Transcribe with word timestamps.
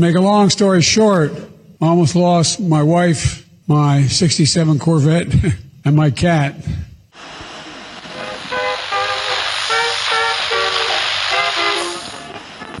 Make 0.00 0.16
a 0.16 0.20
long 0.20 0.48
story 0.48 0.80
short, 0.80 1.30
I 1.78 1.86
almost 1.86 2.16
lost 2.16 2.58
my 2.58 2.82
wife, 2.82 3.46
my 3.66 4.06
67 4.06 4.78
Corvette, 4.78 5.26
and 5.84 5.94
my 5.94 6.10
cat. 6.10 6.54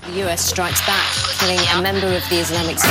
The 0.06 0.24
US 0.24 0.40
strikes 0.40 0.80
back, 0.86 1.12
killing 1.38 1.58
a 1.58 1.82
member 1.82 2.06
of 2.06 2.26
the 2.30 2.36
Islamic 2.36 2.78
State. 2.78 2.90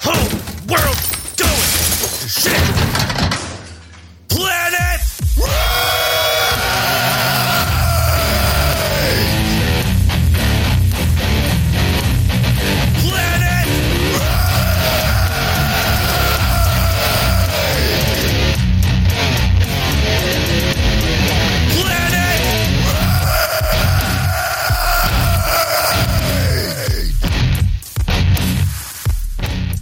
Whole 0.00 0.30
world 0.66 0.96
going 1.36 1.46
to 2.20 2.26
shit. 2.26 2.79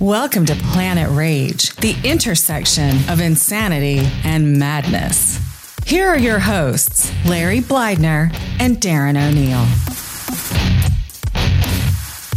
Welcome 0.09 0.47
to 0.47 0.55
Planet 0.55 1.11
Rage, 1.11 1.77
the 1.77 1.95
intersection 2.03 2.97
of 3.11 3.21
insanity 3.21 4.01
and 4.25 4.59
madness. 4.59 5.39
Here 5.87 6.09
are 6.09 6.19
your 6.19 6.39
hosts, 6.39 7.13
Larry 7.27 7.61
Blydner 7.61 8.35
and 8.59 8.79
Darren 8.79 9.19
O'Neill. 9.19 9.67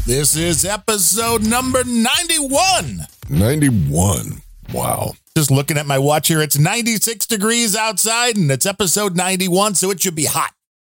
This 0.06 0.36
is 0.36 0.66
episode 0.66 1.48
number 1.48 1.86
91. 1.86 3.08
91. 3.30 4.42
Wow. 4.74 5.14
Just 5.38 5.50
looking 5.50 5.78
at 5.78 5.86
my 5.86 5.98
watch 5.98 6.28
here, 6.28 6.42
it's 6.42 6.58
96 6.58 7.26
degrees 7.26 7.74
outside 7.74 8.36
and 8.36 8.52
it's 8.52 8.66
episode 8.66 9.16
91, 9.16 9.76
so 9.76 9.92
it 9.92 10.02
should 10.02 10.16
be 10.16 10.26
hot. 10.26 10.52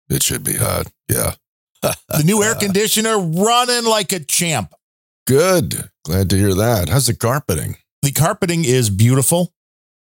It 0.09 0.23
should 0.23 0.43
be 0.43 0.55
hot. 0.55 0.87
Yeah. 1.07 1.35
The 1.83 2.23
new 2.25 2.43
air 2.43 2.55
conditioner 2.59 3.19
running 3.19 3.85
like 3.85 4.13
a 4.13 4.21
champ. 4.21 4.73
Good. 5.27 5.91
Glad 6.05 6.31
to 6.31 6.37
hear 6.37 6.55
that. 6.55 6.89
How's 6.89 7.07
the 7.07 7.15
carpeting? 7.15 7.77
The 8.03 8.13
carpeting 8.13 8.65
is 8.65 8.91
beautiful 8.91 9.53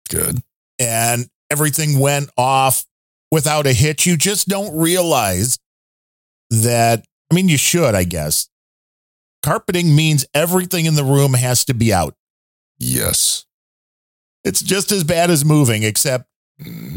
Good. 0.10 0.40
and 0.80 1.28
everything 1.52 2.00
went 2.00 2.30
off 2.38 2.86
without 3.32 3.68
a 3.68 3.74
hitch. 3.74 4.06
You 4.08 4.18
just 4.18 4.48
don't 4.48 4.76
realize 4.76 5.60
that. 6.50 7.06
I 7.32 7.36
mean, 7.36 7.48
you 7.48 7.58
should, 7.58 7.94
I 7.96 8.04
guess. 8.04 8.50
Carpeting 9.44 9.96
means 9.96 10.26
everything 10.34 10.86
in 10.86 10.96
the 10.96 11.04
room 11.04 11.34
has 11.34 11.64
to 11.66 11.74
be 11.74 11.94
out. 11.94 12.16
Yes. 12.80 13.46
It's 14.44 14.62
just 14.62 14.92
as 14.92 15.04
bad 15.04 15.30
as 15.30 15.46
moving, 15.46 15.84
except 15.84 16.26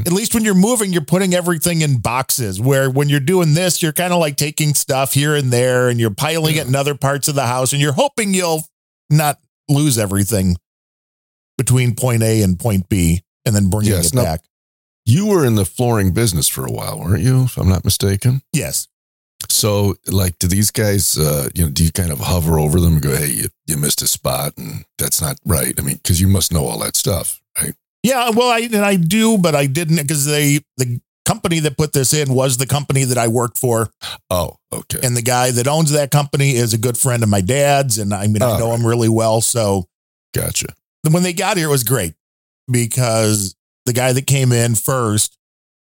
at 0.07 0.13
least 0.13 0.35
when 0.35 0.45
you're 0.45 0.55
moving, 0.55 0.93
you're 0.93 1.05
putting 1.05 1.35
everything 1.35 1.81
in 1.83 1.99
boxes. 1.99 2.61
Where 2.61 2.91
when 2.91 3.09
you're 3.09 3.21
doing 3.21 3.55
this, 3.55 3.83
you're 3.83 3.93
kind 3.93 4.13
of 4.13 4.19
like 4.21 4.37
taking 4.37 4.75
stuff 4.75 5.15
here 5.15 5.35
and 5.35 5.53
there 5.53 5.89
and 5.89 5.99
you're 5.99 6.11
piling 6.15 6.57
it 6.57 6.67
in 6.67 6.75
other 6.75 6.95
parts 6.95 7.29
of 7.29 7.35
the 7.35 7.47
house 7.47 7.73
and 7.73 7.81
you're 7.81 7.93
hoping 7.95 8.35
you'll 8.35 8.63
not 9.11 9.39
lose 9.69 9.99
everything 9.99 10.57
between 11.57 11.95
point 11.95 12.23
A 12.23 12.43
and 12.43 12.59
point 12.59 12.89
B 12.89 13.23
and 13.47 13.55
then 13.55 13.71
bringing 13.71 13.93
Yes, 13.93 14.09
it 14.09 14.15
no. 14.15 14.25
back. 14.25 14.41
You 15.07 15.27
were 15.27 15.45
in 15.45 15.55
the 15.55 15.65
flooring 15.65 16.13
business 16.13 16.49
for 16.49 16.65
a 16.67 16.71
while, 16.73 16.99
weren't 16.99 17.23
you? 17.23 17.45
If 17.45 17.57
I'm 17.59 17.69
not 17.69 17.85
mistaken. 17.85 18.43
Yes. 18.53 18.89
So, 19.51 19.97
like, 20.07 20.39
do 20.39 20.47
these 20.49 20.71
guys, 20.71 21.19
uh, 21.19 21.49
you 21.55 21.65
know, 21.65 21.71
do 21.71 21.85
you 21.85 21.93
kind 21.93 22.11
of 22.11 22.19
hover 22.21 22.59
over 22.59 22.81
them 22.81 22.95
and 22.95 23.03
go, 23.03 23.15
hey, 23.15 23.27
you, 23.29 23.45
you 23.67 23.77
missed 23.77 24.01
a 24.01 24.07
spot 24.07 24.55
and 24.57 24.87
that's 24.99 25.21
not 25.21 25.37
right? 25.45 25.75
I 25.79 25.83
mean, 25.83 25.97
because 25.97 26.21
you 26.21 26.29
must 26.29 26.51
know 26.53 26.65
all 26.65 26.79
that 26.79 26.97
stuff? 26.97 27.43
Yeah. 28.05 28.31
Well, 28.31 28.49
I 28.49 28.61
and 28.61 28.77
I 28.85 28.95
do, 28.97 29.37
but 29.39 29.57
I 29.57 29.67
didn't 29.67 29.97
because 29.97 30.25
they 30.27 30.61
the 30.77 31.01
company 31.25 31.59
that 31.61 31.77
put 31.79 31.93
this 31.95 32.13
in 32.13 32.35
was 32.35 32.59
the 32.59 32.67
company 32.67 33.05
that 33.05 33.17
I 33.19 33.29
worked 33.29 33.57
for, 33.59 33.89
Oh, 34.29 34.57
okay. 34.73 35.01
and 35.03 35.17
the 35.17 35.23
guy 35.23 35.51
that 35.53 35.67
owns 35.67 35.91
that 35.93 36.11
company 36.11 36.51
is 36.55 36.75
a 36.75 36.79
good 36.79 36.99
friend 36.99 37.23
of 37.23 37.31
my 37.31 37.41
dad's, 37.41 37.97
and 37.99 38.13
I 38.15 38.27
mean 38.27 38.43
I 38.43 38.53
Oh, 38.55 38.59
know 38.59 38.71
right. 38.71 38.79
him 38.79 38.87
really 38.87 39.09
well, 39.09 39.41
so. 39.41 39.87
gotcha. 40.35 40.67
when 41.11 41.23
they 41.23 41.33
got 41.33 41.57
here, 41.57 41.69
it 41.69 41.71
was 41.73 41.83
great 41.85 42.13
because 42.71 43.55
the 43.87 43.93
guy 43.93 44.13
that 44.13 44.27
came 44.27 44.53
in 44.53 44.75
first, 44.75 45.37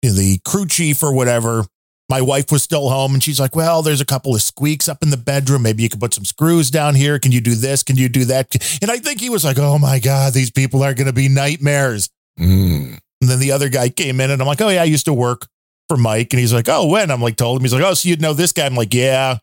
you 0.03 0.11
know, 0.11 0.17
the 0.17 0.39
crew 0.45 0.67
chief 0.67 1.03
or 1.03 1.13
whatever, 1.15 1.65
my 2.11 2.21
wife 2.21 2.51
was 2.51 2.63
still 2.63 2.91
home 2.91 3.15
and 3.15 3.23
she's 3.23 3.41
like, 3.41 3.55
Well, 3.57 3.81
there's 3.81 4.01
a 4.01 4.05
couple 4.05 4.35
of 4.35 4.43
squeaks 4.43 4.89
up 4.89 5.03
in 5.03 5.11
the 5.11 5.17
bedroom. 5.17 5.63
Maybe 5.63 5.83
you 5.85 5.89
could 5.89 6.01
put 6.01 6.13
some 6.13 6.25
screws 6.25 6.71
down 6.71 6.97
here. 6.97 7.19
Can 7.19 7.33
you 7.33 7.41
do 7.41 7.55
this? 7.55 7.83
Can 7.83 7.97
you 7.97 8.09
do 8.09 8.27
that? 8.27 8.55
And 8.83 8.91
I 8.91 8.99
think 8.99 9.21
he 9.21 9.31
was 9.31 9.45
like, 9.45 9.59
Oh 9.59 9.79
my 9.79 10.01
God, 10.01 10.35
these 10.35 10.51
people 10.51 10.83
are 10.83 10.93
going 10.93 11.07
to 11.07 11.13
be 11.13 11.29
nightmares. 11.29 12.11
Mm, 12.39 12.99
And 13.21 13.31
then 13.31 13.39
the 13.39 13.53
other 13.53 13.69
guy 13.69 13.89
came 13.89 14.21
in 14.21 14.31
and 14.31 14.43
I'm 14.43 14.49
like, 14.49 14.61
Oh, 14.61 14.69
yeah, 14.69 14.83
I 14.83 14.85
used 14.85 15.07
to 15.07 15.15
work 15.15 15.47
for 15.89 15.97
Mike. 15.97 16.33
And 16.33 16.41
he's 16.41 16.53
like, 16.53 16.69
Oh, 16.69 16.87
when? 16.87 17.11
I'm 17.11 17.23
like, 17.23 17.37
told 17.37 17.59
him. 17.59 17.65
He's 17.65 17.73
like, 17.73 17.85
Oh, 17.85 17.95
so 17.95 18.09
you'd 18.09 18.21
know 18.21 18.35
this 18.35 18.53
guy? 18.53 18.67
I'm 18.67 18.75
like, 18.75 18.93
Yeah. 18.93 19.39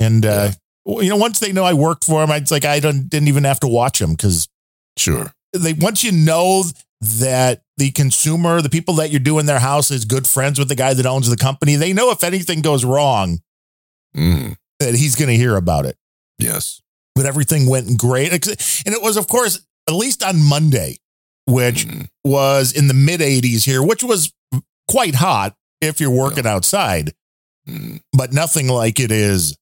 And, 0.00 0.24
uh, 0.24 0.50
you 0.86 1.08
know, 1.10 1.16
once 1.16 1.40
they 1.40 1.52
know 1.52 1.64
I 1.64 1.74
worked 1.74 2.04
for 2.04 2.22
him, 2.24 2.30
it's 2.30 2.50
like 2.50 2.64
I 2.64 2.80
don't, 2.80 3.08
didn't 3.08 3.28
even 3.28 3.44
have 3.44 3.60
to 3.60 3.68
watch 3.68 4.00
him 4.00 4.12
because 4.12 4.48
sure. 4.96 5.32
they 5.52 5.74
once 5.74 6.02
you 6.02 6.12
know 6.12 6.64
that 7.00 7.62
the 7.78 7.90
consumer, 7.90 8.62
the 8.62 8.70
people 8.70 8.94
that 8.94 9.10
you're 9.10 9.20
doing 9.20 9.46
their 9.46 9.58
house 9.58 9.90
is 9.90 10.04
good 10.04 10.26
friends 10.26 10.58
with 10.58 10.68
the 10.68 10.74
guy 10.74 10.94
that 10.94 11.06
owns 11.06 11.28
the 11.28 11.36
company, 11.36 11.76
they 11.76 11.92
know 11.92 12.10
if 12.10 12.24
anything 12.24 12.60
goes 12.62 12.84
wrong 12.84 13.40
Mm, 14.16 14.56
that 14.80 14.94
he's 14.94 15.14
going 15.14 15.28
to 15.28 15.36
hear 15.36 15.56
about 15.56 15.84
it. 15.86 15.96
yes. 16.38 16.80
But 17.14 17.26
everything 17.26 17.66
went 17.68 17.98
great. 17.98 18.30
And 18.32 18.94
it 18.94 19.02
was, 19.02 19.16
of 19.16 19.26
course, 19.26 19.60
at 19.88 19.94
least 19.94 20.22
on 20.22 20.42
Monday, 20.42 20.98
which 21.46 21.86
Mm, 21.86 22.08
was 22.24 22.72
in 22.72 22.88
the 22.88 22.94
mid 22.94 23.20
80s 23.20 23.64
here, 23.64 23.82
which 23.82 24.02
was 24.04 24.32
quite 24.88 25.14
hot 25.14 25.54
if 25.80 25.98
you're 26.00 26.10
working 26.10 26.46
outside, 26.46 27.12
mm. 27.68 28.00
but 28.12 28.32
nothing 28.34 28.68
like 28.68 29.00
it 29.00 29.10
is 29.10 29.56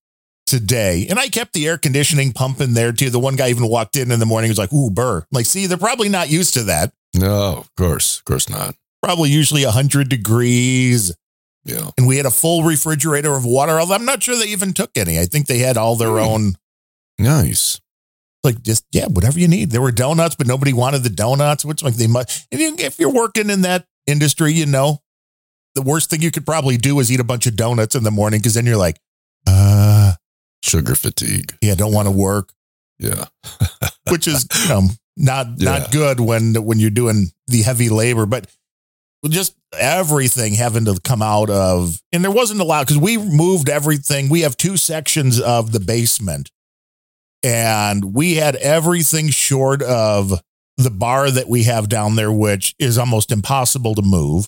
today. 0.47 1.07
And 1.09 1.19
I 1.19 1.29
kept 1.29 1.53
the 1.53 1.67
air 1.69 1.79
conditioning 1.79 2.33
pumping 2.33 2.75
there 2.75 2.93
too. 2.93 3.11
The 3.11 3.19
one 3.21 3.37
guy 3.37 3.51
even 3.51 3.69
walked 3.69 3.97
in 3.97 4.11
in 4.13 4.19
the 4.21 4.27
morning, 4.27 4.49
he 4.49 4.51
was 4.51 4.59
like, 4.59 4.73
Ooh, 4.73 4.91
burr. 4.91 5.25
Like, 5.33 5.47
see, 5.47 5.67
they're 5.67 5.79
probably 5.79 6.09
not 6.09 6.29
used 6.31 6.55
to 6.55 6.65
that. 6.65 6.93
No, 7.15 7.57
of 7.59 7.75
course. 7.77 8.19
Of 8.19 8.25
course 8.25 8.49
not. 8.49 8.75
Probably 9.03 9.31
usually 9.31 9.65
100 9.65 10.09
degrees. 10.09 11.13
Yeah. 11.67 11.91
and 11.97 12.07
we 12.07 12.19
had 12.19 12.27
a 12.27 12.31
full 12.31 12.63
refrigerator 12.63 13.35
of 13.35 13.47
water. 13.47 13.81
Although 13.81 13.95
I'm 13.95 14.05
not 14.05 14.23
sure 14.23 14.37
they 14.37 14.49
even 14.49 14.75
took 14.75 14.91
any. 14.97 15.19
I 15.19 15.25
think 15.25 15.47
they 15.47 15.61
had 15.61 15.79
all 15.79 15.97
their 15.97 16.11
Hmm. 16.11 16.19
own, 16.19 16.55
Nice. 17.19 17.81
like 18.43 18.61
just 18.63 18.85
yeah, 18.93 19.07
whatever 19.07 19.39
you 19.41 19.49
need. 19.49 19.71
There 19.71 19.81
were 19.81 19.91
donuts, 19.91 20.35
but 20.35 20.47
nobody 20.47 20.75
wanted 20.75 21.05
the 21.05 21.09
donuts. 21.09 21.65
Which 21.65 21.83
like 21.83 21.95
they 21.95 22.07
must. 22.07 22.47
If 22.51 22.99
you're 22.99 23.09
working 23.13 23.49
in 23.49 23.63
that 23.63 23.87
industry, 24.07 24.53
you 24.53 24.67
know, 24.67 25.01
the 25.75 25.81
worst 25.81 26.11
thing 26.11 26.21
you 26.21 26.31
could 26.31 26.45
probably 26.45 26.77
do 26.77 27.01
is 27.01 27.11
eat 27.11 27.19
a 27.21 27.25
bunch 27.25 27.47
of 27.47 27.57
donuts 27.57 27.95
in 27.95 28.03
the 28.05 28.11
morning 28.11 28.41
because 28.41 28.53
then 28.55 28.67
you're 28.67 28.77
like, 28.77 28.99
uh, 29.47 30.13
Sugar 30.63 30.95
fatigue. 30.95 31.57
yeah, 31.63 31.75
don't 31.75 31.95
want 31.95 32.07
to 32.09 32.13
work, 32.13 32.53
Yeah. 32.99 33.25
which 34.11 34.29
is 34.29 34.47
you 34.65 34.69
know 34.69 34.83
not 35.17 35.47
Yeah. 35.57 35.79
not 35.79 35.93
good 35.93 36.21
when 36.21 36.55
when 36.65 36.79
you're 36.79 36.91
doing 36.91 37.31
the 37.47 37.63
heavy 37.63 37.89
labor, 37.89 38.27
but. 38.27 38.47
Just 39.27 39.55
everything 39.73 40.53
having 40.53 40.85
to 40.85 41.01
come 41.03 41.23
out 41.23 41.49
of, 41.49 41.99
and 42.13 42.23
there 42.23 42.31
wasn't 42.31 42.61
a 42.61 42.65
lot 42.65 42.87
because 42.87 43.01
we 43.01 43.17
moved 43.17 43.71
everything. 43.71 44.29
We 44.29 44.43
have 44.43 44.55
two 44.55 44.77
sections 44.77 45.41
of 45.41 45.73
the 45.73 45.81
basement, 45.81 46.51
and 47.43 48.15
we 48.15 48.35
had 48.35 48.55
everything 48.57 49.31
short 49.31 49.83
of 49.83 50.43
the 50.77 50.91
bar 50.91 51.31
that 51.31 51.49
we 51.49 51.63
have 51.65 51.89
down 51.89 52.17
there, 52.17 52.31
which 52.31 52.75
is 52.79 52.99
almost 52.99 53.33
impossible 53.33 53.95
to 53.95 54.03
move 54.03 54.47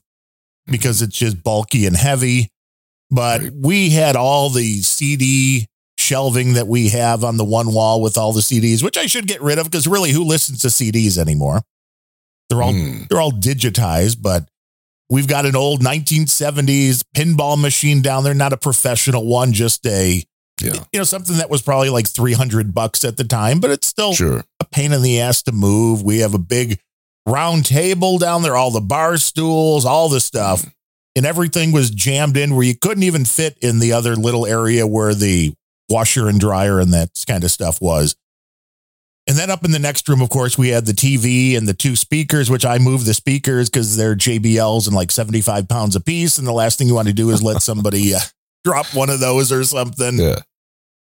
because 0.67 0.97
mm-hmm. 0.99 1.05
it's 1.05 1.17
just 1.19 1.43
bulky 1.43 1.87
and 1.87 1.97
heavy. 1.97 2.51
But 3.11 3.41
Right. 3.41 3.53
we 3.55 3.91
had 3.91 4.15
all 4.15 4.51
the 4.51 4.83
CD 4.83 5.69
shelving 6.07 6.55
that 6.55 6.67
we 6.69 6.89
have 6.91 7.25
on 7.25 7.37
the 7.37 7.45
one 7.45 7.73
wall 7.73 8.01
with 8.01 8.17
all 8.17 8.33
the 8.33 8.41
CDs, 8.41 8.83
which 8.83 8.97
I 8.97 9.07
should 9.07 9.27
get 9.27 9.43
rid 9.43 9.59
of 9.59 9.67
because 9.71 9.87
really, 9.87 10.13
who 10.13 10.25
listens 10.25 10.63
to 10.63 10.69
CDs 10.69 11.19
anymore? 11.19 11.63
They're 12.49 12.63
all 12.63 12.73
Mm, 12.73 13.09
they're 13.09 13.21
all 13.21 13.33
digitized, 13.33 14.23
but 14.23 14.49
we've 15.11 15.27
got 15.27 15.47
an 15.47 15.57
old 15.57 15.83
1970s 15.83 17.03
pinball 17.17 17.61
machine 17.61 18.03
down 18.03 18.25
there, 18.25 18.35
not 18.35 18.53
a 18.53 18.57
professional 18.57 19.27
one, 19.27 19.53
just 19.53 19.85
a 19.87 20.23
yeah. 20.61 20.73
you 20.93 21.01
know 21.01 21.05
something 21.05 21.37
that 21.39 21.51
was 21.51 21.63
probably 21.63 21.91
like 21.91 22.07
300 22.09 22.73
bucks 22.75 23.05
at 23.05 23.17
the 23.17 23.25
time, 23.25 23.61
but 23.61 23.71
it's 23.71 23.87
still 23.87 24.15
Sure. 24.15 24.45
a 24.61 24.65
pain 24.65 24.93
in 24.93 25.03
the 25.03 25.21
ass 25.21 25.43
to 25.43 25.53
move. 25.53 26.03
We 26.03 26.19
have 26.21 26.35
a 26.35 26.39
big 26.39 26.79
round 27.27 27.67
table 27.67 28.19
down 28.19 28.43
there, 28.43 28.57
all 28.57 28.71
the 28.71 28.81
bar 28.81 29.17
stools, 29.17 29.85
all 29.85 30.09
the 30.09 30.21
stuff. 30.21 30.65
And 31.17 31.25
everything 31.25 31.73
was 31.73 31.91
jammed 31.91 32.37
in 32.37 32.55
where 32.55 32.65
you 32.67 32.75
couldn't 32.77 33.03
even 33.03 33.25
fit 33.25 33.57
in 33.63 33.79
the 33.79 33.93
other 33.95 34.15
little 34.17 34.45
area 34.45 34.87
where 34.87 35.15
the 35.15 35.55
washer 35.89 36.29
and 36.29 36.41
dryer 36.41 36.81
and 36.81 36.93
that 36.93 37.11
kind 37.27 37.45
of 37.45 37.51
stuff 37.51 37.81
was. 37.81 38.17
And 39.29 39.37
then 39.37 39.51
up 39.51 39.65
in 39.65 39.73
the 39.73 39.79
next 39.81 40.09
room, 40.09 40.23
of 40.23 40.31
course, 40.31 40.57
we 40.57 40.69
had 40.69 40.87
the 40.87 40.93
TV 40.93 41.57
and 41.57 41.67
the 41.67 41.75
two 41.75 41.97
speakers, 41.97 42.49
which 42.49 42.65
I 42.65 42.79
moved 42.79 43.07
the 43.07 43.15
speakers 43.15 43.69
because 43.69 43.97
they're 43.97 44.15
JBLs 44.15 44.87
and 44.87 44.95
like 44.95 45.11
75 45.11 45.69
pounds 45.69 45.97
a 45.97 46.01
piece. 46.01 46.39
And 46.39 46.47
the 46.47 46.53
last 46.53 46.79
thing 46.79 46.87
you 46.87 46.95
want 46.95 47.09
to 47.09 47.15
do 47.15 47.31
is 47.31 47.43
let 47.43 47.61
somebody 47.61 48.15
uh, 48.15 48.21
drop 48.65 48.87
one 48.95 49.11
of 49.11 49.19
those 49.19 49.51
or 49.51 49.65
something. 49.65 50.19
Yeah. 50.19 50.41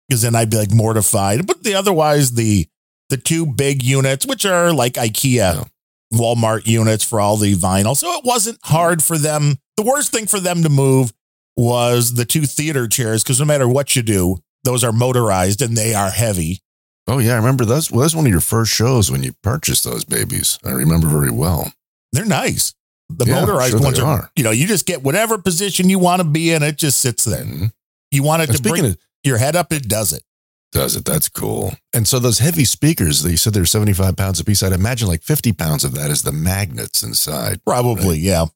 because 0.08 0.22
then 0.22 0.34
I'd 0.34 0.50
be 0.50 0.56
like 0.56 0.72
mortified. 0.74 1.46
But 1.46 1.62
the 1.62 1.74
otherwise 1.74 2.32
the 2.32 2.66
the 3.10 3.16
two 3.16 3.46
big 3.46 3.84
units, 3.84 4.26
which 4.26 4.44
are 4.44 4.72
like 4.72 4.94
IKEA, 4.94 5.34
Yeah. 5.34 5.64
Walmart 6.12 6.66
units 6.66 7.04
for 7.04 7.20
all 7.20 7.36
the 7.36 7.54
vinyl, 7.54 7.96
so 7.96 8.12
it 8.18 8.24
wasn't 8.24 8.58
hard 8.64 9.02
for 9.04 9.18
them. 9.18 9.58
The 9.76 9.84
worst 9.84 10.10
thing 10.10 10.26
for 10.26 10.40
them 10.40 10.64
to 10.64 10.68
move 10.68 11.12
was 11.56 12.14
the 12.14 12.24
two 12.24 12.42
theater 12.46 12.88
chairs 12.88 13.22
because 13.22 13.38
no 13.38 13.46
matter 13.46 13.68
what 13.68 13.94
you 13.94 14.02
do, 14.02 14.38
those 14.66 14.84
are 14.84 14.92
motorized 14.92 15.62
and 15.62 15.76
they 15.76 15.94
are 15.94 16.10
heavy. 16.10 16.60
Oh 17.08 17.18
yeah, 17.18 17.34
I 17.34 17.36
remember 17.36 17.64
that's 17.64 17.90
well, 17.90 18.02
that's 18.02 18.14
one 18.14 18.26
of 18.26 18.32
your 18.32 18.40
first 18.40 18.72
shows 18.72 19.10
when 19.10 19.22
you 19.22 19.32
purchased 19.42 19.84
those 19.84 20.04
babies. 20.04 20.58
I 20.64 20.70
remember 20.72 21.06
very 21.06 21.30
well. 21.30 21.72
They're 22.12 22.24
nice. 22.24 22.74
The 23.08 23.24
Yeah, 23.26 23.40
motorized 23.40 23.70
sure 23.72 23.80
ones 23.80 23.98
are, 24.00 24.06
are. 24.06 24.30
you 24.34 24.42
know, 24.42 24.50
you 24.50 24.66
just 24.66 24.84
get 24.86 25.02
whatever 25.04 25.38
position 25.38 25.88
you 25.88 25.98
want 26.00 26.20
to 26.20 26.26
be 26.28 26.52
in, 26.52 26.62
it 26.64 26.76
just 26.76 26.98
sits 26.98 27.24
there. 27.24 27.44
Mhm. 27.44 27.72
You 28.10 28.22
want 28.24 28.42
it 28.42 28.48
And 28.48 28.56
to 28.56 28.62
bring 28.62 28.84
of 28.84 28.98
your 29.22 29.38
head 29.38 29.54
up, 29.54 29.72
it 29.72 29.86
does 29.88 30.12
it. 30.12 30.24
does 30.72 30.96
it, 30.96 31.04
that's 31.04 31.28
cool. 31.28 31.74
And 31.94 32.06
so 32.08 32.18
those 32.18 32.40
heavy 32.40 32.64
speakers, 32.64 33.22
they 33.22 33.36
said 33.36 33.54
they're 33.54 33.64
75 33.64 34.16
pounds 34.16 34.40
a 34.40 34.44
piece. 34.44 34.62
I'd 34.64 34.72
imagine 34.72 35.06
like 35.08 35.22
50 35.22 35.52
pounds 35.52 35.84
of 35.84 35.94
that 35.94 36.10
is 36.10 36.22
the 36.22 36.32
magnets 36.32 37.02
inside. 37.04 37.60
Probably, 37.64 38.18
yeah. 38.18 38.46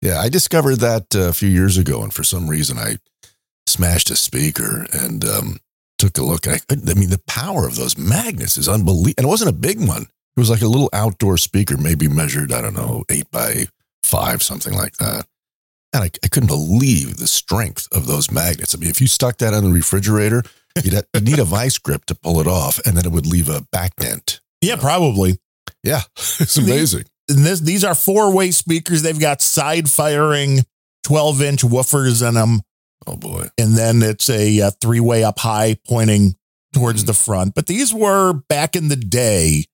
Yeah, 0.00 0.20
I 0.20 0.28
discovered 0.28 0.76
that 0.76 1.14
uh, 1.16 1.22
a 1.28 1.32
few 1.32 1.48
years 1.48 1.76
ago, 1.76 2.02
and 2.04 2.14
for 2.14 2.22
some 2.22 2.48
reason 2.48 2.78
I 2.78 2.98
smashed 3.66 4.10
a 4.10 4.16
speaker 4.16 4.86
and 4.92 5.24
um, 5.24 5.58
took 5.98 6.18
a 6.18 6.22
look. 6.22 6.46
I, 6.46 6.58
I 6.70 6.94
mean, 6.94 7.10
the 7.10 7.22
power 7.26 7.66
of 7.66 7.76
those 7.76 7.98
magnets 7.98 8.56
is 8.56 8.68
unbelievable. 8.68 9.14
And 9.18 9.26
it 9.26 9.30
wasn't 9.30 9.50
a 9.50 9.58
big 9.58 9.86
one. 9.86 10.02
It 10.02 10.40
was 10.40 10.50
like 10.50 10.62
a 10.62 10.68
little 10.68 10.90
outdoor 10.92 11.38
speaker, 11.38 11.76
maybe 11.76 12.08
measured, 12.08 12.52
I 12.52 12.60
don't 12.60 12.74
know, 12.74 13.04
eight 13.10 13.30
by 13.30 13.66
five, 14.02 14.42
something 14.42 14.74
like 14.74 14.96
that. 14.98 15.26
And 15.92 16.04
I, 16.04 16.10
I 16.22 16.28
couldn't 16.28 16.48
believe 16.48 17.16
the 17.16 17.26
strength 17.26 17.88
of 17.92 18.06
those 18.06 18.30
magnets. 18.30 18.74
I 18.74 18.78
mean, 18.78 18.90
if 18.90 19.00
you 19.00 19.06
stuck 19.06 19.38
that 19.38 19.54
on 19.54 19.64
the 19.64 19.72
refrigerator, 19.72 20.42
you'd, 20.82 20.92
have, 20.92 21.06
you'd 21.14 21.24
need 21.24 21.38
a 21.38 21.44
vice 21.44 21.78
grip 21.78 22.04
to 22.06 22.14
pull 22.14 22.40
it 22.40 22.46
off, 22.46 22.78
and 22.84 22.96
then 22.96 23.06
it 23.06 23.12
would 23.12 23.26
leave 23.26 23.48
a 23.48 23.62
back 23.72 23.96
dent. 23.96 24.40
Yeah, 24.60 24.76
probably. 24.76 25.38
Yeah, 25.82 26.02
it's 26.16 26.58
amazing. 26.58 27.04
And 27.28 27.38
this, 27.38 27.60
these 27.60 27.84
are 27.84 27.94
four 27.94 28.32
way 28.32 28.50
speakers. 28.50 29.02
They've 29.02 29.18
got 29.18 29.40
side 29.40 29.90
firing 29.90 30.64
12 31.04 31.42
inch 31.42 31.62
woofers 31.62 32.26
in 32.26 32.34
them. 32.34 32.60
Oh 33.06 33.16
boy. 33.16 33.48
And 33.58 33.76
then 33.76 34.02
it's 34.02 34.28
a, 34.30 34.60
uh 34.60 34.70
three 34.80 35.00
way 35.00 35.24
up 35.24 35.38
high 35.38 35.76
pointing 35.86 36.36
towards 36.72 37.04
Mm. 37.04 37.06
the 37.06 37.14
front. 37.14 37.54
But 37.54 37.66
these 37.66 37.92
were 37.94 38.32
back 38.48 38.76
in 38.76 38.88
the 38.88 38.96
day 38.96 39.64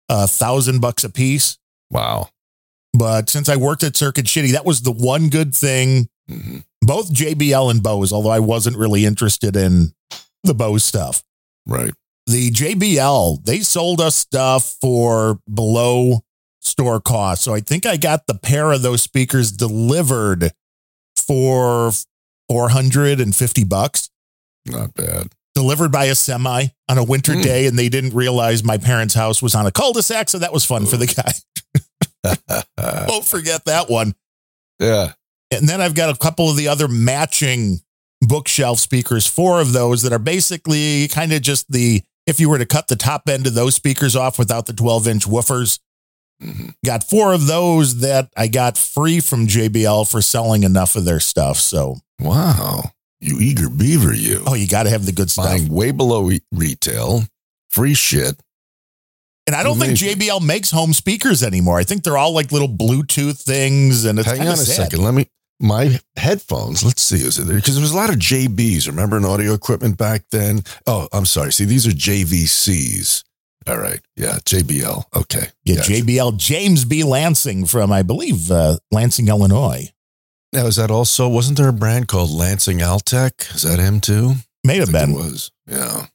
a 0.08 0.26
thousand 0.26 0.80
bucks 0.80 1.04
a 1.04 1.10
piece. 1.10 1.58
Wow. 1.90 2.30
But 2.92 3.30
since 3.30 3.48
I 3.48 3.54
worked 3.56 3.84
at 3.84 3.96
Circuit 3.96 4.26
Shitty, 4.26 4.52
that 4.52 4.64
was 4.66 4.82
the 4.82 4.92
one 4.92 5.28
good 5.28 5.54
thing. 5.54 6.08
hmm 6.28 6.58
Both 6.82 7.12
JBL 7.12 7.70
and 7.70 7.82
Bose, 7.82 8.12
although 8.12 8.30
I 8.30 8.40
wasn't 8.40 8.76
really 8.76 9.04
interested 9.04 9.54
in 9.54 9.92
the 10.44 10.54
Bose 10.54 10.84
stuff. 10.84 11.22
Right. 11.66 11.92
The 12.26 12.50
JBL, 12.50 13.44
they 13.44 13.60
sold 13.60 14.00
us 14.00 14.16
stuff 14.16 14.76
for 14.80 15.40
below 15.52 16.20
store 16.60 17.00
cost. 17.00 17.42
So 17.42 17.54
I 17.54 17.60
think 17.60 17.86
I 17.86 17.96
got 17.96 18.26
the 18.26 18.34
pair 18.34 18.72
of 18.72 18.82
those 18.82 19.02
speakers 19.02 19.50
delivered 19.50 20.52
for 21.16 21.90
450 22.48 23.64
bucks, 23.64 24.10
Not 24.66 24.94
bad. 24.94 25.28
delivered 25.54 25.90
by 25.90 26.04
a 26.06 26.14
semi 26.14 26.66
on 26.88 26.98
a 26.98 27.04
winter 27.04 27.34
Hmm. 27.34 27.40
day. 27.42 27.66
And 27.66 27.78
they 27.78 27.88
didn't 27.88 28.14
realize 28.14 28.62
my 28.62 28.78
parents' 28.78 29.14
house 29.14 29.40
was 29.42 29.54
on 29.54 29.66
a 29.66 29.70
cul 29.72 29.92
de 29.92 30.02
sac. 30.02 30.28
So 30.28 30.38
that 30.38 30.52
was 30.52 30.64
fun 30.64 30.86
for 30.86 30.96
the 30.96 31.06
guy. 31.06 31.32
Won't 33.08 33.26
forget 33.26 33.64
that 33.64 33.88
one. 33.90 34.14
yeah. 34.78 35.12
And 35.52 35.68
then 35.68 35.80
I've 35.80 35.94
got 35.96 36.14
a 36.14 36.16
couple 36.18 36.48
of 36.48 36.56
the 36.56 36.68
other 36.68 36.86
matching 36.86 37.80
bookshelf 38.20 38.78
speakers, 38.78 39.26
four 39.26 39.60
of 39.60 39.72
those 39.72 40.02
that 40.02 40.12
are 40.12 40.18
basically 40.18 41.08
kind 41.08 41.32
of 41.32 41.42
just 41.42 41.70
the, 41.70 42.02
if 42.26 42.38
you 42.40 42.48
were 42.48 42.58
to 42.58 42.66
cut 42.66 42.88
the 42.88 42.96
top 42.96 43.28
end 43.28 43.46
of 43.46 43.54
those 43.54 43.74
speakers 43.74 44.14
off 44.16 44.38
without 44.38 44.66
the 44.66 44.72
12 44.72 45.08
inch 45.08 45.26
woofers, 45.26 45.78
Mhm. 46.42 46.72
got 46.86 47.04
four 47.08 47.34
of 47.34 47.46
those 47.46 47.98
that 47.98 48.30
I 48.36 48.46
got 48.46 48.78
free 48.78 49.20
from 49.20 49.46
JBL 49.46 50.06
for 50.06 50.22
selling 50.22 50.62
enough 50.62 50.96
of 50.96 51.04
their 51.04 51.20
stuff. 51.20 51.58
So, 51.60 51.98
Wow. 52.20 52.92
You 53.20 53.38
eager 53.38 53.68
beaver, 53.68 54.14
you. 54.14 54.42
oh, 54.46 54.54
you 54.54 54.66
got 54.66 54.84
to 54.84 54.90
have 54.90 55.04
the 55.04 55.12
good 55.12 55.30
stuff. 55.30 55.44
Buying 55.44 55.68
way 55.68 55.90
below 55.90 56.30
e- 56.30 56.40
retail, 56.52 57.24
free 57.70 57.92
shit. 57.92 58.40
And 59.46 59.54
I 59.56 59.62
don't 59.62 59.76
Amazing. 59.76 59.96
think 59.96 60.18
JBL 60.20 60.40
makes 60.40 60.70
home 60.70 60.94
speakers 60.94 61.42
anymore. 61.42 61.78
I 61.78 61.84
think 61.84 62.04
they're 62.04 62.16
all 62.16 62.32
like 62.32 62.52
little 62.52 62.68
Bluetooth 62.68 63.38
things. 63.38 64.04
And 64.06 64.18
it's 64.18 64.28
Hang 64.28 64.40
on 64.40 64.46
a 64.54 64.56
sad. 64.56 64.76
second. 64.76 65.02
Let 65.02 65.12
me. 65.12 65.26
My 65.60 66.00
headphones. 66.16 66.82
Let's 66.82 67.02
see. 67.02 67.16
Is 67.16 67.38
it 67.38 67.44
there? 67.44 67.56
Because 67.56 67.74
there 67.74 67.82
was 67.82 67.92
a 67.92 67.96
lot 67.96 68.08
of 68.08 68.16
JBs. 68.16 68.86
Remember 68.86 69.18
in 69.18 69.26
audio 69.26 69.52
equipment 69.52 69.98
back 69.98 70.24
then? 70.30 70.62
Oh, 70.86 71.06
I'm 71.12 71.26
sorry. 71.26 71.52
See, 71.52 71.66
these 71.66 71.86
are 71.86 71.90
JVCs. 71.90 73.24
All 73.68 73.76
right. 73.78 74.00
Yeah. 74.16 74.38
JBL. 74.44 75.04
Okay. 75.14 75.48
Yeah, 75.64 75.76
Gotcha. 75.76 75.92
JBL 75.92 76.36
James 76.38 76.86
B. 76.86 77.04
Lansing 77.04 77.66
from, 77.66 77.92
I 77.92 78.02
believe, 78.02 78.50
uh, 78.50 78.78
Lansing, 78.90 79.28
Illinois. 79.28 79.90
Now, 80.52 80.66
is 80.66 80.76
that 80.76 80.90
also, 80.90 81.28
wasn't 81.28 81.58
there 81.58 81.68
a 81.68 81.72
brand 81.74 82.08
called 82.08 82.30
Lansing 82.30 82.78
Altec? 82.78 83.54
Is 83.54 83.62
that 83.62 83.78
him 83.78 84.00
too? 84.00 84.32
May 84.64 84.78
have 84.78 84.90
been. 84.90 85.10
It 85.10 85.14
was. 85.14 85.52
Yeah. 85.66 86.06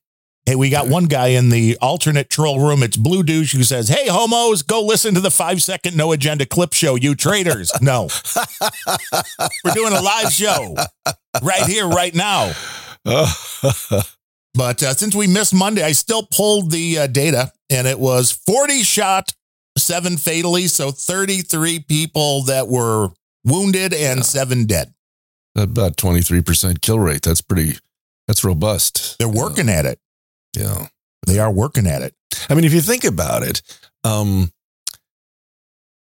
Hey, 0.46 0.56
we 0.56 0.70
got 0.70 0.88
one 0.88 1.06
guy 1.06 1.30
in 1.30 1.50
the 1.50 1.76
alternate 1.82 2.30
troll 2.30 2.60
room. 2.60 2.84
It's 2.84 2.98
Blue 2.98 3.24
Douche 3.24 3.56
who 3.56 3.64
says, 3.64 3.90
Hey, 3.90 4.08
homos, 4.08 4.62
go 4.62 4.84
listen 4.84 5.16
to 5.16 5.20
the 5.20 5.32
five 5.32 5.62
second 5.64 5.98
no 5.98 6.12
agenda 6.12 6.46
clip 6.46 6.74
show, 6.74 6.94
you 6.96 7.16
traitors. 7.16 7.72
No, 7.82 8.10
we're 9.64 9.74
doing 9.74 9.94
a 9.94 10.02
live 10.02 10.32
show 10.32 10.76
right 11.42 11.64
here, 11.64 11.88
right 11.88 12.14
now. 12.14 12.54
But 14.58 14.82
uh, 14.82 14.94
since 14.94 15.14
we 15.14 15.28
missed 15.28 15.54
Monday, 15.54 15.84
I 15.84 15.92
still 15.92 16.26
pulled 16.32 16.72
the 16.72 17.00
uh, 17.00 17.08
data 17.08 17.52
and 17.70 17.86
it 17.86 18.00
was 18.00 18.32
40 18.32 18.84
shot, 18.84 19.34
seven 19.78 20.16
fatally. 20.16 20.68
So 20.68 20.92
33 20.92 21.80
people 21.80 22.44
that 22.44 22.70
were 22.70 23.10
wounded 23.44 23.94
and 23.94 24.20
Yeah. 24.20 24.24
seven 24.24 24.66
dead. 24.66 24.94
About 25.58 25.98
23% 25.98 26.80
kill 26.82 27.00
rate. 27.00 27.24
That's 27.24 27.42
pretty, 27.42 27.78
that's 28.30 28.46
robust. 28.46 29.18
They're 29.20 29.28
working 29.28 29.68
at 29.68 29.86
it. 29.86 30.00
Yeah. 30.56 30.88
They 31.28 31.40
are 31.40 31.52
working 31.52 31.88
at 31.88 32.02
it. 32.02 32.14
I 32.50 32.54
mean, 32.54 32.66
if 32.66 32.74
you 32.74 32.82
think 32.82 33.04
about 33.04 33.44
it, 33.44 33.62
um, 34.04 34.52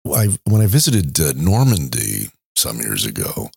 I 0.07 0.29
when 0.45 0.63
I 0.63 0.67
visited 0.67 1.19
uh, 1.21 1.33
Normandy 1.37 2.29
some 2.57 2.79
years 2.81 3.07
ago, 3.07 3.51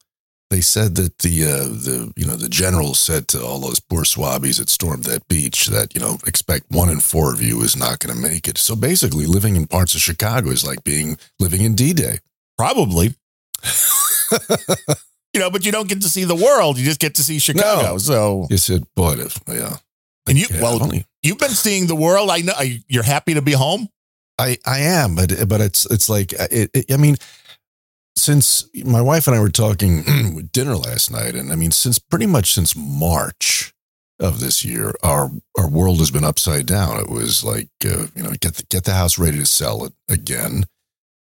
they 0.50 0.61
said 0.61 0.95
that 0.95 1.19
the 1.19 1.45
uh, 1.45 1.63
the 1.63 2.13
you 2.15 2.25
know 2.25 2.35
the 2.35 2.50
general 2.50 2.93
said 2.93 3.27
to 3.29 3.43
all 3.43 3.59
those 3.59 3.79
poor 3.79 4.03
swabbies 4.03 4.59
that 4.59 4.69
stormed 4.69 5.05
that 5.05 5.27
beach 5.27 5.67
that 5.67 5.93
you 5.95 6.01
know 6.01 6.17
expect 6.25 6.65
one 6.69 6.89
in 6.89 7.00
four 7.00 7.33
of 7.33 7.41
you 7.41 7.61
is 7.61 7.75
not 7.75 8.00
going 8.00 8.15
to 8.15 8.21
make 8.21 8.47
it. 8.47 8.57
So 8.57 8.75
basically, 8.75 9.25
living 9.25 9.55
in 9.55 9.67
parts 9.67 9.95
of 9.95 10.01
Chicago 10.01 10.50
is 10.50 10.65
like 10.65 10.83
being 10.83 11.17
living 11.39 11.61
in 11.61 11.75
D 11.75 11.93
Day. 11.93 12.19
Probably. 12.57 13.15
you 15.33 15.39
know, 15.39 15.50
but 15.50 15.65
you 15.65 15.71
don't 15.71 15.89
get 15.89 16.01
to 16.01 16.09
see 16.09 16.23
the 16.23 16.35
world. 16.35 16.77
You 16.77 16.85
just 16.85 17.00
get 17.00 17.15
to 17.15 17.23
see 17.23 17.39
Chicago. 17.39 17.93
No. 17.93 17.97
So, 17.97 18.47
You 18.50 18.57
said, 18.57 18.85
boy, 18.95 19.13
if, 19.13 19.39
yeah. 19.47 19.77
And 20.27 20.37
you, 20.37 20.47
Yeah, 20.49 20.61
well, 20.61 20.81
only- 20.83 21.05
you've 21.23 21.37
been 21.39 21.49
seeing 21.51 21.87
the 21.87 21.95
world. 21.95 22.29
I 22.29 22.39
know 22.39 22.53
you're 22.87 23.03
happy 23.03 23.33
to 23.33 23.41
be 23.41 23.53
home. 23.53 23.89
I 24.39 24.57
I 24.65 24.79
am, 24.79 25.15
but 25.15 25.47
but 25.47 25.61
it's 25.61 25.85
it's 25.91 26.09
like 26.09 26.33
uh, 26.39 26.47
it, 26.51 26.69
it- 26.73 26.91
I 26.91 26.97
mean, 26.97 27.17
since 28.15 28.67
my 28.85 29.01
wife 29.01 29.27
and 29.27 29.35
I 29.35 29.39
were 29.39 29.49
talking 29.49 30.49
dinner 30.53 30.75
last 30.75 31.11
night, 31.11 31.35
and 31.35 31.51
I 31.51 31.55
mean, 31.55 31.71
since 31.71 31.99
pretty 31.99 32.25
much 32.27 32.53
since 32.53 32.75
March 32.75 33.73
of 34.19 34.39
this 34.39 34.63
year, 34.63 34.93
our 35.03 35.31
our 35.57 35.67
world 35.69 35.99
has 35.99 36.11
been 36.11 36.23
upside 36.23 36.65
down. 36.65 36.99
It 36.99 37.09
was 37.09 37.43
like 37.43 37.69
uh, 37.85 38.07
you 38.15 38.23
know, 38.23 38.31
get 38.39 38.55
the, 38.55 38.63
get 38.69 38.83
the 38.83 38.93
house 38.93 39.17
ready 39.17 39.37
to 39.39 39.45
sell 39.45 39.85
it 39.85 39.93
again, 40.09 40.65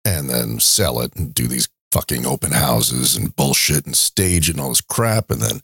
and 0.04 0.28
then 0.28 0.60
sell 0.60 1.00
it 1.00 1.14
and 1.16 1.32
do 1.34 1.46
these 1.46 1.68
fucking 1.92 2.24
open 2.26 2.52
houses 2.52 3.16
and 3.16 3.36
bullshit 3.36 3.84
and 3.84 3.96
stage 3.96 4.48
and 4.48 4.58
all 4.60 4.70
this 4.70 4.80
crap, 4.80 5.30
and 5.30 5.40
then 5.42 5.60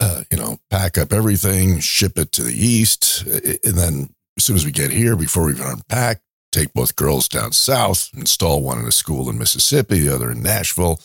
uh, 0.00 0.22
you 0.30 0.36
know, 0.38 0.58
pack 0.70 0.98
up 0.98 1.12
everything, 1.12 1.80
ship 1.80 2.18
it 2.18 2.32
to 2.32 2.42
the 2.42 2.52
east, 2.54 3.22
and 3.26 3.74
then 3.76 4.10
as 4.36 4.44
soon 4.44 4.56
as 4.56 4.64
we 4.64 4.70
get 4.72 4.90
here, 4.90 5.16
before 5.16 5.46
we 5.46 5.52
even 5.52 5.66
unpack 5.66 6.20
take 6.52 6.72
both 6.72 6.96
girls 6.96 7.28
down 7.28 7.52
south, 7.52 8.08
install 8.14 8.62
one 8.62 8.78
in 8.78 8.86
a 8.86 8.92
school 8.92 9.28
in 9.28 9.36
Mississippi, 9.38 9.98
the 10.00 10.14
other 10.14 10.30
in 10.30 10.42
Nashville. 10.42 11.00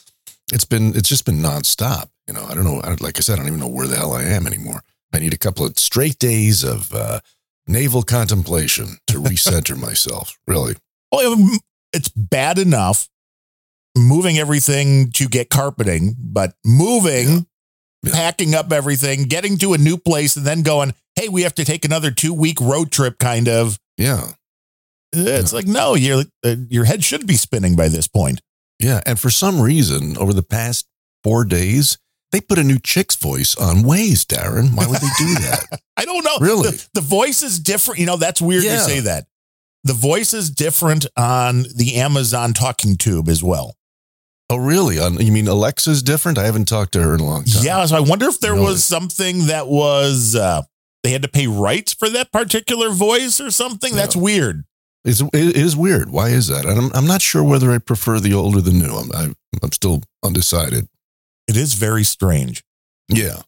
It's 0.54 0.66
been 0.66 0.96
it's 0.96 1.10
just 1.10 1.26
been 1.26 1.40
nonstop. 1.42 2.10
You 2.28 2.34
know, 2.34 2.46
I 2.46 2.54
don't 2.54 2.64
know. 2.64 2.80
I- 2.82 2.96
Like 3.00 3.18
I 3.18 3.22
said, 3.22 3.34
I 3.34 3.38
don't 3.38 3.48
even 3.48 3.60
know 3.60 3.68
where 3.68 3.88
the 3.88 3.96
hell 3.98 4.14
I 4.14 4.24
am 4.24 4.46
anymore. 4.48 4.82
I 5.14 5.20
need 5.20 5.34
a 5.34 5.38
couple 5.38 5.66
of 5.66 5.78
straight 5.80 6.20
days 6.20 6.64
of 6.64 6.94
uh, 6.94 7.20
navel 7.68 8.04
contemplation 8.04 8.98
to 9.08 9.20
recenter 9.20 9.78
myself. 9.88 10.38
Really, 10.48 10.76
Well, 11.12 11.34
um, 11.34 11.60
it's 11.94 12.10
bad 12.10 12.58
enough 12.58 13.08
moving 13.98 14.38
everything 14.38 15.12
to 15.12 15.28
get 15.28 15.50
carpeting, 15.50 16.16
but 16.18 16.54
moving, 16.66 17.28
Yeah. 17.28 17.40
Yeah. 18.04 18.14
packing 18.14 18.56
up 18.56 18.72
everything, 18.72 19.24
getting 19.26 19.58
to 19.60 19.74
a 19.74 19.78
new 19.78 19.98
place, 19.98 20.36
and 20.36 20.46
then 20.46 20.64
going, 20.64 20.94
hey, 21.16 21.30
we 21.30 21.44
have 21.44 21.54
to 21.56 21.66
take 21.66 21.86
another 21.86 22.10
two 22.12 22.34
week 22.34 22.60
road 22.60 22.92
trip 22.92 23.20
kind 23.20 23.48
of 23.48 23.80
Yeah. 23.98 24.32
It's 25.14 25.52
like 25.54 25.68
no, 25.68 25.96
your 25.96 26.24
uh, 26.44 26.56
your 26.70 26.86
head 26.86 27.04
should 27.04 27.28
be 27.28 27.36
spinning 27.36 27.76
by 27.76 27.90
this 27.90 28.08
point. 28.08 28.42
Yeah. 28.80 29.02
And 29.06 29.20
for 29.20 29.30
some 29.30 29.60
reason, 29.62 30.18
over 30.18 30.34
the 30.34 30.42
past 30.42 30.88
four 31.24 31.44
days, 31.46 31.98
they 32.32 32.40
put 32.42 32.58
a 32.58 32.64
new 32.64 32.80
chick's 32.80 33.16
voice 33.18 33.54
on 33.58 33.84
Waze, 33.84 34.26
Darren. 34.26 34.74
Why 34.76 34.88
would 34.88 35.02
they 35.02 35.10
do 35.20 35.34
that? 35.36 35.82
I 35.98 36.06
don't 36.06 36.24
know. 36.24 36.38
Really? 36.40 36.70
the, 36.72 36.90
the 36.94 37.02
voice 37.02 37.44
is 37.44 37.60
different. 37.60 38.00
You 38.00 38.06
know, 38.06 38.16
that's 38.18 38.42
weird 38.42 38.64
Yeah. 38.64 38.76
to 38.78 38.80
say 38.82 39.00
that. 39.02 39.26
The 39.84 39.94
voice 39.94 40.34
is 40.34 40.50
different 40.50 41.06
on 41.18 41.66
the 41.76 41.96
Amazon 41.98 42.54
talking 42.54 42.96
tube 42.96 43.28
as 43.28 43.44
well. 43.44 43.76
Oh, 44.52 44.58
really? 44.58 44.96
You 44.98 45.32
mean 45.32 45.48
Alexa's 45.48 46.04
different? 46.04 46.38
I 46.38 46.44
haven't 46.46 46.68
talked 46.68 46.92
to 46.94 47.02
her 47.02 47.16
in 47.16 47.22
a 47.22 47.26
long 47.26 47.44
time. 47.46 47.64
Yeah, 47.64 47.86
so 47.86 47.96
I 47.98 48.00
wonder 48.00 48.28
if 48.28 48.40
there 48.40 48.54
Really? 48.54 48.66
was 48.66 48.84
something 48.84 49.48
that 49.48 49.68
was 49.68 50.36
uh, 50.36 50.64
they 51.04 51.12
had 51.12 51.22
to 51.24 51.28
pay 51.30 51.48
rights 51.48 51.94
for 51.94 52.10
that 52.10 52.32
particular 52.32 52.90
voice 52.92 53.40
or 53.40 53.50
something. 53.52 53.96
That's 53.96 54.16
weird. 54.16 54.66
It's, 55.04 55.22
it 55.22 55.56
is 55.56 55.76
weird. 55.76 56.12
Why 56.12 56.30
is 56.30 56.48
that? 56.48 56.66
I'm, 56.68 56.92
I'm 56.94 57.08
not 57.08 57.22
sure 57.24 57.44
whether 57.44 57.72
I 57.72 57.80
prefer 57.80 58.20
the 58.20 58.34
old 58.34 58.56
or 58.56 58.62
the 58.62 58.72
new. 58.72 58.94
I'm, 58.94 59.12
I, 59.12 59.34
I'm 59.64 59.72
still 59.72 60.04
undecided. 60.24 60.88
It 61.48 61.58
is 61.58 61.74
very 61.74 62.04
strange. 62.04 62.64
Yeah. 63.10 63.42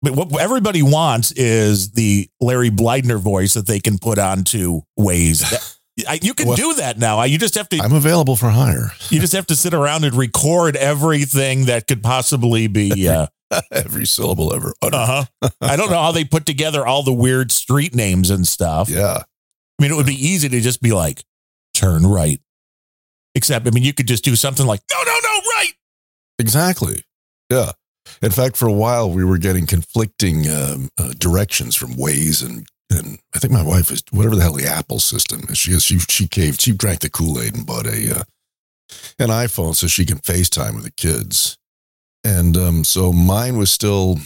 But 0.00 0.14
what 0.14 0.40
everybody 0.40 0.82
wants 0.82 1.32
is 1.32 1.90
the 1.90 2.28
Larry 2.40 2.70
Blydner 2.70 3.18
voice 3.18 3.54
that 3.54 3.66
they 3.66 3.80
can 3.80 3.98
put 3.98 4.18
onto 4.18 4.82
Waze. 4.98 5.74
I, 6.06 6.18
you 6.22 6.34
can 6.34 6.48
Well- 6.48 6.56
do 6.56 6.74
that 6.74 6.98
now. 6.98 7.22
You 7.22 7.38
just 7.38 7.54
have 7.54 7.68
to 7.70 7.78
I'm 7.78 7.94
available 7.94 8.36
for 8.36 8.50
hire 8.50 8.92
you 9.10 9.20
just 9.20 9.32
have 9.32 9.46
to 9.46 9.56
sit 9.56 9.74
around 9.74 10.04
and 10.04 10.14
record 10.14 10.76
everything 10.76 11.64
that 11.66 11.86
could 11.86 12.02
possibly 12.02 12.66
be. 12.66 13.08
Uh 13.08 13.26
every 13.72 14.04
syllable 14.06 14.54
ever 14.54 14.74
Uh 14.82 15.24
huh. 15.40 15.48
I 15.60 15.76
don't 15.76 15.90
know 15.90 16.02
how 16.02 16.12
they 16.12 16.24
put 16.24 16.44
together 16.44 16.86
all 16.86 17.02
the 17.02 17.12
weird 17.14 17.50
street 17.50 17.94
names 17.94 18.28
and 18.30 18.46
stuff. 18.46 18.88
Yeah. 18.90 19.22
I 19.22 19.82
mean, 19.82 19.90
it 19.90 19.94
would 19.94 20.06
be 20.06 20.14
easy 20.26 20.48
to 20.48 20.60
just 20.60 20.82
be 20.82 20.92
like, 20.92 21.24
turn 21.72 22.04
right. 22.06 22.40
Except, 23.34 23.66
I 23.66 23.70
mean, 23.70 23.84
you 23.84 23.92
could 23.94 24.08
just 24.08 24.24
do 24.24 24.34
something 24.36 24.66
like, 24.66 24.80
no, 24.92 24.98
no, 25.02 25.12
no, 25.22 25.38
right. 25.54 25.72
Exactly. 26.38 27.04
Yeah. 27.48 27.72
In 28.20 28.32
fact, 28.32 28.56
for 28.56 28.66
a 28.66 28.72
while, 28.72 29.10
we 29.10 29.22
were 29.24 29.38
getting 29.38 29.66
conflicting 29.66 30.48
um, 30.50 30.88
uh, 30.98 31.12
directions 31.18 31.76
from 31.76 31.94
Waze 31.94 32.44
and 32.44 32.66
and 32.90 33.18
I 33.34 33.38
think 33.38 33.52
my 33.52 33.62
wife 33.62 33.90
is 33.90 34.02
whatever 34.10 34.34
the 34.34 34.42
hell 34.42 34.54
the 34.54 34.66
Apple 34.66 34.98
system 34.98 35.42
is. 35.48 35.58
She 35.58 35.72
is 35.72 35.84
she 35.84 35.98
she 35.98 36.26
caved. 36.26 36.60
She 36.60 36.72
drank 36.72 37.00
the 37.00 37.10
Kool 37.10 37.40
Aid 37.40 37.54
and 37.54 37.66
bought 37.66 37.86
a 37.86 38.20
uh, 38.20 38.22
an 39.18 39.28
iPhone 39.28 39.74
so 39.74 39.86
she 39.86 40.06
can 40.06 40.18
FaceTime 40.18 40.74
with 40.74 40.84
the 40.84 40.90
kids. 40.90 41.58
And 42.24 42.56
um, 42.56 42.84
so 42.84 43.12
mine 43.12 43.56
was 43.56 43.70
still, 43.70 44.18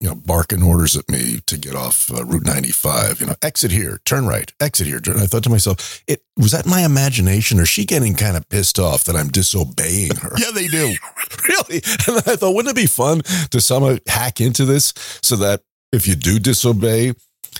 you 0.00 0.08
know, 0.08 0.14
barking 0.14 0.62
orders 0.62 0.96
at 0.96 1.08
me 1.08 1.40
to 1.46 1.58
get 1.58 1.74
off 1.74 2.10
uh, 2.10 2.24
Route 2.24 2.46
95. 2.46 3.20
You 3.20 3.26
know, 3.26 3.34
exit 3.42 3.70
here, 3.70 4.00
turn 4.04 4.26
right, 4.26 4.52
exit 4.60 4.86
here. 4.86 5.00
Turn. 5.00 5.18
I 5.18 5.26
thought 5.26 5.44
to 5.44 5.50
myself, 5.50 6.02
it 6.06 6.22
was 6.36 6.52
that 6.52 6.66
my 6.66 6.84
imagination, 6.84 7.58
or 7.58 7.62
is 7.62 7.68
she 7.68 7.84
getting 7.84 8.14
kind 8.14 8.36
of 8.36 8.48
pissed 8.48 8.78
off 8.78 9.04
that 9.04 9.16
I'm 9.16 9.28
disobeying 9.28 10.16
her? 10.16 10.32
Yeah, 10.38 10.50
they 10.52 10.68
do. 10.68 10.94
really? 11.48 11.82
And 12.06 12.16
I 12.26 12.36
thought, 12.36 12.54
wouldn't 12.54 12.76
it 12.76 12.80
be 12.80 12.86
fun 12.86 13.22
to 13.50 13.60
somehow 13.60 13.96
hack 14.06 14.40
into 14.40 14.64
this 14.64 14.92
so 15.22 15.36
that 15.36 15.62
if 15.92 16.06
you 16.06 16.14
do 16.14 16.38
disobey 16.38 17.12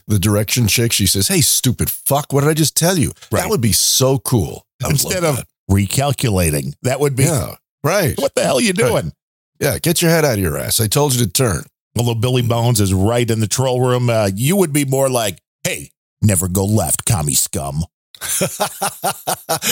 the 0.06 0.18
direction 0.18 0.68
chick, 0.68 0.92
she 0.92 1.06
says, 1.06 1.28
"Hey, 1.28 1.40
stupid 1.40 1.90
fuck! 1.90 2.32
What 2.32 2.42
did 2.42 2.50
I 2.50 2.54
just 2.54 2.76
tell 2.76 2.98
you?" 2.98 3.12
Right. 3.30 3.42
That 3.42 3.50
would 3.50 3.60
be 3.60 3.72
so 3.72 4.18
cool. 4.18 4.66
Instead 4.88 5.24
of 5.24 5.44
recalculating, 5.70 6.74
that 6.82 6.98
would 7.00 7.14
be, 7.14 7.24
that. 7.24 7.48
yeah, 7.48 7.54
right, 7.84 8.18
what 8.18 8.34
the 8.34 8.42
hell 8.42 8.58
are 8.58 8.62
you 8.62 8.72
doing? 8.72 9.12
yeah. 9.60 9.78
Get 9.78 10.02
your 10.02 10.10
head 10.10 10.24
out 10.24 10.34
of 10.34 10.40
your 10.40 10.58
ass. 10.58 10.80
I 10.80 10.88
told 10.88 11.14
you 11.14 11.24
to 11.24 11.30
turn. 11.30 11.62
Although 11.96 12.14
Billy 12.14 12.42
Bones 12.42 12.80
is 12.80 12.94
right 12.94 13.30
in 13.30 13.40
the 13.40 13.46
troll 13.46 13.80
room, 13.80 14.08
uh, 14.08 14.30
you 14.34 14.56
would 14.56 14.72
be 14.72 14.84
more 14.84 15.10
like, 15.10 15.38
hey, 15.62 15.90
never 16.22 16.48
go 16.48 16.64
left, 16.64 17.04
commie 17.04 17.34
scum. 17.34 17.84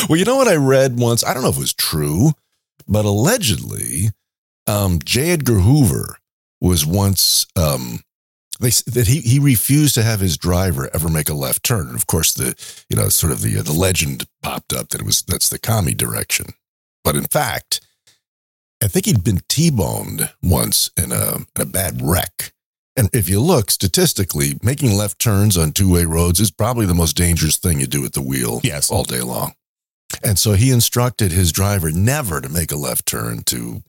well, 0.09 0.19
you 0.19 0.25
know 0.25 0.37
what 0.37 0.49
I 0.49 0.57
read 0.57 0.99
once? 0.99 1.25
I 1.25 1.33
don't 1.33 1.43
know 1.43 1.49
if 1.49 1.57
it 1.57 1.61
was 1.61 1.73
true, 1.73 2.33
but 2.87 3.05
allegedly, 3.05 4.11
um, 4.67 4.99
J. 5.03 5.31
Edgar 5.31 5.61
Hoover 5.61 6.19
was 6.61 6.85
once 6.85 7.47
um, 7.57 8.01
they 8.61 8.71
that 8.71 9.09
he 9.09 9.21
he 9.21 9.39
refused 9.39 9.95
to 9.95 10.03
have 10.03 10.21
his 10.21 10.37
driver 10.37 10.89
ever 10.95 11.09
make 11.09 11.29
a 11.29 11.35
left 11.35 11.63
turn. 11.65 11.89
And 11.89 11.97
of 11.97 12.07
course, 12.07 12.33
the 12.33 12.55
you 12.89 12.97
know 12.97 13.09
sort 13.09 13.33
of 13.33 13.41
the 13.41 13.59
uh, 13.59 13.63
the 13.63 13.73
legend 13.73 14.27
popped 14.43 14.73
up 14.73 14.91
that 14.91 15.01
it 15.01 15.07
was 15.07 15.23
that's 15.23 15.49
the 15.49 15.59
commie 15.59 15.95
direction. 15.95 16.47
But 17.03 17.17
in 17.17 17.25
fact, 17.25 17.81
I 18.83 18.89
think 18.89 19.07
he'd 19.07 19.25
been 19.25 19.41
T-boned 19.49 20.31
once 20.43 20.91
in 20.97 21.13
a, 21.13 21.37
in 21.37 21.63
a 21.63 21.67
bad 21.67 22.01
wreck. 22.03 22.53
And 22.97 23.09
if 23.15 23.29
you 23.29 23.41
look 23.41 23.71
statistically, 23.71 24.59
making 24.63 24.93
left 24.93 25.19
turns 25.19 25.57
on 25.57 25.73
two-way 25.73 26.05
roads 26.05 26.41
is 26.41 26.51
probably 26.51 26.87
the 26.87 26.95
most 26.95 27.17
dangerous 27.17 27.57
thing 27.57 27.81
you 27.81 27.87
do 27.87 28.05
at 28.05 28.13
the 28.13 28.21
wheel 28.23 28.61
Yes. 28.63 28.91
all 28.91 29.05
day 29.05 29.23
long. 29.23 29.53
And 30.23 30.39
so 30.39 30.53
he 30.53 30.71
instructed 30.71 31.33
his 31.33 31.53
driver 31.53 31.91
never 31.91 32.41
to 32.41 32.49
make 32.49 32.73
a 32.73 32.77
left 32.77 33.07
turn 33.07 33.43
to 33.45 33.83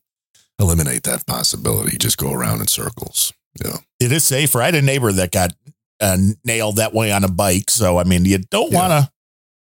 eliminate 0.59 1.03
that 1.03 1.25
possibility. 1.25 1.97
Just 1.97 2.17
go 2.17 2.31
around 2.31 2.61
in 2.61 2.67
circles. 2.67 3.33
Yeah. 3.63 3.77
It 3.99 4.11
is 4.11 4.23
safer. 4.23 4.61
I 4.61 4.65
had 4.65 4.75
a 4.75 4.81
neighbor 4.81 5.11
that 5.11 5.31
got 5.31 5.53
uh, 5.99 6.17
nailed 6.43 6.77
that 6.77 6.93
way 6.93 7.11
on 7.11 7.23
a 7.23 7.27
bike. 7.27 7.69
So, 7.69 7.97
I 7.99 8.03
mean, 8.03 8.25
you 8.25 8.39
don't 8.39 8.71
Yeah. 8.71 8.77
want 8.79 8.91
to, 9.05 9.11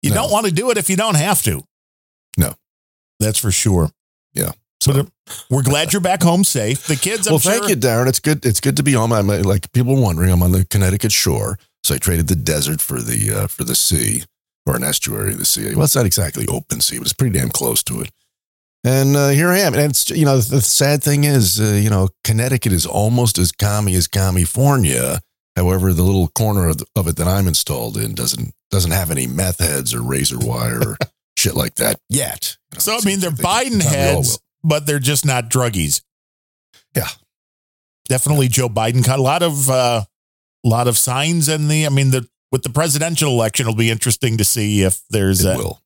you 0.02 0.11
No. 0.11 0.16
don't 0.16 0.30
want 0.32 0.47
to 0.47 0.52
do 0.52 0.70
it 0.70 0.76
if 0.78 0.90
you 0.90 0.97
don't 0.97 1.16
have 1.16 1.42
to. 1.44 1.62
No. 2.37 2.54
That's 3.20 3.38
for 3.38 3.50
sure. 3.50 3.90
Yeah. 4.35 4.52
So, 4.80 4.92
but, 4.92 5.08
we're 5.50 5.62
glad 5.62 5.92
you're 5.92 6.00
back 6.00 6.23
home 6.23 6.44
safe. 6.44 6.87
The 6.87 6.97
kids, 6.97 7.26
I'm 7.26 7.32
well, 7.32 7.38
sure, 7.40 7.52
thank 7.52 7.68
you, 7.68 7.76
Darren. 7.76 8.08
It's 8.08 8.20
good. 8.20 8.44
It's 8.47 8.61
good 8.61 8.76
to 8.76 8.82
be 8.82 8.92
home. 8.92 9.12
I'm 9.12 9.26
like 9.26 9.73
people 9.73 9.97
wondering. 10.00 10.30
I'm 10.30 10.42
on 10.42 10.52
the 10.52 10.64
Connecticut 10.66 11.11
shore, 11.12 11.58
so 11.82 11.94
I 11.94 11.99
traded 11.99 12.28
the 12.28 12.37
desert 12.37 12.80
for 12.80 13.00
the 13.02 13.32
uh, 13.32 13.47
for 13.49 13.64
the 13.64 13.75
sea 13.75 14.23
or 14.66 14.76
an 14.76 14.85
estuary 14.85 15.32
of 15.32 15.38
the 15.38 15.44
sea. 15.44 15.75
Well, 15.75 15.85
it's 15.85 15.97
not 15.97 16.06
exactly 16.06 16.47
open 16.47 16.80
sea, 16.80 16.99
but 16.99 17.06
it's 17.08 17.12
pretty 17.12 17.37
damn 17.37 17.49
close 17.49 17.82
to 17.85 18.00
it. 18.02 18.11
And 18.85 19.16
uh, 19.16 19.28
here 19.28 19.49
I 19.49 19.58
am. 19.58 19.75
And 19.75 19.82
it's 19.90 20.11
you 20.11 20.25
know 20.25 20.38
the 20.38 20.61
sad 20.61 21.02
thing 21.02 21.25
is 21.25 21.61
uh, 21.61 21.78
you 21.82 21.90
know 21.90 22.08
Connecticut 22.25 22.73
is 22.73 22.87
almost 22.87 23.38
as 23.38 23.52
commie 23.52 23.94
as 23.94 24.06
California. 24.06 25.20
However, 25.56 25.92
the 25.92 26.04
little 26.04 26.28
corner 26.28 26.68
of, 26.68 26.78
the, 26.78 26.87
of 26.94 27.08
it 27.08 27.16
that 27.16 27.26
I'm 27.26 27.49
installed 27.49 27.97
in 27.97 28.14
doesn't 28.14 28.54
doesn't 28.70 28.92
have 28.92 29.11
any 29.11 29.26
meth 29.26 29.58
heads 29.58 29.92
or 29.94 30.02
razor 30.02 30.38
wire 30.38 30.80
or 30.80 30.97
shit 31.38 31.54
like 31.54 31.76
that 31.76 31.99
yet. 32.08 32.56
You 32.73 32.76
know, 32.76 32.80
So, 32.80 32.97
I 32.97 33.00
mean, 33.04 33.20
they're 33.20 33.30
Biden 33.30 33.82
heads, 33.82 34.38
but 34.62 34.87
they're 34.87 34.99
just 34.99 35.25
not 35.25 35.49
druggies. 35.50 36.02
Yeah. 36.94 37.08
Definitely 38.08 38.49
Joe 38.49 38.68
Biden 38.68 39.04
got 39.04 39.18
a 39.18 39.23
lot 39.23 39.42
of, 39.42 39.70
uh, 39.70 40.04
lot 40.64 40.88
of 40.88 40.99
signs 40.99 41.49
in 41.49 41.68
the, 41.68 41.87
I 41.87 41.90
mean, 41.90 42.11
the, 42.11 42.28
with 42.50 42.62
the 42.62 42.70
presidential 42.70 43.30
election, 43.30 43.64
it'll 43.64 43.76
be 43.76 43.90
interesting 43.90 44.38
to 44.38 44.44
see 44.44 44.82
if 44.82 45.02
there's 45.11 45.44
uh, 45.44 45.54
will. 45.56 45.80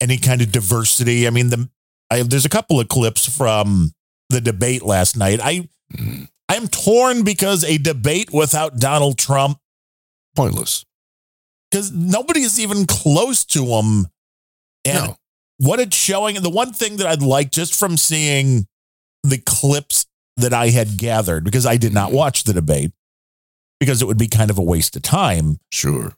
any 0.00 0.18
kind 0.18 0.42
of 0.42 0.52
diversity. 0.52 1.26
I 1.26 1.30
mean, 1.30 1.48
the, 1.48 1.68
I, 2.14 2.22
there's 2.22 2.46
a 2.46 2.50
couple 2.50 2.80
of 2.80 2.88
clips 2.88 3.28
from 3.36 3.92
the 4.30 4.40
debate 4.40 4.82
last 4.82 5.16
night. 5.16 5.40
I. 5.42 5.68
I'm 6.46 6.68
torn 6.68 7.24
because 7.24 7.64
a 7.64 7.78
debate 7.78 8.28
without 8.32 8.78
Donald 8.78 9.16
Trump, 9.16 9.58
Pointless. 10.36 10.84
because 11.70 11.90
nobody 11.90 12.40
is 12.40 12.60
even 12.60 12.86
close 12.86 13.44
to 13.46 13.64
him. 13.64 14.06
And 14.84 15.04
no. 15.04 15.16
what 15.58 15.80
it's 15.80 15.96
showing, 15.96 16.36
and 16.36 16.44
the 16.44 16.50
one 16.50 16.72
thing 16.72 16.96
that 16.96 17.06
I'd 17.06 17.22
like 17.22 17.50
just 17.50 17.74
from 17.74 17.96
seeing 17.96 18.66
the 19.22 19.38
clips 19.38 20.06
that 20.36 20.52
I 20.52 20.68
had 20.68 20.98
gathered, 20.98 21.44
because 21.44 21.64
I 21.64 21.78
did 21.78 21.94
not 21.94 22.08
mm-hmm. 22.08 22.18
watch 22.18 22.44
the 22.44 22.52
debate, 22.52 22.92
because 23.80 24.02
it 24.02 24.04
would 24.04 24.18
be 24.18 24.28
kind 24.28 24.50
of 24.50 24.58
a 24.58 24.62
waste 24.62 24.96
of 24.96 25.02
time. 25.02 25.58
Sure. 25.72 26.14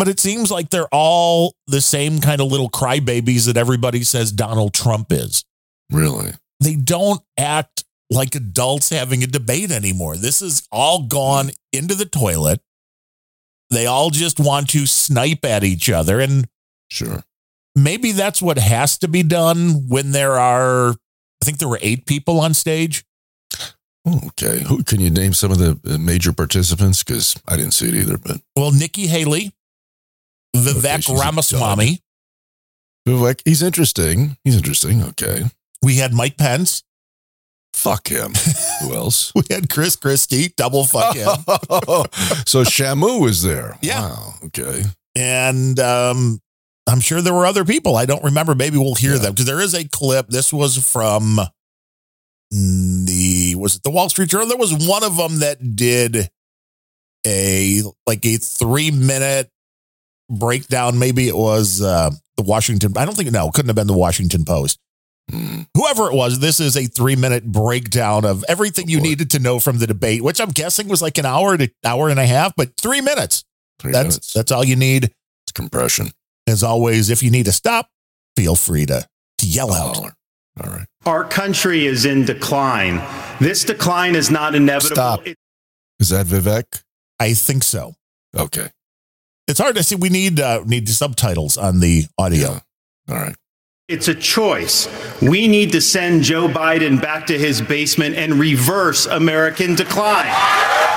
But 0.00 0.08
it 0.08 0.18
seems 0.18 0.50
like 0.50 0.70
they're 0.70 0.88
all 0.92 1.54
the 1.66 1.82
same 1.82 2.20
kind 2.22 2.40
of 2.40 2.46
little 2.50 2.70
crybabies 2.70 3.44
that 3.44 3.58
everybody 3.58 4.02
says 4.02 4.32
Donald 4.32 4.72
Trump 4.72 5.12
is. 5.12 5.44
Really. 5.92 6.32
They 6.58 6.74
don't 6.74 7.20
act 7.36 7.84
like 8.08 8.34
adults 8.34 8.88
having 8.88 9.22
a 9.22 9.26
debate 9.26 9.70
anymore. 9.70 10.16
This 10.16 10.40
is 10.40 10.66
all 10.72 11.02
gone 11.02 11.50
into 11.74 11.94
the 11.94 12.06
toilet. 12.06 12.62
They 13.68 13.84
all 13.84 14.08
just 14.08 14.40
want 14.40 14.70
to 14.70 14.86
snipe 14.86 15.44
at 15.44 15.64
each 15.64 15.90
other. 15.90 16.18
And 16.18 16.48
Sure. 16.90 17.22
maybe 17.76 18.12
that's 18.12 18.40
what 18.40 18.56
has 18.56 18.96
to 19.00 19.06
be 19.08 19.22
done 19.22 19.86
when 19.86 20.12
there 20.12 20.38
are, 20.38 20.92
I 20.92 21.44
think 21.44 21.58
there 21.58 21.68
were 21.68 21.78
eight 21.82 22.06
people 22.06 22.40
on 22.40 22.54
stage. 22.54 23.04
Oh, 24.06 24.18
Okay. 24.28 24.62
Who 24.66 24.82
can 24.82 25.00
you 25.02 25.10
name 25.10 25.34
some 25.34 25.52
of 25.52 25.58
the 25.58 25.78
uh, 25.86 25.98
major 25.98 26.32
participants? 26.32 27.04
Because 27.04 27.36
I 27.46 27.56
didn't 27.56 27.74
see 27.74 27.88
it 27.88 27.94
either. 27.94 28.16
But 28.16 28.40
Well, 28.56 28.72
Nikki 28.72 29.06
Haley, 29.06 29.52
Vivek 30.56 31.08
Ramaswamy, 31.18 32.00
Vivek, 33.08 33.40
he's 33.44 33.62
interesting. 33.62 34.36
He's 34.44 34.56
interesting. 34.56 35.02
Okay. 35.02 35.44
we 35.82 35.96
had 35.96 36.12
Mike 36.12 36.36
Pence, 36.36 36.82
Fuck 37.72 38.08
him. 38.08 38.32
Who 38.82 38.94
else? 38.94 39.32
we 39.34 39.42
had 39.48 39.70
Chris 39.70 39.94
Christie, 39.94 40.52
double 40.56 40.84
fuck 40.84 41.14
him. 41.14 41.24
so 42.44 42.64
Shamu 42.64 43.20
was 43.22 43.42
there. 43.44 43.78
Yeah. 43.80 44.10
Wow. 44.10 44.34
Okay. 44.46 44.82
and 45.14 45.78
um, 45.78 46.40
I'm 46.88 46.98
sure 47.00 47.22
there 47.22 47.32
were 47.32 47.46
other 47.46 47.64
people. 47.64 47.94
I 47.94 48.06
don't 48.06 48.24
remember. 48.24 48.56
Maybe 48.56 48.76
we'll 48.76 48.96
hear 48.96 49.12
Yeah. 49.12 49.18
them 49.18 49.32
because 49.34 49.46
there 49.46 49.60
is 49.60 49.74
a 49.74 49.86
clip. 49.86 50.26
This 50.28 50.52
was 50.52 50.76
from 50.84 51.38
the 52.50 53.54
was 53.56 53.76
it 53.76 53.82
the 53.84 53.90
Wall 53.90 54.08
Street 54.08 54.28
Journal? 54.28 54.48
There 54.48 54.56
was 54.58 54.74
one 54.74 55.04
of 55.04 55.16
them 55.16 55.38
that 55.38 55.76
did 55.76 56.28
a 57.26 57.82
like 58.06 58.24
a 58.26 58.36
three 58.38 58.90
minute 58.90 59.48
breakdown. 60.30 60.98
Maybe 60.98 61.28
it 61.28 61.36
was 61.36 61.82
uh, 61.82 62.10
the 62.36 62.42
Washington. 62.42 62.96
I 62.96 63.04
don't 63.04 63.14
think 63.16 63.30
no, 63.32 63.48
it 63.48 63.54
couldn't 63.54 63.68
have 63.68 63.76
been 63.76 63.86
the 63.86 63.92
Washington 63.92 64.44
Post. 64.44 64.78
Mm. 65.30 65.66
Whoever 65.76 66.10
it 66.10 66.14
was, 66.14 66.38
this 66.40 66.58
is 66.60 66.76
a 66.76 66.86
three 66.86 67.16
minute 67.16 67.44
breakdown 67.44 68.24
of 68.24 68.44
everything 68.48 68.88
you 68.88 68.98
boy. 68.98 69.04
needed 69.04 69.30
to 69.32 69.38
know 69.38 69.60
from 69.60 69.78
the 69.78 69.86
debate, 69.86 70.22
which 70.22 70.40
I'm 70.40 70.48
guessing 70.50 70.88
was 70.88 71.02
like 71.02 71.18
an 71.18 71.26
hour 71.26 71.56
to 71.56 71.70
hour 71.84 72.08
and 72.08 72.18
a 72.18 72.26
half, 72.26 72.54
but 72.56 72.70
three 72.80 73.00
minutes. 73.00 73.44
Three 73.78 73.92
That's 73.92 74.04
minutes. 74.08 74.32
that's 74.32 74.52
all 74.52 74.64
you 74.64 74.76
need. 74.76 75.04
It's 75.44 75.52
compression. 75.54 76.10
As 76.46 76.62
always, 76.62 77.10
if 77.10 77.22
you 77.22 77.30
need 77.30 77.44
to 77.46 77.52
stop, 77.52 77.88
feel 78.36 78.56
free 78.56 78.86
to 78.86 79.06
to 79.38 79.46
yell 79.46 79.72
out. 79.72 79.96
Holler. 79.96 80.12
All 80.62 80.70
right. 80.70 80.86
Our 81.06 81.24
country 81.24 81.86
is 81.86 82.04
in 82.04 82.24
decline. 82.26 83.00
This 83.40 83.64
decline 83.64 84.16
is 84.16 84.30
not 84.30 84.54
inevitable. 84.54 84.96
Stop. 84.96 85.26
It- 85.26 85.38
Is 86.00 86.08
that 86.10 86.26
Vivek? 86.26 86.82
I 87.20 87.32
think 87.34 87.62
so. 87.62 87.94
Okay. 88.36 88.68
It's 89.50 89.58
hard 89.58 89.74
to 89.74 89.82
see. 89.82 89.96
We 89.96 90.10
need 90.10 90.38
uh, 90.38 90.62
need 90.64 90.88
subtitles 90.88 91.56
on 91.56 91.80
the 91.80 92.04
audio. 92.16 92.52
Yeah. 92.52 92.60
All 93.08 93.16
right. 93.16 93.34
It's 93.88 94.06
a 94.06 94.14
choice. 94.14 94.88
We 95.20 95.48
need 95.48 95.72
to 95.72 95.80
send 95.80 96.22
Joe 96.22 96.46
Biden 96.46 97.02
back 97.02 97.26
to 97.26 97.36
his 97.36 97.60
basement 97.60 98.14
and 98.14 98.34
reverse 98.34 99.06
American 99.06 99.74
decline. 99.74 100.32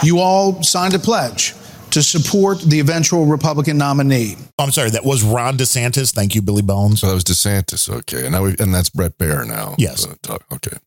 You 0.03 0.19
all 0.19 0.61
signed 0.61 0.93
a 0.93 0.99
pledge 0.99 1.55
to 1.89 2.03
support 2.03 2.59
the 2.59 2.79
eventual 2.79 3.25
Republican 3.25 3.79
nominee. 3.79 4.35
I'm 4.59 4.69
sorry, 4.69 4.91
that 4.91 5.03
was 5.03 5.23
Ron 5.23 5.57
DeSantis. 5.57 6.13
Thank 6.13 6.35
you, 6.35 6.43
Billy 6.43 6.61
Bones. 6.61 7.01
So 7.01 7.07
that 7.07 7.13
was 7.15 7.23
DeSantis. 7.23 7.89
Okay. 7.89 8.23
And 8.25 8.33
now 8.33 8.43
we, 8.43 8.55
and 8.59 8.71
that's 8.71 8.91
Bret 8.91 9.17
Baier 9.17 9.47
now. 9.47 9.73
Yes. 9.79 10.07
Uh, 10.29 10.37
okay. 10.53 10.77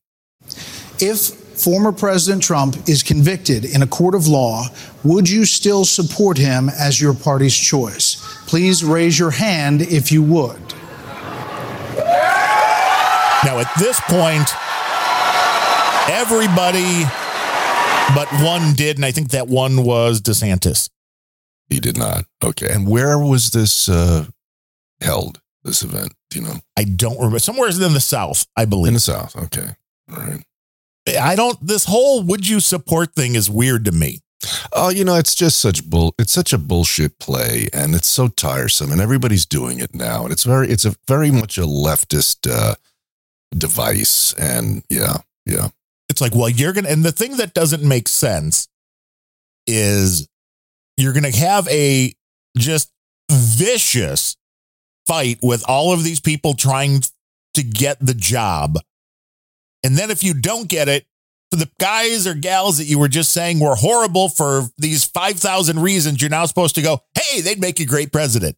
If 1.01 1.46
former 1.57 1.93
President 1.93 2.43
Trump 2.43 2.89
is 2.89 3.03
convicted 3.03 3.65
in 3.65 3.83
a 3.83 3.87
court 3.87 4.15
of 4.15 4.27
law, 4.27 4.67
would 5.05 5.29
you 5.29 5.45
still 5.45 5.85
support 5.85 6.39
him 6.39 6.69
as 6.69 7.01
your 7.01 7.15
party's 7.15 7.57
choice? 7.57 8.17
Please 8.47 8.85
raise 8.85 9.19
your 9.19 9.31
hand 9.31 9.83
if 9.83 10.13
you 10.13 10.23
would. 10.23 10.61
Now, 13.45 13.59
at 13.59 13.71
this 13.79 14.01
point, 14.01 14.49
everybody 16.11 17.05
but 18.15 18.29
one 18.43 18.75
did, 18.75 18.97
and 18.97 19.05
I 19.05 19.11
think 19.11 19.31
that 19.31 19.49
one 19.49 19.85
was 19.85 20.21
DeSantis. 20.21 20.91
He 21.69 21.81
did 21.81 21.99
not. 21.99 22.25
Okay. 22.45 22.69
And 22.71 22.89
where 22.89 23.19
was 23.19 23.51
this 23.51 23.89
uh, 23.89 24.27
held, 25.01 25.41
this 25.65 25.83
event? 25.83 26.13
Do 26.31 26.39
you 26.39 26.45
know? 26.45 26.57
I 26.77 26.85
don't 26.85 27.17
remember. 27.17 27.39
Somewhere 27.41 27.69
in 27.69 27.93
the 27.93 28.01
South, 28.01 28.47
I 28.57 28.65
believe. 28.65 28.89
In 28.89 28.95
the 28.95 29.01
South. 29.01 29.35
Okay. 29.37 29.69
All 30.11 30.19
right. 30.19 30.45
I 31.09 31.37
don't, 31.37 31.59
this 31.65 31.85
whole 31.85 32.23
would 32.25 32.49
you 32.49 32.61
support 32.61 33.15
thing 33.15 33.35
is 33.35 33.49
weird 33.49 33.85
to 33.85 33.93
me. 33.93 34.21
Oh, 34.73 34.91
you 34.91 35.05
know, 35.05 35.17
it's 35.17 35.35
just 35.35 35.59
such 35.59 35.89
bull. 35.89 36.15
It's 36.19 36.33
such 36.33 36.53
a 36.53 36.59
bullshit 36.59 37.19
play, 37.19 37.69
and 37.73 37.95
it's 37.95 38.07
so 38.07 38.29
tiresome, 38.29 38.93
and 38.93 39.01
everybody's 39.01 39.47
doing 39.47 39.81
it 39.81 39.95
now, 39.95 40.25
and 40.25 40.33
it's 40.33 40.45
very, 40.45 40.69
it's 40.69 40.85
a 40.85 40.95
very 41.09 41.31
much 41.31 41.59
a 41.59 41.63
leftist 41.63 42.49
uh, 42.49 42.75
device, 43.57 44.35
and 44.35 44.85
yeah, 44.89 45.19
yeah, 45.47 45.69
It's 46.09 46.21
like, 46.21 46.35
well, 46.35 46.49
you're 46.49 46.73
going 46.73 46.85
to, 46.85 46.91
and 46.91 47.05
the 47.05 47.13
thing 47.13 47.37
that 47.39 47.55
doesn't 47.55 47.83
make 47.83 48.09
sense 48.09 48.69
is 49.67 50.29
you're 50.97 51.13
going 51.13 51.31
to 51.31 51.39
have 51.39 51.67
a 51.69 52.15
just 52.57 52.93
vicious 53.31 54.37
fight 55.07 55.39
with 55.43 55.65
all 55.69 55.93
of 55.93 56.05
these 56.05 56.21
people 56.21 56.55
trying 56.55 57.01
to 57.55 57.63
get 57.63 57.99
the 58.01 58.15
job. 58.15 58.79
And 59.85 59.97
then 59.97 60.11
if 60.11 60.23
you 60.23 60.35
don't 60.35 60.69
get 60.69 60.89
it, 60.89 61.07
for 61.51 61.57
the 61.59 61.71
guys 61.79 62.27
or 62.27 62.35
gals 62.35 62.79
that 62.79 62.85
you 62.85 62.99
were 62.99 63.09
just 63.09 63.33
saying 63.33 63.61
were 63.61 63.77
horrible 63.77 64.29
for 64.29 64.65
these 64.79 65.05
5,000 65.05 65.79
reasons, 65.81 66.21
you're 66.21 66.31
now 66.31 66.45
supposed 66.47 66.75
to 66.75 66.83
go, 66.83 67.03
hey, 67.15 67.41
they'd 67.41 67.61
make 67.61 67.79
a 67.79 67.85
great 67.85 68.13
president. 68.13 68.57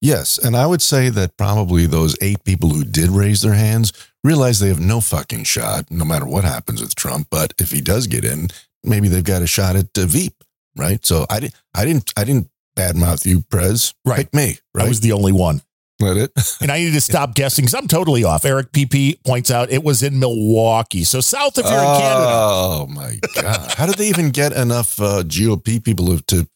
yes, 0.00 0.36
and 0.36 0.56
I 0.56 0.66
would 0.66 0.82
say 0.82 1.08
that 1.10 1.36
probably 1.36 1.86
those 1.86 2.16
eight 2.20 2.44
people 2.44 2.70
who 2.70 2.84
did 2.84 3.08
raise 3.08 3.42
their 3.42 3.54
hands 3.54 3.92
realize 4.24 4.58
they 4.58 4.68
have 4.68 4.80
no 4.80 5.00
fucking 5.00 5.44
shot, 5.44 5.90
no 5.90 6.04
matter 6.04 6.26
what 6.26 6.44
happens 6.44 6.80
with 6.80 6.94
Trump. 6.94 7.28
But 7.30 7.54
if 7.58 7.70
he 7.70 7.80
does 7.80 8.06
get 8.06 8.24
in, 8.24 8.48
maybe 8.82 9.08
they've 9.08 9.24
got 9.24 9.42
a 9.42 9.46
shot 9.46 9.76
at 9.76 9.96
uh, 9.96 10.06
Veep, 10.06 10.42
right? 10.76 11.04
So 11.06 11.24
I 11.30 11.40
didn't, 11.40 11.54
I 11.74 11.84
didn't, 11.84 12.12
I 12.16 12.24
didn't 12.24 12.50
badmouth 12.76 13.24
you, 13.26 13.42
Prez. 13.42 13.94
Right. 14.04 14.30
Pick 14.30 14.34
me, 14.34 14.58
I 14.76 14.88
was 14.88 15.00
the 15.00 15.12
only 15.12 15.32
one. 15.32 15.62
Let 16.02 16.16
it. 16.16 16.30
And 16.60 16.70
I 16.70 16.78
need 16.80 16.92
to 16.92 17.00
stop 17.00 17.34
guessing 17.34 17.64
because 17.64 17.74
I'm 17.74 17.88
totally 17.88 18.24
off. 18.24 18.44
Eric 18.44 18.72
PP 18.72 19.22
points 19.24 19.50
out 19.50 19.70
it 19.70 19.82
was 19.82 20.02
in 20.02 20.18
Milwaukee. 20.18 21.04
So 21.04 21.20
south 21.20 21.56
if 21.58 21.64
you're 21.64 21.74
in 21.74 22.00
Canada. 22.00 22.28
Oh 22.28 22.86
my 22.90 23.18
god! 23.34 23.72
How 23.76 23.86
did 23.86 23.96
they 23.96 24.08
even 24.08 24.30
get 24.30 24.52
enough 24.52 25.00
uh, 25.00 25.22
GOP 25.22 25.82
people 25.82 26.06
to, 26.18 26.22
to, 26.22 26.48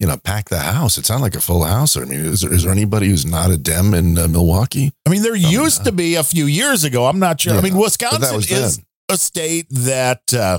you 0.00 0.06
know, 0.06 0.16
pack 0.16 0.48
the 0.48 0.58
house? 0.58 0.98
It 0.98 1.06
sounded 1.06 1.22
like 1.22 1.36
a 1.36 1.40
full 1.40 1.64
house. 1.64 1.96
I 1.96 2.00
mean, 2.04 2.20
is 2.20 2.40
there, 2.40 2.52
is 2.52 2.64
there 2.64 2.72
anybody 2.72 3.08
who's 3.08 3.24
not 3.26 3.50
a 3.50 3.56
Dem 3.56 3.94
in 3.94 4.18
uh, 4.18 4.26
Milwaukee? 4.28 4.92
I 5.06 5.10
mean, 5.10 5.22
there 5.22 5.36
used 5.36 5.84
to 5.84 5.92
be 5.92 6.16
a 6.16 6.24
few 6.24 6.46
years 6.46 6.84
ago. 6.84 7.06
I'm 7.06 7.18
not 7.18 7.40
sure. 7.40 7.54
I 7.54 7.60
mean, 7.60 7.76
Wisconsin 7.76 8.40
is 8.40 8.80
a 9.08 9.16
state 9.16 9.66
that 9.70 10.34
uh, 10.34 10.58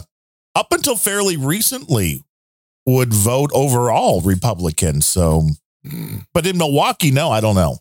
up 0.55 0.71
until 0.71 0.95
fairly 0.95 1.37
recently 1.37 2.23
would 2.85 3.13
vote 3.13 3.51
overall 3.53 4.21
Republican. 4.21 5.01
So, 5.01 5.43
Hmm. 5.85 6.17
but 6.33 6.45
in 6.47 6.57
Milwaukee, 6.57 7.11
no, 7.11 7.29
I 7.29 7.39
don't 7.39 7.55
know. 7.55 7.77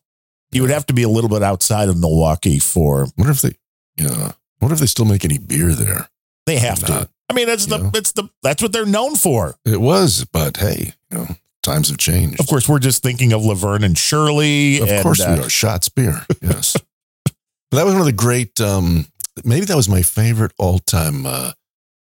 You 0.56 0.62
would 0.62 0.70
have 0.70 0.86
to 0.86 0.94
be 0.94 1.02
a 1.02 1.08
little 1.08 1.30
bit 1.30 1.42
outside 1.42 1.88
of 1.88 1.98
Milwaukee 1.98 2.58
for 2.58 3.06
Wonder 3.16 3.32
if 3.32 3.42
they, 3.42 3.52
yeah. 3.96 4.32
Wonder 4.60 4.74
if 4.74 4.80
they 4.80 4.86
still 4.86 5.04
make 5.04 5.24
any 5.24 5.38
beer 5.38 5.72
there. 5.74 6.08
they 6.46 6.56
have 6.58 6.80
to. 6.86 7.08
I 7.28 7.34
mean, 7.34 7.46
that's 7.46 7.66
the 7.66 7.78
Yeah. 7.78 7.90
it's 7.94 8.12
the 8.12 8.28
that's 8.42 8.62
what 8.62 8.72
they're 8.72 8.86
known 8.86 9.16
for. 9.16 9.56
It 9.64 9.80
was, 9.80 10.24
but 10.32 10.56
hey, 10.58 10.94
you 11.10 11.18
know, 11.18 11.26
times 11.62 11.88
have 11.88 11.98
changed. 11.98 12.40
Of 12.40 12.46
course, 12.46 12.68
we're 12.68 12.78
just 12.78 13.02
thinking 13.02 13.32
of 13.32 13.44
Laverne 13.44 13.84
and 13.84 13.98
Shirley. 13.98 14.78
Of 14.80 14.88
and, 14.88 15.02
course 15.02 15.20
uh, 15.20 15.34
we 15.36 15.44
are. 15.44 15.48
Shotz 15.48 15.92
beer. 15.94 16.24
Yes. 16.40 16.76
but 17.24 17.76
that 17.76 17.84
was 17.84 17.92
one 17.94 18.00
of 18.02 18.06
the 18.06 18.12
great. 18.12 18.60
um 18.60 19.06
Maybe 19.44 19.66
that 19.66 19.76
was 19.76 19.88
my 19.88 20.02
favorite 20.02 20.52
all-time. 20.58 21.26
uh 21.26 21.52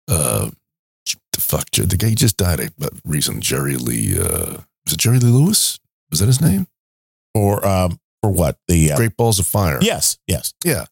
uh 0.08 0.50
The 1.32 1.40
fuck, 1.40 1.70
the 1.70 1.96
guy 1.96 2.12
just 2.14 2.36
died. 2.36 2.72
But 2.76 2.92
recent 3.04 3.40
Jerry 3.42 3.76
Lee. 3.76 4.18
uh 4.18 4.58
Was 4.84 4.92
it 4.92 4.98
Jerry 4.98 5.18
Lee 5.20 5.30
Lewis? 5.30 5.78
Was 6.10 6.18
that 6.20 6.26
his 6.26 6.40
name? 6.40 6.66
or 7.36 7.66
um 7.66 7.98
for 8.24 8.30
what 8.32 8.58
the 8.68 8.92
uh, 8.92 8.96
Great 8.96 9.16
Balls 9.16 9.38
of 9.38 9.46
Fire. 9.46 9.78
yes 9.82 10.18
yes 10.26 10.54
Yeah. 10.64 10.86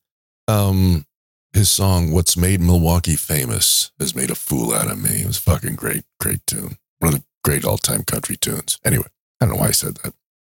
Um, 0.49 1.07
his 1.53 1.71
song 1.71 2.13
"What's 2.13 2.37
Made 2.37 2.61
Milwaukee 2.61 3.15
Famous" 3.17 3.93
has 3.99 4.15
made 4.15 4.31
a 4.31 4.35
fool 4.35 4.73
out 4.75 4.91
of 4.91 5.03
me. 5.03 5.21
It 5.23 5.27
was 5.27 5.39
a 5.39 5.43
fucking 5.43 5.77
great, 5.77 6.05
great 6.19 6.41
tune. 6.47 6.77
One 6.99 7.13
of 7.15 7.21
the 7.21 7.25
great 7.45 7.65
all-time 7.65 8.03
country 8.05 8.37
tunes. 8.37 8.79
Anyway, 8.85 9.07
I 9.41 9.45
don't 9.47 9.55
know 9.55 9.61
why 9.61 9.69
I 9.69 9.73
said 9.73 9.97
that. 10.03 10.15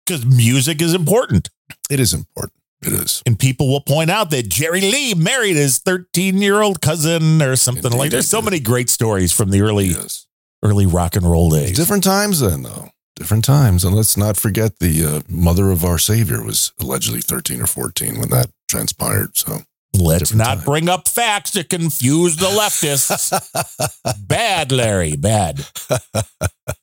because 0.06 0.24
music 0.24 0.80
is 0.80 0.94
important. 0.94 1.48
It 1.90 1.98
is 2.00 2.14
important. 2.14 2.52
It 2.82 2.92
is. 2.92 3.22
And 3.26 3.38
people 3.38 3.68
will 3.68 3.80
point 3.80 4.10
out 4.10 4.30
that 4.30 4.48
Jerry 4.48 4.80
Lee 4.82 5.14
married 5.14 5.56
his 5.56 5.78
13 5.78 6.38
year 6.38 6.60
old 6.62 6.80
cousin 6.80 7.40
or 7.42 7.56
something 7.56 7.84
Indeed, 7.87 7.98
like. 7.98 8.10
That. 8.10 8.16
There's 8.16 8.28
so 8.28 8.42
many 8.42 8.60
great 8.60 8.88
stories 8.90 9.32
from 9.32 9.50
the 9.50 9.62
early 9.62 9.87
Yes. 9.87 10.26
early 10.62 10.87
rock 10.87 11.16
and 11.16 11.28
roll 11.28 11.50
days. 11.50 11.76
Different 11.76 12.04
times 12.04 12.40
then, 12.40 12.62
though. 12.62 12.90
Different 13.16 13.44
times, 13.44 13.85
and 13.85 13.94
let's 13.94 14.16
not 14.16 14.37
forget 14.37 14.81
the 14.81 15.05
uh, 15.05 15.20
mother 15.29 15.70
of 15.70 15.85
our 15.85 15.98
Savior 15.98 16.42
was 16.42 16.72
allegedly 16.81 17.20
thirteen 17.20 17.62
or 17.62 17.66
fourteen 17.66 18.18
when 18.18 18.31
that 18.31 18.50
transpired. 18.68 19.37
So 19.37 19.61
Let's 19.96 20.31
different 20.31 20.38
not 20.38 20.57
time. 20.57 20.64
bring 20.64 20.88
up 20.88 21.07
facts 21.07 21.53
to 21.53 21.62
confuse 21.62 22.37
the 22.37 22.46
leftists. 22.46 23.31
bad, 24.27 24.72
Larry, 24.72 25.14
bad. 25.14 25.64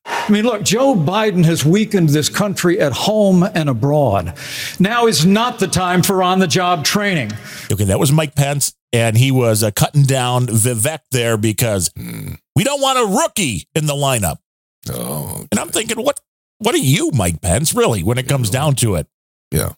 I 0.05 0.31
mean, 0.31 0.45
look, 0.45 0.63
Joe 0.63 0.95
Biden 0.95 1.43
has 1.45 1.65
weakened 1.65 2.09
this 2.09 2.29
country 2.29 2.79
at 2.79 2.93
home 2.93 3.43
and 3.43 3.67
abroad. 3.67 4.33
Now 4.79 5.07
is 5.07 5.25
not 5.25 5.59
the 5.59 5.67
time 5.67 6.01
for 6.03 6.23
on 6.23 6.39
the 6.39 6.47
job 6.47 6.85
training. 6.85 7.31
Okay, 7.69 7.83
that 7.85 7.99
was 7.99 8.11
Mike 8.13 8.35
Pence, 8.35 8.73
and 8.93 9.17
he 9.17 9.31
was 9.31 9.63
uh, 9.63 9.71
cutting 9.71 10.03
down 10.03 10.47
Vivek 10.47 10.99
there 11.11 11.35
because 11.35 11.89
mm, 11.89 12.37
we 12.55 12.63
don't 12.63 12.81
want 12.81 12.97
a 12.99 13.17
rookie 13.21 13.67
in 13.75 13.87
the 13.87 13.93
lineup. 13.93 14.37
Oh, 14.89 15.45
And 15.51 15.59
I'm 15.59 15.69
thinking, 15.69 15.97
what 16.03 16.19
what 16.59 16.75
are 16.75 16.79
you, 16.79 17.11
Mike 17.13 17.41
Pence, 17.41 17.73
really, 17.73 18.03
when 18.03 18.17
it 18.17 18.27
comes 18.27 18.49
down 18.49 18.75
to 18.75 18.95
it? 18.95 19.07
yeah. 19.51 19.73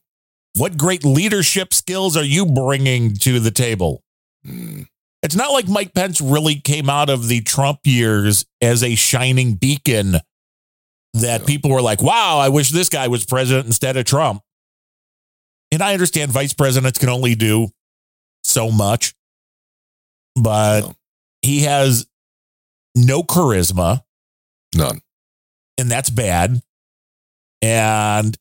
What 0.55 0.77
great 0.77 1.03
leadership 1.03 1.73
skills 1.73 2.15
are 2.15 2.23
you 2.23 2.45
bringing 2.45 3.15
to 3.15 3.39
the 3.39 3.49
table? 3.49 4.03
Mm, 4.45 4.85
It's 5.23 5.35
not 5.35 5.51
like 5.51 5.67
Mike 5.67 5.93
Pence 5.95 6.21
really 6.21 6.55
came 6.59 6.91
out 6.91 7.09
of 7.09 7.27
the 7.27 7.41
Trump 7.41 7.79
years 7.85 8.45
as 8.61 8.83
a 8.83 8.93
shining 8.93 9.55
beacon 9.55 10.19
that 11.15 11.41
Yeah. 11.41 11.45
people 11.47 11.71
were 11.71 11.81
like, 11.81 12.03
wow, 12.03 12.37
I 12.37 12.49
wish 12.49 12.69
this 12.69 12.89
guy 12.89 13.07
was 13.07 13.25
president 13.25 13.65
instead 13.65 13.97
of 13.97 14.05
Trump. 14.05 14.43
And 15.71 15.81
I 15.81 15.93
understand 15.93 16.31
vice 16.31 16.53
presidents 16.53 16.99
can 16.99 17.09
only 17.09 17.33
do 17.33 17.69
so 18.43 18.69
much, 18.69 19.15
but 20.35 20.81
No. 20.81 20.95
he 21.41 21.61
has 21.61 22.05
no 22.95 23.23
charisma, 23.23 24.02
none. 24.75 25.01
and 25.77 25.89
that's 25.89 26.09
bad. 26.09 26.61
And 27.61 28.37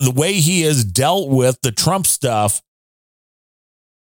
the 0.00 0.10
way 0.10 0.34
he 0.34 0.62
has 0.62 0.84
dealt 0.84 1.30
with 1.30 1.60
the 1.62 1.72
Trump 1.72 2.06
stuff, 2.06 2.60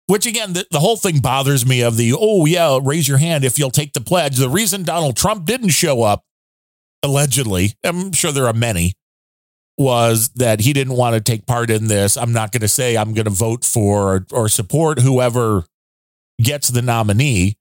which 0.08 0.26
again, 0.26 0.54
the, 0.54 0.66
the 0.72 0.80
whole 0.80 0.98
thing 0.98 1.20
bothers 1.20 1.66
me 1.66 1.82
of 1.82 1.96
the, 1.96 2.14
oh, 2.18 2.46
yeah, 2.46 2.80
raise 2.82 3.08
your 3.08 3.20
hand 3.20 3.46
if 3.46 3.58
you'll 3.60 3.72
take 3.72 3.94
the 3.94 4.02
pledge. 4.02 4.38
The 4.38 4.50
reason 4.50 4.84
Donald 4.84 5.16
Trump 5.16 5.46
didn't 5.46 5.70
show 5.70 6.02
up, 6.04 6.24
allegedly, 7.04 7.74
I'm 7.84 8.12
sure 8.12 8.32
there 8.32 8.48
are 8.48 8.54
many, 8.54 8.94
was 9.78 10.30
that 10.36 10.62
he 10.62 10.74
didn't 10.74 10.98
want 10.98 11.16
to 11.16 11.22
take 11.22 11.46
part 11.46 11.70
in 11.70 11.88
this. 11.88 12.18
I'm 12.18 12.34
not 12.34 12.52
going 12.52 12.62
to 12.62 12.68
say 12.68 12.98
I'm 12.98 13.14
going 13.14 13.26
to 13.26 13.32
vote 13.32 13.64
for 13.64 14.16
or, 14.16 14.26
or 14.32 14.50
support 14.50 15.00
whoever 15.00 15.66
gets 16.42 16.68
the 16.68 16.82
nominee. 16.82 17.56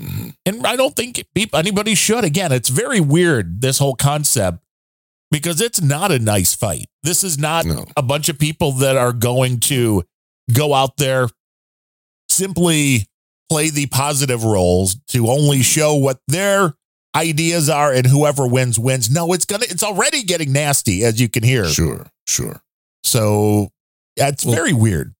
Mm-hmm. 0.00 0.28
And 0.46 0.66
I 0.66 0.76
don't 0.76 0.96
think 0.96 1.24
anybody 1.52 1.94
should. 1.94 2.24
Again, 2.24 2.50
it's 2.52 2.68
very 2.68 3.00
weird, 3.00 3.60
this 3.60 3.78
whole 3.78 3.94
concept, 3.94 4.58
because 5.30 5.60
it's 5.60 5.80
not 5.80 6.10
a 6.10 6.18
nice 6.18 6.54
fight. 6.54 6.86
This 7.02 7.22
is 7.22 7.38
not 7.38 7.64
No. 7.64 7.84
a 7.96 8.02
bunch 8.02 8.28
of 8.28 8.38
people 8.38 8.72
that 8.72 8.96
are 8.96 9.12
going 9.12 9.60
to 9.60 10.02
go 10.52 10.74
out 10.74 10.96
there 10.96 11.28
simply 12.28 13.06
play 13.48 13.70
the 13.70 13.86
positive 13.86 14.44
roles 14.44 14.96
to 15.08 15.28
only 15.28 15.62
show 15.62 15.94
what 15.94 16.18
their 16.28 16.74
ideas 17.14 17.68
are 17.68 17.92
and 17.92 18.06
whoever 18.06 18.46
wins 18.46 18.78
wins. 18.78 19.10
No, 19.10 19.32
it's 19.32 19.44
gonna 19.44 19.66
it's 19.68 19.82
already 19.84 20.22
getting 20.24 20.52
nasty 20.52 21.04
as 21.04 21.20
you 21.20 21.28
can 21.28 21.42
hear. 21.44 21.66
Sure, 21.66 22.06
sure. 22.26 22.60
So 23.04 23.68
it's 24.16 24.44
Well- 24.44 24.54
very 24.56 24.72
weird. 24.72 25.14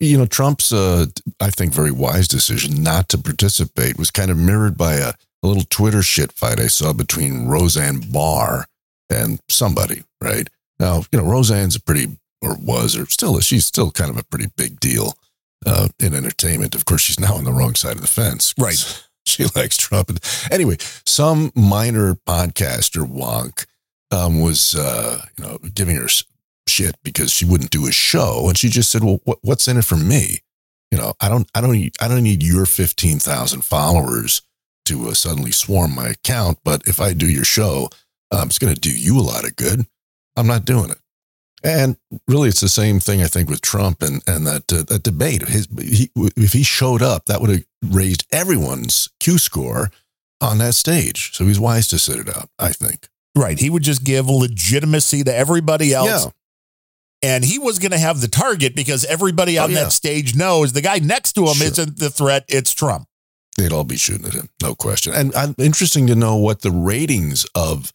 You 0.00 0.18
know 0.18 0.26
trump's 0.26 0.72
uh 0.72 1.06
i 1.40 1.50
think 1.50 1.72
very 1.72 1.90
wise 1.90 2.28
decision 2.28 2.82
not 2.82 3.08
to 3.10 3.18
participate 3.18 3.98
was 3.98 4.10
kind 4.10 4.30
of 4.30 4.36
mirrored 4.36 4.76
by 4.76 4.94
a, 4.94 5.12
a 5.42 5.46
little 5.46 5.64
twitter 5.68 6.02
shit 6.02 6.32
fight 6.32 6.60
i 6.60 6.66
saw 6.66 6.92
between 6.92 7.46
roseanne 7.46 8.00
barr 8.00 8.66
and 9.10 9.40
somebody 9.48 10.04
right 10.20 10.48
now 10.78 11.02
you 11.12 11.20
know 11.20 11.24
roseanne's 11.24 11.76
a 11.76 11.80
pretty 11.80 12.18
or 12.42 12.56
was 12.56 12.96
or 12.96 13.06
still 13.06 13.36
is 13.36 13.44
she's 13.44 13.66
still 13.66 13.90
kind 13.90 14.10
of 14.10 14.16
a 14.16 14.24
pretty 14.24 14.46
big 14.56 14.80
deal 14.80 15.14
uh 15.66 15.88
in 15.98 16.14
entertainment 16.14 16.74
of 16.74 16.84
course 16.84 17.02
she's 17.02 17.20
now 17.20 17.34
on 17.34 17.44
the 17.44 17.52
wrong 17.52 17.74
side 17.74 17.96
of 17.96 18.02
the 18.02 18.06
fence. 18.06 18.54
Right. 18.58 19.02
she 19.26 19.44
likes 19.56 19.76
trump 19.76 20.16
anyway 20.50 20.76
some 21.04 21.50
minor 21.54 22.14
podcaster 22.14 23.04
wonk 23.04 23.66
um, 24.10 24.40
was 24.40 24.74
uh, 24.74 25.20
you 25.36 25.44
know 25.44 25.58
giving 25.74 25.96
her 25.96 26.08
shit 26.68 26.96
because 27.02 27.30
she 27.30 27.44
wouldn't 27.44 27.70
do 27.70 27.86
a 27.86 27.92
show, 27.92 28.48
and 28.48 28.56
she 28.58 28.68
just 28.68 28.90
said, 28.90 29.04
"Well, 29.04 29.20
what, 29.24 29.38
what's 29.42 29.68
in 29.68 29.76
it 29.76 29.84
for 29.84 29.96
me? 29.96 30.38
You 30.90 30.98
know, 30.98 31.14
I 31.20 31.28
don't, 31.28 31.48
I 31.54 31.60
don't, 31.60 31.72
need, 31.72 31.94
I 32.00 32.08
don't 32.08 32.22
need 32.22 32.42
your 32.42 32.66
fifteen 32.66 33.18
thousand 33.18 33.62
followers 33.62 34.42
to 34.86 35.08
uh, 35.08 35.14
suddenly 35.14 35.50
swarm 35.50 35.94
my 35.94 36.08
account, 36.08 36.58
but 36.64 36.86
if 36.86 37.00
I 37.00 37.12
do 37.12 37.28
your 37.28 37.44
show, 37.44 37.88
um, 38.30 38.48
it's 38.48 38.58
going 38.58 38.74
to 38.74 38.80
do 38.80 38.90
you 38.90 39.18
a 39.18 39.22
lot 39.22 39.44
of 39.44 39.56
good. 39.56 39.86
I'm 40.36 40.46
not 40.46 40.64
doing 40.64 40.90
it." 40.90 40.98
And 41.64 41.96
really, 42.28 42.48
it's 42.48 42.60
the 42.60 42.68
same 42.68 43.00
thing 43.00 43.22
I 43.22 43.26
think 43.26 43.48
with 43.48 43.60
Trump 43.60 44.02
and 44.02 44.22
and 44.26 44.46
that 44.46 44.72
uh, 44.72 44.84
that 44.84 45.02
debate. 45.02 45.42
His, 45.48 45.66
he, 45.80 46.10
if 46.14 46.52
he 46.52 46.62
showed 46.62 47.02
up, 47.02 47.26
that 47.26 47.40
would 47.40 47.50
have 47.50 47.64
raised 47.84 48.26
everyone's 48.30 49.08
Q 49.18 49.38
score 49.38 49.90
on 50.40 50.58
that 50.58 50.74
stage. 50.74 51.34
So 51.34 51.46
he's 51.46 51.58
wise 51.58 51.88
to 51.88 51.98
sit 51.98 52.18
it 52.18 52.28
out. 52.28 52.50
I 52.58 52.70
think. 52.70 53.08
Right. 53.34 53.58
He 53.58 53.68
would 53.68 53.82
just 53.82 54.04
give 54.04 54.28
legitimacy 54.28 55.24
to 55.24 55.34
everybody 55.34 55.92
else. 55.92 56.26
Yeah. 56.26 56.30
And 57.26 57.44
he 57.44 57.58
was 57.58 57.78
going 57.78 57.92
to 57.92 57.98
have 57.98 58.20
the 58.20 58.28
target 58.28 58.74
because 58.76 59.04
everybody 59.04 59.58
on 59.58 59.70
Oh, 59.70 59.72
yeah. 59.74 59.84
that 59.84 59.92
stage 59.92 60.34
knows 60.36 60.72
the 60.72 60.80
guy 60.80 60.98
next 60.98 61.32
to 61.32 61.46
him 61.46 61.54
Sure. 61.54 61.66
isn't 61.66 61.98
the 61.98 62.10
threat, 62.10 62.44
it's 62.48 62.72
Trump. 62.72 63.06
They'd 63.56 63.72
all 63.72 63.84
be 63.84 63.96
shooting 63.96 64.26
at 64.26 64.34
him, 64.34 64.48
no 64.62 64.74
question. 64.74 65.12
And 65.14 65.34
I'm 65.34 65.54
interesting 65.58 66.06
to 66.08 66.14
know 66.14 66.36
what 66.36 66.60
the 66.60 66.70
ratings 66.70 67.46
of 67.54 67.92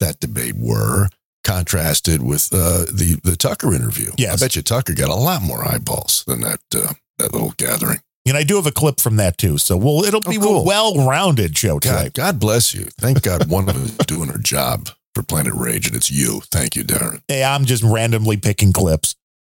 that 0.00 0.20
debate 0.20 0.54
were 0.56 1.08
contrasted 1.44 2.22
with 2.22 2.48
uh, 2.52 2.84
the 2.92 3.18
the 3.24 3.36
Tucker 3.36 3.74
interview. 3.74 4.10
Yeah, 4.18 4.32
I 4.34 4.36
bet 4.36 4.54
you 4.54 4.62
Tucker 4.62 4.92
got 4.94 5.08
a 5.08 5.14
lot 5.14 5.40
more 5.42 5.66
eyeballs 5.66 6.24
than 6.26 6.40
that 6.42 6.60
uh, 6.76 6.92
that 7.18 7.32
little 7.32 7.54
gathering. 7.56 8.00
And 8.26 8.36
I 8.36 8.42
do 8.44 8.56
have 8.56 8.66
a 8.66 8.70
clip 8.72 9.00
from 9.00 9.16
that 9.16 9.38
too. 9.38 9.56
So 9.56 9.76
well, 9.78 10.04
it'll 10.04 10.20
be 10.20 10.36
Oh, 10.36 10.40
cool. 10.42 10.60
a 10.60 10.64
well-rounded 10.64 11.56
show 11.56 11.78
today. 11.78 12.04
God, 12.04 12.14
God 12.14 12.38
bless 12.38 12.74
you. 12.74 12.84
Thank 13.00 13.22
God 13.22 13.48
one 13.48 13.68
of 13.68 13.74
them 13.76 13.84
is 13.84 13.96
doing 14.06 14.28
her 14.28 14.38
job 14.38 14.90
for 15.18 15.24
Planet 15.24 15.52
Rage, 15.52 15.88
and 15.88 15.96
it's 15.96 16.12
you. 16.12 16.42
Thank 16.52 16.76
you, 16.76 16.84
Darren. 16.84 17.22
Hey, 17.26 17.42
I'm 17.42 17.64
just 17.64 17.82
randomly 17.82 18.36
picking 18.36 18.72
clips. 18.72 19.16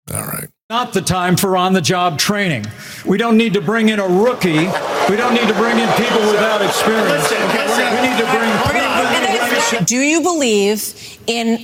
All 0.10 0.22
right. 0.22 0.48
Not 0.70 0.94
the 0.94 1.02
time 1.02 1.36
for 1.36 1.58
on 1.58 1.74
the 1.74 1.82
job 1.82 2.18
training. 2.18 2.66
We 3.06 3.18
don't 3.18 3.36
need 3.36 3.52
to 3.56 3.62
bring 3.62 3.90
in 3.90 4.00
a 4.00 4.08
rookie. 4.08 4.68
We 5.10 5.18
don't 5.18 5.34
need 5.34 5.50
to 5.50 5.54
bring 5.56 5.78
in 5.78 5.90
people 5.98 6.22
without 6.32 6.62
experience. 6.62 7.30
Listen, 7.30 7.48
listen. 7.50 7.94
We 7.94 8.08
need 8.08 8.18
to 8.20 9.78
bring 9.78 9.86
Do 9.86 9.98
you 9.98 10.22
believe 10.22 11.20
in 11.28 11.58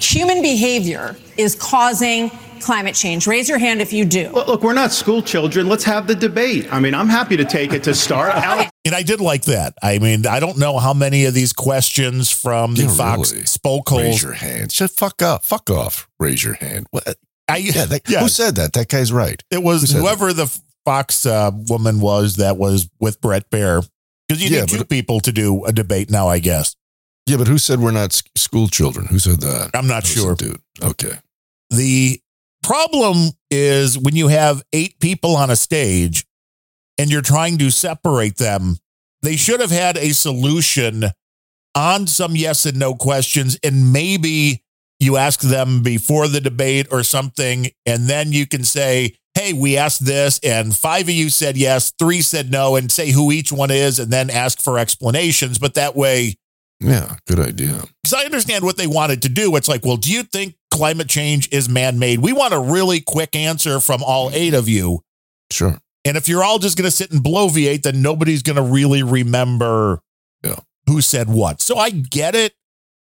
human 0.00 0.42
behavior 0.42 1.14
is 1.36 1.54
causing 1.54 2.30
climate 2.60 2.96
change? 2.96 3.28
Raise 3.28 3.48
your 3.48 3.58
hand 3.58 3.80
if 3.80 3.92
you 3.92 4.04
do. 4.04 4.30
Look, 4.30 4.48
look, 4.48 4.62
we're 4.64 4.72
not 4.72 4.90
school 4.90 5.22
children. 5.22 5.68
Let's 5.68 5.84
have 5.84 6.08
the 6.08 6.16
debate. 6.16 6.66
I 6.72 6.80
mean, 6.80 6.94
I'm 6.94 7.08
happy 7.08 7.36
to 7.36 7.44
take 7.44 7.72
it 7.72 7.84
to 7.84 7.94
start. 7.94 8.34
Alex 8.34 8.72
And 8.86 8.94
I 8.94 9.02
did 9.02 9.20
like 9.20 9.42
that. 9.46 9.74
I 9.82 9.98
mean, 9.98 10.26
I 10.26 10.40
don't 10.40 10.58
know 10.58 10.78
how 10.78 10.94
many 10.94 11.24
of 11.26 11.34
these 11.34 11.52
questions 11.52 12.30
from 12.30 12.74
the 12.74 12.82
Yeah, 12.84 12.94
Fox 12.94 13.32
really. 13.32 13.44
spoke 13.46 13.90
Raise 13.90 14.22
your 14.22 14.32
hand. 14.32 14.72
Shut 14.72 14.90
fuck 14.90 15.20
up. 15.22 15.44
Fuck 15.44 15.68
off. 15.70 16.08
Raise 16.20 16.42
your 16.44 16.54
hand. 16.54 16.86
What? 16.92 17.16
I, 17.48 17.58
Yeah, 17.58 17.84
that, 17.86 18.02
yeah, 18.08 18.20
Who 18.20 18.28
said 18.28 18.54
that? 18.56 18.72
That 18.72 18.88
guy's 18.88 19.12
right. 19.12 19.42
it 19.50 19.62
was 19.62 19.90
who 19.92 20.00
whoever 20.00 20.32
the 20.32 20.46
Fox 20.84 21.26
uh, 21.26 21.50
woman 21.68 22.00
was 22.00 22.36
that 22.36 22.56
was 22.56 22.88
with 23.00 23.20
Bret 23.20 23.50
Baier. 23.50 23.86
Because 24.28 24.42
you 24.42 24.50
Yeah, 24.54 24.60
need 24.62 24.68
two 24.70 24.78
but- 24.78 24.88
people 24.88 25.20
to 25.20 25.32
do 25.32 25.64
a 25.64 25.72
debate 25.72 26.10
now, 26.10 26.28
I 26.28 26.38
guess. 26.38 26.74
Yeah, 27.26 27.36
but 27.38 27.48
who 27.48 27.58
said 27.58 27.80
we're 27.80 27.90
not 27.92 28.20
school 28.36 28.68
children? 28.68 29.06
Who 29.06 29.18
said 29.18 29.40
that? 29.40 29.70
I'm 29.74 29.88
not 29.88 30.04
That 30.04 30.08
sure. 30.08 30.34
Dude. 30.36 30.60
Okay. 30.82 31.12
The 31.70 32.20
problem 32.62 33.30
is 33.50 33.98
when 33.98 34.16
you 34.16 34.28
have 34.28 34.62
eight 34.72 34.98
people 35.00 35.36
on 35.36 35.50
a 35.50 35.56
stage 35.56 36.24
and 36.98 37.10
you're 37.10 37.22
trying 37.22 37.58
to 37.58 37.70
separate 37.70 38.36
them, 38.36 38.76
they 39.22 39.36
should 39.36 39.60
have 39.60 39.70
had 39.70 39.96
a 39.96 40.10
solution 40.10 41.04
on 41.74 42.06
some 42.06 42.36
yes 42.36 42.64
and 42.66 42.78
no 42.78 42.94
questions. 42.94 43.58
And 43.62 43.92
maybe 43.92 44.62
you 44.98 45.16
ask 45.16 45.40
them 45.40 45.82
before 45.82 46.26
the 46.28 46.40
debate 46.40 46.86
or 46.90 47.02
something, 47.02 47.68
and 47.84 48.08
then 48.08 48.32
you 48.32 48.46
can 48.46 48.64
say, 48.64 49.16
Hey, 49.34 49.52
we 49.52 49.76
asked 49.76 50.06
this, 50.06 50.40
and 50.42 50.74
five 50.74 51.02
of 51.02 51.10
you 51.10 51.28
said 51.28 51.58
yes, 51.58 51.92
three 51.98 52.22
said 52.22 52.50
no, 52.50 52.74
and 52.76 52.90
say 52.90 53.10
who 53.10 53.30
each 53.30 53.52
one 53.52 53.70
is, 53.70 53.98
and 53.98 54.10
then 54.10 54.30
ask 54.30 54.62
for 54.62 54.78
explanations. 54.78 55.58
But 55.58 55.74
that 55.74 55.94
way, 55.94 56.36
Yeah, 56.80 57.16
good 57.26 57.40
idea. 57.40 57.82
because 58.02 58.14
I 58.14 58.24
understand 58.24 58.64
what 58.64 58.78
they 58.78 58.86
wanted 58.86 59.20
to 59.22 59.28
do. 59.28 59.54
It's 59.56 59.68
like, 59.68 59.84
well, 59.84 59.98
do 59.98 60.10
you 60.10 60.22
think 60.22 60.54
climate 60.70 61.08
change 61.10 61.50
is 61.52 61.68
man 61.68 61.98
made? 61.98 62.20
We 62.20 62.32
want 62.32 62.54
a 62.54 62.58
really 62.58 63.00
quick 63.02 63.36
answer 63.36 63.78
from 63.78 64.02
all 64.02 64.30
eight 64.32 64.54
of 64.54 64.70
you. 64.70 65.00
Sure. 65.52 65.76
And 66.06 66.16
if 66.16 66.28
you're 66.28 66.44
all 66.44 66.58
just 66.58 66.76
going 66.78 66.84
to 66.88 66.90
sit 66.96 67.10
and 67.10 67.22
bloviate, 67.22 67.82
then 67.82 68.00
nobody's 68.02 68.42
going 68.42 68.56
to 68.56 68.62
really 68.62 69.02
remember 69.02 70.00
Yeah. 70.44 70.60
who 70.86 71.00
said 71.00 71.28
what. 71.28 71.60
So 71.60 71.76
I 71.78 71.90
get 71.90 72.34
it, 72.34 72.54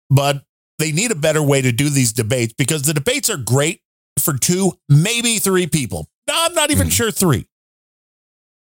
but 0.09 0.45
they 0.79 0.93
need 0.93 1.11
a 1.11 1.15
better 1.17 1.43
way 1.43 1.63
to 1.63 1.73
do 1.73 1.89
these 1.89 2.13
debates 2.13 2.53
because 2.57 2.83
the 2.83 2.95
debates 2.95 3.29
are 3.29 3.37
great 3.39 3.81
for 4.21 4.37
two, 4.39 4.79
maybe 4.89 5.39
three 5.39 5.67
people. 5.67 6.09
No, 6.29 6.35
I'm 6.37 6.55
not 6.55 6.71
even 6.71 6.89
Mhm. 6.89 6.93
sure 6.93 7.11
three. 7.11 7.49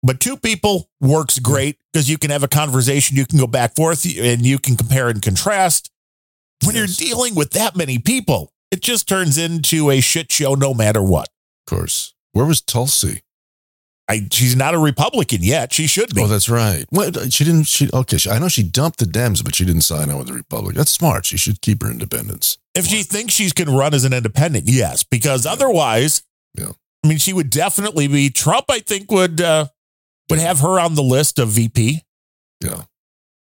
But 0.05 0.19
two 0.19 0.36
people 0.38 0.89
works 0.99 1.39
great 1.39 1.77
because 1.91 2.09
you 2.09 2.17
can 2.17 2.29
have 2.29 2.43
a 2.43 2.47
conversation, 2.47 3.15
you 3.17 3.25
can 3.25 3.39
go 3.39 3.47
back 3.47 3.75
forth, 3.75 4.05
and 4.05 4.45
you 4.45 4.59
can 4.59 4.75
compare 4.75 5.07
and 5.09 5.21
contrast. 5.21 5.89
When 6.63 6.75
Yes. 6.75 6.99
you're 6.99 7.09
dealing 7.09 7.36
with 7.36 7.51
that 7.51 7.75
many 7.75 7.97
people, 7.99 8.53
it 8.71 8.81
just 8.81 9.07
turns 9.07 9.38
into 9.38 9.89
a 9.91 10.01
shit 10.01 10.31
show 10.31 10.55
no 10.55 10.73
matter 10.73 11.01
what. 11.01 11.29
Of 11.67 11.77
course. 11.77 12.13
Where 12.33 12.45
was 12.45 12.62
Tulsi? 12.62 13.21
I, 14.09 14.27
she's 14.31 14.55
not 14.55 14.73
a 14.73 14.77
Republican 14.77 15.39
yet. 15.41 15.71
She 15.71 15.87
should 15.87 16.13
be. 16.13 16.21
Oh, 16.21 16.27
that's 16.27 16.49
right. 16.49 16.85
She 17.29 17.45
didn't. 17.45 17.63
She 17.63 17.89
okay. 17.93 18.17
She, 18.17 18.29
I 18.29 18.37
know 18.37 18.49
she 18.49 18.61
dumped 18.63 18.99
the 18.99 19.05
Dems, 19.05 19.43
but 19.43 19.55
she 19.55 19.63
didn't 19.63 19.81
sign 19.83 20.09
on 20.09 20.17
with 20.17 20.27
the 20.27 20.33
Republic. 20.33 20.75
That's 20.75 20.91
smart. 20.91 21.25
She 21.25 21.37
should 21.37 21.61
keep 21.61 21.81
her 21.83 21.89
independence. 21.89 22.57
If 22.75 22.85
she 22.85 23.03
thinks 23.03 23.33
she 23.33 23.49
can 23.51 23.69
run 23.73 23.93
as 23.93 24.03
an 24.03 24.11
independent, 24.13 24.65
yes, 24.67 25.03
because 25.03 25.45
otherwise, 25.45 26.23
Yeah. 26.57 26.71
I 27.03 27.07
mean, 27.07 27.17
she 27.17 27.31
would 27.33 27.49
definitely 27.49 28.07
be. 28.07 28.29
Trump, 28.29 28.65
I 28.69 28.79
think, 28.79 29.09
would 29.11 29.39
uh, 29.39 29.67
would 30.29 30.39
have 30.39 30.59
her 30.59 30.79
on 30.79 30.95
the 30.95 31.03
list 31.03 31.39
of 31.39 31.49
VP. 31.49 32.01
Yeah. 32.61 32.83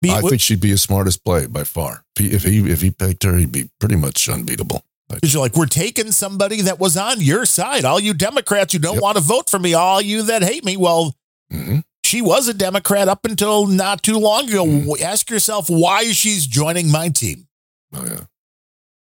Be- 0.01 0.12
I 0.12 0.21
would- 0.21 0.29
think 0.29 0.41
she'd 0.41 0.62
be 0.62 0.69
his 0.69 0.81
smartest 0.81 1.23
play 1.23 1.45
by 1.45 1.63
far. 1.63 2.05
If 2.17 2.43
he, 2.43 2.59
if 2.71 2.81
he 2.81 2.89
picked 2.91 3.23
her, 3.23 3.38
he'd 3.38 3.51
be 3.51 3.69
pretty 3.79 3.95
much 3.97 4.27
unbeatable. 4.29 4.83
Because 5.10 5.34
you're 5.34 5.41
like, 5.41 5.56
we're 5.56 5.65
taking 5.65 6.12
somebody 6.12 6.62
that 6.62 6.80
was 6.80 6.95
on 6.95 7.19
your 7.22 7.45
side. 7.45 7.84
All 7.86 8.00
you 8.00 8.13
Democrats 8.13 8.74
you 8.74 8.80
don't 8.80 8.95
Yep. 8.95 9.04
want 9.04 9.17
to 9.17 9.24
vote 9.24 9.50
for 9.50 9.60
me, 9.60 9.74
all 9.74 10.02
you 10.02 10.22
that 10.24 10.43
hate 10.43 10.63
me. 10.63 10.78
Well, 10.78 11.15
mhm. 11.52 11.84
she 12.06 12.22
was 12.22 12.48
a 12.48 12.54
Democrat 12.54 13.08
up 13.08 13.26
until 13.26 13.65
not 13.65 14.04
too 14.04 14.17
long 14.19 14.48
ago. 14.50 14.65
Mm. 14.65 15.02
Ask 15.02 15.30
yourself 15.30 15.69
why 15.69 16.12
she's 16.12 16.45
joining 16.48 16.91
my 16.91 17.10
team. 17.10 17.48
Oh 17.93 18.06
yeah. 18.06 18.22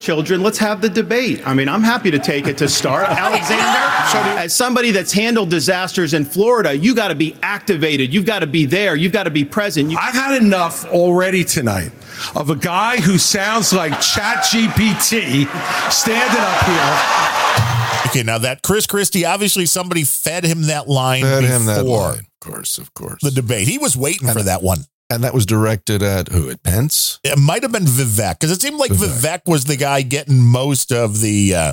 Children, 0.01 0.43
let's 0.43 0.59
have 0.59 0.81
the 0.81 0.89
debate. 0.89 1.47
I 1.47 1.55
mean, 1.55 1.69
I'm 1.69 1.83
happy 1.83 2.11
to 2.11 2.19
take 2.19 2.47
it 2.47 2.59
to 2.59 2.69
start. 2.69 3.09
Alexander, 3.09 4.39
as 4.41 4.55
somebody 4.55 4.91
that's 4.91 5.13
handled 5.13 5.51
disasters 5.51 6.15
in 6.15 6.25
Florida, 6.25 6.77
you 6.77 6.95
got 6.95 7.09
to 7.09 7.15
be 7.15 7.37
activated. 7.43 8.13
You've 8.13 8.27
got 8.27 8.41
to 8.41 8.47
be 8.47 8.67
there. 8.67 8.95
You've 8.95 9.13
got 9.13 9.25
to 9.25 9.31
be 9.31 9.45
present. 9.45 9.91
You- 9.91 9.99
I've 10.01 10.15
had 10.15 10.41
enough 10.43 10.85
already 10.87 11.45
tonight 11.45 11.91
of 12.35 12.51
a 12.51 12.57
guy 12.57 12.99
who 13.01 13.19
sounds 13.19 13.73
like 13.73 13.93
ChatGPT 13.93 15.47
standing 15.91 16.41
up 16.41 16.63
here. 16.65 18.11
Okay, 18.11 18.23
now 18.23 18.39
that 18.39 18.63
Chris 18.63 18.87
Christie, 18.87 19.25
obviously 19.25 19.67
somebody 19.67 20.05
fed 20.05 20.45
him 20.45 20.63
that 20.63 20.89
line 20.89 21.23
Fed 21.23 21.43
before 21.43 21.57
him 21.57 21.67
that 21.67 21.85
line. 21.85 22.19
Of 22.21 22.41
course, 22.41 22.79
of 22.79 22.95
course. 22.95 23.21
the 23.23 23.31
debate. 23.33 23.67
He 23.67 23.79
was 23.79 23.97
waiting 23.97 24.29
for 24.29 24.43
that 24.43 24.63
one. 24.63 24.79
And 25.09 25.23
that 25.23 25.33
was 25.35 25.47
directed 25.47 26.03
at 26.03 26.29
who? 26.31 26.51
At 26.51 26.63
Pence? 26.65 27.21
It 27.23 27.39
might 27.39 27.63
have 27.63 27.71
been 27.73 27.85
Vivek 27.85 28.41
because 28.41 28.51
it 28.51 28.61
seemed 28.61 28.79
like 28.79 28.91
Vivek. 28.91 29.21
Vivek. 29.21 29.41
was 29.47 29.65
the 29.67 29.77
guy 29.77 30.03
getting 30.03 30.41
most 30.43 30.93
of 30.93 31.21
the 31.21 31.55
uh, 31.55 31.73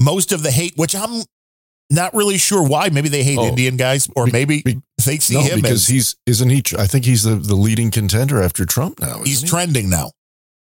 most 0.00 0.30
of 0.32 0.42
the 0.44 0.50
hate, 0.52 0.74
which 0.76 0.94
I'm 0.94 1.24
not 1.90 2.14
really 2.14 2.38
sure 2.38 2.66
why. 2.66 2.90
Maybe 2.90 3.08
they 3.08 3.24
hate 3.24 3.38
Oh. 3.38 3.46
Indian 3.48 3.76
guys, 3.76 4.08
or 4.14 4.26
Be- 4.26 4.32
maybe 4.32 4.62
be- 4.62 4.80
they 5.04 5.18
see 5.18 5.34
no, 5.34 5.40
him 5.42 5.56
because 5.56 5.82
as 5.82 5.86
he's 5.88 6.16
isn't 6.26 6.48
he? 6.50 6.62
I 6.78 6.86
think 6.86 7.04
he's 7.04 7.24
the, 7.24 7.34
the 7.34 7.56
leading 7.56 7.90
contender 7.90 8.40
after 8.40 8.64
Trump 8.64 9.00
now. 9.00 9.14
isn't 9.14 9.26
he's 9.26 9.40
he? 9.42 9.48
trending 9.48 9.90
now. 9.90 10.12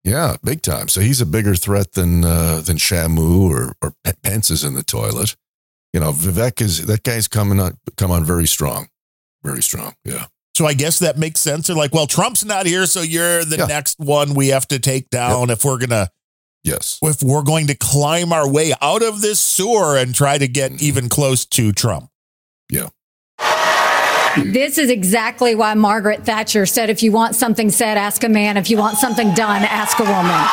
Yeah, 0.04 0.36
big 0.44 0.62
time. 0.62 0.88
So 0.88 1.00
he's 1.00 1.20
a 1.20 1.26
bigger 1.26 1.54
threat 1.54 1.92
than 1.92 2.22
uh, 2.24 2.60
than 2.60 2.76
Shamu 2.76 3.48
or 3.50 3.72
or 3.82 3.94
P- 4.04 4.12
Pence 4.22 4.50
is 4.50 4.62
in 4.62 4.74
the 4.74 4.82
toilet. 4.84 5.36
You 5.94 6.00
know, 6.00 6.12
Vivek 6.12 6.60
is 6.60 6.84
that 6.86 7.02
guy's 7.02 7.28
coming 7.28 7.58
on 7.58 7.78
come 7.96 8.10
on 8.10 8.24
very 8.24 8.46
strong, 8.46 8.88
very 9.42 9.62
strong. 9.62 9.94
Yeah, 10.04 10.26
So 10.58 10.66
I 10.66 10.74
guess 10.74 10.98
that 10.98 11.16
makes 11.16 11.38
sense. 11.38 11.68
They're 11.68 11.76
like, 11.76 11.94
well, 11.94 12.08
Trump's 12.08 12.44
not 12.44 12.66
here, 12.66 12.84
so 12.86 13.00
you're 13.00 13.44
the 13.44 13.58
Yeah. 13.58 13.66
next 13.66 13.96
one 14.00 14.34
we 14.34 14.48
have 14.48 14.66
to 14.68 14.80
take 14.80 15.08
down 15.08 15.50
if 15.50 15.64
we're 15.64 15.78
gonna 15.78 16.08
yes, 16.64 16.98
if 17.00 17.22
we're 17.22 17.44
going 17.44 17.68
to 17.68 17.76
climb 17.76 18.32
our 18.32 18.48
way 18.50 18.72
out 18.82 19.04
of 19.04 19.20
this 19.20 19.38
sewer 19.38 19.96
and 19.96 20.12
try 20.16 20.36
to 20.36 20.48
get 20.48 20.72
Mm-hmm. 20.72 20.84
even 20.84 21.08
close 21.08 21.46
to 21.46 21.70
Trump. 21.72 22.10
yeah. 22.68 22.88
This 24.36 24.78
is 24.78 24.90
exactly 24.90 25.54
why 25.54 25.74
Margaret 25.74 26.24
Thatcher 26.24 26.66
said, 26.66 26.90
if 26.90 27.02
you 27.04 27.12
want 27.12 27.34
something 27.36 27.70
said, 27.70 27.96
ask 27.96 28.22
a 28.24 28.28
man. 28.28 28.56
If 28.56 28.68
you 28.68 28.76
want 28.78 28.98
something 28.98 29.32
done, 29.34 29.62
ask 29.62 29.98
a 30.00 30.04
woman. 30.04 30.44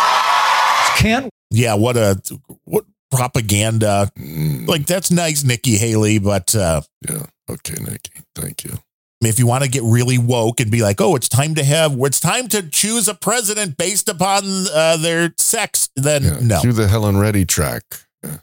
Can't 0.97 1.29
Yeah, 1.49 1.73
what 1.75 1.97
a 1.97 2.21
what 2.65 2.85
propaganda. 3.11 4.11
Mm, 4.17 4.67
Like 4.67 4.85
that's 4.85 5.09
nice, 5.09 5.43
Nikki 5.43 5.77
Haley, 5.77 6.19
but 6.19 6.53
uh 6.55 6.81
yeah. 7.09 7.25
Okay, 7.49 7.75
Nikki. 7.81 8.21
Thank 8.35 8.63
you. 8.65 8.77
If 9.21 9.39
you 9.39 9.47
want 9.47 9.63
to 9.63 9.69
get 9.69 9.82
really 9.84 10.17
woke 10.17 10.60
and 10.60 10.69
be 10.69 10.82
like, 10.82 10.99
oh, 11.01 11.15
it's 11.15 11.30
time 11.30 11.56
to 11.56 11.63
have, 11.63 11.93
it's 11.99 12.19
time 12.19 12.47
to 12.49 12.62
choose 12.69 13.08
a 13.08 13.13
president 13.13 13.78
based 13.78 14.10
upon 14.10 14.43
uh, 14.73 14.97
their 14.97 15.34
sex, 15.38 15.89
then 15.95 16.23
Yeah. 16.23 16.38
no. 16.41 16.62
Do 16.62 16.71
the 16.73 16.88
Helen 16.88 17.17
Reddy 17.17 17.45
track. 17.45 17.84
Yeah. 18.23 18.38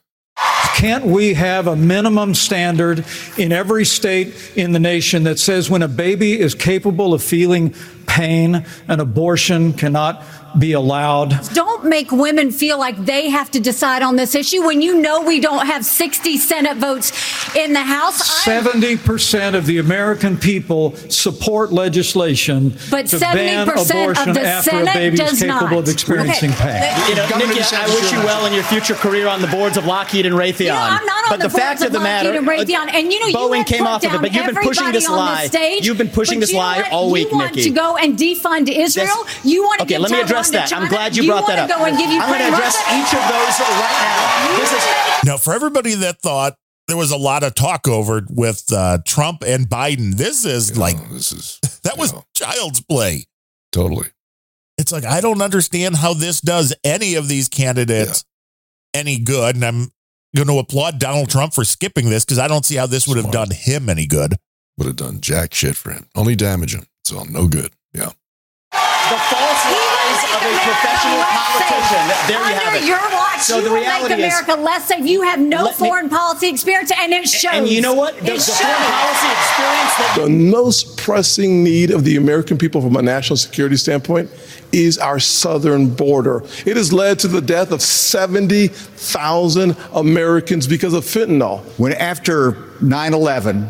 Can't 0.77 1.05
we 1.05 1.35
have 1.35 1.67
a 1.67 1.77
minimum 1.77 2.35
standard 2.35 3.05
in 3.37 3.53
every 3.53 3.85
state 3.85 4.35
in 4.57 4.73
the 4.73 4.81
nation 4.81 5.25
that 5.25 5.39
says 5.39 5.69
when 5.71 5.83
a 5.83 5.89
baby 5.89 6.41
is 6.41 6.55
capable 6.55 7.13
of 7.15 7.23
feeling 7.23 7.75
pain, 8.07 8.65
an 8.89 8.99
abortion 9.01 9.73
cannot 9.75 10.25
be 10.59 10.73
allowed? 10.73 11.31
Don't 11.55 11.85
make 11.85 12.11
women 12.13 12.51
feel 12.51 12.79
like 12.79 12.97
they 13.05 13.31
have 13.31 13.51
to 13.53 13.61
decide 13.61 14.03
on 14.03 14.17
this 14.17 14.35
issue 14.35 14.63
when 14.65 14.81
you 14.83 15.01
know 15.01 15.23
we 15.23 15.41
don't 15.41 15.67
have 15.67 15.85
60 15.85 16.37
Senate 16.39 16.77
votes 16.77 17.13
in 17.57 17.73
the 17.73 17.83
House. 17.83 18.45
70% 18.45 19.55
of 19.55 19.67
the 19.67 19.79
American 19.79 20.37
people 20.37 20.95
support 21.09 21.73
legislation 21.73 22.75
But 22.91 23.07
to 23.09 23.19
ban 23.19 23.67
70% 23.67 23.71
of 23.71 23.91
abortion 23.91 24.33
the 24.35 24.41
after 24.43 24.71
Senate 24.71 24.89
a 24.91 24.93
baby 24.95 25.15
is 25.15 25.21
does 25.31 25.41
capable 25.41 25.69
not. 25.71 25.79
of 25.79 25.89
experiencing 25.89 26.51
Okay. 26.53 26.93
pain. 26.97 27.09
You 27.09 27.15
know, 27.17 27.27
Nikki, 27.47 27.61
I 27.75 27.87
wish 27.89 28.13
you 28.13 28.19
well 28.19 28.47
in 28.47 28.53
your 28.53 28.63
future 28.65 28.95
career 28.95 29.29
on 29.29 29.41
the 29.41 29.49
boards 29.49 29.77
of 29.77 29.87
Lockheed 29.87 30.27
and 30.27 30.35
Raytheon. 30.35 30.61
You 30.61 30.67
know, 30.69 30.75
I'm 30.77 31.05
not 31.07 31.25
on 31.25 31.31
but 31.31 31.41
the, 31.41 31.49
the, 31.49 31.51
fact 31.59 31.81
boards 31.81 31.87
of 31.87 31.93
the 31.93 32.01
matter, 32.01 32.29
Lockheed 32.29 32.49
and 32.49 32.49
uh, 32.49 32.53
Raytheon, 32.89 32.95
and 32.95 33.13
you 33.13 33.21
know, 33.21 33.27
you 33.27 33.37
Boeing 33.37 33.57
have 33.59 33.67
came 33.67 33.87
off 33.87 34.05
of 34.05 34.15
it, 34.15 34.21
but 34.21 34.33
you've 34.35 34.47
been 34.47 34.55
pushing 34.57 34.93
this 34.93 35.09
on 35.09 35.17
lie. 35.17 35.47
stage, 35.47 35.87
You've 35.87 35.99
been 35.99 36.09
pushing 36.11 36.41
this 36.41 36.53
you 36.53 36.59
lie 36.59 36.77
want- 36.83 36.93
all 36.93 37.11
week, 37.11 37.31
You 37.31 37.37
want 37.39 37.55
Nikki. 37.57 37.69
to 37.71 37.75
go 37.75 37.97
and 37.97 38.19
defund 38.19 38.69
Israel? 38.69 39.07
This- 39.25 39.45
you 39.45 39.63
want 39.65 39.79
to 39.79 39.85
Okay, 39.85 39.95
give 39.95 40.01
let 40.03 40.11
me 40.11 40.17
Taiwan 40.19 40.29
address 40.49 40.71
to 40.71 40.75
that. 40.75 40.83
I'm 40.83 40.89
glad 40.89 41.17
you 41.17 41.27
brought 41.27 41.47
that 41.47 41.59
up. 41.59 41.69
Go 41.69 41.85
and 41.85 41.97
give 41.97 42.09
I'm 42.11 42.29
going 42.29 42.41
to 42.41 42.47
address 42.55 42.77
Russia? 42.77 42.99
each 42.99 43.15
of 43.15 43.23
those 43.29 43.61
right 43.61 43.99
now. 44.03 44.59
This 44.59 44.73
is 44.73 45.25
Now, 45.27 45.37
for 45.37 45.53
everybody 45.55 45.95
that 45.97 46.21
thought 46.21 46.55
there 46.89 46.97
was 46.97 47.11
a 47.11 47.17
lot 47.17 47.43
of 47.43 47.55
talk 47.55 47.87
over 47.89 48.23
with 48.29 48.73
uh, 48.73 48.99
Trump 49.07 49.43
and 49.47 49.67
Biden, 49.69 50.15
this 50.17 50.45
is 50.45 50.71
You 50.71 50.77
like, 50.81 50.97
know, 50.97 51.15
this 51.15 51.33
is 51.33 51.59
that 51.85 51.97
was 51.99 52.13
know. 52.13 52.25
child's 52.35 52.81
play. 52.81 53.25
totally. 53.71 54.09
It's 54.79 54.91
like, 54.91 55.05
I 55.05 55.21
don't 55.21 55.43
understand 55.43 55.97
how 55.97 56.15
this 56.15 56.41
does 56.41 56.75
any 56.83 57.15
of 57.15 57.29
these 57.29 57.49
candidates 57.49 58.25
any 58.95 59.19
good. 59.19 59.55
And 59.55 59.65
I'm 59.65 59.93
going 60.35 60.49
to 60.49 60.59
applaud 60.59 60.99
Donald 60.99 61.29
Trump 61.31 61.53
for 61.55 61.63
skipping 61.63 62.09
this 62.11 62.25
because 62.25 62.39
I 62.39 62.49
don't 62.49 62.65
see 62.65 62.77
how 62.77 62.87
this 62.87 63.07
would 63.07 63.19
have 63.19 63.31
done 63.31 63.51
him 63.51 63.89
any 63.91 64.07
good. 64.07 64.35
Would 64.79 64.87
have 64.87 64.97
done 64.97 65.21
jack 65.21 65.53
shit 65.55 65.77
for 65.77 65.93
him. 65.93 66.09
Only 66.17 66.35
damage 66.35 66.75
him. 66.75 66.87
It's 67.05 67.13
all 67.13 67.27
no 67.27 67.47
good. 67.49 67.71
Yeah. 67.93 68.11
the 68.73 69.19
false 69.29 69.65
lies 69.67 70.25
of 70.37 70.42
a 70.53 70.59
professional 70.63 71.23
politician. 71.23 72.03
There 72.29 72.39
you 72.39 72.55
have 72.55 72.67
Under 72.75 72.79
it. 72.79 72.85
your 72.89 73.01
watch, 73.13 73.41
So 73.41 73.57
you 73.59 73.63
the 73.65 73.71
will 73.71 73.81
reality 73.81 74.15
make 74.17 74.19
is- 74.27 74.41
America 74.41 74.55
less 74.63 74.87
safe. 74.89 75.05
You 75.07 75.23
have 75.23 75.39
no 75.41 75.65
Let 75.65 75.81
me- 75.81 75.89
foreign 75.89 76.09
policy 76.09 76.49
experience, 76.49 76.91
and 76.97 77.13
it 77.13 77.29
shows. 77.29 77.53
And 77.55 77.69
you 77.69 77.81
know 77.81 77.95
what? 77.95 78.17
The, 78.19 78.23
the 78.33 78.39
foreign 78.39 78.75
policy 78.77 79.29
experience 79.33 79.93
that 79.99 80.13
The 80.23 80.29
most 80.31 80.97
pressing 80.97 81.63
need 81.65 81.91
of 81.91 82.05
the 82.05 82.17
American 82.17 82.57
people 82.59 82.81
from 82.81 82.97
a 82.97 83.03
national 83.03 83.37
security 83.37 83.77
standpoint 83.77 84.31
is 84.73 84.97
our 84.99 85.19
southern 85.21 85.89
border. 85.91 86.43
It 86.65 86.77
has 86.77 86.93
led 86.93 87.19
to 87.21 87.29
the 87.29 87.41
death 87.43 87.73
of 87.73 87.83
70,000 87.83 89.77
Americans 89.95 90.67
because 90.67 90.95
of 90.95 91.05
fentanyl. 91.05 91.61
When 91.79 91.93
after 91.95 92.57
9 92.81 93.15
11, 93.15 93.69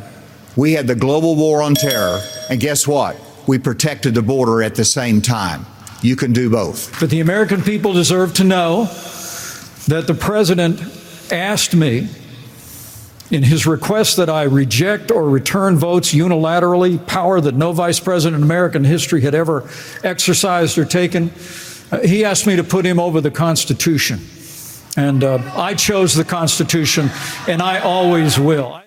we 0.56 0.72
had 0.74 0.86
the 0.86 0.94
global 0.94 1.34
war 1.36 1.62
on 1.62 1.74
terror, 1.74 2.20
and 2.50 2.60
guess 2.60 2.86
what? 2.86 3.16
We 3.46 3.58
protected 3.58 4.14
the 4.14 4.22
border 4.22 4.62
at 4.62 4.74
the 4.76 4.84
same 4.84 5.20
time. 5.20 5.66
You 6.02 6.16
can 6.16 6.32
do 6.32 6.50
both. 6.50 6.98
But 7.00 7.10
the 7.10 7.20
American 7.20 7.62
people 7.62 7.92
deserve 7.92 8.34
to 8.34 8.44
know 8.44 8.84
that 9.88 10.04
the 10.06 10.14
president 10.14 10.80
asked 11.32 11.74
me 11.74 12.08
in 13.30 13.42
his 13.42 13.66
request 13.66 14.18
that 14.18 14.28
I 14.28 14.42
reject 14.42 15.10
or 15.10 15.28
return 15.28 15.78
votes 15.78 16.12
unilaterally, 16.12 17.04
power 17.06 17.40
that 17.40 17.54
no 17.54 17.72
vice 17.72 17.98
president 17.98 18.38
in 18.40 18.42
American 18.44 18.84
history 18.84 19.22
had 19.22 19.34
ever 19.34 19.68
exercised 20.04 20.76
or 20.76 20.84
taken. 20.84 21.30
Uh, 21.90 22.00
he 22.00 22.24
asked 22.24 22.46
me 22.46 22.56
to 22.56 22.64
put 22.64 22.84
him 22.84 23.00
over 23.00 23.20
the 23.20 23.30
Constitution. 23.30 24.20
And 24.96 25.24
uh, 25.24 25.38
I 25.56 25.72
chose 25.74 26.14
the 26.14 26.24
Constitution, 26.24 27.10
and 27.48 27.62
I 27.62 27.78
always 27.78 28.38
will. 28.38 28.82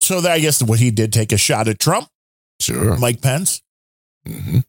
So 0.00 0.20
that, 0.20 0.30
I 0.32 0.38
guess 0.38 0.62
what 0.62 0.78
he 0.78 0.92
did 0.92 1.12
take 1.12 1.32
a 1.32 1.36
shot 1.36 1.66
at 1.66 1.78
Trump, 1.80 2.06
Sure. 2.60 2.96
Mike 2.98 3.20
Pence. 3.20 3.60
hmm 4.26 4.60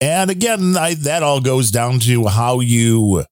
And 0.00 0.30
again, 0.30 0.76
I, 0.76 0.94
that 0.94 1.22
all 1.22 1.40
goes 1.40 1.70
down 1.70 2.00
to 2.00 2.26
how 2.26 2.60
you 2.60 3.24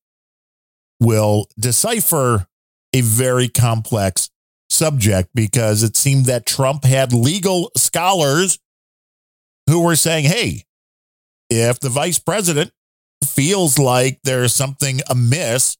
will 1.00 1.46
decipher 1.58 2.46
a 2.94 3.00
very 3.00 3.48
complex 3.48 4.30
subject 4.70 5.28
because 5.34 5.82
it 5.82 5.96
seemed 5.96 6.26
that 6.26 6.46
Trump 6.46 6.84
had 6.84 7.12
legal 7.12 7.70
scholars 7.76 8.58
who 9.68 9.82
were 9.82 9.96
saying, 9.96 10.24
hey, 10.24 10.64
if 11.50 11.80
the 11.80 11.88
vice 11.88 12.18
president 12.18 12.72
feels 13.22 13.78
like 13.78 14.20
there's 14.24 14.54
something 14.54 15.00
amiss, 15.08 15.76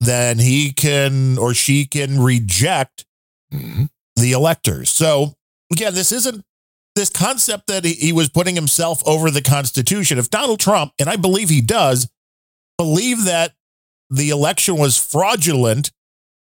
then 0.00 0.38
he 0.38 0.72
can 0.72 1.36
or 1.38 1.52
she 1.54 1.86
can 1.86 2.20
reject 2.20 3.04
hmm 3.50 3.84
the 4.16 4.32
electors. 4.32 4.90
So 4.90 5.34
again, 5.72 5.94
this 5.94 6.12
isn't 6.12 6.44
this 6.96 7.10
concept 7.10 7.66
that 7.68 7.84
he, 7.84 8.12
was 8.12 8.28
putting 8.28 8.54
himself 8.54 9.06
over 9.06 9.30
the 9.30 9.42
Constitution. 9.42 10.18
If 10.18 10.30
Donald 10.30 10.60
Trump, 10.60 10.92
and 10.98 11.08
I 11.08 11.16
believe 11.16 11.48
he 11.48 11.60
does, 11.60 12.10
believe 12.76 13.24
that 13.24 13.52
the 14.10 14.30
election 14.30 14.76
was 14.76 14.96
fraudulent, 14.96 15.92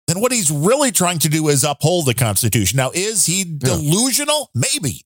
then 0.09 0.21
what 0.21 0.33
he's 0.33 0.51
really 0.51 0.91
trying 0.91 1.21
to 1.21 1.29
do 1.29 1.49
is 1.49 1.63
uphold 1.63 2.07
the 2.07 2.15
Constitution. 2.15 2.77
Now, 2.77 2.91
is 2.93 3.27
he 3.27 3.45
delusional? 3.45 4.51
Maybe. 4.55 5.03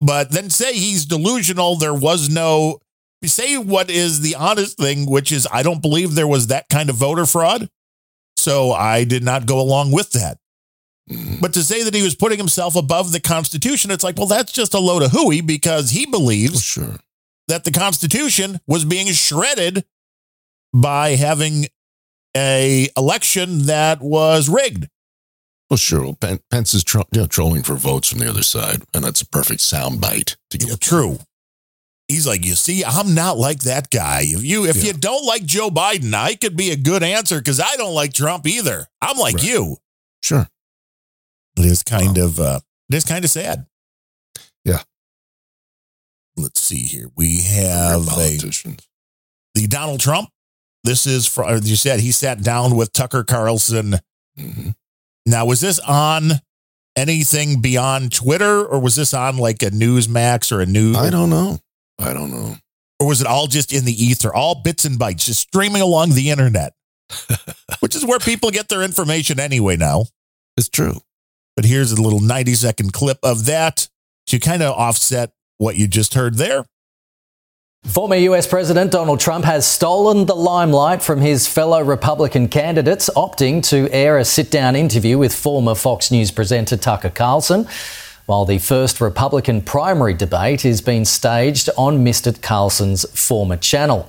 But 0.00 0.32
then 0.32 0.50
say 0.50 0.74
he's 0.74 1.06
delusional, 1.06 1.76
there 1.76 1.94
was 1.94 2.28
no 2.28 2.80
say 3.24 3.56
what 3.56 3.88
is 3.88 4.20
the 4.20 4.34
honest 4.34 4.76
thing, 4.76 5.08
which 5.08 5.30
is 5.30 5.46
I 5.50 5.62
don't 5.62 5.80
believe 5.80 6.14
there 6.14 6.26
was 6.26 6.48
that 6.48 6.68
kind 6.68 6.90
of 6.90 6.96
voter 6.96 7.24
fraud. 7.24 7.68
So 8.36 8.72
I 8.72 9.04
did 9.04 9.22
not 9.22 9.46
go 9.46 9.60
along 9.60 9.92
with 9.92 10.10
that. 10.12 10.38
But 11.40 11.52
to 11.54 11.62
say 11.62 11.82
that 11.82 11.94
he 11.94 12.02
was 12.02 12.14
putting 12.14 12.38
himself 12.38 12.76
above 12.76 13.12
the 13.12 13.20
Constitution, 13.20 13.90
it's 13.90 14.04
like, 14.04 14.16
well, 14.16 14.26
that's 14.28 14.52
just 14.52 14.72
a 14.74 14.78
load 14.78 15.02
of 15.02 15.10
hooey 15.10 15.40
because 15.40 15.90
he 15.90 16.06
believes 16.06 16.62
Sure. 16.62 16.96
that 17.48 17.64
the 17.64 17.70
Constitution 17.72 18.60
was 18.66 18.84
being 18.84 19.08
shredded 19.08 19.84
by 20.72 21.10
having 21.16 21.66
a 22.36 22.88
election 22.96 23.66
that 23.66 24.00
was 24.00 24.48
rigged. 24.48 24.88
Well, 25.68 25.76
sure. 25.76 26.14
Pence 26.50 26.72
is 26.74 26.84
tro- 26.84 27.04
you 27.12 27.20
know, 27.22 27.26
trolling 27.26 27.62
for 27.62 27.74
votes 27.74 28.08
from 28.08 28.20
the 28.20 28.28
other 28.30 28.42
side, 28.42 28.82
and 28.94 29.02
that's 29.04 29.22
a 29.22 29.26
perfect 29.26 29.60
sound 29.60 30.00
bite 30.00 30.36
to 30.50 30.58
get. 30.58 30.80
True. 30.80 31.18
He's 32.08 32.26
like, 32.26 32.44
you 32.44 32.54
see, 32.54 32.84
I'm 32.84 33.14
not 33.14 33.38
like 33.38 33.60
that 33.60 33.90
guy. 33.90 34.20
If 34.24 34.44
you 34.44 34.66
if 34.66 34.76
Yeah. 34.76 34.84
you 34.84 34.92
don't 34.94 35.24
like 35.26 35.44
Joe 35.44 35.70
Biden, 35.70 36.14
I 36.14 36.34
could 36.34 36.56
be 36.56 36.70
a 36.70 36.76
good 36.76 37.02
answer 37.02 37.38
because 37.38 37.58
I 37.60 37.74
don't 37.76 37.94
like 37.94 38.12
Trump 38.12 38.46
either. 38.46 38.86
I'm 39.00 39.16
like 39.16 39.36
Right. 39.36 39.44
you. 39.44 39.76
Sure. 40.22 40.48
It 41.56 41.64
is 41.64 41.82
kind 41.82 42.18
of 42.18 42.40
uh 42.40 42.60
it 42.90 42.96
is 42.96 43.04
kind 43.04 43.24
of 43.24 43.30
sad. 43.30 43.66
Yeah. 44.64 44.82
Let's 46.36 46.60
see 46.60 46.78
here. 46.78 47.10
We 47.14 47.42
have 47.42 48.06
a, 48.08 48.38
the 49.54 49.66
Donald 49.66 50.00
Trump. 50.00 50.30
This 50.84 51.06
is 51.06 51.26
for 51.26 51.46
as 51.46 51.68
you 51.68 51.76
said 51.76 52.00
he 52.00 52.10
sat 52.12 52.42
down 52.42 52.76
with 52.76 52.92
Tucker 52.92 53.24
Carlson. 53.24 53.96
hmm 54.36 54.70
Now 55.26 55.46
was 55.46 55.60
this 55.60 55.78
on 55.80 56.32
anything 56.96 57.60
beyond 57.60 58.12
Twitter, 58.12 58.64
or 58.64 58.78
was 58.80 58.96
this 58.96 59.14
on 59.14 59.36
like 59.38 59.62
a 59.62 59.70
Newsmax 59.70 60.52
or 60.52 60.60
a 60.60 60.66
news? 60.66 60.96
I 60.96 61.10
don't 61.10 61.30
know. 61.30 61.58
I 61.98 62.12
don't 62.12 62.30
know. 62.30 62.56
Or 63.00 63.06
was 63.06 63.20
it 63.20 63.26
all 63.26 63.46
just 63.46 63.72
in 63.72 63.84
the 63.84 63.92
ether, 63.92 64.32
all 64.32 64.54
bits 64.62 64.84
and 64.84 64.98
bytes, 64.98 65.24
just 65.24 65.40
streaming 65.40 65.82
along 65.82 66.10
the 66.10 66.30
internet, 66.30 66.74
which 67.80 67.96
is 67.96 68.04
where 68.04 68.18
people 68.18 68.50
get 68.50 68.68
their 68.68 68.82
information 68.82 69.40
anyway 69.40 69.76
now. 69.76 70.04
It's 70.56 70.68
true. 70.68 71.00
But 71.56 71.64
here's 71.66 71.92
a 71.92 72.00
little 72.00 72.20
90 72.20 72.54
second 72.54 72.92
clip 72.92 73.18
of 73.22 73.46
that 73.46 73.88
to 74.26 74.38
kind 74.38 74.62
of 74.62 74.72
offset 74.74 75.32
what 75.58 75.76
you 75.76 75.86
just 75.86 76.14
heard 76.14 76.36
there. 76.36 76.64
Former 77.84 78.14
US 78.14 78.46
President 78.46 78.92
Donald 78.92 79.18
Trump 79.18 79.44
has 79.44 79.66
stolen 79.66 80.26
the 80.26 80.36
limelight 80.36 81.02
from 81.02 81.20
his 81.20 81.48
fellow 81.48 81.82
Republican 81.82 82.46
candidates, 82.48 83.10
opting 83.16 83.60
to 83.70 83.92
air 83.92 84.18
a 84.18 84.24
sit 84.24 84.52
down 84.52 84.76
interview 84.76 85.18
with 85.18 85.34
former 85.34 85.74
Fox 85.74 86.12
News 86.12 86.30
presenter 86.30 86.76
Tucker 86.76 87.10
Carlson, 87.10 87.66
while 88.26 88.44
the 88.44 88.58
first 88.58 89.00
Republican 89.00 89.62
primary 89.62 90.14
debate 90.14 90.64
is 90.64 90.80
being 90.80 91.04
staged 91.04 91.68
on 91.76 92.04
Mr. 92.04 92.40
Carlson's 92.40 93.04
former 93.18 93.56
channel. 93.56 94.08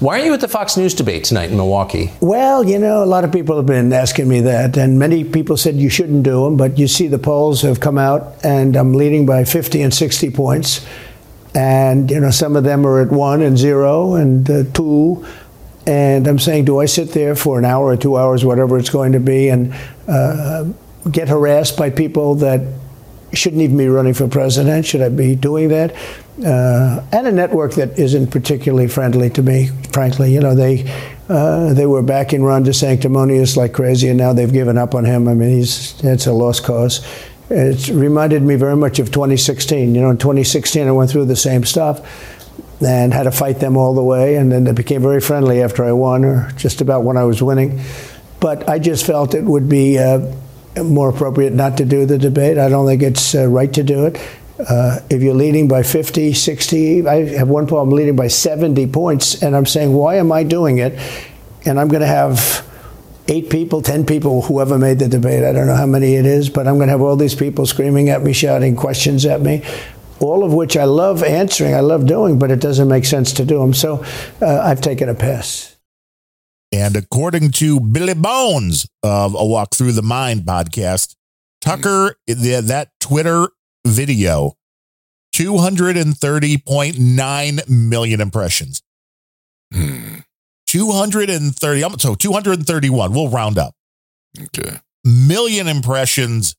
Why 0.00 0.20
are 0.20 0.24
you 0.24 0.34
at 0.34 0.40
the 0.40 0.48
Fox 0.48 0.76
News 0.76 0.92
debate 0.92 1.22
tonight 1.22 1.50
in 1.50 1.56
Milwaukee? 1.56 2.10
Well, 2.20 2.64
you 2.64 2.80
know, 2.80 3.04
a 3.04 3.06
lot 3.06 3.22
of 3.22 3.30
people 3.30 3.56
have 3.58 3.66
been 3.66 3.92
asking 3.92 4.28
me 4.28 4.40
that, 4.40 4.76
and 4.76 4.98
many 4.98 5.22
people 5.22 5.56
said 5.56 5.76
you 5.76 5.88
shouldn't 5.88 6.24
do 6.24 6.42
them, 6.42 6.56
but 6.56 6.76
you 6.80 6.88
see 6.88 7.06
the 7.06 7.16
polls 7.16 7.62
have 7.62 7.78
come 7.78 7.96
out, 7.96 8.34
and 8.44 8.74
I'm 8.74 8.94
leading 8.94 9.24
by 9.24 9.44
50 9.44 9.82
and 9.82 9.94
60 9.94 10.30
points. 10.32 10.84
And, 11.54 12.10
you 12.10 12.18
know, 12.18 12.32
some 12.32 12.56
of 12.56 12.64
them 12.64 12.84
are 12.84 13.02
at 13.02 13.12
one 13.12 13.40
and 13.40 13.56
zero 13.56 14.14
and 14.14 14.50
uh, 14.50 14.64
two. 14.72 15.24
And 15.86 16.26
I'm 16.26 16.40
saying, 16.40 16.64
do 16.64 16.80
I 16.80 16.86
sit 16.86 17.12
there 17.12 17.36
for 17.36 17.60
an 17.60 17.64
hour 17.64 17.86
or 17.86 17.96
two 17.96 18.16
hours, 18.16 18.44
whatever 18.44 18.76
it's 18.80 18.90
going 18.90 19.12
to 19.12 19.20
be, 19.20 19.48
and 19.48 19.72
uh, 20.08 20.64
get 21.08 21.28
harassed 21.28 21.76
by 21.76 21.90
people 21.90 22.34
that 22.36 22.66
shouldn't 23.32 23.62
even 23.62 23.76
be 23.76 23.86
running 23.86 24.14
for 24.14 24.26
president? 24.26 24.86
Should 24.86 25.02
I 25.02 25.08
be 25.08 25.36
doing 25.36 25.68
that? 25.68 25.94
Uh, 26.42 27.00
and 27.12 27.28
a 27.28 27.32
network 27.32 27.74
that 27.74 27.96
isn't 27.96 28.28
particularly 28.28 28.88
friendly 28.88 29.30
to 29.30 29.42
me, 29.42 29.68
frankly. 29.92 30.34
You 30.34 30.40
know, 30.40 30.54
they 30.54 30.82
uh, 31.28 31.72
they 31.74 31.86
were 31.86 32.02
backing 32.02 32.42
Ron 32.42 32.64
DeSanctimonious 32.64 33.56
like 33.56 33.72
crazy, 33.72 34.08
and 34.08 34.18
now 34.18 34.32
they've 34.32 34.52
given 34.52 34.76
up 34.76 34.94
on 34.96 35.04
him. 35.04 35.28
I 35.28 35.34
mean, 35.34 35.50
he's 35.50 36.02
it's 36.02 36.26
a 36.26 36.32
lost 36.32 36.64
cause. 36.64 37.06
It 37.50 37.88
reminded 37.88 38.42
me 38.42 38.56
very 38.56 38.76
much 38.76 38.98
of 38.98 39.12
2016. 39.12 39.94
You 39.94 40.00
know, 40.00 40.10
in 40.10 40.18
2016, 40.18 40.88
I 40.88 40.90
went 40.90 41.10
through 41.10 41.26
the 41.26 41.36
same 41.36 41.62
stuff 41.62 42.00
and 42.84 43.14
had 43.14 43.24
to 43.24 43.30
fight 43.30 43.60
them 43.60 43.76
all 43.76 43.94
the 43.94 44.02
way, 44.02 44.34
and 44.34 44.50
then 44.50 44.64
they 44.64 44.72
became 44.72 45.02
very 45.02 45.20
friendly 45.20 45.62
after 45.62 45.84
I 45.84 45.92
won, 45.92 46.24
or 46.24 46.50
just 46.56 46.80
about 46.80 47.04
when 47.04 47.16
I 47.16 47.24
was 47.24 47.42
winning. 47.42 47.80
But 48.40 48.68
I 48.68 48.80
just 48.80 49.06
felt 49.06 49.34
it 49.34 49.44
would 49.44 49.68
be 49.68 49.98
uh, 49.98 50.34
more 50.82 51.10
appropriate 51.10 51.52
not 51.52 51.76
to 51.76 51.84
do 51.84 52.06
the 52.06 52.18
debate. 52.18 52.58
I 52.58 52.68
don't 52.68 52.86
think 52.86 53.02
it's 53.02 53.36
uh, 53.36 53.46
right 53.46 53.72
to 53.72 53.84
do 53.84 54.06
it. 54.06 54.20
Uh, 54.58 55.00
if 55.10 55.20
you're 55.22 55.34
leading 55.34 55.66
by 55.66 55.82
50, 55.82 56.32
60, 56.32 57.06
I 57.08 57.24
have 57.36 57.48
one 57.48 57.66
problem 57.66 57.96
leading 57.96 58.14
by 58.14 58.28
70 58.28 58.86
points, 58.88 59.42
and 59.42 59.56
I'm 59.56 59.66
saying, 59.66 59.92
why 59.92 60.16
am 60.16 60.30
I 60.30 60.44
doing 60.44 60.78
it? 60.78 60.92
And 61.66 61.80
I'm 61.80 61.88
going 61.88 62.02
to 62.02 62.06
have 62.06 62.64
eight 63.26 63.50
people, 63.50 63.82
10 63.82 64.06
people, 64.06 64.42
whoever 64.42 64.78
made 64.78 64.98
the 64.98 65.08
debate. 65.08 65.42
I 65.42 65.52
don't 65.52 65.66
know 65.66 65.74
how 65.74 65.86
many 65.86 66.14
it 66.14 66.26
is, 66.26 66.50
but 66.50 66.68
I'm 66.68 66.76
going 66.76 66.86
to 66.86 66.92
have 66.92 67.00
all 67.00 67.16
these 67.16 67.34
people 67.34 67.66
screaming 67.66 68.10
at 68.10 68.22
me, 68.22 68.32
shouting 68.32 68.76
questions 68.76 69.26
at 69.26 69.40
me. 69.40 69.64
All 70.20 70.44
of 70.44 70.52
which 70.52 70.76
I 70.76 70.84
love 70.84 71.22
answering, 71.24 71.74
I 71.74 71.80
love 71.80 72.06
doing, 72.06 72.38
but 72.38 72.50
it 72.50 72.60
doesn't 72.60 72.86
make 72.86 73.04
sense 73.04 73.32
to 73.34 73.44
do 73.44 73.58
them. 73.58 73.74
So 73.74 74.04
uh, 74.40 74.60
I've 74.60 74.80
taken 74.80 75.08
a 75.08 75.14
pass. 75.14 75.74
And 76.70 76.96
according 76.96 77.50
to 77.52 77.80
Billy 77.80 78.14
Bones 78.14 78.86
of 79.02 79.34
A 79.34 79.44
Walk 79.44 79.74
Through 79.74 79.92
the 79.92 80.02
Mind 80.02 80.42
podcast, 80.42 81.16
Tucker, 81.60 82.16
that 82.26 82.90
Twitter 83.00 83.48
video, 83.86 84.56
230.9 85.34 87.68
million 87.68 88.20
impressions. 88.20 88.82
230, 89.72 91.50
so 91.98 92.14
231, 92.14 93.12
we'll 93.12 93.28
round 93.28 93.58
up. 93.58 93.74
Okay. 94.40 94.78
Million 95.04 95.68
impressions. 95.68 96.56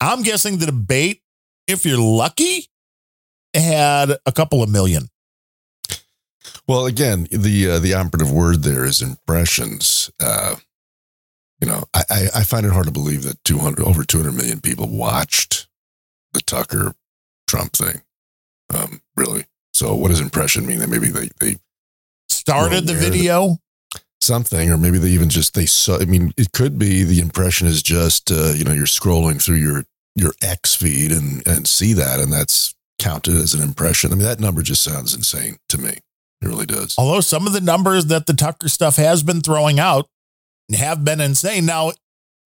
I'm 0.00 0.22
guessing 0.22 0.58
the 0.58 0.66
debate, 0.66 1.22
if 1.66 1.84
you're 1.84 1.98
lucky, 1.98 2.66
had 3.54 4.12
a 4.26 4.32
couple 4.32 4.62
of 4.62 4.70
million. 4.70 5.08
Well, 6.66 6.86
again, 6.86 7.26
the 7.30 7.70
uh, 7.70 7.78
the 7.80 7.94
operative 7.94 8.32
word 8.32 8.62
there 8.62 8.84
is 8.84 9.02
impressions. 9.02 10.10
Uh, 10.20 10.56
you 11.60 11.68
know, 11.68 11.84
I, 11.92 12.02
I, 12.08 12.26
I 12.36 12.44
find 12.44 12.64
it 12.64 12.72
hard 12.72 12.86
to 12.86 12.92
believe 12.92 13.24
that 13.24 13.42
200 13.44 13.84
over 13.84 14.04
200 14.04 14.32
million 14.32 14.60
people 14.60 14.88
watched 14.88 15.66
the 16.32 16.40
Tucker 16.40 16.94
Trump 17.46 17.72
thing. 17.72 18.02
Um, 18.72 19.00
really. 19.16 19.44
So, 19.74 19.94
what 19.94 20.08
does 20.08 20.20
impression 20.20 20.66
mean? 20.66 20.78
That 20.78 20.88
maybe 20.88 21.08
they 21.08 21.30
they 21.40 21.56
started 22.28 22.86
the 22.86 22.94
video, 22.94 23.58
something, 24.20 24.70
or 24.70 24.76
maybe 24.76 24.98
they 24.98 25.08
even 25.10 25.28
just 25.28 25.54
they 25.54 25.66
saw. 25.66 25.98
I 25.98 26.04
mean, 26.04 26.32
it 26.36 26.52
could 26.52 26.78
be 26.78 27.02
the 27.02 27.20
impression 27.20 27.66
is 27.66 27.82
just 27.82 28.30
uh, 28.30 28.52
you 28.54 28.64
know 28.64 28.72
you're 28.72 28.86
scrolling 28.86 29.42
through 29.42 29.56
your 29.56 29.84
your 30.14 30.32
X 30.42 30.74
feed 30.74 31.12
and 31.12 31.46
and 31.46 31.66
see 31.66 31.92
that, 31.94 32.20
and 32.20 32.32
that's 32.32 32.74
counted 32.98 33.36
as 33.36 33.54
an 33.54 33.62
impression. 33.62 34.12
I 34.12 34.16
mean, 34.16 34.24
that 34.24 34.40
number 34.40 34.62
just 34.62 34.82
sounds 34.82 35.14
insane 35.14 35.56
to 35.70 35.78
me. 35.78 35.98
It 36.42 36.46
really 36.46 36.66
does. 36.66 36.94
Although 36.96 37.20
some 37.20 37.46
of 37.46 37.52
the 37.52 37.60
numbers 37.60 38.06
that 38.06 38.26
the 38.26 38.34
Tucker 38.34 38.68
stuff 38.68 38.96
has 38.96 39.22
been 39.22 39.40
throwing 39.40 39.78
out 39.78 40.06
have 40.74 41.04
been 41.04 41.20
insane. 41.20 41.66
Now, 41.66 41.92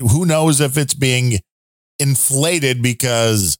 who 0.00 0.24
knows 0.24 0.60
if 0.60 0.76
it's 0.76 0.94
being 0.94 1.40
inflated 1.98 2.82
because 2.82 3.56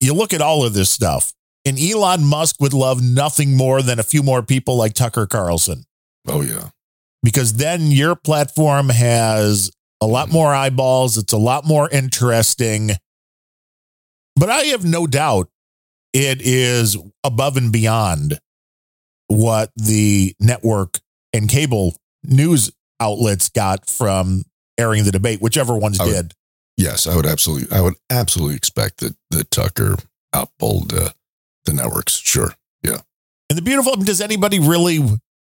you 0.00 0.14
look 0.14 0.32
at 0.32 0.40
all 0.40 0.64
of 0.64 0.74
this 0.74 0.90
stuff, 0.90 1.32
and 1.64 1.78
Elon 1.78 2.24
Musk 2.24 2.56
would 2.60 2.72
love 2.72 3.02
nothing 3.02 3.56
more 3.56 3.82
than 3.82 3.98
a 3.98 4.04
few 4.04 4.22
more 4.22 4.42
people 4.42 4.76
like 4.76 4.94
Tucker 4.94 5.26
Carlson. 5.26 5.84
Oh, 6.26 6.40
yeah. 6.40 6.70
Because 7.22 7.54
then 7.54 7.90
your 7.90 8.14
platform 8.14 8.88
has 8.90 9.70
a 10.00 10.06
lot 10.06 10.26
mm-hmm. 10.26 10.34
more 10.34 10.54
eyeballs, 10.54 11.18
it's 11.18 11.32
a 11.32 11.38
lot 11.38 11.64
more 11.64 11.88
interesting. 11.90 12.92
But 14.36 14.50
I 14.50 14.64
have 14.66 14.84
no 14.84 15.06
doubt 15.06 15.48
it 16.12 16.40
is 16.40 16.96
above 17.24 17.56
and 17.56 17.72
beyond 17.72 18.38
what 19.26 19.70
the 19.76 20.34
network 20.40 21.00
and 21.32 21.48
cable 21.48 21.96
news 22.22 22.70
outlets 23.00 23.48
got 23.48 23.88
from 23.88 24.44
airing 24.78 25.04
the 25.04 25.12
debate, 25.12 25.40
whichever 25.40 25.76
ones 25.76 25.98
would- 25.98 26.06
did. 26.06 26.34
Yes, 26.78 27.06
I 27.08 27.14
would 27.16 27.26
absolutely. 27.26 27.76
I 27.76 27.80
would 27.82 27.94
absolutely 28.08 28.56
expect 28.56 28.98
that 29.00 29.14
that 29.30 29.50
Tucker 29.50 29.96
outbowled 30.32 30.94
uh, 30.94 31.10
the 31.64 31.72
networks. 31.74 32.16
Sure. 32.16 32.54
Yeah. 32.82 32.98
And 33.50 33.58
the 33.58 33.62
beautiful, 33.62 33.96
does 33.96 34.20
anybody 34.20 34.60
really 34.60 35.00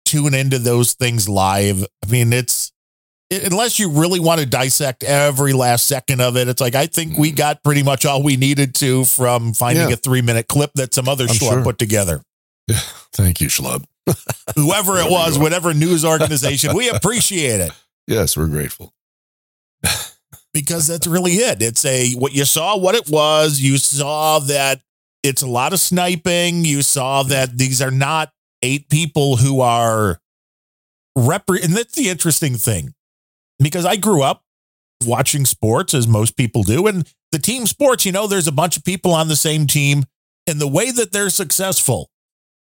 tune 0.04 0.34
into 0.34 0.58
those 0.58 0.94
things 0.94 1.30
live? 1.30 1.86
I 2.04 2.12
mean, 2.12 2.34
it's 2.34 2.72
unless 3.30 3.78
you 3.80 3.90
really 3.92 4.20
want 4.20 4.40
to 4.40 4.48
dissect 4.48 5.04
every 5.04 5.54
last 5.54 5.86
second 5.88 6.22
of 6.22 6.36
it. 6.38 6.48
It's 6.48 6.60
like 6.60 6.74
I 6.76 6.88
think 6.88 7.18
we 7.18 7.32
got 7.32 7.64
pretty 7.64 7.84
much 7.84 8.04
all 8.06 8.24
we 8.24 8.36
needed 8.36 8.74
to 8.76 9.06
from 9.06 9.54
finding 9.54 9.90
Yeah. 9.90 9.94
a 9.94 9.98
three 9.98 10.24
minute 10.24 10.48
clip 10.48 10.72
that 10.74 10.94
some 10.94 11.08
other 11.08 11.28
schlub 11.28 11.54
sure. 11.54 11.64
put 11.64 11.78
together. 11.78 12.24
Yeah. 12.68 12.78
Thank 13.14 13.42
you, 13.42 13.48
Schlub. 13.48 13.86
Whoever 14.56 14.98
it 14.98 15.12
was, 15.12 15.38
whatever 15.38 15.74
news 15.74 16.04
organization, 16.16 16.76
we 16.76 16.90
appreciate 16.90 17.60
it 17.60 17.72
Yes, 18.08 18.36
we're 18.36 18.48
grateful. 18.48 18.94
Because 20.54 20.88
that's 20.88 21.08
really 21.08 21.34
it. 21.34 21.62
It's 21.62 21.86
a 21.86 22.14
what 22.14 22.34
you 22.34 22.46
saw, 22.46 22.78
what 22.78 22.96
it 22.96 23.10
was. 23.10 23.60
You 23.60 23.78
saw 23.78 24.40
that 24.40 24.82
it's 25.24 25.42
a 25.42 25.48
lot 25.48 25.74
of 25.74 25.80
sniping. 25.80 26.66
You 26.66 26.82
saw 26.82 27.24
that 27.24 27.58
these 27.58 27.82
are 27.82 27.92
not 27.92 28.32
eight 28.62 28.90
people 28.90 29.38
who 29.38 29.62
are 29.62 30.20
rep. 31.16 31.44
And 31.50 31.76
that's 31.76 31.96
the 31.96 32.10
interesting 32.10 32.56
thing 32.56 32.94
because 33.60 33.86
I 33.86 33.96
grew 33.96 34.24
up 34.24 34.44
watching 35.06 35.46
sports 35.46 35.94
as 35.94 36.08
most 36.08 36.38
people 36.38 36.64
do. 36.64 36.88
And 36.88 37.12
the 37.32 37.40
team 37.40 37.66
sports, 37.66 38.06
you 38.06 38.12
know, 38.12 38.28
there's 38.28 38.48
a 38.48 38.52
bunch 38.52 38.78
of 38.78 38.84
people 38.84 39.14
on 39.14 39.28
the 39.28 39.36
same 39.36 39.68
team. 39.68 40.04
And 40.48 40.60
the 40.60 40.68
way 40.68 40.92
that 40.92 41.12
they're 41.12 41.30
successful, 41.30 42.10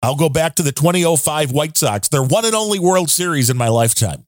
I'll 0.02 0.16
go 0.16 0.30
back 0.30 0.56
to 0.56 0.64
the 0.64 0.72
2005 0.72 1.52
White 1.52 1.78
Sox, 1.78 2.08
their 2.08 2.24
one 2.24 2.46
and 2.46 2.56
only 2.56 2.80
World 2.80 3.10
Series 3.10 3.50
in 3.50 3.58
my 3.58 3.68
lifetime. 3.68 4.26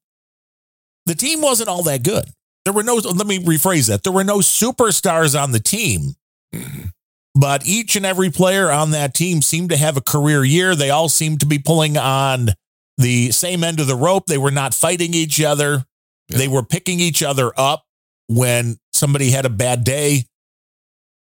The 1.05 1.15
team 1.15 1.41
wasn't 1.41 1.69
all 1.69 1.84
that 1.84 2.03
good. 2.03 2.25
There 2.66 2.74
were 2.74 2.84
no, 2.84 2.95
let 2.95 3.28
me 3.28 3.39
rephrase 3.39 3.88
that. 3.88 4.03
There 4.03 4.14
were 4.14 4.24
no 4.24 4.38
superstars 4.38 5.41
on 5.41 5.51
the 5.51 5.59
team, 5.59 6.16
mm-hmm. 6.53 6.89
but 7.34 7.66
each 7.66 7.95
and 7.95 8.05
every 8.05 8.30
player 8.30 8.72
on 8.72 8.91
that 8.91 9.14
team 9.14 9.41
seemed 9.41 9.72
to 9.72 9.78
have 9.78 9.97
a 9.97 10.01
career 10.01 10.43
year. 10.43 10.76
They 10.76 10.89
all 10.89 11.09
seemed 11.09 11.39
to 11.39 11.45
be 11.45 11.57
pulling 11.59 11.97
on 11.97 12.49
the 12.97 13.32
same 13.32 13.64
end 13.64 13.80
of 13.80 13.88
the 13.88 13.95
rope. 13.95 14.28
They 14.28 14.38
were 14.38 14.51
not 14.51 14.74
fighting 14.74 15.14
each 15.14 15.41
other. 15.41 15.86
They 16.30 16.47
were 16.47 16.64
picking 16.64 16.99
each 16.99 17.24
other 17.24 17.51
up 17.57 17.84
when 18.28 18.78
somebody 18.93 19.32
had 19.32 19.45
a 19.45 19.49
bad 19.49 19.84
day. 19.84 20.26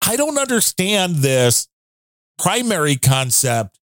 I 0.06 0.16
don't 0.16 0.38
understand 0.38 1.18
this 1.18 1.68
primary 2.38 2.98
concept 2.98 3.80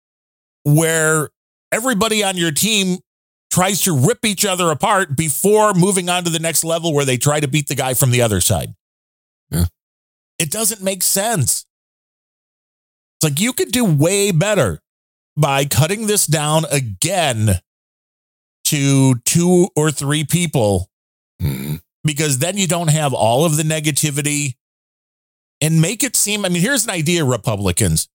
where 0.64 1.30
everybody 1.72 2.24
on 2.24 2.38
your 2.38 2.52
team 2.52 2.98
tries 3.58 3.82
to 3.82 3.92
rip 3.92 4.24
each 4.24 4.46
other 4.46 4.70
apart 4.70 5.18
before 5.18 5.74
moving 5.74 6.10
on 6.10 6.24
to 6.24 6.30
the 6.30 6.38
next 6.38 6.64
level 6.64 6.94
where 6.94 7.06
they 7.06 7.18
try 7.18 7.40
to 7.40 7.48
beat 7.48 7.68
the 7.68 7.74
guy 7.74 7.96
from 7.96 8.12
the 8.12 8.22
other 8.22 8.40
side. 8.40 8.76
Yeah. 9.50 9.66
It 10.38 10.52
doesn't 10.52 10.84
make 10.84 11.02
sense. 11.02 11.66
It's 13.16 13.32
like 13.32 13.40
you 13.40 13.54
could 13.54 13.72
do 13.72 13.84
way 13.84 14.30
better 14.30 14.80
by 15.36 15.66
cutting 15.66 16.06
this 16.06 16.28
down 16.28 16.66
again 16.72 17.60
to 18.66 19.16
two 19.26 19.70
or 19.76 19.90
three 19.90 20.24
people 20.24 20.92
mm-hmm. 21.42 21.78
because 22.04 22.38
then 22.38 22.58
you 22.58 22.68
don't 22.68 22.92
have 22.92 23.12
all 23.12 23.44
of 23.44 23.58
the 23.58 23.64
negativity 23.64 24.54
and 25.62 25.82
make 25.82 26.04
it 26.04 26.16
seem. 26.16 26.46
I 26.46 26.50
mean, 26.50 26.62
here's 26.62 26.84
an 26.84 26.92
idea, 26.92 27.26
Republicans. 27.26 28.08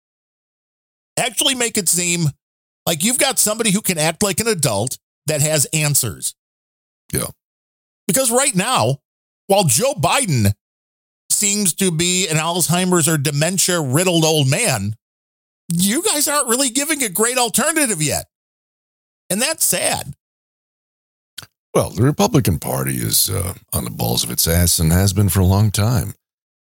Actually, 1.19 1.57
make 1.57 1.77
it 1.77 1.89
seem 1.89 2.27
like 2.87 3.03
you've 3.03 3.19
got 3.19 3.41
somebody 3.41 3.73
who 3.73 3.81
can 3.81 3.99
act 3.99 4.23
like 4.23 4.39
an 4.39 4.47
adult 4.47 4.99
that 5.27 5.41
has 5.41 5.67
answers. 5.67 6.35
Yeah. 7.13 7.29
Because 8.07 8.31
right 8.31 8.55
now, 8.55 8.99
while 9.47 9.65
Joe 9.65 9.95
Biden 9.95 10.53
seems 11.31 11.75
to 11.75 11.91
be 11.91 12.29
an 12.29 12.37
Alzheimer's 12.37 13.09
or 13.09 13.19
dementia 13.19 13.81
riddled 13.81 14.25
old 14.25 14.49
man, 14.49 14.95
you 15.73 16.03
guys 16.03 16.29
aren't 16.29 16.49
really 16.49 16.71
giving 16.71 17.03
a 17.03 17.09
great 17.09 17.39
alternative 17.39 18.03
yet. 18.03 18.27
And 19.31 19.41
that's 19.41 19.65
sad. 19.65 20.15
Well, 21.75 21.91
the 21.91 22.03
Republican 22.03 22.59
Party 22.59 22.97
is 22.97 23.31
uh, 23.31 23.55
on 23.73 23.85
the 23.85 23.91
balls 23.91 24.25
of 24.25 24.31
its 24.31 24.47
ass 24.47 24.79
and 24.79 24.93
has 24.93 25.13
been 25.15 25.31
for 25.31 25.41
a 25.41 25.47
long 25.47 25.71
time. 25.71 26.15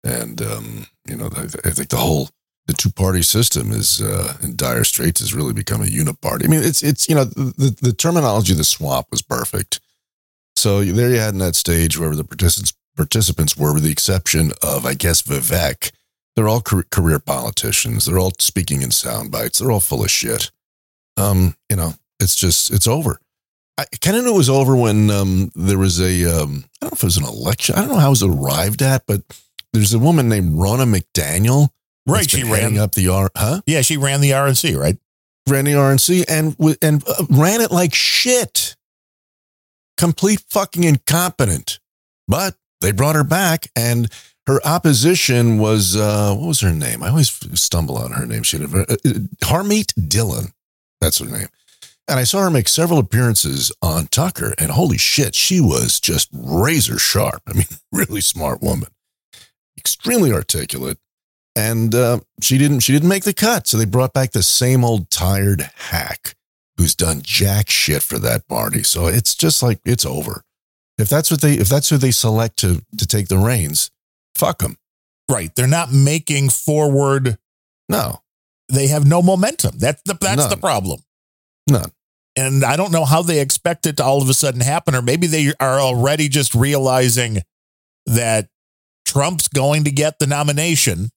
And, 0.04 0.42
um, 0.42 0.86
you 1.08 1.16
know, 1.16 1.30
I, 1.36 1.44
I 1.46 1.72
think 1.72 1.90
the 1.90 1.98
whole 1.98 2.30
the 2.66 2.74
two 2.74 2.92
party 2.92 3.22
system 3.22 3.72
is 3.72 4.02
uh, 4.02 4.38
in 4.42 4.56
dire 4.56 4.84
straits 4.84 5.20
has 5.20 5.34
really 5.34 5.54
become 5.54 5.82
a 5.82 5.86
uniparty. 5.86 6.46
I 6.46 6.48
mean, 6.48 6.64
it's, 6.64 6.82
it's 6.82 7.10
you 7.10 7.16
know, 7.16 7.26
the, 7.26 7.76
the 7.82 7.94
terminology 7.94 8.54
the 8.54 8.64
swamp 8.64 9.08
was 9.12 9.22
perfect. 9.22 9.82
So 10.56 10.84
there 10.84 11.10
you 11.10 11.20
had 11.20 11.34
in 11.34 11.40
that 11.40 11.56
stage 11.56 12.00
where 12.00 12.16
the 12.16 12.24
participants, 12.24 12.74
participants 12.96 13.58
were, 13.58 13.74
with 13.74 13.84
the 13.84 13.92
exception 13.92 14.52
of, 14.62 14.86
I 14.86 14.94
guess, 14.94 15.22
Vivek. 15.24 15.92
They're 16.36 16.48
all 16.48 16.62
car- 16.62 16.86
career 16.90 17.20
politicians. 17.20 18.06
They're 18.06 18.20
all 18.20 18.32
speaking 18.40 18.82
in 18.82 18.92
sound 18.92 19.32
bites. 19.32 19.60
They're 19.60 19.72
all 19.72 19.80
full 19.80 20.04
of 20.04 20.12
shit. 20.12 20.52
Um, 21.18 21.56
you 21.70 21.76
know, 21.76 21.94
it's 22.20 22.36
just, 22.36 22.72
it's 22.72 22.88
over. 22.88 23.20
I 23.78 23.86
kind 24.02 24.16
of 24.16 24.24
knew 24.24 24.36
it 24.36 24.38
was 24.38 24.50
over 24.50 24.76
when 24.76 25.10
um, 25.10 25.52
there 25.56 25.80
was 25.80 26.00
a, 26.00 26.26
um, 26.26 26.66
I 26.82 26.86
don't 26.86 26.92
know 26.92 26.96
if 26.96 27.04
it 27.04 27.04
was 27.04 27.18
an 27.18 27.26
election. 27.26 27.76
I 27.76 27.80
don't 27.80 27.90
know 27.90 28.00
how 28.00 28.08
it 28.08 28.12
was 28.12 28.24
arrived 28.24 28.82
at, 28.82 29.06
but 29.08 29.22
there's 29.74 29.94
a 29.94 30.00
woman 30.00 30.30
named 30.30 30.54
Ronna 30.54 30.86
McDaniel. 30.88 31.70
Right, 32.06 32.30
she 32.30 32.44
ran- 32.44 32.78
up 32.78 32.94
the 32.94 33.08
R, 33.08 33.30
huh? 33.36 33.62
Yeah, 33.66 33.82
she 33.82 33.98
ran 33.98 34.22
the 34.22 34.32
RNC, 34.32 34.78
right? 34.78 34.98
Ran 35.48 35.66
the 35.66 35.72
RNC 35.72 36.26
and 36.30 36.56
and 36.82 37.04
uh, 37.08 37.26
ran 37.30 37.62
it 37.62 37.72
like 37.72 37.94
shit. 37.94 38.76
Complete 39.98 40.42
fucking 40.50 40.84
incompetent. 40.84 41.80
But 42.28 42.56
they 42.82 42.92
brought 42.92 43.16
her 43.16 43.24
back, 43.24 43.68
and 43.76 44.10
her 44.48 44.60
opposition 44.66 45.58
was 45.58 45.96
uh, 45.96 46.36
what 46.36 46.48
was 46.48 46.60
her 46.62 46.72
name? 46.74 47.04
I 47.04 47.10
always 47.10 47.30
stumble 47.60 47.98
on 47.98 48.12
her 48.12 48.26
name. 48.26 48.44
She 48.44 48.58
had 48.58 48.74
a, 48.74 48.80
uh, 48.80 48.86
uh, 49.06 49.10
Harmeet 49.44 49.94
Dillon. 50.10 50.54
That's 51.00 51.20
her 51.20 51.26
name. 51.26 51.48
And 52.08 52.20
I 52.20 52.26
saw 52.26 52.42
her 52.42 52.50
make 52.50 52.68
several 52.68 53.00
appearances 53.00 53.72
on 53.82 54.08
Tucker, 54.08 54.54
and 54.58 54.72
holy 54.72 54.98
shit, 54.98 55.36
she 55.36 55.62
was 55.62 56.02
just 56.02 56.30
razor 56.34 57.00
sharp. 57.00 57.42
I 57.48 57.54
mean, 57.54 57.66
really 57.94 58.22
smart 58.22 58.62
woman, 58.62 58.90
extremely 59.78 60.34
articulate, 60.34 60.98
and 61.56 61.94
uh, 61.94 62.20
she 62.42 62.58
didn't 62.58 62.82
she 62.82 62.94
didn't 62.94 63.10
make 63.10 63.24
the 63.24 63.34
cut. 63.34 63.68
So 63.68 63.78
they 63.78 63.86
brought 63.86 64.14
back 64.14 64.32
the 64.32 64.44
same 64.44 64.84
old 64.84 65.10
tired 65.10 65.70
hack 65.76 66.36
who's 66.78 66.96
done 66.96 67.22
jack 67.22 67.70
shit 67.70 68.02
for 68.02 68.20
that 68.20 68.48
party. 68.48 68.84
So 68.84 69.08
it's 69.08 69.36
just 69.36 69.62
like 69.62 69.80
it's 69.86 70.06
over. 70.06 70.44
If 70.98 71.10
that's 71.10 71.32
what 71.32 71.42
they 71.42 71.54
if 71.54 71.70
that's 71.70 71.90
who 71.90 71.98
they 71.98 72.12
select 72.12 72.58
to 72.60 72.82
to 72.98 73.08
take 73.08 73.28
the 73.28 73.38
reins, 73.38 73.92
fuck 74.36 74.60
them. 74.60 74.78
Right. 75.30 75.54
They're 75.56 75.68
not 75.68 75.92
making 75.92 76.50
forward. 76.50 77.38
No. 77.90 78.22
They 78.70 78.88
have 78.88 79.06
no 79.06 79.22
momentum. 79.22 79.78
That's 79.78 80.02
the 80.04 80.18
that's 80.20 80.48
the 80.48 80.58
problem. 80.58 81.02
None. 81.70 81.92
And 82.36 82.64
I 82.64 82.76
don't 82.78 82.92
know 82.92 83.06
how 83.06 83.22
they 83.22 83.40
expect 83.40 83.86
it 83.86 83.98
to 83.98 84.04
all 84.04 84.22
of 84.22 84.30
a 84.30 84.34
sudden 84.34 84.62
happen, 84.62 84.96
or 84.96 85.04
maybe 85.04 85.28
they 85.28 85.54
are 85.60 85.80
already 85.80 86.28
just 86.28 86.56
realizing 86.56 87.44
that 88.08 88.50
Trump's 89.06 89.48
going 89.48 89.84
to 89.84 89.92
get 89.92 90.18
the 90.18 90.26
nomination. 90.26 91.10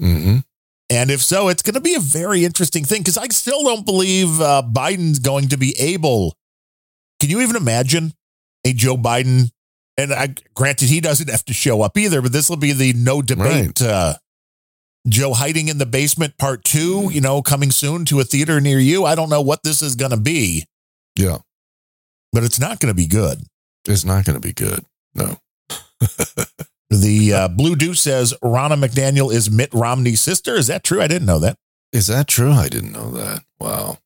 Mm-hmm. 0.00 0.38
And 0.90 1.10
if 1.10 1.22
so, 1.22 1.48
it's 1.48 1.62
going 1.62 1.74
to 1.74 1.80
be 1.80 1.94
a 1.94 2.00
very 2.00 2.44
interesting 2.44 2.84
thing 2.84 3.00
because 3.00 3.18
I 3.18 3.28
still 3.28 3.62
don't 3.62 3.86
believe 3.86 4.40
uh, 4.40 4.62
Biden's 4.64 5.18
going 5.18 5.48
to 5.48 5.56
be 5.56 5.74
able. 5.78 6.34
Can 7.20 7.30
you 7.30 7.40
even 7.40 7.56
imagine 7.56 8.12
a 8.64 8.72
Joe 8.72 8.96
Biden? 8.96 9.50
And 9.96 10.12
I, 10.12 10.34
granted, 10.54 10.88
he 10.88 11.00
doesn't 11.00 11.30
have 11.30 11.44
to 11.46 11.54
show 11.54 11.80
up 11.82 11.96
either, 11.96 12.20
but 12.20 12.32
this 12.32 12.50
will 12.50 12.56
be 12.56 12.72
the 12.72 12.92
no 12.94 13.22
debate. 13.22 13.80
Uh, 13.80 14.14
Joe 15.08 15.32
hiding 15.34 15.68
in 15.68 15.78
the 15.78 15.86
basement 15.86 16.36
part 16.38 16.64
two, 16.64 17.08
you 17.12 17.20
know, 17.20 17.42
coming 17.42 17.70
soon 17.70 18.04
to 18.06 18.20
a 18.20 18.24
theater 18.24 18.60
near 18.60 18.78
you. 18.78 19.04
I 19.04 19.14
don't 19.14 19.30
know 19.30 19.42
what 19.42 19.62
this 19.62 19.82
is 19.82 19.94
going 19.96 20.10
to 20.10 20.16
be, 20.16 20.66
Yeah. 21.16 21.38
but 22.32 22.42
it's 22.42 22.58
not 22.58 22.80
going 22.80 22.90
to 22.90 22.96
be 22.96 23.06
good. 23.06 23.38
It's 23.86 24.04
not 24.04 24.24
going 24.24 24.40
to 24.40 24.46
be 24.46 24.52
good. 24.52 24.84
No. 25.14 25.36
The 26.90 27.32
uh, 27.32 27.48
Blue 27.48 27.76
Deuce 27.76 28.00
says 28.00 28.34
Ronna 28.42 28.78
McDaniel 28.82 29.32
is 29.32 29.50
Mitt 29.50 29.72
Romney's 29.72 30.20
sister. 30.20 30.54
Is 30.54 30.66
that 30.68 30.84
true? 30.84 31.00
I 31.00 31.08
didn't 31.08 31.26
know 31.26 31.38
that. 31.40 31.56
Is 31.92 32.06
that 32.08 32.28
true? 32.28 32.50
I 32.52 32.68
didn't 32.68 32.92
know 32.92 33.10
that. 33.12 33.42
Wow. 33.58 33.98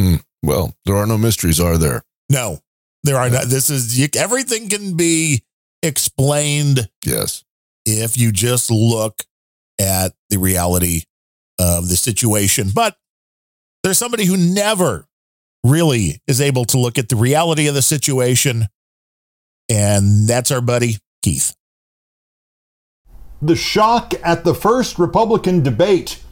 Hmm. 0.00 0.16
Well, 0.42 0.74
there 0.84 0.96
are 0.96 1.06
no 1.06 1.18
mysteries, 1.18 1.60
are 1.60 1.76
there? 1.78 2.02
No, 2.30 2.60
there 3.04 3.16
are 3.16 3.28
not. 3.30 3.44
This 3.46 3.68
is 3.70 3.98
you, 3.98 4.08
everything 4.16 4.68
can 4.68 4.96
be 4.96 5.42
explained 5.82 6.88
Yes. 7.04 7.44
if 7.84 8.16
you 8.16 8.32
just 8.32 8.70
look 8.70 9.22
at 9.80 10.12
the 10.30 10.38
reality 10.38 11.02
of 11.58 11.88
the 11.88 11.96
situation. 11.96 12.70
But 12.74 12.96
there's 13.82 13.98
somebody 13.98 14.24
who 14.24 14.36
never 14.36 15.06
really 15.64 16.20
is 16.26 16.40
able 16.40 16.64
to 16.66 16.78
look 16.78 16.98
at 16.98 17.08
the 17.08 17.16
reality 17.16 17.66
of 17.66 17.74
the 17.74 17.82
situation, 17.82 18.66
and 19.68 20.28
that's 20.28 20.50
our 20.50 20.60
buddy 20.60 20.98
Keith. 21.22 21.54
The 23.42 23.56
shock 23.56 24.14
at 24.22 24.44
the 24.44 24.54
first 24.54 24.98
Republican 24.98 25.62
debate. 25.62 26.22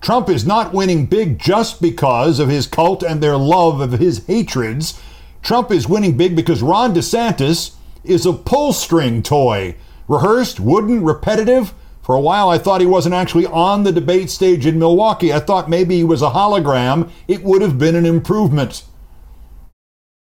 Trump 0.00 0.28
is 0.28 0.44
not 0.44 0.72
winning 0.72 1.06
big 1.06 1.38
just 1.38 1.80
because 1.80 2.40
of 2.40 2.48
his 2.48 2.66
cult 2.66 3.02
and 3.02 3.22
their 3.22 3.36
love 3.36 3.80
of 3.80 3.92
his 3.92 4.26
hatreds. 4.26 5.00
Trump 5.42 5.70
is 5.70 5.88
winning 5.88 6.16
big 6.16 6.34
because 6.34 6.62
Ron 6.62 6.94
DeSantis 6.94 7.74
is 8.02 8.26
a 8.26 8.32
pull 8.32 8.72
string 8.72 9.22
toy. 9.22 9.76
Rehearsed, 10.08 10.58
wooden, 10.58 11.04
repetitive. 11.04 11.74
For 12.02 12.16
a 12.16 12.20
while, 12.20 12.48
I 12.48 12.58
thought 12.58 12.80
he 12.80 12.86
wasn't 12.86 13.14
actually 13.14 13.46
on 13.46 13.84
the 13.84 13.92
debate 13.92 14.28
stage 14.28 14.66
in 14.66 14.78
Milwaukee. 14.78 15.32
I 15.32 15.38
thought 15.38 15.70
maybe 15.70 15.96
he 15.96 16.04
was 16.04 16.20
a 16.20 16.30
hologram. 16.30 17.10
It 17.28 17.44
would 17.44 17.62
have 17.62 17.78
been 17.78 17.94
an 17.94 18.06
improvement. 18.06 18.82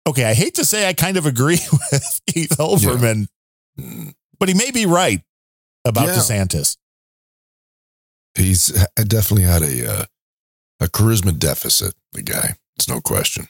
Okay, 0.06 0.24
I 0.24 0.32
hate 0.32 0.54
to 0.54 0.64
say 0.64 0.88
I 0.88 0.94
kind 0.94 1.18
of 1.18 1.26
agree 1.26 1.60
with 1.92 2.20
Keith 2.26 2.56
Olbermann, 2.58 3.26
but 4.38 4.48
he 4.48 4.54
may 4.54 4.70
be 4.70 4.86
right 4.86 5.20
about 5.84 6.06
Yeah. 6.08 6.14
DeSantis. 6.16 6.76
He's 8.34 8.66
definitely 8.96 9.44
had 9.44 9.62
a 9.62 9.90
uh, 10.00 10.04
a 10.80 10.86
charisma 10.86 11.36
deficit. 11.36 11.94
The 12.12 12.22
guy, 12.22 12.54
it's 12.76 12.88
no 12.88 13.00
question. 13.00 13.48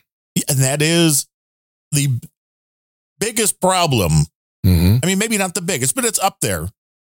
And 0.48 0.58
that 0.60 0.80
is 0.82 1.26
the 1.92 2.20
biggest 3.20 3.60
problem. 3.60 4.12
Mm-hmm. 4.64 4.98
I 5.02 5.06
mean, 5.06 5.18
maybe 5.18 5.36
not 5.38 5.54
the 5.54 5.62
biggest, 5.62 5.94
but 5.94 6.04
it's 6.04 6.18
up 6.18 6.38
there 6.40 6.68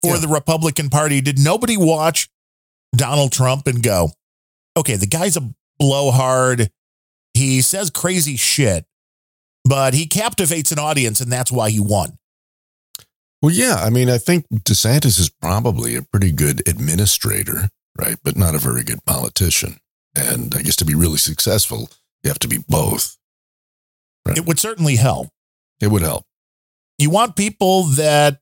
for 0.02 0.18
the 0.18 0.28
Republican 0.28 0.88
Party. 0.88 1.20
Did 1.20 1.38
nobody 1.38 1.76
watch 1.76 2.28
Donald 2.94 3.32
Trump 3.32 3.66
and 3.66 3.82
go, 3.82 4.10
okay, 4.76 4.96
the 4.96 5.06
guy's 5.06 5.36
a 5.36 5.48
blowhard. 5.78 6.70
He 7.34 7.60
says 7.62 7.90
crazy 7.90 8.36
shit, 8.36 8.86
but 9.64 9.94
he 9.94 10.06
captivates 10.06 10.72
an 10.72 10.78
audience, 10.78 11.20
and 11.20 11.30
that's 11.30 11.52
why 11.52 11.70
he 11.70 11.80
won. 11.80 12.16
Well, 13.42 13.52
yeah. 13.54 13.76
I 13.76 13.90
mean, 13.90 14.10
I 14.10 14.18
think 14.18 14.46
DeSantis 14.52 15.18
is 15.18 15.30
probably 15.30 15.96
a 15.96 16.02
pretty 16.02 16.32
good 16.32 16.66
administrator, 16.68 17.70
right? 17.98 18.16
But 18.22 18.36
not 18.36 18.54
a 18.54 18.58
very 18.58 18.82
good 18.82 19.04
politician. 19.04 19.78
And 20.14 20.54
I 20.54 20.62
guess 20.62 20.76
to 20.76 20.84
be 20.84 20.94
really 20.94 21.18
successful, 21.18 21.88
you 22.22 22.28
have 22.28 22.38
to 22.40 22.48
be 22.48 22.58
both. 22.68 23.16
It 24.26 24.46
would 24.46 24.58
certainly 24.58 24.96
help. 24.96 25.28
It 25.80 25.88
would 25.88 26.02
help. 26.02 26.24
You 26.98 27.08
want 27.10 27.36
people 27.36 27.84
that, 27.84 28.40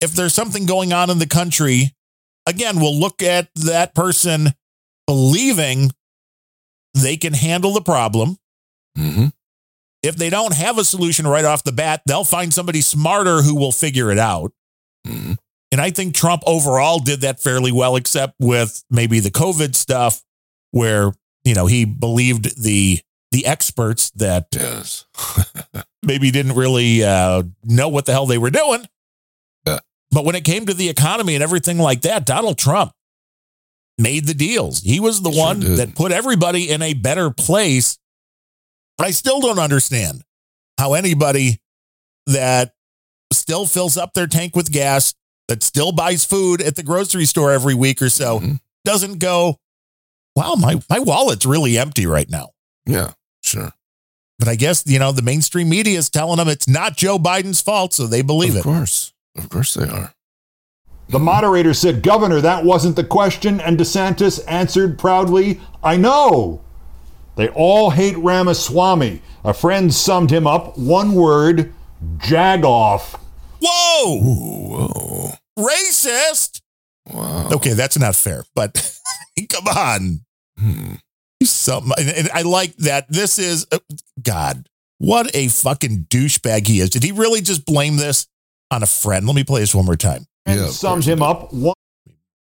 if 0.00 0.12
there's 0.12 0.34
something 0.34 0.66
going 0.66 0.92
on 0.92 1.10
in 1.10 1.18
the 1.18 1.26
country, 1.26 1.94
again, 2.46 2.80
will 2.80 2.98
look 2.98 3.22
at 3.22 3.48
that 3.54 3.94
person 3.94 4.48
believing 5.06 5.92
they 6.94 7.16
can 7.16 7.34
handle 7.34 7.72
the 7.72 7.80
problem. 7.80 8.38
Mm-hmm. 8.96 9.26
If 10.02 10.16
they 10.16 10.30
don't 10.30 10.54
have 10.54 10.78
a 10.78 10.84
solution 10.84 11.26
right 11.26 11.44
off 11.44 11.64
the 11.64 11.72
bat, 11.72 12.02
they'll 12.06 12.24
find 12.24 12.54
somebody 12.54 12.80
smarter 12.80 13.42
who 13.42 13.56
will 13.56 13.72
figure 13.72 14.10
it 14.10 14.18
out. 14.18 14.52
Mm-hmm. 15.06 15.34
And 15.70 15.80
I 15.80 15.90
think 15.90 16.14
Trump 16.14 16.42
overall 16.46 16.98
did 16.98 17.22
that 17.22 17.40
fairly 17.40 17.72
well, 17.72 17.96
except 17.96 18.34
with 18.38 18.82
maybe 18.90 19.20
the 19.20 19.30
COVID 19.30 19.74
stuff, 19.74 20.22
where 20.70 21.12
you 21.44 21.54
know 21.54 21.66
he 21.66 21.84
believed 21.84 22.62
the 22.62 23.00
the 23.32 23.46
experts 23.46 24.10
that 24.12 24.46
yes. 24.52 25.04
maybe 26.02 26.30
didn't 26.30 26.54
really 26.54 27.04
uh, 27.04 27.42
know 27.64 27.88
what 27.88 28.06
the 28.06 28.12
hell 28.12 28.26
they 28.26 28.38
were 28.38 28.50
doing. 28.50 28.86
Yeah. 29.66 29.80
But 30.10 30.24
when 30.24 30.34
it 30.34 30.44
came 30.44 30.66
to 30.66 30.74
the 30.74 30.88
economy 30.88 31.34
and 31.34 31.42
everything 31.42 31.78
like 31.78 32.02
that, 32.02 32.24
Donald 32.24 32.56
Trump 32.56 32.92
made 33.98 34.26
the 34.26 34.34
deals. 34.34 34.80
He 34.80 35.00
was 35.00 35.20
the 35.20 35.32
Sure 35.32 35.44
one 35.44 35.60
did. 35.60 35.76
that 35.78 35.94
put 35.94 36.12
everybody 36.12 36.70
in 36.70 36.80
a 36.80 36.94
better 36.94 37.30
place. 37.30 37.98
I 38.98 39.10
still 39.10 39.40
don't 39.40 39.58
understand 39.58 40.22
how 40.78 40.94
anybody 40.94 41.60
that 42.26 42.74
still 43.32 43.66
fills 43.66 43.96
up 43.96 44.14
their 44.14 44.26
tank 44.26 44.54
with 44.56 44.70
gas, 44.72 45.14
that 45.48 45.62
still 45.62 45.92
buys 45.92 46.24
food 46.24 46.60
at 46.60 46.76
the 46.76 46.82
grocery 46.82 47.24
store 47.24 47.52
every 47.52 47.74
week 47.74 48.02
or 48.02 48.08
so, 48.10 48.38
Mm-hmm. 48.40 48.54
doesn't 48.84 49.18
go, 49.18 49.56
wow, 50.36 50.54
my, 50.54 50.80
my 50.90 50.98
wallet's 50.98 51.46
really 51.46 51.78
empty 51.78 52.06
right 52.06 52.28
now. 52.28 52.50
Yeah, 52.86 53.12
sure. 53.42 53.72
But 54.38 54.48
I 54.48 54.54
guess, 54.54 54.84
you 54.86 54.98
know, 54.98 55.10
the 55.12 55.22
mainstream 55.22 55.68
media 55.68 55.98
is 55.98 56.10
telling 56.10 56.36
them 56.36 56.48
it's 56.48 56.68
not 56.68 56.96
Joe 56.96 57.18
Biden's 57.18 57.60
fault, 57.60 57.92
so 57.94 58.06
they 58.06 58.22
believe 58.22 58.50
Of 58.50 58.56
it. 58.56 58.58
Of 58.60 58.64
course. 58.64 59.12
Of 59.36 59.48
course 59.48 59.74
they 59.74 59.88
are. 59.88 60.12
The 61.08 61.18
moderator 61.18 61.72
said, 61.74 62.02
Governor, 62.02 62.40
that 62.42 62.64
wasn't 62.64 62.94
the 62.96 63.04
question. 63.04 63.60
And 63.60 63.78
DeSantis 63.78 64.40
answered 64.46 64.98
proudly, 64.98 65.60
I 65.82 65.96
know. 65.96 66.62
They 67.38 67.48
all 67.50 67.90
hate 67.90 68.18
Ramaswamy. 68.18 69.22
A 69.44 69.54
friend 69.54 69.94
summed 69.94 70.32
him 70.32 70.44
up 70.44 70.76
one 70.76 71.14
word 71.14 71.72
jagoff. 72.16 73.16
Whoa! 73.62 74.18
Whoa. 74.20 75.30
Racist! 75.56 76.60
Wow. 77.14 77.48
Okay, 77.52 77.74
that's 77.74 77.96
not 77.96 78.16
fair, 78.16 78.42
but 78.56 78.74
come 79.48 79.68
on. 79.68 80.20
Hmm. 80.58 80.94
Some, 81.44 81.92
and, 81.96 82.08
and 82.08 82.28
I 82.34 82.42
like 82.42 82.74
that. 82.78 83.06
This 83.08 83.38
is, 83.38 83.68
uh, 83.70 83.78
God, 84.20 84.68
what 84.98 85.30
a 85.36 85.46
fucking 85.46 86.06
douchebag 86.10 86.66
he 86.66 86.80
is. 86.80 86.90
Did 86.90 87.04
he 87.04 87.12
really 87.12 87.40
just 87.40 87.64
blame 87.64 87.98
this 87.98 88.26
on 88.72 88.82
a 88.82 88.86
friend? 88.86 89.28
Let 89.28 89.36
me 89.36 89.44
play 89.44 89.60
this 89.60 89.76
one 89.76 89.84
more 89.84 89.94
time. 89.94 90.26
And 90.44 90.58
Yeah, 90.58 90.66
of 90.66 90.72
summed 90.72 91.04
him 91.04 91.22
up 91.22 91.52
one 91.52 91.74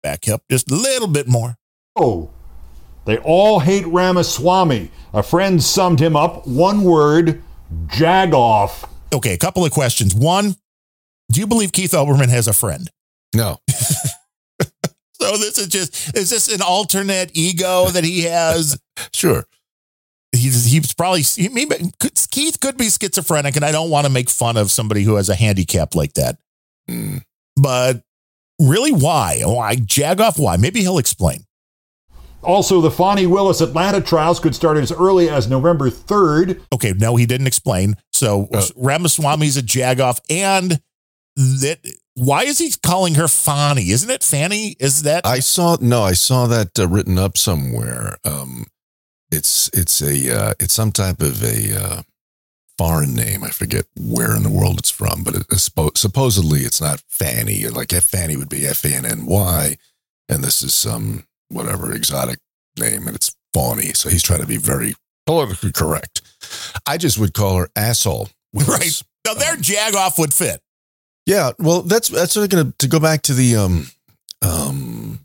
Back 0.02 0.30
up 0.30 0.44
just 0.50 0.72
a 0.72 0.76
little 0.76 1.10
bit 1.10 1.28
more. 1.28 1.58
Oh, 1.98 2.30
they 3.08 3.18
all 3.20 3.60
hate 3.60 3.88
Ramaswamy. 3.88 4.92
A 5.14 5.24
friend 5.24 5.64
summed 5.64 6.00
him 6.00 6.16
up 6.16 6.46
one 6.46 6.84
word 6.84 7.42
jagoff. 7.88 8.88
Okay, 9.14 9.34
a 9.34 9.38
couple 9.38 9.66
of 9.66 9.72
questions. 9.72 10.14
One, 10.14 10.56
do 11.32 11.40
you 11.40 11.48
believe 11.48 11.72
Keith 11.72 11.92
Olbermann 11.92 12.30
has 12.30 12.48
a 12.48 12.54
friend? 12.54 12.92
No. 13.34 13.60
So 15.20 15.36
this 15.36 15.58
is 15.58 15.68
just, 15.68 16.16
is 16.16 16.30
this 16.30 16.54
an 16.54 16.62
alternate 16.62 17.32
ego 17.34 17.88
that 17.88 18.04
he 18.04 18.24
has? 18.24 18.80
Sure. 19.14 19.46
he's 20.32 20.66
he's 20.66 20.94
probably 20.94 21.22
he, 21.22 21.50
maybe, 21.50 21.76
could, 22.00 22.14
Keith 22.30 22.60
could 22.60 22.78
be 22.78 22.90
schizophrenic, 22.90 23.56
and 23.56 23.64
I 23.64 23.72
don't 23.72 23.90
want 23.90 24.06
to 24.06 24.12
make 24.12 24.30
fun 24.30 24.58
of 24.58 24.72
somebody 24.72 25.04
who 25.04 25.16
has 25.16 25.30
a 25.30 25.36
handicap 25.36 25.96
like 25.96 26.14
that. 26.14 26.38
Mm. 26.90 27.24
But 27.56 28.04
really, 28.60 28.92
why? 28.92 29.42
Why 29.44 29.76
Jagoff? 29.76 30.40
Why? 30.40 30.58
Maybe 30.58 30.82
he'll 30.82 30.98
explain. 30.98 31.47
Also, 32.48 32.80
the 32.82 32.90
Fani 32.90 33.28
Willis 33.28 33.60
Atlanta 33.62 34.00
trials 34.02 34.40
could 34.40 34.56
start 34.56 34.78
as 34.78 34.92
early 34.92 35.30
as 35.30 35.50
November 35.50 35.90
3rd. 35.90 36.62
Okay, 36.74 36.94
no, 36.98 37.16
he 37.18 37.26
didn't 37.26 37.48
explain. 37.48 37.96
So 38.14 38.48
Uh. 38.54 38.66
Ramaswamy's 38.76 39.58
a 39.58 39.62
Jagoff, 39.62 40.20
and 40.30 40.80
that 41.36 41.80
why 42.16 42.44
is 42.44 42.58
he 42.58 42.72
calling 42.82 43.16
her 43.16 43.28
Fanny? 43.28 43.92
Isn't 43.92 44.10
it 44.10 44.24
Fanny? 44.24 44.76
Is 44.80 45.04
that 45.04 45.26
I 45.28 45.40
saw 45.40 45.78
no, 45.82 46.02
I 46.04 46.14
saw 46.14 46.48
that 46.48 46.80
uh, 46.80 46.88
written 46.88 47.20
up 47.20 47.38
somewhere. 47.38 48.18
Um, 48.24 48.66
it's 49.30 49.70
it's 49.74 50.02
a 50.02 50.36
uh, 50.36 50.54
it's 50.60 50.74
some 50.74 50.92
type 50.92 51.22
of 51.22 51.44
a 51.44 51.78
uh, 51.80 52.02
foreign 52.78 53.14
name. 53.14 53.44
I 53.44 53.50
forget 53.50 53.86
where 54.00 54.36
in 54.36 54.44
the 54.44 54.50
world 54.50 54.80
it's 54.80 54.90
from, 54.90 55.24
but 55.24 55.36
it, 55.36 55.44
it's 55.52 55.70
suppo- 55.70 55.98
supposedly 55.98 56.62
it's 56.62 56.82
not 56.82 57.04
Fanny. 57.08 57.68
Like 57.68 57.94
F 57.94 58.06
Fanny 58.06 58.36
would 58.38 58.50
be 58.50 58.66
F 58.66 58.84
A 58.86 58.96
N 58.96 59.06
N 59.06 59.26
Y, 59.28 59.78
and 60.30 60.44
this 60.44 60.64
is 60.64 60.74
some 60.74 61.26
whatever 61.50 61.94
exotic 61.94 62.40
name, 62.78 63.08
and 63.08 63.16
it's 63.16 63.36
Fawny. 63.54 63.94
So 63.94 64.10
he's 64.10 64.24
trying 64.24 64.42
to 64.42 64.48
be 64.48 64.58
very 64.58 64.96
politically 65.26 65.72
correct. 65.72 66.22
I 66.86 66.98
just 66.98 67.18
would 67.18 67.34
call 67.34 67.58
her 67.58 67.70
asshole. 67.76 68.30
Willis. 68.54 68.70
right? 68.70 69.02
Now 69.26 69.34
their 69.34 69.56
Jagoff 69.58 70.18
would 70.18 70.34
fit. 70.34 70.62
Yeah, 71.26 71.52
well, 71.60 71.82
that's 71.82 72.08
that's 72.08 72.32
sort 72.34 72.46
of 72.46 72.50
going 72.50 72.72
to 72.72 72.78
to 72.78 72.88
go 72.88 73.00
back 73.00 73.22
to 73.24 73.34
the 73.34 73.56
um 73.58 73.88
um 74.42 75.20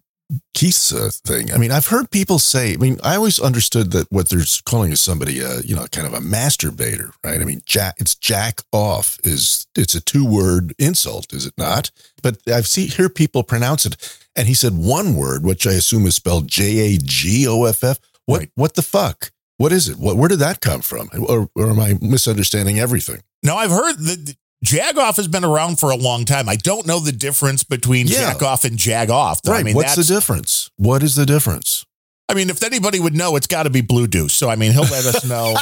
Keith's 0.54 0.92
uh, 0.92 1.10
thing. 1.24 1.52
I 1.52 1.58
mean, 1.58 1.70
I've 1.70 1.86
heard 1.88 2.10
people 2.10 2.38
say. 2.38 2.74
I 2.74 2.76
mean, 2.76 2.98
I 3.02 3.16
always 3.16 3.38
understood 3.38 3.92
that 3.92 4.10
what 4.10 4.28
they're 4.28 4.40
calling 4.64 4.92
is 4.92 5.00
somebody, 5.00 5.42
uh, 5.42 5.60
you 5.64 5.76
know, 5.76 5.86
kind 5.92 6.06
of 6.06 6.14
a 6.14 6.20
masturbator, 6.20 7.12
right? 7.24 7.40
I 7.40 7.44
mean, 7.44 7.62
jack 7.66 7.96
it's 7.98 8.14
jack 8.14 8.60
off 8.72 9.18
is 9.24 9.61
it's 9.76 9.94
a 9.94 10.00
two 10.00 10.24
word 10.24 10.74
insult, 10.78 11.32
is 11.32 11.46
it 11.46 11.54
not? 11.56 11.90
But 12.22 12.38
I've 12.46 12.66
see 12.66 12.86
hear 12.86 13.08
people 13.08 13.42
pronounce 13.42 13.86
it, 13.86 13.96
and 14.36 14.48
he 14.48 14.54
said 14.54 14.74
one 14.74 15.14
word, 15.16 15.44
which 15.44 15.66
I 15.66 15.72
assume 15.72 16.06
is 16.06 16.14
spelled 16.14 16.48
J 16.48 16.94
A 16.94 16.98
G 16.98 17.46
O 17.48 17.64
F 17.64 17.82
F. 17.84 17.98
What 18.26 18.38
Right. 18.40 18.50
what 18.54 18.74
the 18.74 18.82
fuck? 18.82 19.30
What 19.58 19.72
is 19.72 19.88
it? 19.88 19.96
What 19.98 20.16
where 20.16 20.28
did 20.28 20.38
that 20.40 20.60
come 20.60 20.80
from? 20.82 21.08
Or, 21.18 21.48
or 21.54 21.70
am 21.70 21.78
I 21.80 21.96
misunderstanding 22.00 22.78
everything? 22.78 23.20
Now 23.42 23.56
I've 23.56 23.70
heard 23.70 23.98
that 23.98 24.36
Jagoff 24.64 25.16
has 25.16 25.26
been 25.26 25.44
around 25.44 25.80
for 25.80 25.90
a 25.90 25.96
long 25.96 26.24
time. 26.24 26.48
I 26.48 26.54
don't 26.56 26.86
know 26.86 27.00
the 27.00 27.10
difference 27.12 27.64
between 27.64 28.06
Yeah. 28.06 28.32
Jackoff 28.34 28.64
and 28.64 28.78
Jagoff. 28.78 29.42
though. 29.42 29.52
Right. 29.52 29.60
I 29.60 29.62
mean, 29.64 29.74
What's 29.74 29.96
the 29.96 30.04
difference? 30.04 30.70
What 30.76 31.02
is 31.02 31.16
the 31.16 31.26
difference? 31.26 31.84
I 32.32 32.34
mean, 32.34 32.48
if 32.48 32.62
anybody 32.62 32.98
would 32.98 33.14
know, 33.14 33.36
it's 33.36 33.46
got 33.46 33.64
to 33.64 33.70
be 33.70 33.82
Blue 33.82 34.06
Deuce. 34.06 34.32
So, 34.32 34.48
I 34.48 34.56
mean, 34.56 34.72
he'll 34.72 34.84
let 34.84 35.04
us 35.04 35.22
know. 35.26 35.54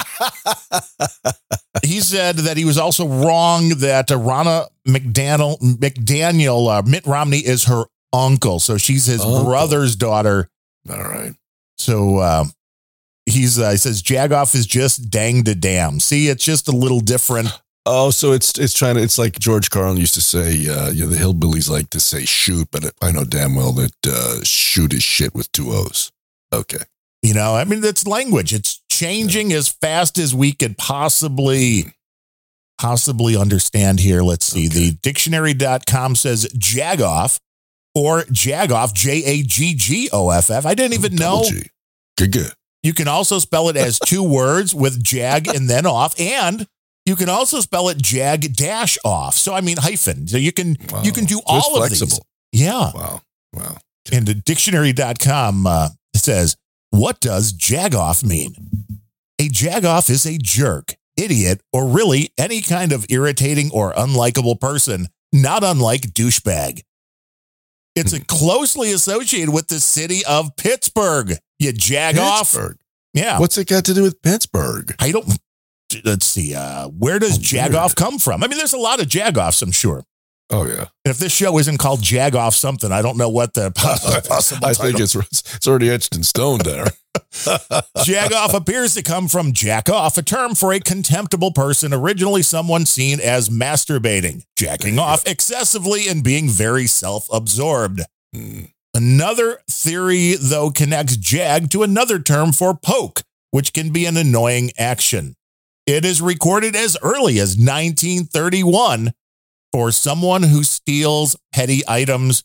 he 1.83 1.99
said 1.99 2.37
that 2.37 2.57
he 2.57 2.64
was 2.64 2.79
also 2.79 3.09
wrong 3.09 3.71
that 3.81 4.09
uh, 4.12 4.14
Ronna 4.14 4.68
McDaniel, 4.87 5.59
McDaniel 5.59 6.79
uh, 6.79 6.83
Mitt 6.83 7.05
Romney 7.07 7.39
is 7.39 7.64
her 7.64 7.87
uncle. 8.12 8.61
So 8.61 8.79
she's 8.79 9.07
his 9.07 9.21
Uncle. 9.21 9.47
brother's 9.47 9.97
daughter. 9.97 10.49
All 10.89 11.03
right. 11.03 11.35
So 11.77 12.18
uh, 12.18 12.45
he's 13.27 13.59
uh, 13.59 13.71
he 13.71 13.77
says 13.77 14.01
Jagoff 14.01 14.55
is 14.55 14.64
just 14.64 15.11
dang 15.11 15.43
to 15.45 15.57
damn. 15.57 15.99
See, 15.99 16.29
it's 16.29 16.45
just 16.45 16.68
a 16.68 16.73
little 16.73 17.01
different. 17.01 17.49
Oh, 17.85 18.11
so 18.11 18.31
it's 18.31 18.57
it's 18.61 18.75
trying 18.75 18.95
to. 18.95 19.03
It's 19.03 19.18
like 19.18 19.41
George 19.41 19.71
Carlin 19.71 19.97
used 19.97 20.14
to 20.14 20.21
say. 20.21 20.68
Uh, 20.68 20.91
you 20.91 21.05
know, 21.05 21.11
the 21.11 21.16
hillbillies 21.16 21.68
like 21.68 21.91
to 21.91 21.99
say 21.99 22.25
shoot, 22.25 22.68
but 22.71 22.93
I 23.03 23.11
know 23.11 23.25
damn 23.25 23.57
well 23.57 23.73
that 23.73 23.95
uh, 24.07 24.45
shoot 24.45 24.93
is 24.95 25.03
shit 25.03 25.35
with 25.35 25.51
two 25.51 25.71
O's. 25.71 26.12
Okay. 26.53 26.79
You 27.23 27.35
know, 27.35 27.55
I 27.55 27.65
mean, 27.65 27.85
it's 27.85 28.07
language. 28.07 28.55
It's 28.55 28.81
changing 28.91 29.53
as 29.53 29.69
fast 29.69 30.19
as 30.19 30.35
we 30.35 30.53
could 30.53 30.79
possibly 30.79 31.93
possibly 32.79 33.37
understand 33.37 34.01
here. 34.01 34.23
Let's 34.23 34.47
see. 34.47 34.69
The 34.69 34.93
dictionary.com 35.03 36.17
says 36.17 36.47
Jagoff 36.57 37.39
or 37.95 38.23
Jagoff, 38.23 38.95
J 38.95 39.23
A 39.25 39.43
G 39.43 39.75
G 39.75 40.09
O 40.13 40.31
F 40.31 40.51
F. 40.51 40.65
I 40.65 40.75
didn't 40.75 40.95
even 40.95 41.15
know. 41.17 41.43
G. 41.47 41.63
Good, 42.17 42.33
good. 42.33 42.53
You 42.83 42.95
can 42.95 43.09
also 43.09 43.39
spell 43.39 43.69
it 43.69 43.77
as 43.77 43.99
two 43.99 44.23
words 44.29 44.75
with 44.75 45.03
jag 45.03 45.47
and 45.49 45.69
then 45.69 45.85
off. 45.85 46.19
And 46.19 46.67
you 47.05 47.17
can 47.17 47.29
also 47.29 47.61
spell 47.61 47.91
it 47.91 47.99
jag 47.99 48.55
dash 48.57 48.97
off. 49.05 49.35
So, 49.35 49.53
I 49.53 49.61
mean, 49.61 49.77
hyphen. 49.79 50.27
So 50.27 50.39
you 50.39 50.53
can, 50.53 50.77
Wow. 50.91 51.03
you 51.03 51.13
can 51.13 51.27
do 51.27 51.41
all 51.45 51.75
of 51.77 51.87
flexible. 51.89 52.25
these. 52.53 52.63
Yeah. 52.63 52.91
Wow. 52.95 53.21
Wow. 53.53 53.77
And 54.11 54.27
the 54.27 54.35
dictionary.com 54.35 55.67
uh, 55.67 55.89
says, 56.21 56.57
What 56.91 57.21
does 57.21 57.53
jagoff 57.53 58.25
mean? 58.25 58.55
A 59.41 59.49
jagoff 59.49 60.11
is 60.11 60.27
a 60.27 60.39
jerk, 60.39 60.95
idiot, 61.16 61.62
or 61.73 61.87
really 61.89 62.31
any 62.37 62.61
kind 62.61 62.93
of 62.93 63.07
irritating 63.09 63.71
or 63.73 63.93
unlikable 63.95 64.61
person, 64.61 65.09
not 65.33 65.64
unlike 65.64 66.03
douchebag. 66.12 66.83
It's 67.97 68.12
a 68.12 68.25
closely 68.25 68.93
associated 68.93 69.53
with 69.53 69.66
the 69.68 69.81
city 69.81 70.21
of 70.29 70.57
Pittsburgh. 70.57 71.33
You 71.59 71.73
jagoff. 71.73 72.39
Pittsburgh. 72.53 72.77
Yeah. 73.14 73.41
What's 73.41 73.59
it 73.59 73.66
got 73.68 73.85
to 73.87 73.95
do 73.95 74.03
with 74.03 74.23
Pittsburgh? 74.23 74.95
I 75.01 75.11
don't. 75.11 75.39
Let's 76.05 76.27
see. 76.27 76.55
Uh, 76.55 76.87
where 76.89 77.18
does 77.18 77.37
Oh, 77.37 77.41
jagoff 77.41 77.97
come 77.97 78.18
from? 78.21 78.45
I 78.45 78.47
mean, 78.47 78.59
there's 78.59 78.73
a 78.73 78.79
lot 78.79 79.01
of 79.01 79.09
jagoffs, 79.09 79.61
I'm 79.61 79.73
sure. 79.73 80.05
Oh 80.51 80.67
yeah. 80.67 80.87
If 81.05 81.19
this 81.19 81.33
show 81.33 81.59
isn't 81.59 81.79
called 81.79 82.03
Jag 82.03 82.35
off 82.35 82.55
something, 82.55 82.91
I 82.91 83.03
don't 83.03 83.17
know 83.17 83.29
what 83.29 83.55
the 83.55 83.71
possible 84.29 84.67
I 84.67 84.75
think 84.75 84.99
it's 84.99 85.15
it's 85.15 85.67
already 85.67 85.91
etched 85.91 86.17
in 86.17 86.25
stone 86.25 86.61
there. 86.65 86.87
jag 88.05 88.33
off 88.33 88.55
appears 88.55 88.95
to 88.95 89.03
come 89.03 89.29
from 89.29 89.53
jack 89.53 89.89
off, 89.89 90.17
a 90.17 90.23
term 90.23 90.55
for 90.55 90.73
a 90.73 90.81
contemptible 90.81 91.53
person, 91.53 91.93
originally 91.93 92.43
someone 92.43 92.87
seen 92.87 93.21
as 93.21 93.49
masturbating, 93.49 94.45
jacking 94.57 94.99
off 94.99 95.27
excessively, 95.27 96.09
and 96.09 96.25
being 96.25 96.49
very 96.49 96.87
self 96.87 97.29
absorbed. 97.33 98.03
Hmm. 98.35 98.65
Another 98.93 99.61
theory, 99.71 100.35
though, 100.35 100.71
connects 100.71 101.17
jag 101.17 101.71
to 101.71 101.85
another 101.85 102.19
term 102.19 102.51
for 102.51 102.75
poke, 102.75 103.23
which 103.53 103.73
can 103.73 103.91
be 103.93 104.05
an 104.05 104.17
annoying 104.17 104.73
action. 104.77 105.37
It 105.87 106.05
is 106.05 106.21
recorded 106.21 106.75
as 106.75 106.97
early 107.03 107.39
as 107.39 107.57
1931 107.57 109.13
for 109.73 109.93
someone 109.93 110.43
who 110.45 110.62
steals 110.64 111.37
petty 111.53 111.83
items, 111.89 112.43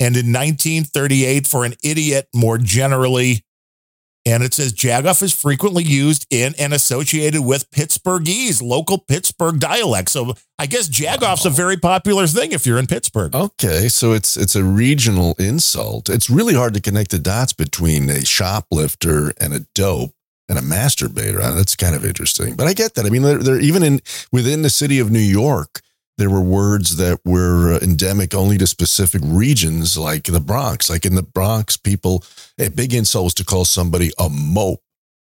and 0.00 0.16
in 0.16 0.32
1938 0.32 1.46
for 1.46 1.64
an 1.64 1.74
idiot 1.82 2.28
more 2.34 2.58
generally 2.58 3.42
And 4.26 4.42
it 4.42 4.52
says 4.54 4.72
Jagoff 4.72 5.22
is 5.22 5.32
frequently 5.32 5.84
used 5.84 6.26
in 6.30 6.54
and 6.58 6.74
associated 6.74 7.42
with 7.42 7.70
Pittsburghese, 7.70 8.60
local 8.60 8.98
Pittsburgh 8.98 9.60
dialect. 9.60 10.10
So 10.10 10.34
I 10.58 10.66
guess 10.66 10.88
Jagoff's 10.88 11.46
a 11.46 11.50
very 11.50 11.76
popular 11.76 12.26
thing 12.26 12.50
if 12.50 12.66
you're 12.66 12.78
in 12.78 12.88
Pittsburgh. 12.88 13.32
Okay, 13.34 13.88
so 13.88 14.12
it's 14.12 14.36
it's 14.36 14.56
a 14.56 14.64
regional 14.64 15.36
insult. 15.38 16.08
It's 16.10 16.28
really 16.28 16.54
hard 16.54 16.74
to 16.74 16.80
connect 16.80 17.12
the 17.12 17.20
dots 17.20 17.52
between 17.52 18.10
a 18.10 18.24
shoplifter 18.24 19.32
and 19.40 19.54
a 19.54 19.60
dope 19.76 20.10
and 20.48 20.58
a 20.58 20.62
masturbator. 20.62 21.38
That's 21.54 21.76
kind 21.76 21.94
of 21.94 22.04
interesting. 22.04 22.56
But 22.56 22.66
I 22.66 22.72
get 22.72 22.94
that. 22.94 23.06
I 23.06 23.10
mean, 23.10 23.22
they're, 23.22 23.38
they're 23.38 23.60
even 23.60 23.84
in 23.84 24.00
within 24.32 24.62
the 24.62 24.70
city 24.70 24.98
of 24.98 25.10
New 25.10 25.20
York. 25.20 25.80
There 26.18 26.30
were 26.30 26.40
words 26.40 26.96
that 26.96 27.20
were 27.24 27.74
uh, 27.74 27.78
endemic 27.80 28.34
only 28.34 28.56
to 28.58 28.66
specific 28.66 29.20
regions, 29.24 29.98
like 29.98 30.24
the 30.24 30.40
Bronx. 30.40 30.88
Like 30.88 31.04
in 31.04 31.14
the 31.14 31.22
Bronx, 31.22 31.76
people 31.76 32.24
a 32.58 32.68
big 32.70 32.94
insult 32.94 33.24
was 33.24 33.34
to 33.34 33.44
call 33.44 33.64
somebody 33.64 34.10
a 34.18 34.28
mope, 34.30 34.80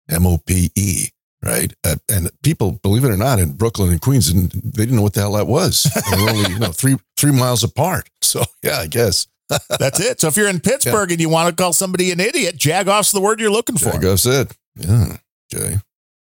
M 0.09 0.27
O 0.27 0.39
P 0.39 0.71
E, 0.75 1.09
right? 1.45 1.73
Uh, 1.85 1.97
and 2.09 2.31
people, 2.43 2.73
believe 2.83 3.05
it 3.05 3.11
or 3.11 3.17
not, 3.17 3.39
in 3.39 3.53
Brooklyn 3.53 3.91
and 3.91 4.01
Queens, 4.01 4.29
and 4.29 4.51
they 4.51 4.83
didn't 4.85 4.97
know 4.97 5.03
what 5.03 5.15
the 5.15 5.21
hell 5.21 5.33
that 5.33 5.47
was. 5.47 5.85
They 6.11 6.23
were 6.23 6.31
only 6.31 6.51
you 6.51 6.59
know 6.59 6.73
three 6.73 6.97
three 7.17 7.33
miles 7.33 7.63
apart. 7.63 8.09
So 8.23 8.43
yeah, 8.63 8.79
I 8.79 8.87
guess. 8.87 9.27
That's 9.69 9.99
it. 9.99 10.21
So 10.21 10.29
if 10.29 10.37
you're 10.37 10.49
in 10.49 10.61
Pittsburgh 10.61 11.11
and 11.11 11.21
you 11.21 11.29
want 11.29 11.49
to 11.49 11.61
call 11.61 11.73
somebody 11.73 12.13
an 12.13 12.21
idiot, 12.21 12.57
Jagoff's 12.57 13.11
the 13.11 13.21
word 13.21 13.41
you're 13.41 13.51
looking 13.51 13.77
for. 13.77 13.91
Jagoff's 13.91 14.27
it. 14.27 14.57
Yeah. 14.77 15.17
Okay. 15.53 15.77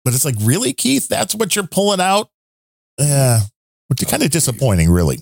But 0.05 0.15
it's 0.15 0.25
like, 0.25 0.37
really, 0.41 0.73
Keith? 0.73 1.09
That's 1.09 1.35
what 1.35 1.55
you're 1.55 1.67
pulling 1.67 2.01
out? 2.01 2.31
Yeah. 2.99 3.41
Which 3.89 4.03
is 4.03 4.09
kind 4.09 4.23
of 4.23 4.31
disappointing, 4.31 4.91
really. 4.91 5.21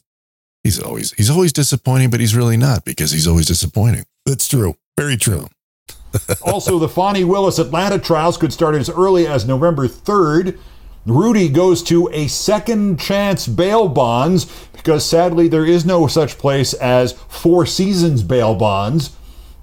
He's 0.62 0.80
always 0.80 1.12
he's 1.12 1.30
always 1.30 1.52
disappointing, 1.52 2.10
but 2.10 2.20
he's 2.20 2.34
really 2.34 2.56
not 2.56 2.84
because 2.84 3.12
he's 3.12 3.28
always 3.28 3.46
disappointing. 3.46 4.04
That's 4.24 4.48
true. 4.48 4.76
Very 4.96 5.16
true. 5.16 5.46
also, 6.42 6.78
the 6.78 6.88
Fani 6.88 7.24
Willis 7.24 7.58
Atlanta 7.58 7.98
trials 7.98 8.36
could 8.36 8.52
start 8.52 8.74
as 8.74 8.90
early 8.90 9.26
as 9.26 9.46
November 9.46 9.86
3rd. 9.86 10.58
Rudy 11.04 11.48
goes 11.48 11.84
to 11.84 12.10
a 12.12 12.26
second 12.26 12.98
chance 12.98 13.46
bail 13.46 13.88
bonds 13.88 14.46
because 14.72 15.08
sadly 15.08 15.46
there 15.46 15.64
is 15.64 15.86
no 15.86 16.08
such 16.08 16.36
place 16.36 16.74
as 16.74 17.12
Four 17.12 17.64
Seasons 17.64 18.24
bail 18.24 18.56
bonds. 18.56 19.14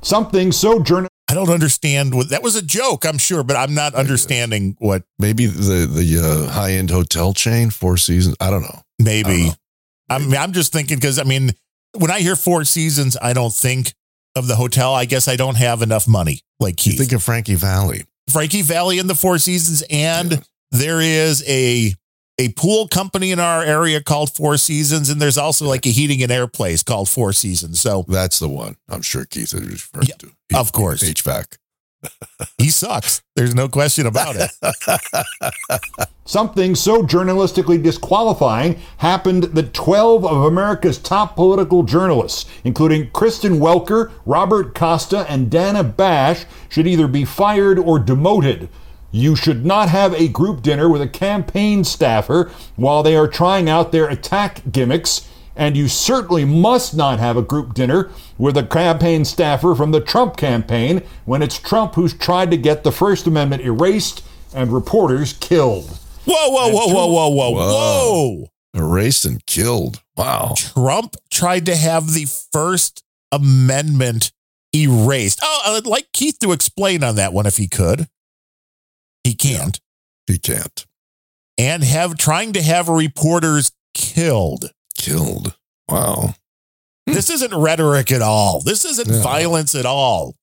Something 0.01 0.51
so 0.53 0.81
journal. 0.81 1.09
I 1.29 1.33
don't 1.33 1.49
understand 1.49 2.13
what 2.13 2.29
that 2.29 2.43
was 2.43 2.55
a 2.55 2.61
joke, 2.61 3.05
I'm 3.05 3.17
sure, 3.17 3.43
but 3.43 3.57
I'm 3.57 3.73
not 3.73 3.93
understanding 3.95 4.77
what 4.79 5.03
Maybe 5.19 5.45
the 5.45 5.85
the 5.85 6.19
uh, 6.47 6.51
high 6.51 6.73
end 6.73 6.91
hotel 6.91 7.33
chain, 7.33 7.71
Four 7.71 7.97
Seasons. 7.97 8.35
I 8.39 8.49
don't 8.49 8.61
know. 8.61 8.81
Maybe. 9.03 9.51
I 10.09 10.19
mean, 10.19 10.35
I'm 10.35 10.53
just 10.53 10.73
thinking 10.73 10.97
because 10.97 11.19
I 11.19 11.23
mean, 11.23 11.51
when 11.97 12.11
I 12.11 12.19
hear 12.19 12.35
Four 12.35 12.65
Seasons, 12.65 13.17
I 13.21 13.33
don't 13.33 13.53
think 13.53 13.93
of 14.35 14.47
the 14.47 14.55
hotel. 14.55 14.93
I 14.93 15.05
guess 15.05 15.27
I 15.27 15.35
don't 15.35 15.55
have 15.55 15.81
enough 15.81 16.07
money, 16.07 16.41
like 16.59 16.85
You 16.85 16.93
think 16.93 17.11
of 17.11 17.23
Frankie 17.23 17.55
Valli. 17.55 18.05
Frankie 18.31 18.61
Valli 18.61 18.99
in 18.99 19.07
the 19.07 19.15
Four 19.15 19.37
Seasons, 19.37 19.83
and 19.89 20.43
there 20.71 21.01
is 21.01 21.43
a 21.47 21.93
a 22.39 22.49
pool 22.53 22.87
company 22.87 23.31
in 23.31 23.39
our 23.39 23.63
area 23.63 24.01
called 24.01 24.33
Four 24.33 24.57
Seasons, 24.57 25.09
and 25.09 25.21
there's 25.21 25.37
also 25.37 25.67
like 25.67 25.85
a 25.85 25.89
heating 25.89 26.23
and 26.23 26.31
air 26.31 26.47
place 26.47 26.81
called 26.81 27.07
Four 27.09 27.31
Seasons. 27.33 27.79
So 27.79 28.05
That's 28.07 28.39
the 28.39 28.49
one. 28.49 28.75
I'm 28.89 29.01
sure 29.03 29.25
Keith 29.25 29.53
is 29.53 29.53
referring 29.53 30.07
to. 30.17 30.31
of 30.55 30.71
course, 30.71 31.03
HVAC. 31.03 31.57
He 32.57 32.69
sucks. 32.69 33.21
There's 33.35 33.55
no 33.55 33.67
question 33.67 34.05
about 34.05 34.35
it. 34.37 34.51
Something 36.25 36.75
so 36.75 37.03
journalistically 37.03 37.81
disqualifying 37.83 38.79
happened 38.97 39.43
that 39.43 39.73
12 39.73 40.25
of 40.25 40.43
America's 40.43 40.97
top 40.97 41.35
political 41.35 41.83
journalists, 41.83 42.49
including 42.63 43.11
Kristen 43.11 43.59
Welker, 43.59 44.11
Robert 44.25 44.73
Costa, 44.73 45.29
and 45.29 45.51
Dana 45.51 45.83
Bash, 45.83 46.45
should 46.69 46.87
either 46.87 47.07
be 47.07 47.25
fired 47.25 47.77
or 47.77 47.99
demoted. 47.99 48.69
You 49.11 49.35
should 49.35 49.63
not 49.65 49.89
have 49.89 50.13
a 50.15 50.27
group 50.27 50.63
dinner 50.63 50.89
with 50.89 51.01
a 51.01 51.07
campaign 51.07 51.83
staffer 51.83 52.51
while 52.75 53.03
they 53.03 53.15
are 53.15 53.27
trying 53.27 53.69
out 53.69 53.91
their 53.91 54.09
attack 54.09 54.61
gimmicks. 54.71 55.29
And 55.55 55.77
you 55.77 55.87
certainly 55.87 56.45
must 56.45 56.95
not 56.95 57.19
have 57.19 57.37
a 57.37 57.41
group 57.41 57.73
dinner 57.73 58.09
with 58.37 58.57
a 58.57 58.63
campaign 58.63 59.23
staffer 59.23 59.75
from 59.75 59.91
the 59.91 60.01
Trump 60.01 60.35
campaign 60.35 61.03
when 61.25 61.41
it's 61.41 61.59
Trump 61.59 61.95
who's 61.95 62.13
tried 62.13 62.49
to 62.51 62.57
get 62.57 62.83
the 62.83 62.91
First 62.91 63.27
Amendment 63.27 63.63
erased 63.63 64.23
and 64.53 64.71
reporters 64.71 65.33
killed. 65.33 65.99
Whoa, 66.25 66.49
whoa, 66.49 66.69
whoa, 66.69 66.87
whoa, 66.87 67.07
whoa, 67.07 67.29
whoa, 67.29 67.51
whoa. 67.51 68.47
Erased 68.73 69.25
and 69.25 69.45
killed. 69.45 70.01
Wow. 70.15 70.53
Trump 70.57 71.15
tried 71.29 71.65
to 71.67 71.75
have 71.75 72.13
the 72.13 72.25
First 72.51 73.03
Amendment 73.31 74.31
erased. 74.75 75.39
Oh, 75.43 75.75
I'd 75.77 75.85
like 75.85 76.11
Keith 76.13 76.39
to 76.39 76.51
explain 76.51 77.03
on 77.03 77.15
that 77.15 77.33
one 77.33 77.45
if 77.45 77.57
he 77.57 77.67
could. 77.67 78.07
He 79.23 79.35
can't. 79.35 79.79
He 80.27 80.39
can't. 80.39 80.85
And 81.57 81.83
have 81.83 82.17
trying 82.17 82.53
to 82.53 82.61
have 82.61 82.89
reporters 82.89 83.71
killed. 83.93 84.71
Killed. 85.03 85.55
Wow. 85.89 86.35
Hmm. 87.07 87.13
This 87.13 87.29
isn't 87.29 87.53
rhetoric 87.53 88.11
at 88.11 88.21
all. 88.21 88.61
This 88.61 88.85
isn't 88.85 89.09
No. 89.09 89.21
violence 89.21 89.75
at 89.75 89.85
all. 89.85 90.35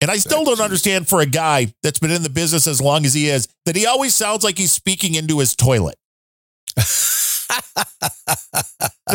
And 0.00 0.10
I 0.10 0.16
still 0.16 0.44
don't 0.44 0.60
understand 0.60 1.08
for 1.08 1.20
a 1.20 1.26
guy 1.26 1.74
that's 1.82 1.98
been 1.98 2.12
in 2.12 2.22
the 2.22 2.30
business 2.30 2.68
as 2.68 2.80
long 2.80 3.04
as 3.04 3.14
he 3.14 3.28
is 3.28 3.48
that 3.66 3.74
he 3.74 3.84
always 3.84 4.14
sounds 4.14 4.44
like 4.44 4.56
he's 4.56 4.70
speaking 4.72 5.16
into 5.16 5.40
his 5.40 5.56
toilet. 5.56 5.96
it's 6.76 7.48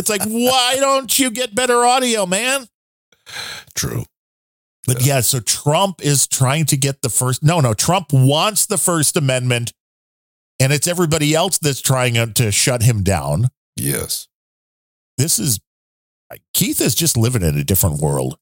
like, 0.10 0.24
why 0.26 0.76
don't 0.80 1.18
you 1.18 1.32
get 1.32 1.56
better 1.56 1.86
audio, 1.86 2.26
man? 2.26 2.68
True. 3.76 4.04
But 4.86 5.06
yeah, 5.06 5.22
so 5.22 5.40
Trump 5.40 6.04
is 6.04 6.28
trying 6.28 6.66
to 6.66 6.76
get 6.76 7.02
the 7.02 7.10
first. 7.10 7.42
No, 7.42 7.62
no, 7.62 7.74
Trump 7.74 8.12
wants 8.12 8.66
the 8.66 8.78
First 8.78 9.16
Amendment, 9.16 9.72
and 10.60 10.74
it's 10.74 10.88
everybody 10.88 11.34
else 11.34 11.58
that's 11.58 11.82
trying 11.82 12.34
to 12.34 12.52
shut 12.52 12.84
him 12.84 13.04
down. 13.04 13.48
Yes. 13.76 14.28
This 15.18 15.40
is 15.40 15.60
Keith 16.54 16.82
is 16.82 16.96
just 16.96 17.18
living 17.18 17.42
in 17.42 17.58
a 17.58 17.64
different 17.64 18.02
world. 18.02 18.38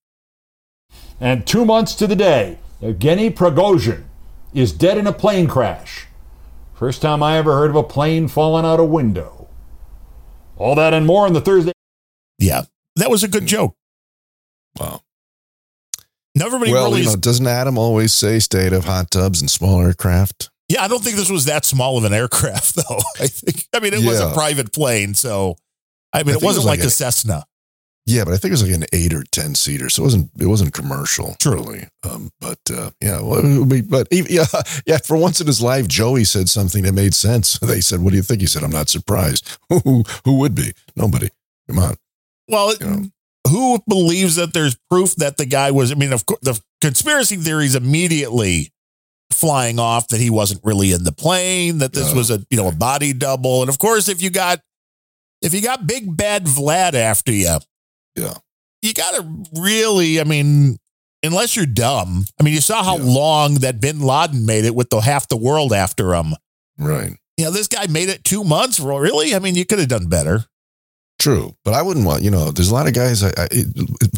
And 1.19 1.45
two 1.45 1.65
months 1.65 1.93
to 1.95 2.07
the 2.07 2.15
day, 2.15 2.57
Evgeny 2.81 3.33
Prigozhin 3.33 4.03
is 4.53 4.71
dead 4.71 4.97
in 4.97 5.07
a 5.07 5.13
plane 5.13 5.47
crash. 5.47 6.07
First 6.73 7.01
time 7.01 7.21
I 7.21 7.37
ever 7.37 7.53
heard 7.53 7.69
of 7.69 7.75
a 7.75 7.83
plane 7.83 8.27
falling 8.27 8.65
out 8.65 8.79
a 8.79 8.85
window. 8.85 9.47
All 10.57 10.75
that 10.75 10.93
and 10.93 11.05
more 11.05 11.25
on 11.25 11.33
the 11.33 11.41
Thursday. 11.41 11.73
Yeah, 12.39 12.63
that 12.95 13.09
was 13.09 13.23
a 13.23 13.27
good 13.27 13.45
joke. 13.45 13.75
Wow. 14.79 15.01
Now 16.35 16.45
everybody 16.45 16.71
well, 16.71 16.85
really 16.85 17.01
you 17.01 17.07
know, 17.07 17.15
doesn't 17.15 17.47
Adam 17.47 17.77
always 17.77 18.13
say 18.13 18.39
state 18.39 18.71
of 18.71 18.85
hot 18.85 19.11
tubs 19.11 19.41
and 19.41 19.51
small 19.51 19.81
aircraft? 19.81 20.50
Yeah, 20.71 20.83
I 20.85 20.87
don't 20.87 21.03
think 21.03 21.17
this 21.17 21.29
was 21.29 21.45
that 21.45 21.65
small 21.65 21.97
of 21.97 22.05
an 22.05 22.13
aircraft, 22.13 22.75
though. 22.75 22.99
I 23.19 23.27
think. 23.27 23.67
I 23.73 23.79
mean, 23.79 23.93
it 23.93 24.05
was 24.05 24.21
a 24.21 24.31
private 24.33 24.71
plane, 24.71 25.13
so 25.15 25.57
I 26.13 26.23
mean, 26.23 26.35
I 26.35 26.37
it 26.37 26.43
wasn't 26.43 26.63
was 26.63 26.65
like 26.65 26.79
like, 26.79 26.87
a 26.87 26.89
Cessna. 26.89 27.45
Yeah, 28.05 28.23
but 28.23 28.33
I 28.33 28.37
think 28.37 28.51
it 28.51 28.53
was 28.53 28.63
like 28.63 28.73
an 28.73 28.85
eight 28.93 29.13
or 29.13 29.23
ten 29.31 29.53
seater, 29.53 29.89
so 29.89 30.03
it 30.03 30.05
wasn't 30.05 30.31
it 30.39 30.47
wasn't 30.47 30.73
commercial, 30.73 31.35
True. 31.39 31.55
really. 31.55 31.87
Um, 32.09 32.31
but 32.39 32.59
uh, 32.73 32.91
yeah, 33.01 33.19
well, 33.21 33.65
be- 33.65 33.81
but 33.81 34.07
yeah, 34.11 34.45
yeah. 34.85 34.97
For 35.03 35.17
once 35.17 35.41
in 35.41 35.47
his 35.47 35.61
life, 35.61 35.87
Joey 35.89 36.23
said 36.23 36.47
something 36.47 36.83
that 36.83 36.93
made 36.93 37.13
sense. 37.13 37.59
They 37.61 37.81
said, 37.81 38.01
"What 38.01 38.11
do 38.11 38.15
you 38.15 38.23
think?" 38.23 38.39
He 38.39 38.47
said, 38.47 38.63
"I'm 38.63 38.71
not 38.71 38.87
surprised. 38.89 39.57
who 39.69 40.03
who 40.23 40.37
would 40.39 40.55
be? 40.55 40.71
Nobody. 40.95 41.29
Come 41.67 41.79
on." 41.79 41.95
Well, 42.47 42.73
who 43.47 43.79
believes 43.87 44.35
that 44.35 44.53
there's 44.53 44.77
proof 44.89 45.15
that 45.17 45.35
the 45.37 45.45
guy 45.45 45.71
was? 45.71 45.91
I 45.91 45.95
mean, 45.95 46.13
of 46.13 46.25
course, 46.25 46.39
the 46.41 46.59
conspiracy 46.79 47.35
theories 47.35 47.75
immediately 47.75 48.71
flying 49.33 49.79
off 49.79 50.07
that 50.09 50.19
he 50.19 50.29
wasn't 50.29 50.61
really 50.63 50.91
in 50.91 51.03
the 51.03 51.11
plane, 51.11 51.79
that 51.79 51.93
this 51.93 52.09
Yeah. 52.09 52.15
was 52.15 52.31
a 52.31 52.43
you 52.49 52.57
know 52.57 52.67
a 52.67 52.71
body 52.71 53.13
double, 53.13 53.61
and 53.61 53.69
of 53.69 53.79
course, 53.79 54.07
if 54.09 54.21
you 54.21 54.29
got 54.29 54.61
if 55.41 55.53
you 55.53 55.61
got 55.61 55.87
big 55.87 56.15
bad 56.15 56.45
Vlad 56.45 56.93
after 56.93 57.31
you, 57.31 57.57
Yeah. 58.15 58.35
you 58.81 58.93
got 58.93 59.15
to 59.15 59.25
really, 59.59 60.19
I 60.21 60.23
mean, 60.23 60.77
unless 61.23 61.55
you're 61.55 61.65
dumb. 61.65 62.25
I 62.39 62.43
mean, 62.43 62.53
you 62.53 62.61
saw 62.61 62.83
how 62.83 62.97
long 62.97 63.55
that 63.55 63.79
Bin 63.81 64.01
Laden 64.01 64.45
made 64.45 64.65
it 64.65 64.75
with 64.75 64.89
the 64.91 64.99
half 64.99 65.27
the 65.29 65.37
world 65.37 65.73
after 65.73 66.13
him. 66.13 66.35
Right. 66.77 67.15
You 67.37 67.45
know, 67.45 67.51
this 67.51 67.67
guy 67.67 67.87
made 67.87 68.09
it 68.09 68.23
two 68.23 68.43
months. 68.43 68.79
Really? 68.79 69.33
I 69.33 69.39
mean, 69.39 69.55
you 69.55 69.65
could 69.65 69.79
have 69.79 69.87
done 69.87 70.05
better. 70.07 70.45
True, 71.19 71.55
but 71.63 71.73
I 71.75 71.81
wouldn't 71.83 72.05
want. 72.05 72.23
You 72.23 72.31
know, 72.31 72.49
there's 72.51 72.69
a 72.69 72.73
lot 72.73 72.87
of 72.87 72.93
guys. 72.93 73.23
I, 73.23 73.29
I 73.29 73.47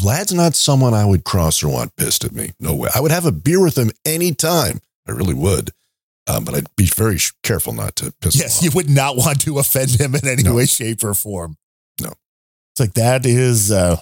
Vlad's 0.00 0.32
not 0.32 0.54
someone 0.54 0.94
I 0.94 1.04
would 1.04 1.24
cross 1.24 1.62
or 1.62 1.68
want 1.68 1.94
pissed 1.96 2.24
at 2.24 2.32
me. 2.32 2.52
No 2.60 2.74
way. 2.74 2.88
I 2.94 3.00
would 3.00 3.10
have 3.10 3.26
a 3.26 3.32
beer 3.32 3.62
with 3.62 3.76
him 3.76 3.90
anytime. 4.06 4.80
I 5.08 5.12
really 5.12 5.34
would. 5.34 5.70
Um, 6.26 6.44
but 6.44 6.54
I'd 6.54 6.74
be 6.76 6.86
very 6.86 7.18
sh- 7.18 7.32
careful 7.42 7.74
not 7.74 7.96
to 7.96 8.12
piss 8.22 8.34
off. 8.36 8.40
Yes, 8.40 8.62
you 8.62 8.70
would 8.74 8.88
not 8.88 9.16
want 9.16 9.42
to 9.42 9.58
offend 9.58 9.90
him 10.00 10.14
in 10.14 10.26
any 10.26 10.42
No. 10.42 10.54
way, 10.54 10.64
shape, 10.66 11.04
or 11.04 11.12
form. 11.14 11.56
No. 12.00 12.08
It's 12.72 12.80
like 12.80 12.94
that 12.94 13.26
is 13.26 13.70
uh, 13.70 14.00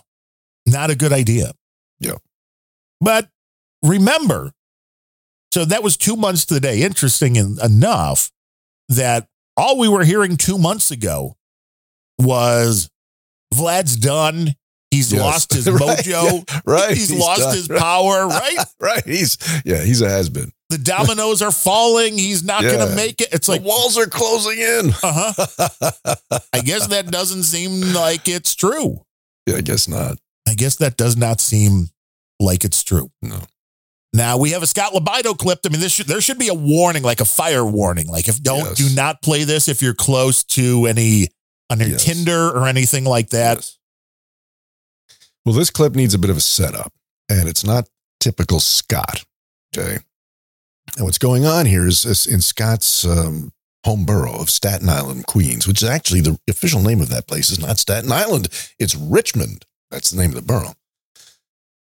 not 0.66 0.90
a 0.90 0.94
good 0.94 1.12
idea. 1.12 1.52
Yeah. 1.98 2.16
But 3.00 3.28
remember, 3.82 4.52
so 5.52 5.64
that 5.64 5.82
was 5.82 5.96
two 5.96 6.14
months 6.14 6.44
to 6.46 6.54
the 6.54 6.60
day. 6.60 6.82
Interesting 6.82 7.34
enough 7.36 8.30
that 8.88 9.26
all 9.56 9.78
we 9.78 9.88
were 9.88 10.04
hearing 10.04 10.36
two 10.36 10.58
months 10.58 10.90
ago 10.92 11.36
was 12.18 12.88
Vlad's 13.52 13.96
done. 13.96 14.54
He's 14.90 15.12
Yes. 15.12 15.20
lost 15.20 15.52
his 15.54 15.66
Right, 15.70 15.98
mojo. 15.98 16.44
yeah, 16.48 16.60
right. 16.66 16.90
He's, 16.96 17.08
He's 17.08 17.18
lost 17.18 17.40
done. 17.40 17.54
his 17.56 17.68
power, 17.68 18.28
right? 18.28 18.56
right. 18.80 19.04
He's 19.04 19.36
yeah, 19.64 19.82
he's 19.82 20.00
a 20.02 20.08
has 20.08 20.28
been. 20.28 20.52
The 20.72 20.78
dominoes 20.78 21.42
are 21.42 21.52
falling. 21.52 22.16
He's 22.16 22.42
not 22.42 22.62
going 22.62 22.88
to 22.88 22.96
make 22.96 23.20
it. 23.20 23.28
It's 23.32 23.46
like 23.48 23.60
the 23.62 23.68
walls 23.68 23.98
are 23.98 24.06
closing 24.06 24.58
in. 24.58 24.90
Uh-huh. 25.02 26.38
I 26.52 26.60
guess 26.60 26.86
that 26.86 27.10
doesn't 27.10 27.42
seem 27.42 27.92
like 27.92 28.26
it's 28.28 28.54
true. 28.54 29.04
Yeah, 29.46 29.56
I 29.56 29.60
guess 29.60 29.86
not. 29.86 30.16
I 30.48 30.54
guess 30.54 30.76
that 30.76 30.96
does 30.96 31.16
not 31.16 31.40
seem 31.40 31.88
like 32.40 32.64
it's 32.64 32.82
true. 32.82 33.10
No. 33.20 33.40
Now 34.14 34.38
we 34.38 34.50
have 34.52 34.62
a 34.62 34.66
Scott 34.66 34.92
LoBaido 34.92 35.36
clip. 35.36 35.60
I 35.66 35.68
mean, 35.68 35.80
this 35.80 35.92
should, 35.92 36.06
there 36.06 36.20
should 36.20 36.38
be 36.38 36.48
a 36.48 36.54
warning, 36.54 37.02
like 37.02 37.20
a 37.20 37.24
fire 37.26 37.64
warning. 37.64 38.06
Like 38.08 38.28
if 38.28 38.42
don't 38.42 38.64
Yes. 38.64 38.78
do 38.78 38.94
not 38.94 39.20
play 39.22 39.44
this 39.44 39.68
if 39.68 39.82
you're 39.82 39.94
close 39.94 40.42
to 40.44 40.86
any 40.86 41.28
on 41.70 41.80
your 41.80 41.90
Yes. 41.90 42.04
Tinder 42.04 42.48
or 42.50 42.66
anything 42.66 43.04
like 43.04 43.30
that. 43.30 43.70
Well, 45.44 45.54
this 45.54 45.70
clip 45.70 45.94
needs 45.94 46.14
a 46.14 46.18
bit 46.18 46.30
of 46.30 46.36
a 46.36 46.40
setup, 46.40 46.92
and 47.28 47.48
it's 47.48 47.64
not 47.64 47.88
typical 48.20 48.60
Scott. 48.60 49.24
Okay. 49.76 49.98
And 50.96 51.04
what's 51.06 51.18
going 51.18 51.44
on 51.46 51.66
here 51.66 51.86
is, 51.86 52.04
is 52.04 52.26
in 52.26 52.40
Scott's 52.40 53.04
um, 53.04 53.52
home 53.84 54.04
borough 54.04 54.40
of 54.40 54.50
Staten 54.50 54.88
Island, 54.88 55.26
Queens, 55.26 55.66
which 55.66 55.82
is 55.82 55.88
actually 55.88 56.20
the 56.20 56.38
official 56.48 56.82
name 56.82 57.00
of 57.00 57.08
that 57.08 57.26
place 57.26 57.50
is 57.50 57.58
not 57.60 57.78
Staten 57.78 58.12
Island, 58.12 58.48
it's 58.78 58.94
Richmond. 58.94 59.64
That's 59.90 60.10
the 60.10 60.20
name 60.20 60.30
of 60.30 60.36
the 60.36 60.42
borough. 60.42 60.74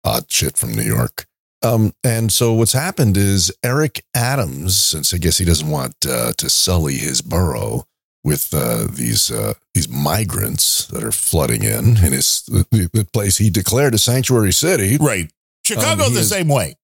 Odd 0.04 0.30
shit 0.30 0.56
from 0.56 0.72
New 0.72 0.82
York. 0.82 1.26
Um, 1.62 1.94
and 2.04 2.30
so 2.30 2.52
what's 2.52 2.72
happened 2.74 3.16
is 3.16 3.50
Eric 3.62 4.04
Adams, 4.14 4.76
since 4.76 5.14
I 5.14 5.18
guess 5.18 5.38
he 5.38 5.46
doesn't 5.46 5.68
want 5.70 5.94
uh, 6.06 6.32
to 6.34 6.50
sully 6.50 6.94
his 6.98 7.22
borough 7.22 7.86
with 8.22 8.52
uh, 8.54 8.86
these 8.90 9.30
uh, 9.30 9.54
these 9.72 9.88
migrants 9.88 10.86
that 10.88 11.02
are 11.02 11.12
flooding 11.12 11.62
in 11.62 11.96
in 12.04 12.12
his 12.12 12.42
the, 12.42 12.66
the 12.92 13.06
place 13.14 13.38
he 13.38 13.48
declared 13.48 13.94
a 13.94 13.98
sanctuary 13.98 14.52
city. 14.52 14.98
Right. 15.00 15.30
Chicago 15.64 16.04
Um, 16.04 16.12
the 16.14 16.20
is- 16.20 16.28
same 16.28 16.48
way. 16.48 16.76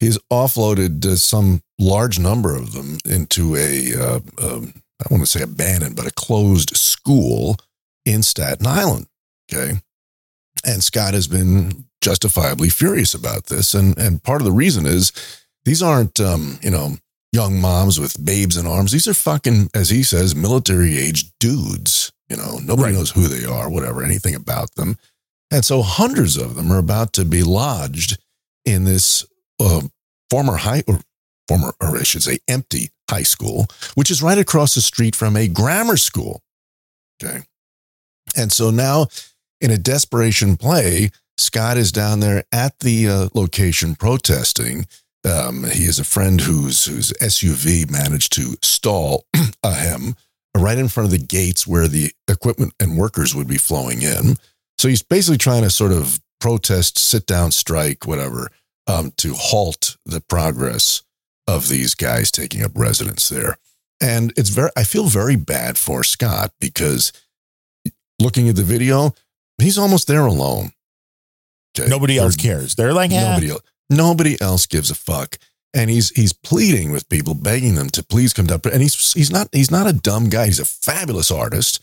He's 0.00 0.18
offloaded 0.30 1.04
uh, 1.04 1.16
some 1.16 1.62
large 1.78 2.18
number 2.18 2.54
of 2.54 2.72
them 2.72 2.98
into 3.04 3.56
a 3.56 3.94
uh, 3.94 4.20
um, 4.42 4.74
I 5.00 5.06
want 5.10 5.22
to 5.22 5.26
say 5.26 5.42
abandoned, 5.42 5.96
but 5.96 6.06
a 6.06 6.12
closed 6.12 6.76
school 6.76 7.56
in 8.04 8.22
Staten 8.22 8.66
Island. 8.66 9.06
Okay, 9.52 9.80
and 10.64 10.82
Scott 10.82 11.14
has 11.14 11.26
been 11.26 11.86
justifiably 12.00 12.68
furious 12.68 13.14
about 13.14 13.46
this, 13.46 13.74
and 13.74 13.96
and 13.98 14.22
part 14.22 14.40
of 14.40 14.44
the 14.44 14.52
reason 14.52 14.86
is 14.86 15.12
these 15.64 15.82
aren't 15.82 16.20
um, 16.20 16.58
you 16.62 16.70
know 16.70 16.96
young 17.34 17.60
moms 17.60 17.98
with 17.98 18.24
babes 18.24 18.56
in 18.56 18.64
arms. 18.64 18.92
These 18.92 19.08
are 19.08 19.14
fucking, 19.14 19.68
as 19.74 19.90
he 19.90 20.04
says, 20.04 20.36
military 20.36 20.96
age 20.96 21.32
dudes. 21.40 22.12
You 22.28 22.36
know, 22.36 22.58
nobody 22.62 22.94
knows 22.94 23.10
who 23.10 23.26
they 23.26 23.44
are, 23.44 23.68
whatever, 23.68 24.04
anything 24.04 24.36
about 24.36 24.72
them. 24.76 24.96
And 25.50 25.64
so 25.64 25.82
hundreds 25.82 26.36
of 26.36 26.54
them 26.54 26.72
are 26.72 26.78
about 26.78 27.12
to 27.14 27.24
be 27.24 27.42
lodged 27.42 28.18
in 28.64 28.84
this 28.84 29.26
uh, 29.60 29.82
former 30.30 30.56
high, 30.56 30.82
or 30.86 31.00
former, 31.48 31.72
or 31.80 31.98
I 31.98 32.02
should 32.02 32.22
say, 32.22 32.38
empty 32.48 32.90
high 33.08 33.22
school, 33.22 33.66
which 33.94 34.10
is 34.10 34.22
right 34.22 34.38
across 34.38 34.74
the 34.74 34.80
street 34.80 35.14
from 35.14 35.36
a 35.36 35.48
grammar 35.48 35.96
school. 35.96 36.42
Okay. 37.22 37.40
And 38.36 38.52
so 38.52 38.70
now, 38.70 39.06
in 39.60 39.70
a 39.70 39.78
desperation 39.78 40.56
play, 40.56 41.10
Scott 41.38 41.76
is 41.76 41.92
down 41.92 42.20
there 42.20 42.44
at 42.52 42.78
the 42.80 43.08
uh, 43.08 43.28
location 43.34 43.94
protesting. 43.94 44.86
Um, 45.24 45.64
he 45.64 45.86
has 45.86 45.98
a 45.98 46.04
friend 46.04 46.40
whose 46.40 46.84
whose 46.84 47.12
SUV 47.14 47.90
managed 47.90 48.32
to 48.34 48.56
stall 48.62 49.24
ahem 49.64 50.16
right 50.56 50.78
in 50.78 50.88
front 50.88 51.06
of 51.06 51.10
the 51.10 51.26
gates 51.26 51.66
where 51.66 51.88
the 51.88 52.12
equipment 52.28 52.74
and 52.78 52.96
workers 52.96 53.34
would 53.34 53.48
be 53.48 53.56
flowing 53.58 54.02
in. 54.02 54.36
So 54.78 54.88
he's 54.88 55.02
basically 55.02 55.38
trying 55.38 55.62
to 55.62 55.70
sort 55.70 55.92
of 55.92 56.20
protest, 56.40 56.98
sit 56.98 57.26
down, 57.26 57.50
strike, 57.50 58.06
whatever, 58.06 58.50
um, 58.86 59.12
to 59.18 59.34
halt 59.34 59.96
the 60.04 60.20
progress 60.20 61.02
of 61.46 61.68
these 61.68 61.94
guys 61.94 62.30
taking 62.30 62.62
up 62.62 62.72
residence 62.74 63.28
there. 63.28 63.56
And 64.02 64.32
it's 64.36 64.50
very, 64.50 64.70
I 64.76 64.84
feel 64.84 65.04
very 65.08 65.36
bad 65.36 65.78
for 65.78 66.02
Scott 66.04 66.52
because 66.60 67.12
looking 68.20 68.48
at 68.48 68.56
the 68.56 68.62
video, 68.62 69.14
he's 69.58 69.78
almost 69.78 70.06
there 70.08 70.26
alone. 70.26 70.72
Okay. 71.78 71.88
Nobody 71.88 72.18
else 72.18 72.34
Or- 72.36 72.38
cares. 72.38 72.74
They're 72.74 72.92
like, 72.92 73.10
eh. 73.12 73.20
Nobody 73.30 73.50
else. 73.50 73.62
Nobody 73.90 74.40
else 74.40 74.66
gives 74.66 74.90
a 74.90 74.94
fuck. 74.94 75.38
And 75.74 75.90
he's 75.90 76.10
he's 76.10 76.32
pleading 76.32 76.92
with 76.92 77.08
people, 77.08 77.34
begging 77.34 77.74
them 77.74 77.88
to 77.90 78.02
please 78.04 78.32
come 78.32 78.46
down. 78.46 78.60
And 78.72 78.80
he's 78.80 79.12
he's 79.12 79.30
not 79.32 79.48
he's 79.52 79.72
not 79.72 79.88
a 79.88 79.92
dumb 79.92 80.28
guy. 80.28 80.46
He's 80.46 80.60
a 80.60 80.64
fabulous 80.64 81.32
artist. 81.32 81.82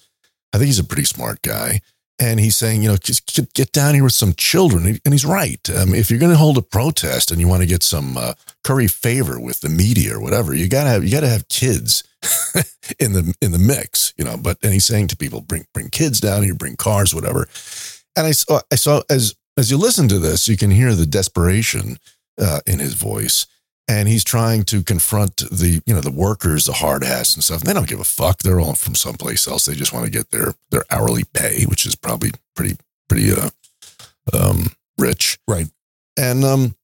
I 0.54 0.58
think 0.58 0.68
he's 0.68 0.80
a 0.80 0.84
pretty 0.86 1.04
smart 1.04 1.42
guy. 1.42 1.82
And 2.22 2.40
he's 2.40 2.56
saying, 2.56 2.84
you 2.84 2.90
know, 2.90 2.98
just 2.98 3.26
get- 3.56 3.72
down 3.72 3.96
here 3.96 4.04
with 4.04 4.14
some 4.14 4.34
children. 4.34 5.00
And 5.04 5.14
he's 5.14 5.26
right. 5.26 5.68
Um, 5.72 5.96
if 5.96 6.12
you're 6.12 6.20
going 6.20 6.32
to 6.32 6.38
hold 6.38 6.58
a 6.58 6.62
protest 6.62 7.32
and 7.32 7.42
you 7.42 7.48
want 7.48 7.62
to 7.64 7.68
get 7.68 7.82
some 7.82 8.16
uh, 8.16 8.34
curry 8.64 8.88
favor 8.88 9.40
with 9.40 9.62
the 9.62 9.70
media 9.70 10.16
or 10.16 10.22
whatever, 10.22 10.54
you 10.54 10.68
gotta 10.68 10.90
have 10.90 11.04
you 11.04 11.12
gotta 11.12 11.30
have 11.30 11.48
kids 11.48 12.04
in 13.00 13.14
the 13.14 13.34
in 13.42 13.52
the 13.52 13.60
mix, 13.60 14.14
you 14.18 14.26
know. 14.26 14.38
But 14.38 14.58
and 14.62 14.72
he's 14.72 14.86
saying 14.86 15.08
to 15.08 15.18
people, 15.18 15.42
bring 15.42 15.66
bring 15.74 15.90
kids 15.90 16.20
down 16.20 16.44
here, 16.44 16.54
bring 16.54 16.76
cars, 16.76 17.16
whatever. 17.16 17.48
And 18.16 18.28
I 18.28 18.32
saw 18.32 18.62
I 18.72 18.76
saw 18.76 19.02
as 19.10 19.34
as 19.58 19.72
you 19.72 19.78
listen 19.78 20.08
to 20.10 20.20
this, 20.20 20.48
you 20.48 20.58
can 20.58 20.70
hear 20.72 20.94
the 20.94 21.06
desperation 21.08 21.98
uh, 22.40 22.60
in 22.68 22.80
his 22.80 22.94
voice. 22.94 23.48
And 23.88 24.08
he's 24.08 24.24
trying 24.24 24.64
to 24.66 24.84
confront 24.84 25.38
the, 25.38 25.82
you 25.86 25.94
know, 25.94 26.02
the 26.02 26.12
workers, 26.12 26.66
the 26.66 26.74
hard 26.74 27.04
hats 27.04 27.36
and 27.36 27.44
stuff. 27.44 27.62
And 27.62 27.70
they 27.70 27.74
don't 27.74 27.90
give 27.90 28.00
a 28.00 28.06
fuck. 28.06 28.40
They're 28.40 28.62
all 28.62 28.76
from 28.76 28.96
someplace 28.96 29.48
else. 29.48 29.66
They 29.66 29.76
just 29.76 29.92
want 29.92 30.06
to 30.06 30.12
get 30.12 30.32
their 30.32 30.54
their 30.70 30.86
hourly 30.90 31.24
pay, 31.34 31.66
which 31.66 31.86
is 31.86 31.96
probably 31.96 32.32
pretty 32.56 32.78
pretty 33.10 33.32
uh, 33.34 33.50
um, 34.34 34.68
rich. 34.98 35.40
Right. 35.48 35.68
And 36.18 36.44
um, 36.46 36.76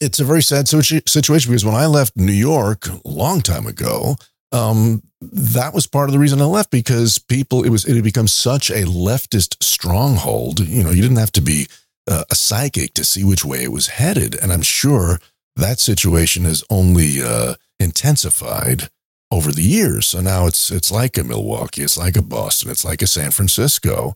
it's 0.00 0.20
a 0.20 0.24
very 0.24 0.42
sad 0.42 0.68
situation 0.68 1.50
because 1.50 1.64
when 1.64 1.74
I 1.74 1.86
left 1.86 2.16
New 2.16 2.32
York 2.32 2.86
a 2.86 3.00
long 3.04 3.40
time 3.40 3.66
ago, 3.66 4.16
um, 4.52 5.02
that 5.20 5.74
was 5.74 5.86
part 5.86 6.08
of 6.08 6.12
the 6.12 6.18
reason 6.18 6.40
I 6.40 6.44
left 6.44 6.70
because 6.70 7.18
people 7.18 7.64
it 7.64 7.70
was 7.70 7.84
it 7.84 7.94
had 7.94 8.04
become 8.04 8.28
such 8.28 8.70
a 8.70 8.84
leftist 8.84 9.62
stronghold. 9.62 10.60
You 10.60 10.84
know, 10.84 10.90
you 10.90 11.02
didn't 11.02 11.16
have 11.16 11.32
to 11.32 11.40
be 11.40 11.66
uh, 12.08 12.24
a 12.30 12.34
psychic 12.34 12.94
to 12.94 13.04
see 13.04 13.24
which 13.24 13.44
way 13.44 13.64
it 13.64 13.72
was 13.72 13.88
headed, 13.88 14.36
and 14.40 14.52
I'm 14.52 14.62
sure 14.62 15.18
that 15.58 15.80
situation 15.80 16.44
has 16.44 16.64
only 16.70 17.22
uh, 17.22 17.54
intensified 17.78 18.88
over 19.30 19.52
the 19.52 19.62
years. 19.62 20.06
So 20.06 20.20
now 20.20 20.46
it's 20.46 20.70
it's 20.70 20.90
like 20.90 21.18
a 21.18 21.24
Milwaukee, 21.24 21.82
it's 21.82 21.98
like 21.98 22.16
a 22.16 22.22
Boston, 22.22 22.70
it's 22.70 22.84
like 22.84 23.02
a 23.02 23.06
San 23.06 23.30
Francisco, 23.30 24.14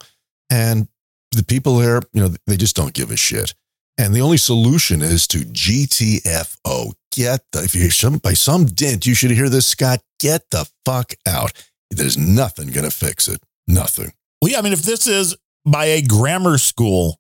and 0.51 0.89
the 1.33 1.45
people 1.45 1.77
there, 1.77 2.01
you 2.13 2.23
know, 2.23 2.35
they 2.47 2.57
just 2.57 2.77
don't 2.77 2.95
give 2.95 3.11
a 3.11 3.17
shit. 3.17 3.55
And 3.99 4.15
the 4.15 4.21
only 4.23 4.39
solution 4.39 5.03
is 5.03 5.27
to 5.29 5.39
GTFO. 5.39 6.93
Get 7.15 7.41
the 7.53 7.63
if 7.63 7.75
you 7.75 7.91
some 7.91 8.19
by 8.19 8.33
some 8.33 8.65
dint, 8.65 9.07
you 9.07 9.15
should 9.15 9.33
hear 9.33 9.51
this, 9.51 9.67
Scott. 9.67 10.01
Get 10.19 10.51
the 10.51 10.69
fuck 10.87 11.13
out. 11.27 11.53
There's 11.91 12.17
nothing 12.17 12.71
gonna 12.71 12.91
fix 12.91 13.29
it. 13.29 13.43
Nothing. 13.69 14.13
Well, 14.41 14.51
yeah, 14.51 14.59
I 14.59 14.63
mean, 14.63 14.73
if 14.73 14.83
this 14.83 15.07
is 15.07 15.37
by 15.67 15.85
a 15.87 16.03
grammar 16.03 16.57
school 16.57 17.19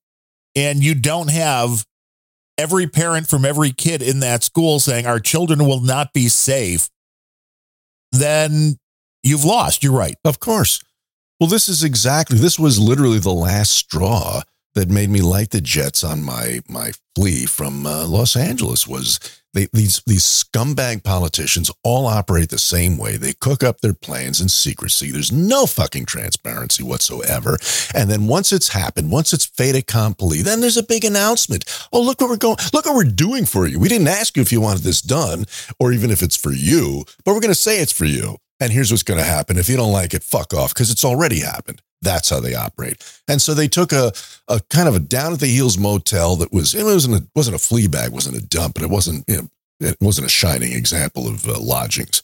and 0.56 0.82
you 0.82 0.94
don't 0.94 1.30
have 1.30 1.84
every 2.58 2.86
parent 2.86 3.28
from 3.28 3.44
every 3.44 3.72
kid 3.72 4.02
in 4.02 4.20
that 4.20 4.42
school 4.42 4.80
saying 4.80 5.06
our 5.06 5.20
children 5.20 5.66
will 5.66 5.80
not 5.80 6.12
be 6.12 6.28
safe, 6.28 6.88
then 8.10 8.76
you've 9.22 9.44
lost. 9.44 9.82
You're 9.82 9.92
right. 9.92 10.16
Of 10.24 10.40
course. 10.40 10.80
Well, 11.40 11.48
this 11.48 11.68
is 11.68 11.82
exactly 11.82 12.38
this 12.38 12.58
was 12.58 12.78
literally 12.78 13.18
the 13.18 13.32
last 13.32 13.72
straw 13.72 14.42
that 14.74 14.88
made 14.88 15.10
me 15.10 15.20
light 15.20 15.50
the 15.50 15.60
jets 15.60 16.04
on 16.04 16.22
my 16.22 16.60
my 16.68 16.92
flee 17.16 17.46
from 17.46 17.86
uh, 17.86 18.06
Los 18.06 18.36
Angeles 18.36 18.86
was 18.86 19.18
they, 19.52 19.68
these 19.72 20.02
these 20.06 20.24
scumbag 20.24 21.04
politicians 21.04 21.70
all 21.82 22.06
operate 22.06 22.48
the 22.48 22.58
same 22.58 22.96
way. 22.96 23.16
They 23.16 23.34
cook 23.34 23.62
up 23.62 23.80
their 23.80 23.94
plans 23.94 24.40
in 24.40 24.48
secrecy. 24.48 25.10
There's 25.10 25.32
no 25.32 25.66
fucking 25.66 26.06
transparency 26.06 26.82
whatsoever. 26.82 27.58
And 27.94 28.10
then 28.10 28.26
once 28.26 28.52
it's 28.52 28.68
happened, 28.68 29.10
once 29.10 29.32
it's 29.32 29.44
fait 29.44 29.76
accompli, 29.76 30.42
then 30.42 30.60
there's 30.60 30.76
a 30.76 30.82
big 30.82 31.04
announcement. 31.04 31.64
Oh, 31.92 32.02
look 32.02 32.20
what 32.20 32.30
we're 32.30 32.36
going. 32.36 32.56
Look 32.72 32.86
what 32.86 32.94
we're 32.94 33.04
doing 33.04 33.46
for 33.46 33.66
you. 33.66 33.78
We 33.78 33.88
didn't 33.88 34.08
ask 34.08 34.36
you 34.36 34.42
if 34.42 34.52
you 34.52 34.60
wanted 34.60 34.82
this 34.82 35.02
done, 35.02 35.46
or 35.78 35.92
even 35.92 36.10
if 36.10 36.22
it's 36.22 36.36
for 36.36 36.52
you, 36.52 37.04
but 37.24 37.34
we're 37.34 37.40
going 37.40 37.48
to 37.48 37.54
say 37.54 37.80
it's 37.80 37.92
for 37.92 38.04
you. 38.04 38.38
And 38.62 38.72
here's 38.72 38.92
what's 38.92 39.02
going 39.02 39.18
to 39.18 39.26
happen. 39.26 39.58
If 39.58 39.68
you 39.68 39.76
don't 39.76 39.90
like 39.90 40.14
it, 40.14 40.22
fuck 40.22 40.54
off 40.54 40.72
because 40.72 40.92
it's 40.92 41.04
already 41.04 41.40
happened. 41.40 41.82
That's 42.00 42.30
how 42.30 42.38
they 42.38 42.54
operate. 42.54 43.02
And 43.26 43.42
so 43.42 43.54
they 43.54 43.66
took 43.66 43.90
a, 43.90 44.12
a 44.46 44.60
kind 44.70 44.88
of 44.88 44.94
a 44.94 45.00
down 45.00 45.32
at 45.32 45.40
the 45.40 45.48
heels 45.48 45.76
motel 45.76 46.36
that 46.36 46.52
was 46.52 46.72
it 46.72 46.84
wasn't 46.84 47.16
a, 47.16 47.26
wasn't 47.34 47.56
a 47.56 47.58
flea 47.58 47.88
bag, 47.88 48.12
wasn't 48.12 48.36
a 48.36 48.46
dump, 48.46 48.74
but 48.74 48.84
it 48.84 48.88
wasn't 48.88 49.24
you 49.26 49.36
know, 49.36 49.48
it 49.80 49.96
wasn't 50.00 50.28
a 50.28 50.30
shining 50.30 50.74
example 50.74 51.26
of 51.26 51.48
uh, 51.48 51.58
lodgings. 51.58 52.22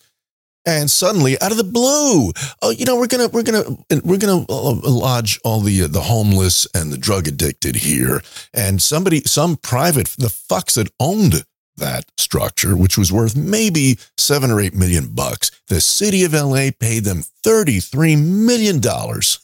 And 0.64 0.88
suddenly, 0.88 1.40
out 1.40 1.50
of 1.50 1.56
the 1.56 1.64
blue, 1.64 2.30
oh, 2.62 2.70
you 2.70 2.84
know, 2.84 2.96
we're 2.96 3.08
gonna 3.08 3.28
we're 3.28 3.42
gonna 3.42 3.64
we're 4.04 4.18
gonna 4.18 4.44
uh, 4.48 4.74
lodge 4.88 5.40
all 5.42 5.58
the 5.60 5.82
uh, 5.82 5.88
the 5.88 6.02
homeless 6.02 6.68
and 6.72 6.92
the 6.92 6.98
drug 6.98 7.26
addicted 7.26 7.74
here. 7.74 8.22
And 8.54 8.80
somebody, 8.80 9.22
some 9.22 9.56
private, 9.56 10.06
the 10.18 10.28
fucks 10.28 10.74
that 10.74 10.92
owned 11.00 11.44
that 11.78 12.04
structure, 12.18 12.76
which 12.76 12.98
was 12.98 13.12
worth 13.12 13.36
maybe 13.36 13.98
seven 14.16 14.50
or 14.50 14.60
eight 14.60 14.74
million 14.74 15.08
bucks, 15.08 15.50
the 15.68 15.80
city 15.80 16.24
of 16.24 16.32
LA 16.32 16.68
paid 16.78 17.04
them 17.04 17.22
thirty 17.42 17.80
three 17.80 18.16
million 18.16 18.80
dollars. 18.80 19.40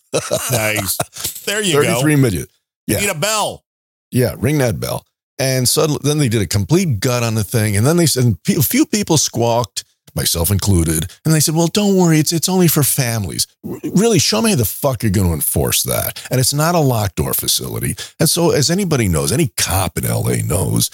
Nice. 0.50 0.98
There 1.44 1.60
you 1.60 1.74
go. 1.74 1.82
Thirty-three 1.82 2.16
million. 2.16 2.46
You 2.86 3.00
need 3.00 3.10
a 3.10 3.14
bell. 3.14 3.64
Yeah, 4.10 4.34
ring 4.38 4.58
that 4.58 4.80
bell. 4.80 5.04
And 5.38 5.68
suddenly, 5.68 6.00
then 6.02 6.18
they 6.18 6.28
did 6.28 6.40
a 6.40 6.46
complete 6.46 7.00
gut 7.00 7.22
on 7.22 7.34
the 7.34 7.44
thing, 7.44 7.76
and 7.76 7.84
then 7.84 7.96
they 7.96 8.06
said 8.06 8.36
a 8.48 8.62
few 8.62 8.86
people 8.86 9.18
squawked, 9.18 9.84
myself 10.14 10.50
included, 10.50 11.10
and 11.24 11.34
they 11.34 11.40
said, 11.40 11.54
"Well, 11.54 11.66
don't 11.66 11.96
worry, 11.96 12.18
it's 12.20 12.32
it's 12.32 12.48
only 12.48 12.68
for 12.68 12.82
families." 12.82 13.46
Really, 13.62 14.18
show 14.20 14.40
me 14.40 14.50
how 14.50 14.56
the 14.56 14.64
fuck 14.64 15.02
you're 15.02 15.10
going 15.10 15.26
to 15.26 15.34
enforce 15.34 15.82
that. 15.82 16.26
And 16.30 16.38
it's 16.38 16.54
not 16.54 16.74
a 16.76 16.78
locked 16.78 17.16
door 17.16 17.34
facility. 17.34 17.96
And 18.20 18.28
so, 18.28 18.52
as 18.52 18.70
anybody 18.70 19.08
knows, 19.08 19.32
any 19.32 19.50
cop 19.56 19.98
in 19.98 20.04
LA 20.04 20.36
knows, 20.44 20.88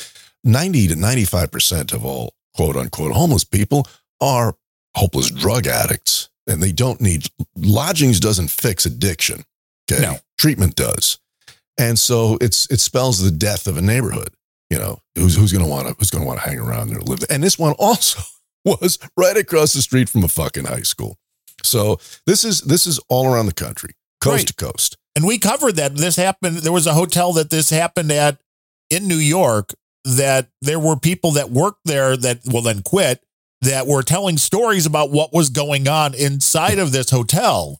ninety 0.44 0.86
to 0.88 0.96
ninety 0.96 1.24
five 1.24 1.50
percent 1.50 1.92
of 1.92 2.04
all 2.04 2.34
quote 2.54 2.76
unquote 2.76 3.12
homeless 3.12 3.44
people 3.44 3.86
are 4.20 4.56
hopeless 4.96 5.30
drug 5.30 5.66
addicts, 5.66 6.28
and 6.46 6.62
they 6.62 6.72
don't 6.72 7.00
need 7.00 7.28
lodgings. 7.56 8.20
Doesn't 8.20 8.48
fix 8.50 8.84
addiction. 8.86 9.44
Okay, 9.90 10.02
No. 10.02 10.18
treatment 10.38 10.76
does. 10.76 11.18
And 11.78 11.98
so 11.98 12.36
it's 12.40 12.70
it 12.70 12.80
spells 12.80 13.20
the 13.22 13.30
death 13.30 13.66
of 13.66 13.76
a 13.76 13.82
neighborhood. 13.82 14.30
You 14.68 14.78
know, 14.78 15.00
who's 15.16 15.34
who's 15.36 15.52
gonna 15.52 15.66
want 15.66 15.88
to 15.88 15.94
who's 15.98 16.10
gonna 16.10 16.24
want 16.26 16.40
to 16.40 16.48
hang 16.48 16.58
around 16.58 16.88
there 16.88 16.98
and 16.98 17.08
live 17.08 17.20
there. 17.20 17.32
And 17.34 17.42
this 17.42 17.58
one 17.58 17.72
also 17.78 18.20
was 18.64 18.98
right 19.16 19.36
across 19.36 19.72
the 19.72 19.82
street 19.82 20.08
from 20.08 20.22
a 20.24 20.28
fucking 20.28 20.64
high 20.66 20.82
school. 20.82 21.16
So 21.64 21.98
this 22.26 22.44
is 22.44 22.60
this 22.62 22.86
is 22.86 23.00
all 23.08 23.26
around 23.26 23.46
the 23.46 23.54
country, 23.54 23.90
coast 24.20 24.36
Right. 24.38 24.46
to 24.48 24.54
coast. 24.54 24.96
And 25.16 25.26
we 25.26 25.38
covered 25.38 25.76
that. 25.76 25.96
This 25.96 26.16
happened. 26.16 26.58
There 26.58 26.72
was 26.72 26.86
a 26.86 26.94
hotel 26.94 27.32
that 27.32 27.50
this 27.50 27.70
happened 27.70 28.12
at 28.12 28.38
in 28.90 29.08
New 29.08 29.16
York 29.16 29.74
that 30.04 30.48
there 30.62 30.78
were 30.78 30.96
people 30.96 31.32
that 31.32 31.50
worked 31.50 31.80
there 31.84 32.16
that 32.16 32.40
will 32.46 32.62
then 32.62 32.82
quit 32.82 33.22
that 33.62 33.86
were 33.86 34.02
telling 34.02 34.38
stories 34.38 34.86
about 34.86 35.10
what 35.10 35.32
was 35.32 35.50
going 35.50 35.86
on 35.86 36.14
inside 36.14 36.78
of 36.78 36.92
this 36.92 37.10
hotel. 37.10 37.78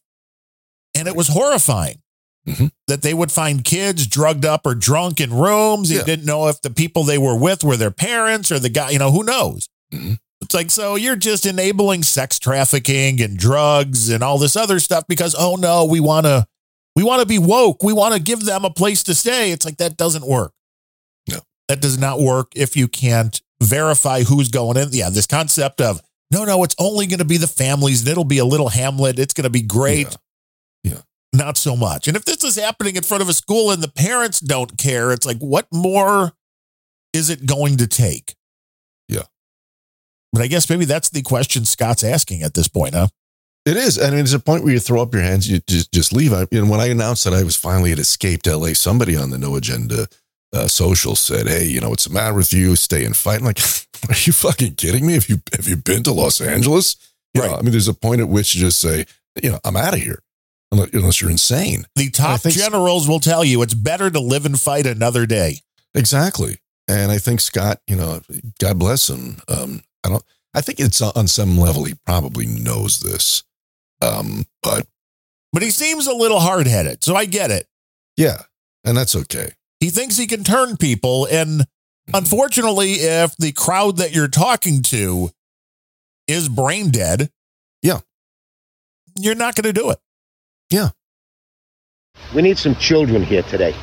And 0.94 1.08
it 1.08 1.16
was 1.16 1.28
horrifying 1.28 2.02
mm-hmm. 2.46 2.66
that 2.86 3.02
they 3.02 3.14
would 3.14 3.32
find 3.32 3.64
kids 3.64 4.06
drugged 4.06 4.44
up 4.44 4.66
or 4.66 4.74
drunk 4.74 5.20
in 5.20 5.32
rooms. 5.32 5.90
You 5.90 5.98
Yeah. 5.98 6.04
didn't 6.04 6.26
know 6.26 6.48
if 6.48 6.60
the 6.60 6.70
people 6.70 7.04
they 7.04 7.16
were 7.16 7.36
with 7.36 7.64
were 7.64 7.76
their 7.76 7.90
parents 7.90 8.52
or 8.52 8.58
the 8.58 8.68
guy, 8.68 8.90
you 8.90 8.98
know, 8.98 9.10
who 9.10 9.22
knows? 9.22 9.68
Mm-hmm. 9.92 10.14
It's 10.42 10.54
like, 10.54 10.70
so 10.70 10.96
you're 10.96 11.16
just 11.16 11.46
enabling 11.46 12.02
sex 12.02 12.38
trafficking 12.38 13.20
and 13.20 13.38
drugs 13.38 14.10
and 14.10 14.22
all 14.22 14.38
this 14.38 14.56
other 14.56 14.80
stuff 14.80 15.04
because, 15.08 15.34
oh 15.38 15.56
no, 15.56 15.84
we 15.84 16.00
want 16.00 16.26
to, 16.26 16.46
we 16.96 17.04
want 17.04 17.20
to 17.20 17.26
be 17.26 17.38
woke. 17.38 17.82
We 17.82 17.92
want 17.92 18.14
to 18.14 18.20
give 18.20 18.44
them 18.44 18.64
a 18.64 18.70
place 18.70 19.02
to 19.04 19.14
stay. 19.14 19.52
It's 19.52 19.64
like, 19.64 19.76
that 19.78 19.96
doesn't 19.96 20.26
work. 20.26 20.52
That 21.70 21.80
does 21.80 22.00
not 22.00 22.18
work 22.18 22.50
if 22.56 22.76
you 22.76 22.88
can't 22.88 23.40
verify 23.62 24.24
who's 24.24 24.48
going 24.48 24.76
in. 24.76 24.88
Yeah. 24.90 25.08
This 25.08 25.28
concept 25.28 25.80
of, 25.80 26.00
no, 26.32 26.44
no, 26.44 26.64
it's 26.64 26.74
only 26.80 27.06
going 27.06 27.20
to 27.20 27.24
be 27.24 27.36
the 27.36 27.46
families 27.46 28.00
and 28.00 28.08
it'll 28.08 28.24
be 28.24 28.38
a 28.38 28.44
little 28.44 28.70
hamlet. 28.70 29.20
It's 29.20 29.32
going 29.32 29.44
to 29.44 29.50
be 29.50 29.62
great. 29.62 30.18
Yeah. 30.82 31.02
Not 31.32 31.56
so 31.56 31.76
much. 31.76 32.08
And 32.08 32.16
if 32.16 32.24
this 32.24 32.42
is 32.42 32.56
happening 32.56 32.96
in 32.96 33.04
front 33.04 33.22
of 33.22 33.28
a 33.28 33.32
school 33.32 33.70
and 33.70 33.80
the 33.80 33.88
parents 33.88 34.40
don't 34.40 34.78
care, 34.78 35.12
it's 35.12 35.24
like, 35.24 35.38
what 35.38 35.68
more 35.72 36.32
is 37.12 37.30
it 37.30 37.46
going 37.46 37.76
to 37.76 37.86
take? 37.86 38.34
Yeah. 39.08 39.26
But 40.32 40.42
I 40.42 40.48
guess 40.48 40.68
maybe 40.68 40.86
that's 40.86 41.10
the 41.10 41.22
question 41.22 41.64
Scott's 41.64 42.02
asking 42.02 42.42
at 42.42 42.54
this 42.54 42.66
point, 42.66 42.96
huh? 42.96 43.06
It 43.64 43.76
is. 43.76 43.96
I 43.96 44.10
mean, 44.10 44.18
it's 44.18 44.32
a 44.32 44.40
point 44.40 44.64
where 44.64 44.72
you 44.72 44.80
throw 44.80 45.02
up 45.02 45.14
your 45.14 45.22
hands, 45.22 45.48
you 45.48 45.60
just 45.68 45.92
just 45.92 46.12
leave. 46.12 46.32
I, 46.32 46.48
know, 46.50 46.66
when 46.66 46.80
I 46.80 46.88
announced 46.88 47.22
that 47.22 47.32
I 47.32 47.44
was 47.44 47.54
finally 47.54 47.90
had 47.90 48.00
escaped 48.00 48.48
LA, 48.48 48.72
somebody 48.72 49.16
on 49.16 49.30
the 49.30 49.38
No 49.38 49.54
Agenda 49.54 50.08
uh, 50.52 50.66
social 50.68 51.14
said, 51.16 51.46
"Hey, 51.48 51.66
you 51.66 51.80
know 51.80 51.90
what's 51.90 52.04
the 52.04 52.12
matter 52.14 52.34
with 52.34 52.52
you? 52.52 52.76
Stay 52.76 53.04
and 53.04 53.16
fight." 53.16 53.40
I'm 53.40 53.44
like, 53.46 53.60
are 54.08 54.14
you 54.24 54.32
fucking 54.32 54.74
kidding 54.74 55.06
me? 55.06 55.14
Have 55.14 55.28
you 55.28 55.40
have 55.56 55.68
you 55.68 55.76
been 55.76 56.02
to 56.04 56.12
Los 56.12 56.40
Angeles? 56.40 56.96
You 57.34 57.42
know, 57.42 57.54
I 57.54 57.62
mean, 57.62 57.70
there's 57.70 57.86
a 57.88 57.94
point 57.94 58.20
at 58.20 58.28
which 58.28 58.54
you 58.54 58.60
just 58.60 58.80
say, 58.80 59.06
you 59.40 59.50
know, 59.52 59.60
I'm 59.64 59.76
out 59.76 59.94
of 59.94 60.00
here, 60.00 60.20
unless, 60.72 60.90
unless 60.92 61.20
you're 61.20 61.30
insane. 61.30 61.86
The 61.94 62.10
top 62.10 62.42
generals 62.42 63.08
will 63.08 63.20
tell 63.20 63.44
you 63.44 63.62
it's 63.62 63.74
better 63.74 64.10
to 64.10 64.18
live 64.18 64.44
and 64.46 64.60
fight 64.60 64.84
another 64.86 65.26
day. 65.26 65.58
Exactly. 65.94 66.58
And 66.88 67.12
I 67.12 67.18
think 67.18 67.38
Scott, 67.40 67.80
you 67.86 67.94
know, 67.94 68.20
God 68.58 68.80
bless 68.80 69.08
him. 69.08 69.36
Um, 69.46 69.82
I 70.04 70.08
don't. 70.08 70.24
I 70.54 70.60
think 70.60 70.80
it's 70.80 71.00
on 71.00 71.28
some 71.28 71.56
level 71.56 71.84
he 71.84 71.94
probably 72.04 72.46
knows 72.46 72.98
this, 72.98 73.44
um, 74.02 74.46
but 74.64 74.88
But 75.52 75.62
he 75.62 75.70
seems 75.70 76.08
a 76.08 76.14
little 76.14 76.40
hard 76.40 76.66
headed. 76.66 77.04
So 77.04 77.14
I 77.14 77.26
get 77.26 77.52
it. 77.52 77.68
yeah, 78.16 78.42
and 78.82 78.96
that's 78.96 79.14
okay. 79.14 79.52
He 79.80 79.88
thinks 79.88 80.16
he 80.16 80.26
can 80.26 80.44
turn 80.44 80.76
people. 80.76 81.26
And 81.30 81.66
unfortunately, 82.12 82.92
if 82.92 83.34
the 83.36 83.52
crowd 83.52 83.96
that 83.96 84.14
you're 84.14 84.28
talking 84.28 84.82
to 84.84 85.30
is 86.28 86.48
brain 86.48 86.90
dead, 86.90 87.30
yeah, 87.82 88.00
you're 89.18 89.34
not 89.34 89.56
going 89.56 89.74
to 89.74 89.78
do 89.78 89.90
it. 89.90 89.98
Yeah. 90.70 90.90
We 92.34 92.42
need 92.42 92.58
some 92.58 92.76
children 92.76 93.22
here 93.22 93.42
today. 93.42 93.74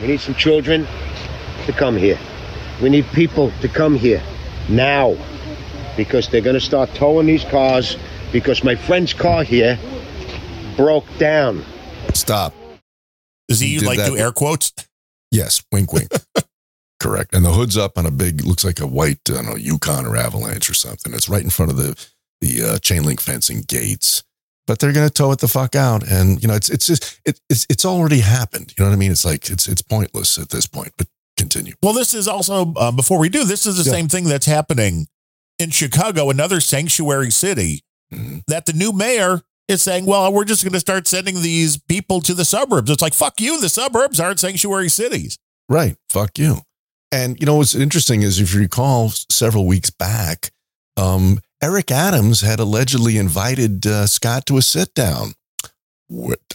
We 0.00 0.08
need 0.08 0.20
some 0.20 0.34
children 0.34 0.86
to 1.66 1.72
come 1.72 1.96
here. 1.96 2.18
We 2.82 2.90
need 2.90 3.06
people 3.06 3.52
to 3.60 3.68
come 3.68 3.94
here 3.94 4.22
now 4.68 5.16
because 5.96 6.28
they're 6.28 6.40
going 6.40 6.54
to 6.54 6.60
start 6.60 6.90
towing 6.94 7.26
these 7.26 7.44
cars 7.44 7.96
because 8.32 8.64
my 8.64 8.74
friend's 8.74 9.12
car 9.14 9.44
here 9.44 9.78
broke 10.76 11.06
down. 11.18 11.64
Stop. 12.14 12.52
Does 13.52 13.60
he, 13.60 13.68
He 13.78 13.80
like 13.80 14.04
do 14.04 14.16
air 14.16 14.32
quotes? 14.32 14.72
Yes, 15.30 15.62
wink, 15.72 15.92
wink. 15.92 16.10
Correct. 17.00 17.34
And 17.34 17.44
the 17.44 17.50
hood's 17.50 17.76
up 17.76 17.98
on 17.98 18.06
a 18.06 18.10
big, 18.10 18.44
looks 18.44 18.64
like 18.64 18.78
a 18.80 18.86
white, 18.86 19.18
I 19.28 19.32
don't 19.34 19.46
know, 19.46 19.56
Yukon 19.56 20.06
or 20.06 20.16
Avalanche 20.16 20.70
or 20.70 20.74
something. 20.74 21.12
It's 21.14 21.28
right 21.28 21.42
in 21.42 21.50
front 21.50 21.70
of 21.70 21.76
the 21.76 21.96
the 22.40 22.62
uh, 22.74 22.78
chain 22.78 23.04
link 23.04 23.20
fencing 23.20 23.62
gates. 23.66 24.22
But 24.66 24.78
they're 24.78 24.92
going 24.92 25.08
to 25.08 25.12
tow 25.12 25.32
it 25.32 25.40
the 25.40 25.48
fuck 25.48 25.74
out, 25.74 26.06
and 26.08 26.40
you 26.40 26.46
know 26.48 26.54
it's 26.54 26.70
it's 26.70 26.86
just 26.86 27.20
it, 27.24 27.40
it's 27.50 27.66
it's 27.68 27.84
already 27.84 28.20
happened. 28.20 28.72
You 28.76 28.84
know 28.84 28.90
what 28.90 28.94
I 28.94 28.98
mean? 28.98 29.10
It's 29.10 29.24
like 29.24 29.50
it's 29.50 29.66
it's 29.66 29.82
pointless 29.82 30.38
at 30.38 30.50
this 30.50 30.66
point. 30.66 30.92
But 30.96 31.08
continue. 31.36 31.74
Well, 31.82 31.92
this 31.94 32.14
is 32.14 32.28
also, 32.28 32.72
uh, 32.74 32.92
before 32.92 33.18
we 33.18 33.28
do, 33.28 33.44
this 33.44 33.66
is 33.66 33.76
the 33.82 33.90
Yeah. 33.90 33.96
same 33.96 34.08
thing 34.08 34.24
that's 34.28 34.46
happening 34.46 35.08
in 35.58 35.70
Chicago, 35.70 36.30
another 36.30 36.60
sanctuary 36.60 37.30
city, 37.30 37.82
Mm-hmm. 38.14 38.38
that 38.46 38.66
the 38.66 38.74
new 38.74 38.92
mayor 38.92 39.40
is 39.72 39.82
saying, 39.82 40.06
well, 40.06 40.32
we're 40.32 40.44
just 40.44 40.62
going 40.62 40.72
to 40.74 40.80
start 40.80 41.08
sending 41.08 41.42
these 41.42 41.76
people 41.76 42.20
to 42.20 42.34
the 42.34 42.44
suburbs. 42.44 42.90
It's 42.90 43.02
like, 43.02 43.14
fuck 43.14 43.40
you. 43.40 43.60
The 43.60 43.68
suburbs 43.68 44.20
aren't 44.20 44.40
sanctuary 44.40 44.88
cities. 44.88 45.38
Right. 45.68 45.96
Fuck 46.08 46.38
you. 46.38 46.58
And 47.10 47.38
you 47.40 47.46
know 47.46 47.56
what's 47.56 47.74
interesting 47.74 48.22
is 48.22 48.40
if 48.40 48.54
you 48.54 48.60
recall 48.60 49.10
several 49.10 49.66
weeks 49.66 49.90
back, 49.90 50.52
um, 50.96 51.40
Eric 51.62 51.90
Adams 51.90 52.40
had 52.40 52.60
allegedly 52.60 53.18
invited 53.18 53.86
uh, 53.86 54.06
Scott 54.06 54.46
to 54.46 54.56
a 54.56 54.62
sit 54.62 54.94
down. 54.94 55.32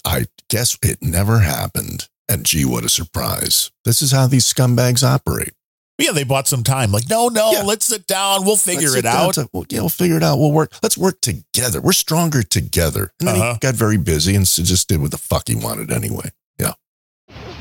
I 0.05 0.25
guess 0.49 0.77
it 0.83 1.01
never 1.01 1.39
happened. 1.39 2.07
And 2.29 2.45
gee, 2.45 2.65
what 2.65 2.83
a 2.83 2.89
surprise! 2.89 3.71
This 3.85 4.01
is 4.01 4.11
how 4.11 4.27
these 4.27 4.51
scumbags 4.51 5.01
operate. 5.01 5.53
Yeah, 5.99 6.11
they 6.11 6.23
bought 6.23 6.47
some 6.47 6.63
time. 6.63 6.91
Like, 6.91 7.09
no, 7.09 7.27
no, 7.29 7.63
let's 7.65 7.85
sit 7.87 8.05
down. 8.05 8.45
We'll 8.45 8.55
figure 8.55 8.89
Let's 8.89 8.97
it 8.97 9.05
out. 9.05 9.33
to- 9.35 9.49
well, 9.51 9.65
yeah, 9.69 9.79
we'll 9.79 9.89
figure 9.89 10.15
it 10.17 10.23
out. 10.23 10.37
We'll 10.37 10.51
work. 10.51 10.71
Let's 10.83 10.95
work 10.97 11.21
together. 11.21 11.81
We're 11.81 11.91
stronger 11.93 12.43
together. 12.43 13.11
And 13.19 13.27
then 13.27 13.35
Uh-huh. 13.37 13.53
he 13.53 13.59
got 13.59 13.73
very 13.73 13.97
busy 13.97 14.35
and 14.35 14.45
just 14.45 14.87
did 14.87 15.01
what 15.01 15.09
the 15.11 15.17
fuck 15.17 15.47
he 15.47 15.55
wanted 15.55 15.91
anyway. 15.91 16.31
Yeah. 16.59 16.73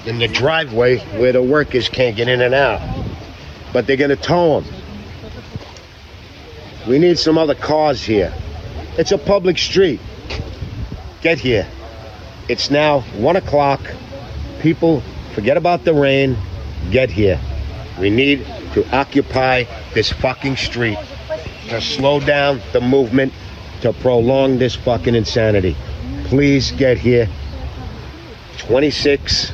in 0.05 0.19
the 0.19 0.29
driveway 0.29 0.99
where 1.19 1.33
the 1.33 1.43
workers 1.43 1.89
can't 1.89 2.15
get 2.15 2.29
in 2.29 2.41
and 2.43 2.55
out. 2.55 2.81
But 3.73 3.87
they're 3.87 3.97
going 3.97 4.11
to 4.11 4.17
tow 4.17 4.61
them. 4.61 4.73
We 6.87 6.99
need 6.99 7.19
some 7.19 7.37
other 7.39 7.55
cars 7.55 8.03
here. 8.05 8.33
It's 8.99 9.13
a 9.13 9.19
public 9.19 9.59
street. 9.59 10.01
Get 11.23 11.39
here. 11.39 11.67
It's 12.49 12.71
now 12.71 13.01
one 13.17 13.35
o'clock. 13.37 13.81
People, 14.61 15.03
forget 15.35 15.57
about 15.57 15.85
the 15.85 15.93
rain. 15.95 16.37
Get 16.93 17.11
here. 17.11 17.41
We 17.99 18.11
need 18.11 18.45
to 18.75 18.87
occupy 18.95 19.65
this 19.95 20.13
fucking 20.13 20.57
street 20.57 20.99
to 21.69 21.81
slow 21.81 22.21
down 22.21 22.61
the 22.73 22.81
movement, 22.81 23.33
to 23.81 23.93
prolong 23.93 24.59
this 24.59 24.75
fucking 24.75 25.15
insanity. 25.15 25.77
Please 26.25 26.73
get 26.73 26.99
here. 26.99 27.29
26 28.59 29.53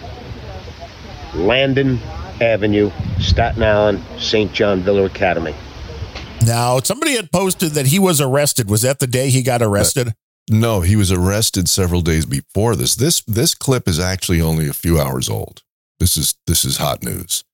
Landis 1.34 2.00
Avenue, 2.40 2.90
Staten 3.20 3.62
Island, 3.62 4.02
St. 4.18 4.52
John 4.52 4.80
Villa 4.80 5.04
Academy. 5.04 5.54
Now, 6.44 6.80
somebody 6.80 7.14
had 7.14 7.30
posted 7.30 7.72
that 7.72 7.86
he 7.86 7.98
was 7.98 8.20
arrested. 8.20 8.68
Was 8.68 8.82
that 8.82 8.98
the 8.98 9.06
day 9.06 9.30
he 9.30 9.42
got 9.42 9.62
arrested? 9.62 10.08
Uh, 10.08 10.12
no, 10.50 10.80
he 10.80 10.96
was 10.96 11.12
arrested 11.12 11.68
several 11.68 12.00
days 12.00 12.26
before 12.26 12.74
this. 12.74 12.96
This 12.96 13.22
this 13.22 13.54
clip 13.54 13.86
is 13.86 14.00
actually 14.00 14.40
only 14.40 14.66
a 14.68 14.72
few 14.72 15.00
hours 15.00 15.28
old. 15.28 15.62
This 16.00 16.16
is 16.16 16.34
this 16.48 16.64
is 16.64 16.78
hot 16.78 17.04
news. 17.04 17.44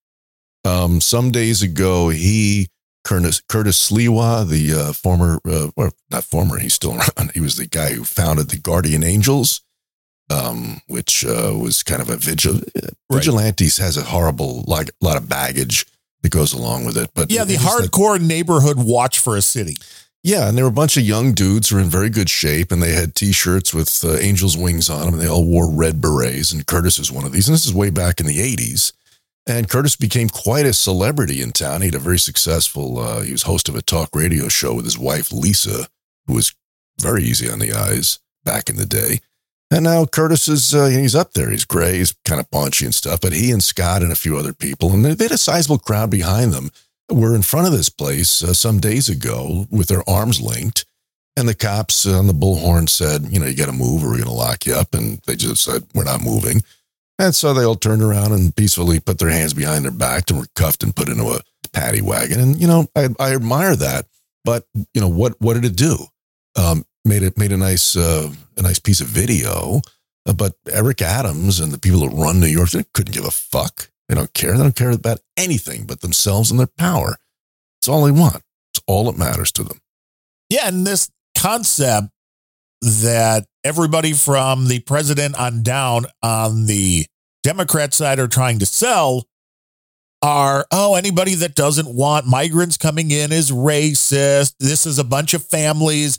Um, 0.65 1.01
some 1.01 1.31
days 1.31 1.63
ago, 1.63 2.09
he 2.09 2.69
Curtis 3.05 3.41
Curtis 3.49 3.91
Sliwa, 3.91 4.47
the 4.49 4.73
uh, 4.75 4.93
former, 4.93 5.41
uh, 5.49 5.71
or 5.77 5.93
not 6.11 6.25
former, 6.25 6.59
he's 6.59 6.75
still 6.75 6.97
around. 6.99 7.31
He 7.33 7.41
was 7.41 7.57
the 7.57 7.67
guy 7.67 7.95
who 7.95 8.05
founded 8.05 8.51
the 8.51 8.59
Guardian 8.59 9.03
Angels, 9.03 9.63
um, 10.31 10.81
which 10.89 11.25
uh, 11.25 11.55
was 11.59 11.83
kind 11.83 12.03
of 12.03 12.11
a 12.11 12.17
vigil. 12.17 12.61
Vigilantes 13.11 13.79
has 13.79 13.97
a 13.97 14.03
horrible 14.03 14.65
like 14.67 14.91
lot 15.01 15.17
of 15.17 15.29
baggage 15.29 15.87
that 16.23 16.31
goes 16.33 16.53
along 16.53 16.85
with 16.85 16.97
it. 16.97 17.11
But 17.15 17.31
yeah, 17.31 17.45
the 17.45 17.55
just 17.55 17.65
like- 17.65 17.91
hardcore 17.91 18.21
neighborhood 18.21 18.77
watch 18.79 19.19
for 19.19 19.37
a 19.37 19.43
city. 19.43 19.77
Yeah, 20.25 20.49
and 20.49 20.59
there 20.59 20.65
were 20.65 20.71
a 20.71 20.75
bunch 20.75 20.97
of 20.97 21.05
young 21.05 21.33
dudes 21.33 21.69
who 21.69 21.77
were 21.77 21.83
in 21.83 21.89
very 21.89 22.11
good 22.11 22.29
shape, 22.29 22.73
and 22.73 22.83
they 22.83 22.93
had 22.93 23.15
T-shirts 23.15 23.73
with 23.73 24.05
uh, 24.05 24.17
angels' 24.17 24.57
wings 24.59 24.91
on 24.91 25.05
them, 25.05 25.15
and 25.15 25.23
they 25.23 25.29
all 25.29 25.45
wore 25.45 25.71
red 25.71 26.01
berets. 26.01 26.51
And 26.51 26.67
Curtis 26.67 26.99
is 26.99 27.13
one 27.13 27.25
of 27.25 27.31
these, 27.31 27.47
and 27.49 27.55
this 27.55 27.65
is 27.65 27.73
way 27.73 27.91
back 27.91 28.19
in 28.19 28.27
the 28.27 28.39
'80s. 28.39 28.93
And 29.49 29.69
Curtis 29.69 29.97
became 29.97 30.29
quite 30.29 30.67
a 30.67 30.75
celebrity 30.75 31.41
in 31.41 31.53
town. 31.53 31.81
He 31.81 31.87
had 31.87 31.95
a 31.95 31.99
very 31.99 32.19
successful. 32.19 32.99
Uh, 32.99 33.23
he 33.23 33.33
was 33.33 33.43
host 33.43 33.69
of 33.71 33.75
a 33.75 33.83
talk 33.83 34.15
radio 34.15 34.49
show 34.49 34.75
with 34.75 34.85
his 34.85 34.99
wife 34.99 35.33
Lisa, 35.33 35.89
who 36.27 36.35
was 36.35 36.55
very 37.01 37.23
easy 37.23 37.51
on 37.51 37.59
the 37.59 37.73
eyes 37.73 38.19
back 38.45 38.69
in 38.69 38.77
the 38.77 38.85
day. 38.85 39.21
And 39.71 39.85
now 39.85 40.05
Curtis 40.05 40.49
is 40.49 40.75
uh, 40.75 40.87
he's 40.87 41.15
up 41.15 41.33
there. 41.33 41.51
He's 41.51 41.65
gray, 41.65 41.97
he's 41.99 42.15
kind 42.27 42.41
of 42.41 42.51
paunchy 42.51 42.85
and 42.85 42.95
stuff. 42.95 43.23
But 43.23 43.33
he 43.33 43.51
and 43.51 43.65
Scott 43.65 44.03
and 44.03 44.13
a 44.13 44.17
few 44.17 44.37
other 44.37 44.53
people, 44.53 44.93
and 44.93 45.05
they 45.05 45.25
had 45.25 45.33
a 45.33 45.39
sizable 45.39 45.79
crowd 45.79 46.11
behind 46.11 46.53
them, 46.53 46.71
were 47.11 47.35
in 47.35 47.43
front 47.43 47.67
of 47.67 47.73
this 47.73 47.89
place 47.89 48.43
uh, 48.45 48.53
some 48.53 48.81
days 48.81 49.09
ago 49.09 49.67
with 49.71 49.89
their 49.89 50.09
arms 50.09 50.43
linked. 50.43 50.85
And 51.37 51.49
the 51.49 51.55
cops 51.55 52.05
on 52.05 52.27
the 52.27 52.35
bullhorn 52.35 52.89
said, 52.89 53.27
you 53.31 53.39
know, 53.39 53.47
you 53.47 53.57
got 53.57 53.67
to 53.67 53.73
move 53.73 54.03
or 54.03 54.09
we're 54.09 54.17
going 54.17 54.25
to 54.25 54.33
lock 54.33 54.67
you 54.67 54.75
up. 54.75 54.93
And 54.93 55.21
they 55.27 55.37
just 55.37 55.63
said, 55.63 55.87
we're 55.95 56.05
not 56.05 56.21
moving. 56.21 56.63
And 57.19 57.35
so 57.35 57.53
they 57.53 57.65
all 57.65 57.75
turned 57.75 58.03
around 58.03 58.33
and 58.33 58.55
peacefully 58.55 59.01
put 59.01 59.19
their 59.19 59.31
hands 59.31 59.55
behind 59.55 59.85
their 59.85 59.91
back 59.91 60.31
and 60.31 60.39
were 60.39 60.47
cuffed 60.55 60.83
and 60.83 60.95
put 60.95 61.09
into 61.09 61.25
a 61.25 61.41
paddy 61.73 62.01
wagon. 62.01 62.41
And, 62.41 62.61
you 62.61 62.69
know, 62.69 62.87
I, 62.95 63.09
I 63.19 63.35
admire 63.35 63.75
that. 63.77 64.07
But, 64.45 64.67
you 64.95 65.01
know, 65.01 65.09
what, 65.09 65.35
what 65.41 65.55
did 65.55 65.65
it 65.65 65.77
do? 65.77 65.97
Um, 66.57 66.85
made 67.05 67.23
it 67.23 67.39
made 67.39 67.53
a 67.53 67.57
nice 67.57 67.97
uh, 67.97 68.31
a 68.57 68.63
nice 68.63 68.79
piece 68.79 69.01
of 69.01 69.09
video. 69.09 69.81
Uh, 70.27 70.33
but 70.33 70.55
Eric 70.71 71.03
Adams 71.03 71.59
and 71.59 71.73
the 71.73 71.79
people 71.79 72.01
that 72.01 72.15
run 72.15 72.39
New 72.39 72.47
York 72.47 72.71
couldn't 72.93 73.15
give 73.15 73.25
a 73.25 73.31
fuck. 73.31 73.91
They 74.09 74.15
don't 74.15 74.33
care. 74.35 74.53
They 74.53 74.63
don't 74.63 74.77
care 74.77 74.91
about 74.91 75.21
anything 75.37 75.85
but 75.87 76.01
themselves 76.01 76.51
and 76.51 76.61
their 76.61 76.67
power. 76.67 77.17
It's 77.81 77.89
all 77.89 78.05
they 78.05 78.11
want. 78.11 78.43
It's 78.73 78.83
all 78.87 79.05
that 79.11 79.19
matters 79.19 79.53
to 79.53 79.65
them. 79.65 79.81
Yeah, 80.49 80.69
and 80.69 80.87
this 80.87 81.11
concept 81.37 82.09
that 82.81 83.47
everybody 83.65 84.13
from 84.13 84.69
the 84.69 84.81
president 84.81 85.39
on 85.39 85.63
down 85.63 86.07
on 86.23 86.67
the 86.67 87.07
Democrat 87.43 87.93
side 87.95 88.19
are 88.19 88.29
trying 88.29 88.59
to 88.59 88.67
sell 88.67 89.25
are 90.21 90.67
oh 90.73 90.95
anybody 90.95 91.35
that 91.35 91.55
doesn't 91.55 91.95
want 91.95 92.27
migrants 92.27 92.77
coming 92.77 93.11
in 93.11 93.33
is 93.33 93.51
racist. 93.51 94.55
This 94.59 94.87
is 94.87 94.99
a 94.99 95.05
bunch 95.05 95.35
of 95.35 95.45
families. 95.45 96.19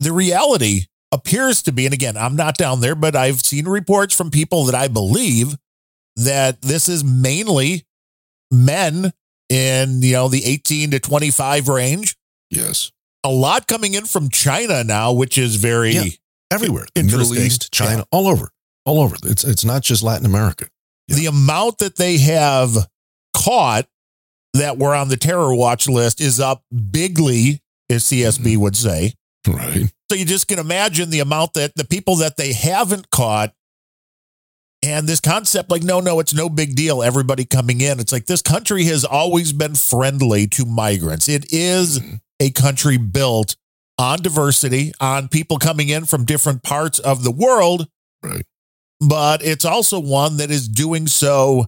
The 0.00 0.12
reality 0.12 0.86
appears 1.12 1.62
to 1.62 1.72
be 1.72 1.86
and 1.86 1.94
again 1.94 2.16
I'm 2.16 2.36
not 2.36 2.56
down 2.56 2.80
there 2.80 2.94
but 2.94 3.16
I've 3.16 3.40
seen 3.40 3.66
reports 3.66 4.14
from 4.14 4.30
people 4.30 4.64
that 4.64 4.74
I 4.74 4.88
believe 4.88 5.56
that 6.16 6.60
this 6.60 6.88
is 6.88 7.04
mainly 7.04 7.86
men 8.50 9.12
in 9.48 10.02
you 10.02 10.12
know 10.12 10.28
the 10.28 10.44
18 10.44 10.90
to 10.92 11.00
25 11.00 11.68
range. 11.68 12.16
Yes 12.50 12.90
a 13.24 13.30
lot 13.30 13.66
coming 13.66 13.94
in 13.94 14.04
from 14.04 14.28
China 14.28 14.84
now 14.84 15.12
which 15.12 15.38
is 15.38 15.56
very 15.56 15.92
Yeah, 15.92 16.04
everywhere. 16.50 16.86
Middle 16.94 17.34
East, 17.36 17.72
China, 17.72 17.98
Yeah. 17.98 18.04
all 18.12 18.28
over. 18.28 18.50
All 18.84 19.00
over. 19.00 19.16
It's 19.24 19.44
it's 19.44 19.64
not 19.64 19.82
just 19.82 20.02
Latin 20.02 20.26
America. 20.26 20.68
the 21.08 21.26
amount 21.26 21.78
that 21.78 21.96
they 21.96 22.16
have 22.16 22.88
caught 23.34 23.86
that 24.54 24.78
were 24.78 24.94
on 24.94 25.08
the 25.08 25.16
terror 25.16 25.54
watch 25.54 25.86
list 25.86 26.20
is 26.20 26.40
up 26.40 26.62
bigly, 26.90 27.60
as 27.90 28.04
CSB 28.04 28.38
mm-hmm. 28.38 28.60
would 28.62 28.76
say. 28.76 29.12
Right. 29.46 29.92
So 30.10 30.16
you 30.16 30.24
just 30.24 30.48
can 30.48 30.58
imagine 30.58 31.10
the 31.10 31.20
amount 31.20 31.54
that 31.54 31.74
the 31.74 31.84
people 31.84 32.16
that 32.16 32.36
they 32.36 32.52
haven't 32.52 33.10
caught. 33.10 33.52
And 34.82 35.08
this 35.08 35.20
concept, 35.20 35.70
like, 35.70 35.82
no, 35.82 36.00
no, 36.00 36.20
it's 36.20 36.34
no 36.34 36.50
big 36.50 36.74
deal. 36.74 37.02
Everybody 37.02 37.46
coming 37.46 37.80
in. 37.80 38.00
It's 38.00 38.12
like 38.12 38.26
this 38.26 38.42
country 38.42 38.84
has 38.84 39.02
always 39.02 39.52
been 39.52 39.74
friendly 39.74 40.46
to 40.48 40.66
migrants. 40.66 41.26
It 41.26 41.52
is 41.52 42.00
mm-hmm. 42.00 42.16
A 42.44 42.50
country 42.50 42.98
built 42.98 43.56
on 43.98 44.20
diversity, 44.20 44.92
on 45.00 45.28
people 45.28 45.58
coming 45.58 45.88
in 45.88 46.04
from 46.04 46.24
different 46.24 46.62
parts 46.62 46.98
of 46.98 47.24
the 47.24 47.30
world. 47.30 47.88
Right. 48.22 48.44
But 49.00 49.44
it's 49.44 49.64
also 49.64 49.98
one 49.98 50.36
that 50.38 50.50
is 50.50 50.68
doing 50.68 51.06
so 51.06 51.66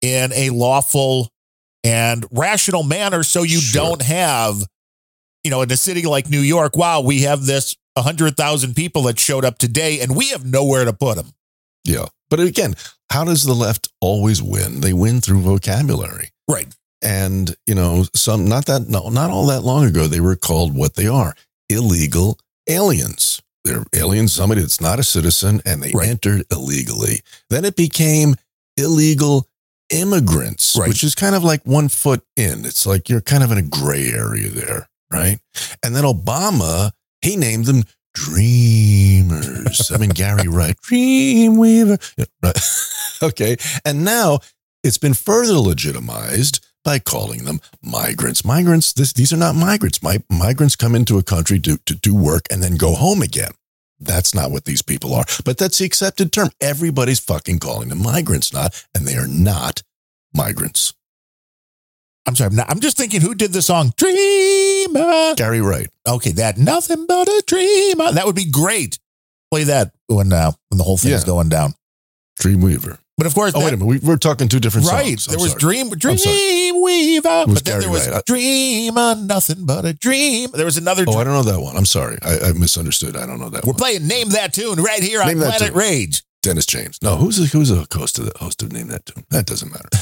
in 0.00 0.32
a 0.32 0.50
lawful 0.50 1.28
and 1.84 2.24
rational 2.30 2.82
manner. 2.82 3.22
So 3.22 3.42
you 3.42 3.60
don't 3.72 4.02
have, 4.02 4.62
you 5.42 5.50
know, 5.50 5.62
in 5.62 5.72
a 5.72 5.76
city 5.76 6.02
like 6.02 6.28
New 6.28 6.40
York, 6.40 6.76
wow, 6.76 7.00
we 7.00 7.22
have 7.22 7.44
this 7.44 7.76
100,000 7.94 8.74
people 8.74 9.02
that 9.02 9.18
showed 9.18 9.44
up 9.44 9.58
today 9.58 10.00
and 10.00 10.16
we 10.16 10.28
have 10.30 10.44
nowhere 10.44 10.84
to 10.84 10.92
put 10.92 11.16
them. 11.16 11.32
Yeah. 11.84 12.06
But 12.30 12.40
again, 12.40 12.74
how 13.10 13.24
does 13.24 13.44
the 13.44 13.54
left 13.54 13.88
always 14.00 14.42
win? 14.42 14.80
They 14.80 14.92
win 14.92 15.20
through 15.20 15.40
vocabulary. 15.40 16.30
Right. 16.48 16.74
And, 17.02 17.54
you 17.66 17.74
know, 17.74 18.04
some 18.14 18.46
not 18.46 18.66
that 18.66 18.88
no, 18.88 19.08
not 19.08 19.30
all 19.30 19.46
that 19.46 19.62
long 19.62 19.84
ago, 19.84 20.06
they 20.06 20.20
were 20.20 20.36
called 20.36 20.76
what 20.76 20.94
they 20.94 21.06
are 21.06 21.34
illegal 21.68 22.38
aliens. 22.68 23.42
They're 23.64 23.84
aliens, 23.94 24.32
somebody 24.32 24.60
that's 24.60 24.80
not 24.80 24.98
a 24.98 25.04
citizen, 25.04 25.62
and 25.64 25.82
they 25.82 25.92
entered 26.04 26.44
illegally. 26.50 27.20
Then 27.48 27.64
it 27.64 27.76
became 27.76 28.34
illegal 28.76 29.48
immigrants, 29.90 30.76
which 30.76 31.04
is 31.04 31.14
kind 31.14 31.34
of 31.34 31.44
like 31.44 31.62
one 31.64 31.88
foot 31.88 32.24
in. 32.36 32.64
It's 32.64 32.86
like 32.86 33.08
you're 33.08 33.20
kind 33.20 33.44
of 33.44 33.52
in 33.52 33.58
a 33.58 33.62
gray 33.62 34.10
area 34.10 34.48
there, 34.48 34.88
right? 35.12 35.38
And 35.84 35.94
then 35.94 36.04
Obama, 36.04 36.90
he 37.20 37.36
named 37.36 37.66
them 37.66 37.84
dreamers. 38.14 39.92
I 39.92 39.98
mean, 39.98 40.10
Gary 40.10 40.48
Wright, 40.48 40.76
Dreamweaver. 40.88 42.00
Yeah, 42.16 42.24
right. 42.42 42.58
okay. 43.22 43.56
And 43.84 44.04
now 44.04 44.40
it's 44.82 44.98
been 44.98 45.14
further 45.14 45.54
legitimized 45.54 46.66
by 46.84 46.98
calling 46.98 47.44
them 47.44 47.60
migrants. 47.82 48.44
Migrants, 48.44 48.92
this, 48.92 49.12
these 49.12 49.32
are 49.32 49.36
not 49.36 49.54
migrants. 49.54 50.02
My, 50.02 50.18
migrants 50.28 50.76
come 50.76 50.94
into 50.94 51.18
a 51.18 51.22
country 51.22 51.58
to, 51.60 51.78
to 51.86 51.94
do 51.94 52.14
work 52.14 52.42
and 52.50 52.62
then 52.62 52.76
go 52.76 52.94
home 52.94 53.22
again. 53.22 53.52
That's 54.00 54.34
not 54.34 54.50
what 54.50 54.64
these 54.64 54.82
people 54.82 55.14
are. 55.14 55.24
But 55.44 55.58
that's 55.58 55.78
the 55.78 55.84
accepted 55.84 56.32
term. 56.32 56.50
Everybody's 56.60 57.20
fucking 57.20 57.60
calling 57.60 57.88
them 57.88 58.02
migrants, 58.02 58.52
not, 58.52 58.84
and 58.94 59.06
they 59.06 59.14
are 59.14 59.28
not 59.28 59.82
migrants. 60.34 60.94
I'm 62.26 62.34
sorry. 62.36 62.50
I'm, 62.50 62.56
not, 62.56 62.70
I'm 62.70 62.80
just 62.80 62.96
thinking 62.96 63.20
who 63.20 63.34
did 63.34 63.52
the 63.52 63.62
song 63.62 63.92
Dreamer? 63.96 65.34
Gary 65.36 65.60
Wright. 65.60 65.88
Okay, 66.06 66.30
that 66.32 66.56
nothing 66.58 67.06
but 67.06 67.28
a 67.28 67.42
dreamer. 67.46 68.12
That 68.12 68.26
would 68.26 68.36
be 68.36 68.48
great. 68.50 68.98
Play 69.50 69.64
that 69.64 69.92
when 70.06 70.32
uh, 70.32 70.52
when 70.68 70.78
the 70.78 70.84
whole 70.84 70.96
thing's 70.96 71.22
Yeah. 71.22 71.26
going 71.26 71.48
down. 71.48 71.74
Dreamweaver. 72.40 72.98
But 73.22 73.26
of 73.28 73.34
course, 73.34 73.52
Oh, 73.54 73.60
that- 73.60 73.64
wait 73.66 73.74
a 73.74 73.76
minute. 73.76 74.02
We, 74.02 74.08
we're 74.08 74.16
talking 74.16 74.48
two 74.48 74.58
different 74.58 74.88
right. 74.88 75.06
songs. 75.18 75.28
I'm 75.28 75.34
there 75.34 75.40
was 75.42 75.52
sorry. 75.52 75.60
Dream. 75.60 75.90
Dreamweaver, 75.90 77.46
was 77.46 77.54
but 77.54 77.64
then 77.64 77.78
there 77.80 77.88
was 77.88 78.08
Wright. 78.08 78.16
I- 78.18 78.22
Dreamer, 78.26 79.14
nothing 79.14 79.64
but 79.64 79.84
a 79.84 79.92
dream. 79.92 80.50
There 80.52 80.64
was 80.64 80.76
another. 80.76 81.04
Oh, 81.06 81.18
I 81.18 81.22
don't 81.24 81.34
know 81.34 81.44
that 81.44 81.60
one. 81.60 81.76
I'm 81.76 81.86
sorry. 81.86 82.18
I, 82.22 82.48
I 82.48 82.52
misunderstood. 82.52 83.16
I 83.16 83.24
don't 83.26 83.38
know 83.38 83.48
that 83.50 83.62
one. 83.64 83.68
We're 83.68 83.72
one. 83.74 83.78
playing 83.78 84.08
Name 84.08 84.30
That 84.30 84.52
Tune 84.52 84.82
right 84.82 85.00
here 85.02 85.20
on 85.20 85.28
Name 85.28 85.38
That 85.38 85.58
Planet 85.58 85.68
Tune. 85.68 85.76
Rage. 85.78 86.22
Dennis 86.42 86.66
James. 86.66 86.98
No, 87.02 87.14
who's 87.16 87.36
the, 87.36 87.46
who's 87.46 87.68
the 87.68 87.86
host 87.96 88.18
of 88.18 88.24
the 88.24 88.32
host 88.36 88.60
of 88.64 88.72
Name 88.72 88.88
That 88.88 89.06
Tune? 89.06 89.24
That 89.30 89.46
doesn't 89.46 89.70
matter. 89.70 89.88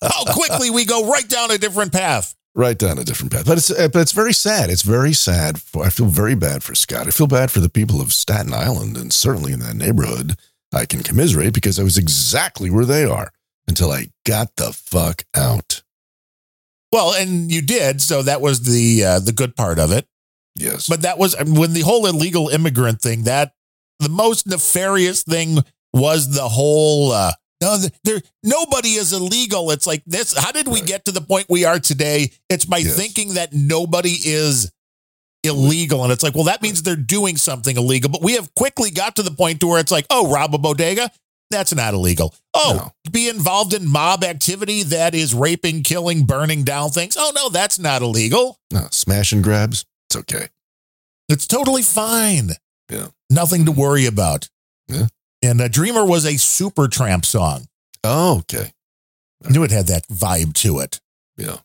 How 0.02 0.24
quickly 0.32 0.70
we 0.70 0.86
go 0.86 1.06
right 1.10 1.28
down 1.28 1.50
a 1.50 1.58
different 1.58 1.92
path. 1.92 2.34
Right 2.56 2.78
down 2.78 2.98
a 2.98 3.04
different 3.04 3.30
path. 3.30 3.46
But 3.46 3.58
it's 3.58 3.70
uh, 3.70 3.88
but 3.88 4.02
it's 4.02 4.12
very 4.12 4.32
sad. 4.32 4.70
It's 4.70 4.82
very 4.82 5.12
sad. 5.12 5.60
For, 5.60 5.84
I 5.84 5.90
feel 5.90 6.06
very 6.06 6.34
bad 6.34 6.64
for 6.64 6.74
Scott. 6.74 7.06
I 7.06 7.10
feel 7.10 7.28
bad 7.28 7.52
for 7.52 7.60
the 7.60 7.68
people 7.68 8.00
of 8.00 8.12
Staten 8.12 8.52
Island 8.52 8.96
and 8.96 9.12
certainly 9.12 9.52
in 9.52 9.60
that 9.60 9.76
neighborhood. 9.76 10.36
I 10.72 10.84
can 10.84 11.02
commiserate 11.02 11.54
because 11.54 11.78
I 11.78 11.84
was 11.84 11.96
exactly 11.96 12.70
where 12.70 12.84
they 12.84 13.04
are 13.04 13.30
until 13.68 13.92
I 13.92 14.08
got 14.24 14.56
the 14.56 14.72
fuck 14.72 15.24
out. 15.34 15.82
Well, 16.90 17.14
and 17.14 17.52
you 17.52 17.62
did, 17.62 18.02
so 18.02 18.22
that 18.22 18.40
was 18.40 18.62
the 18.62 19.04
uh, 19.04 19.18
the 19.20 19.32
good 19.32 19.54
part 19.54 19.78
of 19.78 19.92
it. 19.92 20.08
Yes. 20.56 20.88
But 20.88 21.02
that 21.02 21.18
was 21.18 21.36
when 21.38 21.72
the 21.72 21.82
whole 21.82 22.06
illegal 22.06 22.48
immigrant 22.48 23.00
thing. 23.00 23.24
That 23.24 23.52
the 24.00 24.08
most 24.08 24.46
nefarious 24.46 25.22
thing 25.22 25.58
was 25.92 26.34
the 26.34 26.48
whole. 26.48 27.12
Uh, 27.12 27.32
no, 27.66 27.88
there 28.04 28.20
nobody 28.42 28.90
is 28.90 29.12
illegal. 29.12 29.70
It's 29.70 29.86
like 29.86 30.02
this. 30.06 30.36
How 30.36 30.52
did 30.52 30.68
we 30.68 30.80
get 30.80 31.04
to 31.06 31.12
the 31.12 31.20
point 31.20 31.46
we 31.48 31.64
are 31.64 31.78
today? 31.78 32.30
It's 32.48 32.64
by 32.64 32.82
thinking 32.82 33.34
that 33.34 33.52
nobody 33.52 34.16
is 34.24 34.72
illegal, 35.44 36.02
and 36.02 36.12
it's 36.12 36.22
like, 36.22 36.34
well, 36.34 36.44
that 36.44 36.62
means 36.62 36.82
they're 36.82 36.96
doing 36.96 37.36
something 37.36 37.76
illegal. 37.76 38.10
But 38.10 38.22
we 38.22 38.34
have 38.34 38.54
quickly 38.54 38.90
got 38.90 39.16
to 39.16 39.22
the 39.22 39.30
point 39.30 39.60
to 39.60 39.66
where 39.66 39.80
it's 39.80 39.92
like, 39.92 40.06
oh, 40.10 40.30
rob 40.30 40.54
a 40.54 40.58
bodega. 40.58 41.10
That's 41.50 41.74
not 41.74 41.94
illegal. 41.94 42.34
Oh, 42.54 42.90
be 43.12 43.28
involved 43.28 43.72
in 43.72 43.88
mob 43.88 44.24
activity 44.24 44.82
that 44.84 45.14
is 45.14 45.32
raping, 45.32 45.84
killing, 45.84 46.26
burning 46.26 46.64
down 46.64 46.90
things. 46.90 47.16
Oh 47.18 47.32
no, 47.34 47.48
that's 47.50 47.78
not 47.78 48.02
illegal. 48.02 48.58
No, 48.72 48.88
smash 48.90 49.32
and 49.32 49.44
grabs. 49.44 49.84
It's 50.08 50.16
okay. 50.16 50.48
It's 51.28 51.46
totally 51.46 51.82
fine. 51.82 52.50
Yeah. 52.90 53.08
Nothing 53.30 53.64
to 53.66 53.72
worry 53.72 54.06
about. 54.06 54.48
Yeah. 54.88 55.06
And 55.46 55.60
uh, 55.60 55.68
Dreamer 55.68 56.04
was 56.04 56.24
a 56.24 56.32
Supertramp 56.32 57.24
song. 57.24 57.68
Oh, 58.02 58.38
okay. 58.38 58.72
I 59.44 59.50
knew 59.50 59.62
it 59.62 59.70
had 59.70 59.86
that 59.86 60.08
vibe 60.08 60.54
to 60.54 60.80
it. 60.80 61.00
Yeah. 61.36 61.58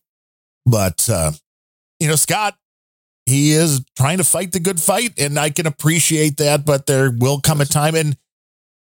But, 0.67 1.09
uh, 1.09 1.32
you 1.99 2.07
know, 2.07 2.15
Scott, 2.15 2.55
he 3.25 3.53
is 3.53 3.84
trying 3.97 4.19
to 4.19 4.23
fight 4.23 4.51
the 4.51 4.59
good 4.59 4.79
fight, 4.79 5.13
and 5.17 5.39
I 5.39 5.49
can 5.49 5.65
appreciate 5.65 6.38
that. 6.38 6.63
But 6.63 6.86
there 6.86 7.09
will 7.09 7.41
come 7.41 7.59
a 7.59 7.65
time, 7.65 7.95
and 7.95 8.17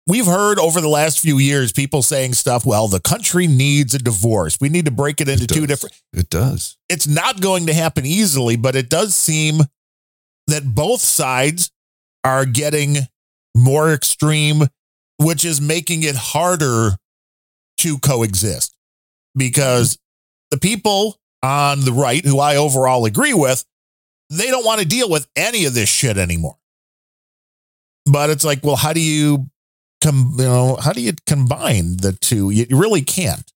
we've 0.07 0.25
heard 0.25 0.57
over 0.57 0.81
the 0.81 0.89
last 0.89 1.19
few 1.19 1.37
years 1.37 1.71
people 1.71 2.01
saying 2.01 2.33
stuff, 2.33 2.65
well, 2.65 2.87
the 2.87 2.99
country 2.99 3.45
needs 3.45 3.93
a 3.93 3.99
divorce. 3.99 4.57
We 4.59 4.69
need 4.69 4.85
to 4.85 4.91
break 4.91 5.21
it 5.21 5.29
into 5.29 5.45
two 5.45 5.67
different. 5.67 6.01
It 6.13 6.29
does. 6.29 6.77
It's 6.89 7.07
not 7.07 7.41
going 7.41 7.67
to 7.67 7.73
happen 7.73 8.07
easily, 8.07 8.55
but 8.55 8.75
it 8.75 8.89
does 8.89 9.15
seem 9.15 9.59
that 10.47 10.73
both 10.73 11.01
sides 11.01 11.71
are 12.23 12.45
getting 12.45 12.97
more 13.55 13.93
extreme, 13.93 14.63
which 15.19 15.45
is 15.45 15.59
making 15.61 16.03
it 16.03 16.15
harder 16.15 16.95
to 17.77 17.97
coexist 17.99 18.73
because 19.35 19.97
the 20.51 20.57
people 20.57 21.17
on 21.43 21.81
the 21.85 21.93
right, 21.93 22.25
who 22.25 22.39
I 22.39 22.55
overall 22.57 23.05
agree 23.05 23.33
with, 23.33 23.63
they 24.29 24.47
don't 24.47 24.65
want 24.65 24.81
to 24.81 24.87
deal 24.87 25.09
with 25.09 25.27
any 25.35 25.65
of 25.65 25.73
this 25.73 25.89
shit 25.89 26.17
anymore. 26.17 26.57
But 28.05 28.29
it's 28.29 28.43
like, 28.43 28.63
well, 28.63 28.75
how 28.75 28.93
do 28.93 28.99
you 28.99 29.47
com- 30.03 30.35
you 30.37 30.43
know, 30.45 30.75
how 30.75 30.93
do 30.93 31.01
you 31.01 31.13
combine 31.25 31.97
the 31.97 32.13
two? 32.13 32.49
You, 32.49 32.65
you 32.69 32.79
really 32.79 33.01
can't. 33.01 33.51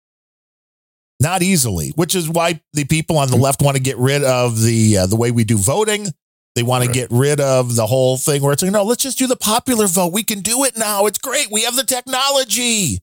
Not 1.19 1.41
easily, 1.41 1.93
which 1.95 2.15
is 2.15 2.27
why 2.27 2.59
the 2.73 2.85
people 2.85 3.17
on 3.17 3.29
the 3.29 3.37
left 3.37 3.61
want 3.61 3.77
to 3.77 3.83
get 3.83 3.97
rid 3.97 4.23
of 4.23 4.61
the 4.61 4.97
uh, 4.97 5.05
the 5.07 5.15
way 5.15 5.31
we 5.31 5.43
do 5.43 5.57
voting. 5.57 6.07
They 6.55 6.63
want 6.63 6.85
to 6.85 6.91
get 6.91 7.07
rid 7.09 7.41
of 7.41 7.75
the 7.75 7.87
whole 7.87 8.17
thing 8.17 8.43
where 8.43 8.53
it's 8.53 8.61
like, 8.61 8.71
no, 8.71 8.83
let's 8.83 9.01
just 9.01 9.17
do 9.17 9.25
the 9.25 9.35
popular 9.35 9.87
vote. 9.87 10.13
We 10.13 10.23
can 10.23 10.41
do 10.41 10.63
it 10.65 10.77
now. 10.77 11.07
It's 11.07 11.17
great. 11.17 11.47
We 11.51 11.63
have 11.63 11.75
the 11.75 11.83
technology. 11.83 12.99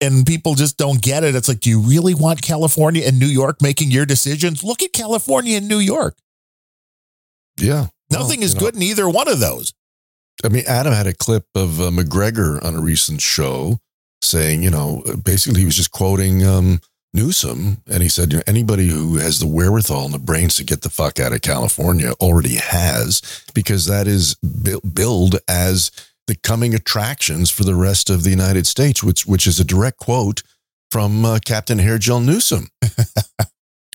And 0.00 0.24
people 0.24 0.54
just 0.54 0.76
don't 0.76 1.02
get 1.02 1.24
it. 1.24 1.34
It's 1.34 1.48
like, 1.48 1.58
do 1.58 1.70
you 1.70 1.80
really 1.80 2.14
want 2.14 2.40
California 2.40 3.02
and 3.04 3.18
New 3.18 3.26
York 3.26 3.60
making 3.60 3.90
your 3.90 4.06
decisions? 4.06 4.62
Look 4.62 4.80
at 4.82 4.92
California 4.92 5.56
and 5.56 5.66
New 5.66 5.80
York. 5.80 6.16
Yeah. 7.58 7.86
Nothing 8.10 8.42
is 8.42 8.54
you 8.54 8.60
know. 8.60 8.66
good 8.66 8.76
in 8.76 8.82
either 8.82 9.08
one 9.08 9.26
of 9.26 9.40
those. 9.40 9.72
I 10.44 10.50
mean, 10.50 10.62
Adam 10.68 10.92
had 10.92 11.08
a 11.08 11.14
clip 11.14 11.46
of 11.56 11.80
uh, 11.80 11.90
McGregor 11.90 12.64
on 12.64 12.76
a 12.76 12.80
recent 12.80 13.20
show 13.20 13.78
saying, 14.22 14.62
you 14.62 14.70
know, 14.70 15.02
basically 15.24 15.60
he 15.60 15.66
was 15.66 15.74
just 15.74 15.90
quoting 15.90 16.46
um, 16.46 16.80
Newsom, 17.14 17.82
and 17.90 18.02
he 18.02 18.08
said, 18.08 18.32
you 18.32 18.38
know, 18.38 18.44
anybody 18.46 18.88
who 18.88 19.16
has 19.16 19.38
the 19.38 19.46
wherewithal 19.46 20.04
and 20.04 20.14
the 20.14 20.18
brains 20.18 20.54
to 20.56 20.64
get 20.64 20.82
the 20.82 20.90
fuck 20.90 21.18
out 21.18 21.32
of 21.32 21.42
California 21.42 22.12
already 22.20 22.56
has, 22.56 23.44
because 23.54 23.86
that 23.86 24.06
is 24.06 24.34
billed 24.34 25.36
as 25.48 25.90
the 26.26 26.36
coming 26.36 26.74
attractions 26.74 27.50
for 27.50 27.64
the 27.64 27.74
rest 27.74 28.10
of 28.10 28.22
the 28.22 28.30
United 28.30 28.66
States, 28.66 29.02
which 29.02 29.26
which 29.26 29.46
is 29.46 29.58
a 29.58 29.64
direct 29.64 29.98
quote 29.98 30.42
from 30.90 31.24
uh, 31.24 31.38
Captain 31.44 31.78
Hairgel 31.78 32.24
Newsom. 32.24 32.68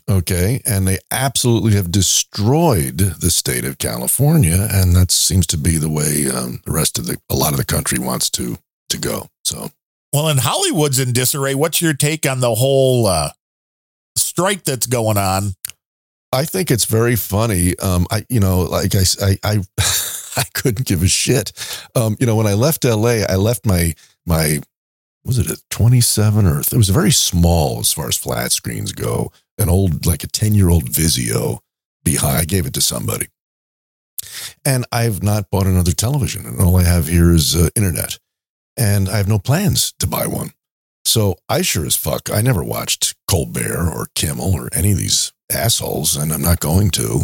Okay. 0.09 0.61
And 0.65 0.87
they 0.87 0.99
absolutely 1.11 1.73
have 1.73 1.91
destroyed 1.91 2.97
the 2.97 3.31
state 3.31 3.65
of 3.65 3.77
California. 3.77 4.67
And 4.69 4.95
that 4.95 5.11
seems 5.11 5.47
to 5.47 5.57
be 5.57 5.77
the 5.77 5.89
way 5.89 6.29
um, 6.29 6.61
the 6.65 6.71
rest 6.71 6.99
of 6.99 7.05
the, 7.05 7.17
a 7.29 7.35
lot 7.35 7.53
of 7.53 7.57
the 7.57 7.65
country 7.65 7.99
wants 7.99 8.29
to, 8.31 8.57
to 8.89 8.97
go. 8.97 9.27
So, 9.45 9.71
Well, 10.13 10.29
in 10.29 10.37
Hollywood's 10.37 10.99
in 10.99 11.11
disarray. 11.11 11.55
What's 11.55 11.81
your 11.81 11.95
take 11.95 12.27
on 12.27 12.39
the 12.39 12.53
whole 12.53 13.07
uh, 13.07 13.31
strike 14.15 14.63
that's 14.63 14.85
going 14.85 15.17
on? 15.17 15.55
I 16.31 16.45
think 16.45 16.69
it's 16.69 16.85
very 16.85 17.15
funny. 17.15 17.77
Um, 17.79 18.05
I, 18.11 18.23
you 18.29 18.39
know, 18.39 18.61
like 18.61 18.93
I, 18.93 19.03
I, 19.21 19.37
I, 19.43 19.59
I 20.37 20.43
couldn't 20.53 20.85
give 20.85 21.01
a 21.01 21.07
shit. 21.07 21.51
Um, 21.95 22.15
you 22.19 22.27
know, 22.27 22.35
when 22.35 22.45
I 22.45 22.53
left 22.53 22.85
LA, 22.85 23.23
I 23.27 23.35
left 23.35 23.65
my, 23.65 23.93
my, 24.25 24.61
was 25.25 25.39
it 25.39 25.49
a 25.49 25.61
27 25.71 26.45
or 26.45 26.59
it 26.59 26.73
was 26.73 26.89
very 26.89 27.11
small 27.11 27.79
as 27.79 27.91
far 27.91 28.07
as 28.07 28.17
flat 28.17 28.51
screens 28.51 28.91
go, 28.91 29.31
an 29.57 29.69
old, 29.69 30.05
like 30.05 30.23
a 30.23 30.27
10 30.27 30.53
year 30.53 30.69
old 30.69 30.85
Vizio 30.85 31.59
behind. 32.03 32.37
I 32.37 32.45
gave 32.45 32.67
it 32.67 32.73
to 32.73 32.81
somebody. 32.81 33.27
And 34.63 34.85
I've 34.91 35.23
not 35.23 35.49
bought 35.49 35.65
another 35.65 35.91
television. 35.91 36.45
And 36.45 36.61
all 36.61 36.77
I 36.77 36.83
have 36.83 37.07
here 37.07 37.31
is 37.31 37.55
uh, 37.55 37.69
internet. 37.75 38.19
And 38.77 39.07
I 39.09 39.17
have 39.17 39.27
no 39.27 39.39
plans 39.39 39.93
to 39.99 40.07
buy 40.07 40.25
one. 40.27 40.51
So 41.05 41.35
I 41.49 41.61
sure 41.61 41.85
as 41.85 41.95
fuck, 41.95 42.29
I 42.31 42.41
never 42.41 42.63
watched 42.63 43.15
Colbert 43.27 43.89
or 43.93 44.07
Kimmel 44.15 44.53
or 44.53 44.69
any 44.73 44.91
of 44.93 44.97
these 44.97 45.31
assholes, 45.51 46.15
and 46.15 46.31
I'm 46.31 46.41
not 46.41 46.59
going 46.59 46.89
to. 46.91 47.21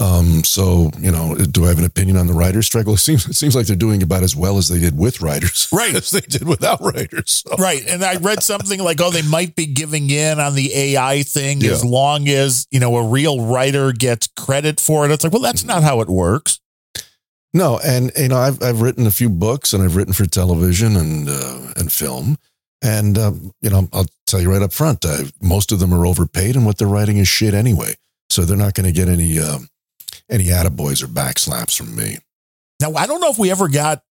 Um, 0.00 0.42
so 0.42 0.90
you 0.98 1.12
know, 1.12 1.36
do 1.36 1.64
I 1.64 1.68
have 1.68 1.78
an 1.78 1.84
opinion 1.84 2.16
on 2.16 2.26
the 2.26 2.32
writers' 2.32 2.66
strike? 2.66 2.86
Well, 2.86 2.94
it 2.96 2.98
seems 2.98 3.26
it 3.28 3.34
seems 3.34 3.54
like 3.54 3.66
they're 3.66 3.76
doing 3.76 4.02
about 4.02 4.24
as 4.24 4.34
well 4.34 4.58
as 4.58 4.68
they 4.68 4.80
did 4.80 4.98
with 4.98 5.20
writers, 5.22 5.68
right? 5.72 5.94
As 5.94 6.10
they 6.10 6.20
did 6.20 6.46
without 6.48 6.80
writers. 6.80 7.44
So. 7.46 7.54
Right. 7.56 7.82
And 7.88 8.02
I 8.04 8.16
read 8.16 8.42
something 8.42 8.80
like, 8.80 9.00
oh, 9.00 9.10
they 9.12 9.22
might 9.22 9.54
be 9.54 9.66
giving 9.66 10.10
in 10.10 10.40
on 10.40 10.56
the 10.56 10.74
AI 10.74 11.22
thing 11.22 11.60
Yeah. 11.60 11.70
as 11.70 11.84
long 11.84 12.28
as, 12.28 12.66
you 12.72 12.80
know, 12.80 12.96
a 12.96 13.06
real 13.08 13.46
writer 13.46 13.92
gets 13.92 14.26
credit 14.36 14.80
for 14.80 15.04
it. 15.04 15.12
It's 15.12 15.22
like, 15.22 15.32
well, 15.32 15.42
that's 15.42 15.64
not 15.64 15.84
how 15.84 16.00
it 16.00 16.08
works. 16.08 16.58
No, 17.54 17.78
and 17.84 18.10
you 18.16 18.28
know, 18.28 18.36
I've 18.36 18.60
I've 18.62 18.82
written 18.82 19.06
a 19.06 19.12
few 19.12 19.30
books, 19.30 19.72
and 19.72 19.82
I've 19.82 19.94
written 19.94 20.12
for 20.12 20.26
television 20.26 20.96
and 20.96 21.28
uh, 21.28 21.72
and 21.76 21.90
film, 21.90 22.36
and 22.82 23.16
um, 23.16 23.52
you 23.62 23.70
know, 23.70 23.88
I'll 23.92 24.06
tell 24.26 24.40
you 24.40 24.50
right 24.52 24.60
up 24.60 24.72
front, 24.72 25.04
uh, 25.04 25.24
most 25.40 25.70
of 25.70 25.78
them 25.78 25.94
are 25.94 26.04
overpaid, 26.04 26.56
and 26.56 26.66
what 26.66 26.78
they're 26.78 26.88
writing 26.88 27.18
is 27.18 27.28
shit 27.28 27.54
anyway. 27.54 27.94
So 28.28 28.42
they're 28.42 28.56
not 28.56 28.74
going 28.74 28.86
to 28.86 28.92
get 28.92 29.08
any 29.08 29.38
um, 29.38 29.68
any 30.28 30.46
attaboys 30.46 31.02
or 31.02 31.06
backslaps 31.06 31.76
from 31.76 31.94
me. 31.94 32.18
Now, 32.80 32.94
I 32.94 33.06
don't 33.06 33.20
know 33.20 33.30
if 33.30 33.38
we 33.38 33.52
ever 33.52 33.68
got 33.68 34.02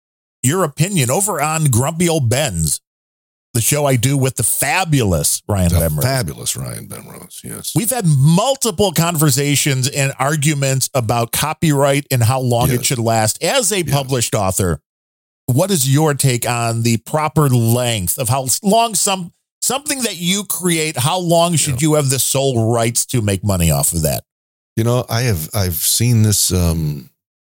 your 0.45 0.63
opinion 0.63 1.11
over 1.11 1.43
on 1.43 1.65
Grumpy 1.65 2.09
Old 2.09 2.29
Ben's, 2.29 2.81
the 3.55 3.61
show 3.61 3.85
I 3.85 3.97
do 3.97 4.17
with 4.17 4.37
the 4.37 4.43
fabulous 4.43 5.43
Ryan 5.47 5.69
The 5.69 5.77
Bemmer. 5.77 6.03
fabulous 6.03 6.57
Ryan 6.57 6.89
Benrose, 6.89 7.45
yes. 7.45 7.75
We've 7.75 7.91
had 7.91 8.07
multiple 8.07 8.93
conversations 8.93 9.89
and 9.89 10.13
arguments 10.19 10.89
about 10.95 11.33
copyright 11.33 12.07
and 12.11 12.23
how 12.23 12.41
long 12.41 12.71
it 12.71 12.85
should 12.85 12.99
last. 12.99 13.43
As 13.43 13.71
a 13.73 13.85
published 13.85 14.35
author, 14.35 14.81
what 15.47 15.71
is 15.71 15.93
your 15.93 16.15
take 16.15 16.49
on 16.49 16.83
the 16.83 16.97
proper 16.99 17.49
length 17.49 18.19
of 18.19 18.29
how 18.29 18.47
long 18.63 18.95
some 18.95 19.33
something 19.61 20.03
that 20.03 20.17
you 20.17 20.45
create, 20.45 20.97
how 20.97 21.19
long 21.19 21.57
should 21.57 21.83
you 21.83 21.95
have 21.95 22.11
the 22.11 22.19
sole 22.19 22.73
rights 22.73 23.07
to 23.07 23.23
make 23.23 23.45
money 23.45 23.71
off 23.71 23.93
of 23.93 24.03
that? 24.03 24.25
You 24.77 24.85
know, 24.85 25.05
I 25.09 25.23
have 25.23 25.51
I've 25.55 25.75
seen 25.75 26.23
this 26.23 26.53
um 26.53 27.11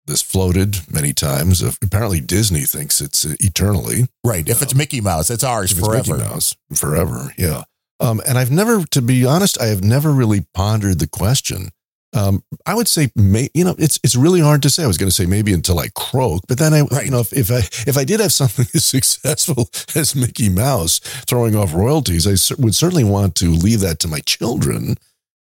this 0.10 0.22
floated 0.22 0.80
many 0.92 1.14
times. 1.14 1.62
Apparently, 1.62 2.20
Disney 2.20 2.62
thinks 2.62 3.00
it's 3.00 3.26
uh, 3.26 3.36
eternally. 3.40 4.08
Right. 4.24 4.48
If 4.48 4.62
it's 4.62 4.76
Mickey 4.76 5.02
Mouse, 5.02 5.30
it's 5.30 5.44
ours 5.44 5.72
If 5.72 5.78
it's 5.80 5.88
forever. 5.88 6.18
Mickey 6.18 6.30
Mouse, 6.30 6.56
forever. 6.76 7.34
Yeah. 7.38 7.64
Um, 8.02 8.22
and 8.28 8.38
I've 8.38 8.52
never, 8.52 8.84
to 8.86 9.02
be 9.02 9.26
honest, 9.26 9.62
I 9.62 9.66
have 9.68 9.84
never 9.84 10.12
really 10.12 10.46
pondered 10.54 11.00
the 11.00 11.08
question. 11.08 11.70
Um, 12.16 12.44
I 12.66 12.74
would 12.74 12.88
say, 12.88 13.12
may, 13.16 13.50
you 13.54 13.64
know, 13.64 13.76
it's 13.78 14.00
it's 14.04 14.16
really 14.16 14.40
hard 14.40 14.64
to 14.64 14.70
say. 14.72 14.84
I 14.84 14.88
was 14.88 14.98
going 14.98 15.10
to 15.10 15.16
say 15.16 15.28
maybe 15.28 15.54
until 15.54 15.78
I 15.78 15.90
croak, 15.96 16.42
but 16.48 16.58
then 16.58 16.74
I, 16.74 16.80
you 17.04 17.12
know, 17.12 17.20
if, 17.20 17.32
if 17.34 17.52
I 17.52 17.60
if 17.88 17.98
I 17.98 18.04
did 18.04 18.20
have 18.20 18.34
something 18.34 18.66
as 18.74 18.84
successful 18.84 19.70
as 19.96 20.16
Mickey 20.16 20.50
Mouse 20.50 21.00
throwing 21.28 21.56
off 21.56 21.74
royalties, 21.74 22.26
I 22.26 22.34
cer- 22.34 22.56
would 22.58 22.74
certainly 22.74 23.04
want 23.04 23.36
to 23.36 23.52
leave 23.52 23.82
that 23.82 24.00
to 24.00 24.08
my 24.08 24.22
children. 24.22 24.96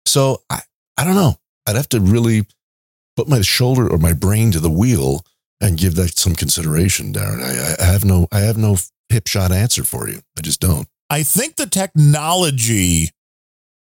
So 0.07 0.41
I, 0.49 0.61
I 0.97 1.03
don't 1.03 1.15
know. 1.15 1.35
I'd 1.67 1.75
have 1.75 1.89
to 1.89 1.99
really 1.99 2.47
put 3.17 3.27
my 3.27 3.41
shoulder 3.41 3.91
or 3.91 3.97
my 3.97 4.13
brain 4.13 4.51
to 4.51 4.59
the 4.59 4.69
wheel 4.69 5.25
and 5.59 5.77
give 5.77 5.95
that 5.95 6.17
some 6.17 6.35
consideration, 6.35 7.11
Darren. 7.11 7.41
I, 7.41 7.83
I 7.83 7.85
have 7.85 8.05
no, 8.05 8.27
I 8.31 8.41
have 8.41 8.57
no 8.57 8.77
hip 9.09 9.27
shot 9.27 9.51
answer 9.51 9.83
for 9.83 10.07
you. 10.07 10.21
I 10.37 10.41
just 10.41 10.61
don't. 10.61 10.87
I 11.09 11.23
think 11.23 11.55
the 11.55 11.65
technology 11.65 13.09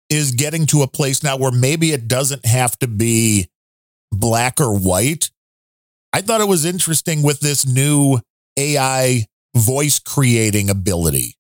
is 0.09 0.33
getting 0.33 0.67
to 0.67 0.83
a 0.83 0.87
place 0.87 1.23
now 1.23 1.37
where 1.37 1.53
maybe 1.53 1.93
it 1.93 2.09
doesn't 2.09 2.47
have 2.47 2.79
to 2.79 2.89
be 2.89 3.49
black 4.11 4.61
or 4.61 4.77
white. 4.77 5.31
I 6.13 6.23
thought 6.23 6.41
it 6.41 6.49
was 6.49 6.65
interesting 6.65 7.23
with 7.23 7.41
this 7.41 7.67
new 7.67 8.21
AI 8.57 9.27
voice 9.55 9.99
creating 9.99 10.71
ability 10.71 11.35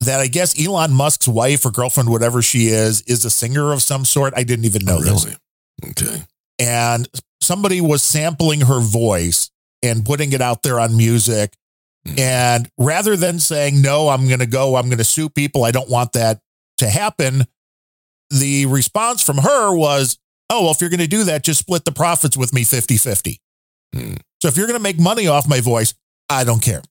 that 0.00 0.20
I 0.20 0.26
guess 0.26 0.60
Elon 0.62 0.92
Musk's 0.92 1.26
wife 1.26 1.64
or 1.64 1.70
girlfriend, 1.70 2.10
whatever 2.10 2.42
she 2.42 2.66
is, 2.68 3.02
is 3.02 3.24
a 3.24 3.30
singer 3.30 3.72
of 3.72 3.82
some 3.82 4.04
sort. 4.04 4.34
I 4.36 4.42
didn't 4.42 4.66
even 4.66 4.84
know 4.84 5.00
this. 5.00 5.26
Oh, 5.26 5.90
okay. 5.90 6.24
And 6.58 7.08
somebody 7.40 7.80
was 7.80 8.02
sampling 8.02 8.62
her 8.62 8.80
voice 8.80 9.50
and 9.82 10.04
putting 10.04 10.32
it 10.32 10.40
out 10.40 10.62
there 10.62 10.80
on 10.80 10.96
music. 10.96 11.54
Hmm. 12.06 12.14
And 12.18 12.70
rather 12.78 13.16
than 13.16 13.38
saying, 13.38 13.80
no, 13.80 14.08
I'm 14.08 14.26
going 14.26 14.40
to 14.40 14.46
go, 14.46 14.76
I'm 14.76 14.86
going 14.86 14.98
to 14.98 15.04
sue 15.04 15.28
people, 15.28 15.64
I 15.64 15.70
don't 15.70 15.90
want 15.90 16.12
that 16.12 16.40
to 16.78 16.88
happen, 16.88 17.44
the 18.30 18.66
response 18.66 19.22
from 19.22 19.38
her 19.38 19.74
was, 19.74 20.18
oh, 20.50 20.64
well, 20.64 20.72
if 20.72 20.80
you're 20.80 20.90
going 20.90 21.00
to 21.00 21.06
do 21.06 21.24
that, 21.24 21.44
just 21.44 21.60
split 21.60 21.84
the 21.84 21.92
profits 21.92 22.36
with 22.36 22.52
me 22.52 22.64
50 22.64 22.96
50. 22.96 23.40
Hmm. 23.94 24.14
So 24.42 24.48
if 24.48 24.56
you're 24.56 24.66
going 24.66 24.78
to 24.78 24.82
make 24.82 24.98
money 24.98 25.26
off 25.26 25.48
my 25.48 25.60
voice, 25.60 25.94
I 26.28 26.44
don't 26.44 26.62
care. 26.62 26.82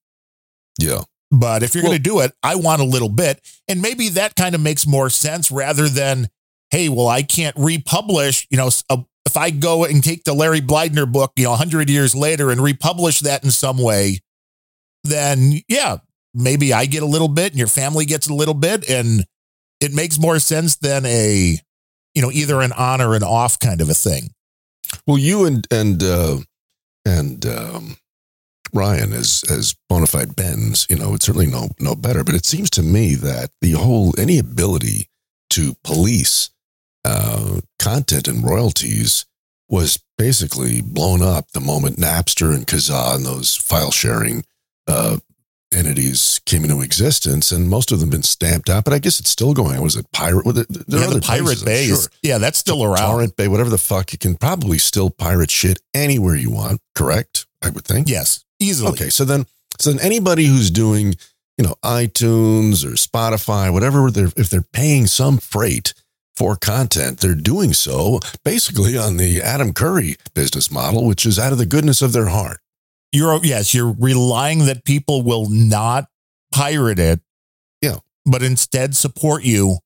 Yeah. 0.80 1.02
But 1.32 1.64
if 1.64 1.76
you're 1.76 1.84
going 1.84 1.98
to 1.98 2.02
do 2.02 2.20
it, 2.22 2.34
I 2.42 2.56
want 2.56 2.82
a 2.82 2.86
little 2.86 3.10
bit. 3.10 3.42
And 3.68 3.82
maybe 3.82 4.10
that 4.10 4.36
kind 4.36 4.56
of 4.56 4.62
makes 4.62 4.88
more 4.88 5.10
sense 5.10 5.52
rather 5.52 5.90
than, 5.90 6.30
hey, 6.72 6.90
well, 6.90 7.08
I 7.08 7.22
can't 7.22 7.56
republish, 7.58 8.48
you 8.50 8.58
know, 8.58 8.70
a, 8.90 9.00
if 9.28 9.38
I 9.38 9.52
go 9.52 9.84
and 9.84 10.04
take 10.04 10.24
the 10.24 10.34
Larry 10.34 10.62
Bleidner 10.62 11.10
book, 11.10 11.34
you 11.36 11.44
know, 11.44 11.52
100 11.52 11.90
years 11.90 12.16
later 12.16 12.50
and 12.50 12.62
republish 12.62 13.20
that 13.20 13.44
in 13.44 13.52
some 13.52 13.78
way, 13.78 14.20
then 15.04 15.60
yeah, 15.68 15.98
maybe 16.34 16.74
I 16.74 16.86
get 16.86 17.04
a 17.04 17.08
little 17.08 17.28
bit 17.28 17.52
and 17.52 17.60
your 17.60 17.68
family 17.68 18.06
gets 18.06 18.28
a 18.28 18.34
little 18.34 18.54
bit. 18.54 18.90
And 18.90 19.26
it 19.82 19.94
makes 19.94 20.18
more 20.18 20.40
sense 20.40 20.78
than 20.78 21.06
a, 21.06 21.60
you 22.16 22.22
know, 22.22 22.32
either 22.32 22.62
an 22.62 22.72
on 22.72 23.02
or 23.02 23.16
an 23.16 23.24
off 23.24 23.60
kind 23.60 23.82
of 23.82 23.90
a 23.90 23.94
thing. 23.94 24.32
Well, 25.06 25.18
you 25.18 25.46
and 25.46 25.68
and 25.70 26.02
uh, 26.02 26.38
and 27.06 27.46
um, 27.46 27.98
Ryan 28.74 29.12
as 29.12 29.44
as 29.50 29.76
bona 29.90 30.08
fide 30.08 30.36
Ben's, 30.36 30.88
you 30.90 30.96
know, 30.96 31.14
it's 31.14 31.26
certainly 31.26 31.48
no 31.48 31.70
no 31.80 31.96
better. 31.96 32.24
But 32.24 32.36
it 32.36 32.46
seems 32.46 32.70
to 32.72 32.82
me 32.82 33.16
that 33.16 33.50
the 33.62 33.72
whole 33.72 34.14
any 34.18 34.40
ability 34.40 35.10
to 35.52 35.76
police 35.84 36.50
uh, 37.08 37.62
content 37.80 38.28
and 38.28 38.44
royalties 38.44 39.26
was 39.70 40.00
basically 40.18 40.82
blown 40.82 41.22
up 41.22 41.52
the 41.52 41.60
moment 41.62 41.98
Napster 41.98 42.54
and 42.56 42.66
Kazaa 42.68 43.16
and 43.16 43.26
those 43.26 43.56
file 43.56 43.92
sharing 43.92 44.44
uh, 44.88 45.18
entities 45.74 46.40
came 46.46 46.64
into 46.64 46.82
existence, 46.82 47.52
and 47.52 47.70
most 47.70 47.92
of 47.92 48.00
them 48.00 48.10
been 48.10 48.24
stamped 48.24 48.70
out. 48.70 48.84
But 48.86 48.94
I 48.94 49.00
guess 49.00 49.20
it's 49.20 49.30
still 49.30 49.54
going. 49.54 49.82
Was 49.82 49.96
it 49.98 50.06
Pirate? 50.14 50.46
Well, 50.46 50.54
there, 50.54 50.66
there 50.70 51.02
Yeah, 51.02 51.08
the 51.08 51.20
Pirate 51.22 51.44
places, 51.44 51.64
Bay 51.64 51.86
is- 51.86 52.02
sure. 52.04 52.12
yeah, 52.24 52.38
that's 52.38 52.58
still 52.58 52.84
around. 52.84 53.12
Torrent 53.12 53.36
Bay, 53.36 53.48
whatever 53.48 53.70
the 53.70 53.78
fuck, 53.78 54.14
you 54.14 54.18
can 54.18 54.36
probably 54.36 54.78
still 54.78 55.10
pirate 55.10 55.52
shit 55.52 55.80
anywhere 55.94 56.36
you 56.36 56.52
want. 56.52 56.80
Correct? 56.96 57.46
I 57.62 57.70
would 57.70 57.86
think. 57.86 58.08
Yes, 58.10 58.46
easily. 58.60 58.92
Okay, 58.92 59.10
so 59.10 59.26
then, 59.26 59.46
so 59.80 59.92
then 59.92 60.00
anybody 60.00 60.46
who's 60.46 60.72
doing, 60.72 61.16
you 61.58 61.66
know, 61.66 61.76
iTunes 61.84 62.86
or 62.86 62.92
Spotify, 62.96 63.72
whatever, 63.74 64.10
they're 64.12 64.32
if 64.38 64.50
they're 64.50 64.62
paying 64.62 65.08
some 65.08 65.38
freight 65.38 65.94
for 66.38 66.56
content, 66.56 67.20
they're 67.20 67.34
doing 67.34 67.74
so 67.74 68.20
basically 68.46 68.96
on 68.96 69.18
the 69.18 69.42
Adam 69.42 69.74
Curry 69.74 70.18
business 70.36 70.70
model, 70.70 71.04
which 71.08 71.26
is 71.26 71.40
out 71.40 71.52
of 71.52 71.58
the 71.58 71.66
goodness 71.66 72.04
of 72.04 72.14
their 72.14 72.28
heart. 72.28 72.60
You're 73.12 73.44
yes, 73.44 73.74
you're 73.74 73.96
relying 73.98 74.66
that 74.66 74.86
people 74.86 75.24
will 75.24 75.50
not 75.50 76.06
pirate 76.54 77.00
it, 77.00 77.22
Yeah. 77.82 77.98
but 78.24 78.44
instead 78.44 78.96
support 78.96 79.44
you. 79.44 79.80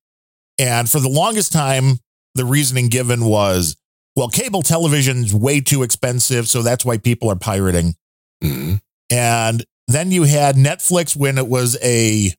And 0.60 0.90
for 0.90 1.00
the 1.00 1.08
longest 1.10 1.54
time, 1.54 2.00
the 2.36 2.44
reasoning 2.44 2.90
given 2.90 3.24
was, 3.24 3.78
well, 4.18 4.28
cable 4.28 4.62
television's 4.62 5.34
way 5.34 5.62
too 5.62 5.84
expensive, 5.84 6.50
so 6.50 6.62
that's 6.62 6.84
why 6.84 6.98
people 6.98 7.32
are 7.32 7.38
pirating. 7.38 7.96
Mm-hmm. 8.44 8.76
And 9.10 9.66
then 9.88 10.12
you 10.12 10.24
had 10.24 10.56
Netflix 10.56 11.16
when 11.16 11.38
it 11.38 11.48
was 11.48 11.78
a 11.82 12.34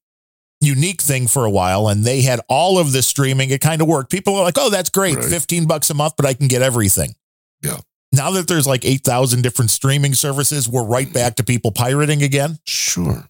unique 0.63 1.03
thing 1.03 1.27
for 1.27 1.45
a 1.45 1.51
while 1.51 1.89
and 1.89 2.05
they 2.05 2.23
had 2.23 2.41
all 2.49 2.79
of 2.79 2.93
the 2.93 3.03
streaming. 3.03 3.51
It 3.51 3.61
kind 3.61 3.83
of 3.83 3.89
worked. 3.89 4.11
People 4.11 4.37
are 4.37 4.45
like, 4.45 4.59
oh, 4.59 4.71
that's 4.71 4.91
great. 4.91 5.17
Right. 5.17 5.25
15 5.25 5.67
bucks 5.67 5.91
a 5.91 5.95
month, 5.95 6.15
but 6.17 6.27
I 6.27 6.35
can 6.35 6.49
get 6.49 6.63
everything. 6.63 7.15
Yeah. 7.63 7.79
Now 8.13 8.31
that 8.33 8.47
there's 8.47 8.67
like 8.67 8.85
8,000 8.85 9.43
different 9.43 9.71
streaming 9.71 10.15
services, 10.15 10.69
we're 10.69 10.85
right 10.85 11.09
mm. 11.09 11.15
back 11.15 11.37
to 11.37 11.45
people 11.45 11.73
pirating 11.73 12.23
again. 12.23 12.59
Sure. 12.67 13.29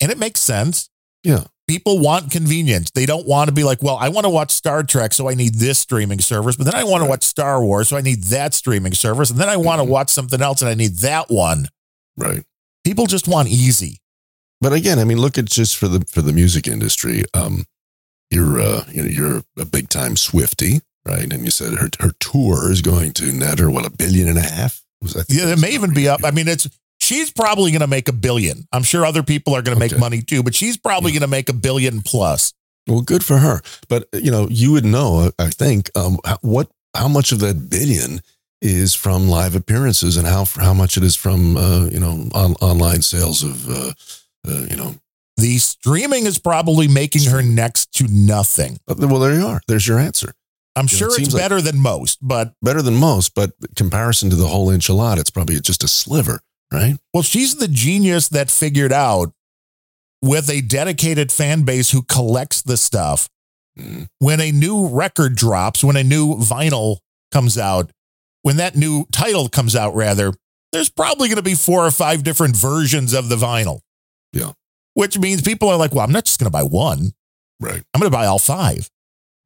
And 0.00 0.10
it 0.10 0.18
makes 0.18 0.40
sense. 0.40 0.90
Yeah. 1.22 1.44
People 1.68 1.98
want 1.98 2.30
convenience. 2.30 2.90
They 2.90 3.04
don't 3.04 3.26
want 3.26 3.48
to 3.48 3.54
be 3.54 3.62
like, 3.62 3.82
well, 3.82 3.96
I 3.96 4.08
want 4.08 4.24
to 4.24 4.30
watch 4.30 4.50
Star 4.50 4.82
Trek, 4.82 5.12
so 5.12 5.28
I 5.28 5.34
need 5.34 5.56
this 5.56 5.78
streaming 5.78 6.20
service, 6.20 6.56
but 6.56 6.64
then 6.64 6.74
I 6.74 6.84
want 6.84 7.02
to 7.02 7.08
watch 7.08 7.22
Star 7.22 7.62
Wars, 7.62 7.88
so 7.88 7.96
I 7.96 8.00
need 8.00 8.24
that 8.24 8.54
streaming 8.54 8.94
service, 8.94 9.30
and 9.30 9.38
then 9.38 9.50
I 9.50 9.58
want 9.58 9.78
to 9.78 9.82
mm-hmm. 9.82 9.92
watch 9.92 10.08
something 10.08 10.40
else 10.40 10.62
and 10.62 10.70
I 10.70 10.74
need 10.74 10.96
that 11.00 11.26
one. 11.28 11.68
Right. 12.16 12.42
People 12.84 13.06
just 13.06 13.28
want 13.28 13.48
easy. 13.48 14.00
But 14.60 14.72
again, 14.72 14.98
I 14.98 15.04
mean, 15.04 15.18
look 15.18 15.38
at 15.38 15.44
just 15.46 15.76
for 15.76 15.88
the 15.88 16.00
for 16.10 16.22
the 16.22 16.32
music 16.32 16.66
industry. 16.66 17.22
Um, 17.34 17.64
you're 18.30 18.60
uh, 18.60 18.84
you 18.90 19.02
know, 19.02 19.08
you're 19.08 19.42
a 19.58 19.64
big 19.64 19.88
time 19.88 20.16
Swifty, 20.16 20.80
right? 21.06 21.32
And 21.32 21.44
you 21.44 21.50
said 21.50 21.74
her 21.74 21.88
her 22.00 22.10
tour 22.20 22.70
is 22.70 22.82
going 22.82 23.12
to 23.14 23.32
net 23.32 23.58
her 23.58 23.70
what 23.70 23.86
a 23.86 23.90
billion 23.90 24.28
and 24.28 24.38
a 24.38 24.42
half. 24.42 24.82
Was 25.00 25.14
that? 25.14 25.26
Yeah, 25.28 25.52
it 25.52 25.60
may 25.60 25.70
even 25.72 25.94
be 25.94 26.08
up. 26.08 26.20
I 26.24 26.30
mean, 26.32 26.48
it's 26.48 26.68
she's 27.00 27.30
probably 27.30 27.70
going 27.70 27.80
to 27.80 27.86
make 27.86 28.08
a 28.08 28.12
billion. 28.12 28.66
I'm 28.72 28.82
sure 28.82 29.06
other 29.06 29.22
people 29.22 29.54
are 29.54 29.62
going 29.62 29.76
to 29.76 29.80
make 29.80 29.98
money 29.98 30.20
too, 30.22 30.42
but 30.42 30.54
she's 30.54 30.76
probably 30.76 31.12
going 31.12 31.22
to 31.22 31.28
make 31.28 31.48
a 31.48 31.52
billion 31.54 32.02
plus. 32.02 32.52
Well, 32.88 33.02
good 33.02 33.24
for 33.24 33.38
her. 33.38 33.60
But 33.88 34.08
you 34.12 34.30
know, 34.30 34.48
you 34.50 34.72
would 34.72 34.84
know, 34.84 35.30
I 35.38 35.50
think, 35.50 35.90
um, 35.96 36.18
how- 36.24 36.38
what 36.42 36.68
how 36.96 37.06
much 37.08 37.32
of 37.32 37.38
that 37.40 37.70
billion 37.70 38.20
is 38.60 38.94
from 38.94 39.28
live 39.28 39.54
appearances, 39.54 40.16
and 40.16 40.26
how 40.26 40.44
how 40.56 40.74
much 40.74 40.96
it 40.96 41.04
is 41.04 41.14
from 41.14 41.56
uh, 41.56 41.84
you 41.86 42.00
know 42.00 42.28
on, 42.34 42.54
online 42.54 43.02
sales 43.02 43.42
of 43.44 43.68
uh, 43.70 43.92
uh, 44.48 44.66
you 44.70 44.76
know. 44.76 44.94
The 45.36 45.58
streaming 45.58 46.26
is 46.26 46.38
probably 46.38 46.88
making 46.88 47.24
her 47.30 47.42
next 47.42 47.92
to 47.94 48.06
nothing. 48.10 48.78
Well, 48.88 49.20
there 49.20 49.34
you 49.38 49.46
are. 49.46 49.60
There's 49.68 49.86
your 49.86 49.98
answer. 50.00 50.32
I'm 50.74 50.86
You 50.86 50.92
know, 50.94 50.98
sure 50.98 51.06
it 51.08 51.10
it's 51.10 51.16
seems 51.16 51.34
like- 51.34 51.42
better 51.42 51.60
than 51.60 51.80
most, 51.80 52.18
but 52.20 52.54
Better 52.62 52.82
than 52.82 52.94
most, 52.96 53.34
but 53.34 53.52
comparison 53.76 54.30
to 54.30 54.36
the 54.36 54.48
whole 54.48 54.68
enchilada, 54.68 55.18
it's 55.18 55.30
probably 55.30 55.60
just 55.60 55.84
a 55.84 55.88
sliver, 55.88 56.40
right? 56.72 56.96
well, 57.14 57.22
she's 57.22 57.56
the 57.56 57.68
genius 57.68 58.28
that 58.28 58.50
figured 58.50 58.92
out 58.92 59.32
with 60.22 60.50
a 60.50 60.60
dedicated 60.60 61.30
fan 61.30 61.62
base 61.62 61.90
who 61.90 62.02
collects 62.02 62.60
the 62.62 62.76
stuff. 62.76 63.28
When 64.18 64.40
a 64.40 64.50
new 64.50 64.88
record 64.88 65.36
drops, 65.36 65.84
when 65.84 65.96
a 65.96 66.02
new 66.02 66.34
vinyl 66.34 66.96
comes 67.30 67.56
out, 67.56 67.92
when 68.42 68.56
that 68.56 68.74
new 68.74 69.06
title 69.12 69.48
comes 69.48 69.76
out, 69.76 69.94
rather, 69.94 70.32
there's 70.72 70.88
probably 70.88 71.28
going 71.28 71.36
to 71.36 71.42
be 71.42 71.54
four 71.54 71.86
or 71.86 71.92
five 71.92 72.24
different 72.24 72.56
versions 72.56 73.12
of 73.14 73.28
the 73.28 73.36
vinyl. 73.36 73.80
Yeah. 74.32 74.52
Which 74.94 75.18
means 75.18 75.42
people 75.42 75.68
are 75.68 75.76
like, 75.76 75.92
well, 75.92 76.04
I'm 76.04 76.12
not 76.12 76.24
just 76.24 76.40
going 76.40 76.46
to 76.46 76.50
buy 76.50 76.62
one. 76.62 77.12
Right. 77.60 77.82
I'm 77.94 78.00
going 78.00 78.10
to 78.10 78.16
buy 78.16 78.26
all 78.26 78.38
five. 78.38 78.90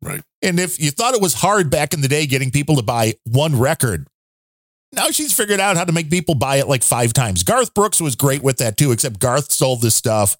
Right. 0.01 0.23
And 0.43 0.59
if 0.59 0.81
you 0.81 0.91
thought 0.91 1.15
it 1.15 1.23
was 1.23 1.35
hard 1.35 1.71
back 1.71 1.95
in 1.95 2.01
the 2.01 2.09
day 2.09 2.27
getting 2.27 2.51
people 2.51 2.77
to 2.77 2.83
buy 2.83 3.15
one 3.25 3.59
record, 3.59 4.07
now 4.93 5.11
she's 5.11 5.33
figured 5.33 5.61
out 5.61 5.77
how 5.77 5.85
to 5.85 5.93
make 5.93 6.11
people 6.11 6.35
buy 6.35 6.57
it 6.57 6.69
like 6.69 6.83
five 6.83 7.13
times. 7.13 7.43
Garth 7.43 7.73
Brooks 7.75 8.01
was 8.01 8.17
great 8.17 8.43
with 8.43 8.59
that 8.59 8.77
too, 8.77 8.93
except 8.93 9.21
Garth 9.21 9.53
sold 9.53 9.81
this 9.81 9.95
stuff 9.95 10.37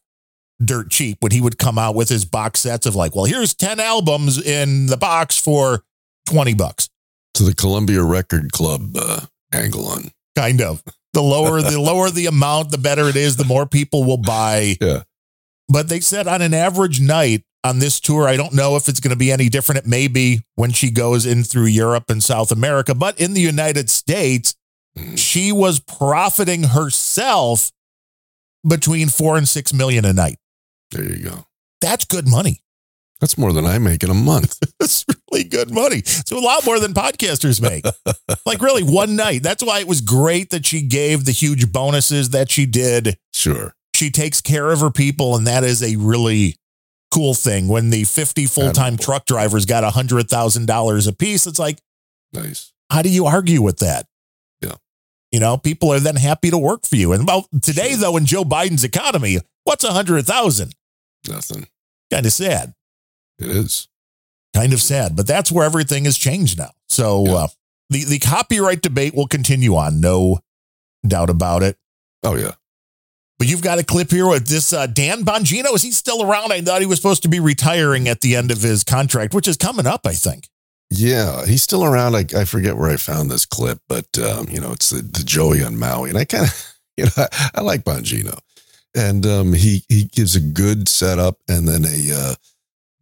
dirt 0.64 0.90
cheap 0.90 1.19
when 1.20 1.32
he 1.32 1.40
would 1.40 1.59
come 1.59 1.78
out 1.78 1.94
with 1.94 2.09
his 2.09 2.24
box 2.24 2.60
sets 2.60 2.86
of 2.86 2.94
like, 2.94 3.14
well, 3.14 3.24
here's 3.24 3.55
10 3.55 3.81
albums 3.81 4.40
in 4.40 4.86
the 4.86 4.97
box 4.97 5.39
for 5.39 5.82
20 6.27 6.55
bucks. 6.55 6.89
To 7.35 7.44
the 7.44 7.55
Columbia 7.55 8.02
Record 8.02 8.52
Club 8.52 8.97
uh, 8.97 9.20
angle 9.52 9.86
on. 9.89 10.10
Kind 10.36 10.60
of. 10.60 10.82
The 11.12 11.22
lower 11.22 11.60
the 11.60 11.80
lower 11.80 12.10
the 12.10 12.26
amount, 12.26 12.70
the 12.70 12.78
better 12.78 13.09
it 13.09 13.16
is, 13.16 13.36
the 13.36 13.44
more 13.44 13.66
people 13.66 14.05
will 14.05 14.16
buy. 14.16 14.76
Yeah. 14.80 15.02
But 15.68 15.89
they 15.89 16.01
said 16.01 16.26
on 16.26 16.43
an 16.43 16.55
average 16.55 17.01
night 17.01 17.44
on 17.64 17.78
this 17.78 18.01
tour, 18.01 18.26
I 18.26 18.36
don't 18.36 18.55
know 18.55 18.76
if 18.76 18.89
it's 18.89 19.01
going 19.01 19.10
to 19.10 19.16
be 19.16 19.30
any 19.30 19.48
different. 19.48 19.80
It 19.80 19.86
may 19.86 20.09
be 20.09 20.43
when 20.55 20.72
she 20.72 20.90
goes 20.90 21.26
in 21.26 21.44
through 21.44 21.66
Europe 21.66 22.05
and 22.09 22.22
South 22.22 22.51
America, 22.51 22.94
but 22.94 23.20
in 23.20 23.34
the 23.34 23.40
United 23.40 23.90
States, 23.90 24.55
mm. 24.97 25.18
she 25.18 25.52
was 25.52 25.80
profiting 25.80 26.64
herself 26.64 27.70
between 28.66 29.09
four 29.09 29.36
and 29.36 29.48
six 29.48 29.72
million 29.72 30.05
a 30.05 30.12
night. 30.12 30.39
There 30.90 31.05
you 31.05 31.24
go. 31.24 31.47
That's 31.80 32.05
good 32.05 32.28
money. 32.28 32.60
That's 33.20 33.39
more 33.39 33.52
than 33.52 33.66
I 33.66 33.78
make 33.78 34.02
in 34.02 34.10
a 34.10 34.14
month. 34.14 34.59
Really 35.32 35.44
good 35.44 35.72
money. 35.72 36.02
So 36.04 36.38
a 36.38 36.40
lot 36.40 36.64
more 36.66 36.78
than 36.78 36.92
podcasters 36.92 37.60
make. 37.60 37.84
like 38.46 38.60
really 38.60 38.82
one 38.82 39.16
night. 39.16 39.42
That's 39.42 39.64
why 39.64 39.80
it 39.80 39.88
was 39.88 40.00
great 40.00 40.50
that 40.50 40.66
she 40.66 40.82
gave 40.82 41.24
the 41.24 41.32
huge 41.32 41.72
bonuses 41.72 42.30
that 42.30 42.50
she 42.50 42.66
did. 42.66 43.16
Sure. 43.32 43.74
She 43.94 44.10
takes 44.10 44.40
care 44.40 44.70
of 44.70 44.80
her 44.80 44.90
people, 44.90 45.36
and 45.36 45.46
that 45.46 45.64
is 45.64 45.82
a 45.82 45.96
really 45.96 46.56
cool 47.12 47.34
thing. 47.34 47.68
When 47.68 47.90
the 47.90 48.04
50 48.04 48.46
full-time 48.46 48.96
truck 48.96 49.26
drivers 49.26 49.64
got 49.64 49.84
hundred 49.92 50.28
thousand 50.28 50.66
dollars 50.66 51.06
a 51.06 51.12
piece, 51.12 51.46
it's 51.46 51.59
like, 51.59 51.78
nice. 52.32 52.72
How 52.90 53.00
do 53.02 53.09
you 53.09 53.26
argue 53.26 53.62
with 53.62 53.78
that? 53.78 54.06
Yeah. 54.60 54.74
You 55.30 55.40
know, 55.40 55.56
people 55.56 55.92
are 55.92 56.00
then 56.00 56.16
happy 56.16 56.50
to 56.50 56.59
work 56.59 56.86
for 56.86 56.96
you. 56.96 57.12
And 57.12 57.26
well, 57.26 57.46
today 57.62 57.94
though, 57.94 58.16
in 58.16 58.26
Joe 58.26 58.44
Biden's 58.44 58.84
economy, 58.84 59.38
what's 59.64 59.84
a 59.84 59.92
hundred 59.92 60.26
thousand? 60.26 60.74
Nothing. 61.28 61.68
Kind 62.10 62.26
of 62.26 62.32
sad. 62.32 62.74
It 63.38 63.48
is. 63.48 63.88
Kind 64.54 64.72
of 64.72 64.80
sad, 64.80 65.16
but 65.16 65.26
that's 65.26 65.50
where 65.52 65.64
everything 65.64 66.04
has 66.04 66.18
changed 66.18 66.58
now. 66.58 66.70
So 66.88 67.26
uh, 67.26 67.48
the 67.90 68.04
the 68.04 68.18
copyright 68.18 68.82
debate 68.82 69.14
will 69.14 69.28
continue 69.28 69.76
on, 69.76 70.00
no 70.00 70.40
doubt 71.06 71.30
about 71.30 71.62
it. 71.62 71.76
Oh 72.22 72.36
yeah. 72.36 72.52
But 73.38 73.48
you've 73.48 73.62
got 73.62 73.80
a 73.80 73.84
clip 73.84 74.10
here 74.10 74.28
with 74.28 74.46
this 74.46 74.72
uh, 74.72 74.86
Dan 74.86 75.24
Bongino. 75.24 75.74
Is 75.74 75.82
he 75.82 75.90
still 75.90 76.22
around? 76.22 76.52
I 76.52 76.60
thought 76.60 76.80
he 76.80 76.86
was 76.86 76.98
supposed 76.98 77.24
to 77.24 77.28
be 77.28 77.40
retiring 77.40 78.08
at 78.08 78.20
the 78.20 78.36
end 78.36 78.52
of 78.52 78.62
his 78.62 78.84
contract, 78.84 79.34
which 79.34 79.48
is 79.48 79.56
coming 79.56 79.86
up, 79.86 80.06
I 80.06 80.12
think. 80.12 80.48
Yeah, 80.90 81.46
he's 81.46 81.62
still 81.62 81.84
around. 81.84 82.14
I, 82.14 82.24
I 82.36 82.44
forget 82.44 82.76
where 82.76 82.90
I 82.90 82.96
found 82.96 83.30
this 83.30 83.46
clip, 83.46 83.80
but 83.88 84.06
um, 84.18 84.46
you 84.48 84.60
know, 84.60 84.72
it's 84.72 84.90
the, 84.90 85.00
the 85.00 85.24
Joey 85.24 85.64
on 85.64 85.78
Maui, 85.78 86.10
and 86.10 86.18
I 86.18 86.24
kind 86.24 86.44
of, 86.44 86.74
you 86.96 87.04
know, 87.04 87.10
I, 87.16 87.50
I 87.56 87.60
like 87.62 87.82
Bongino, 87.82 88.38
and 88.94 89.26
um, 89.26 89.54
he 89.54 89.84
he 89.88 90.04
gives 90.04 90.36
a 90.36 90.40
good 90.40 90.88
setup, 90.88 91.38
and 91.48 91.66
then 91.66 91.84
a, 91.84 92.12
uh, 92.14 92.34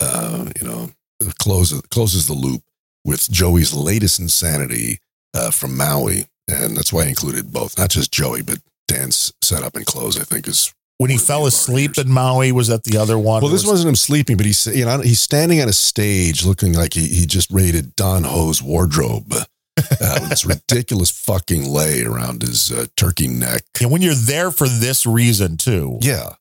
uh, 0.01 0.51
you 0.61 0.67
know, 0.67 0.91
closes 1.39 1.81
closes 1.91 2.27
the 2.27 2.33
loop 2.35 2.63
with 3.05 3.31
Joey's 3.31 3.73
latest 3.75 4.19
insanity 4.21 4.99
uh, 5.35 5.51
from 5.51 5.77
Maui, 5.77 6.27
and 6.49 6.77
that's 6.77 6.93
why 6.93 7.05
I 7.05 7.07
included 7.09 7.53
both, 7.53 7.79
not 7.79 7.91
just 7.91 8.13
Joey, 8.13 8.43
but 8.43 8.59
Dan's 8.89 9.33
setup 9.43 9.77
and 9.77 9.87
close. 9.87 10.19
I 10.21 10.25
think 10.25 10.47
is 10.49 10.73
When 10.99 11.11
he 11.11 11.17
fell 11.17 11.47
asleep 11.47 11.97
in 11.99 12.11
Maui, 12.11 12.53
was 12.53 12.69
that 12.69 12.85
the 12.85 12.99
other 12.99 13.19
one? 13.19 13.43
well, 13.43 13.51
this 13.51 13.63
Was- 13.63 13.71
wasn't 13.73 13.89
him 13.91 13.97
sleeping, 13.97 14.37
but 14.37 14.47
he's 14.47 14.67
you 14.67 14.85
know 14.85 15.01
he's 15.01 15.21
standing 15.21 15.61
on 15.63 15.69
a 15.69 15.73
stage 15.73 16.45
looking 16.45 16.73
like 16.75 16.95
he, 16.95 17.07
he 17.09 17.27
just 17.27 17.51
raided 17.51 17.95
Don 17.97 18.25
Ho's 18.25 18.63
wardrobe 18.63 19.33
uh, 19.33 20.19
with 20.21 20.29
this 20.31 20.45
ridiculous 20.55 21.11
fucking 21.11 21.65
lei 21.65 22.03
around 22.05 22.43
his 22.43 22.71
uh, 22.73 22.87
turkey 22.97 23.29
neck. 23.29 23.63
And 23.81 23.91
when 23.91 24.03
you're 24.03 24.15
there 24.15 24.51
for 24.51 24.69
this 24.69 25.07
reason 25.07 25.57
too. 25.57 25.99
Yeah, 26.03 26.35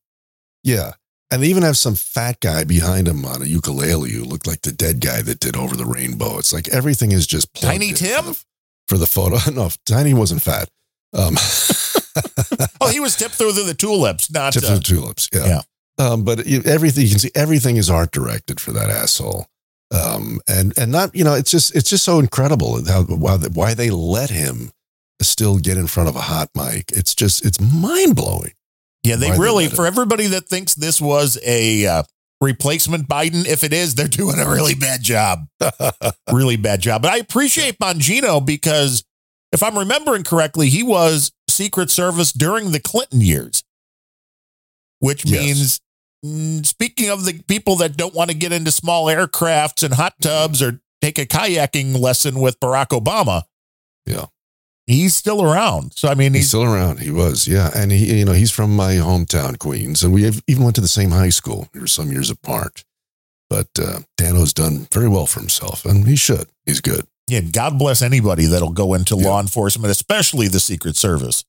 yeah, 0.64 0.94
and 1.32 1.44
they 1.44 1.48
even 1.48 1.64
have 1.64 1.78
some 1.78 1.96
fat 1.96 2.40
guy 2.40 2.64
behind 2.64 3.08
him 3.08 3.24
on 3.26 3.42
a 3.42 3.46
ukulele 3.46 4.12
who 4.12 4.24
looked 4.24 4.48
like 4.48 4.62
the 4.62 4.72
dead 4.72 5.00
guy 5.00 5.22
that 5.22 5.40
did 5.40 5.56
Over 5.56 5.76
the 5.76 5.86
Rainbow. 5.86 6.38
It's 6.40 6.54
like 6.54 6.68
everything 6.70 7.12
is 7.12 7.28
just 7.28 7.54
Tiny 7.54 7.94
Tim? 7.94 8.24
for 8.24 8.30
the, 8.32 8.46
for 8.88 8.98
the 8.98 9.08
photo. 9.08 9.38
No, 9.54 9.70
Tiny 9.86 10.14
wasn't 10.14 10.42
fat. 10.42 10.70
Um, 11.14 11.36
oh, 12.82 12.90
he 12.90 13.00
was 13.00 13.16
tipped 13.16 13.36
through 13.36 13.54
the 13.54 13.74
tulips, 13.74 14.32
not 14.32 14.54
tipped 14.54 14.66
uh, 14.66 14.70
through 14.70 14.78
the 14.78 14.84
tulips. 14.84 15.30
Yeah. 15.34 15.62
Um, 15.98 16.24
but 16.24 16.48
everything 16.66 17.04
you 17.04 17.10
can 17.10 17.20
see, 17.20 17.32
everything 17.36 17.78
is 17.78 17.90
art 17.90 18.12
directed 18.12 18.60
for 18.60 18.72
that 18.72 18.90
asshole. 18.90 19.48
Um, 19.92 20.40
and 20.48 20.78
and 20.78 20.92
not 20.92 21.16
you 21.16 21.24
know, 21.24 21.34
it's 21.34 21.52
just 21.52 21.76
it's 21.76 21.90
just 21.90 22.06
so 22.06 22.20
incredible 22.20 22.86
how 22.86 23.04
why, 23.04 23.38
why 23.38 23.74
they 23.74 23.90
let 23.90 24.30
him 24.30 24.72
still 25.22 25.58
get 25.58 25.78
in 25.78 25.88
front 25.88 26.10
of 26.10 26.16
a 26.16 26.22
hot 26.22 26.50
mic. 26.56 26.92
It's 26.92 27.16
just 27.16 27.46
it's 27.46 27.60
mind 27.60 28.16
blowing. 28.16 28.54
Yeah, 29.04 29.16
they 29.16 29.32
really, 29.32 29.68
for 29.70 29.86
everybody 29.86 30.28
that 30.28 30.48
thinks 30.48 30.76
this 30.76 31.00
was 31.00 31.40
a 31.46 31.86
uh, 31.88 32.04
replacement 32.42 33.08
Biden, 33.08 33.48
if 33.48 33.64
it 33.64 33.74
is, 33.74 33.96
they're 33.96 34.08
doing 34.10 34.40
a 34.40 34.50
really 34.50 34.76
bad 34.76 35.02
job. 35.02 35.48
really 36.32 36.58
bad 36.58 36.82
job. 36.82 37.02
But 37.02 37.12
I 37.12 37.18
appreciate 37.18 37.80
Bongino 37.80 38.46
because 38.46 39.04
if 39.52 39.64
I'm 39.64 39.78
remembering 39.78 40.24
correctly, 40.24 40.70
he 40.70 40.84
was 40.84 41.32
Secret 41.50 41.90
Service 41.90 42.32
during 42.32 42.72
the 42.72 42.80
Clinton 42.80 43.22
years, 43.22 43.64
which 45.00 45.26
means, 45.26 45.80
mm, 46.26 46.66
speaking 46.66 47.10
of 47.10 47.26
the 47.26 47.42
people 47.48 47.76
that 47.78 47.98
don't 47.98 48.14
want 48.14 48.30
to 48.30 48.36
get 48.36 48.52
into 48.52 48.72
small 48.72 49.06
aircrafts 49.06 49.84
and 49.84 49.94
hot 49.94 50.14
tubs 50.22 50.62
or 50.62 50.82
take 51.02 51.18
a 51.18 51.26
kayaking 51.26 51.98
lesson 51.98 52.40
with 52.40 52.60
Barack 52.60 52.88
Obama, 52.88 53.44
Yeah. 54.06 54.26
He's 54.90 55.16
still 55.16 55.44
around. 55.44 55.94
So, 55.96 56.10
I 56.10 56.16
mean, 56.16 56.34
He's 56.34 56.42
he's 56.44 56.48
still 56.50 56.64
around. 56.64 57.00
He 57.00 57.12
was, 57.12 57.48
yeah, 57.48 57.70
and 57.76 57.92
he, 57.92 58.20
you 58.20 58.26
know, 58.26 58.34
he's 58.34 58.52
from 58.52 58.76
my 58.76 58.94
hometown, 58.96 59.58
Queens, 59.60 60.04
and 60.04 60.14
we 60.14 60.24
have, 60.24 60.42
even 60.48 60.64
went 60.64 60.76
to 60.76 60.82
the 60.82 60.88
same 60.88 61.12
high 61.12 61.30
school. 61.30 61.70
We 61.74 61.80
were 61.80 61.88
some 61.88 62.12
years 62.12 62.30
apart, 62.30 62.84
but 63.50 63.68
uh, 63.80 64.00
Dano's 64.18 64.54
done 64.54 64.88
very 64.92 65.08
well 65.08 65.26
for 65.26 65.40
himself, 65.40 65.86
and 65.86 66.08
he 66.08 66.16
should. 66.16 66.48
He's 66.66 66.82
good. 66.82 67.06
Yeah, 67.28 67.42
God 67.42 67.78
bless 67.78 68.02
anybody 68.02 68.46
that'll 68.46 68.72
go 68.72 68.96
into 68.96 69.16
law 69.16 69.40
enforcement, 69.40 69.92
especially 69.92 70.48
the 70.48 70.60
Secret 70.60 70.96
Service. 70.96 71.46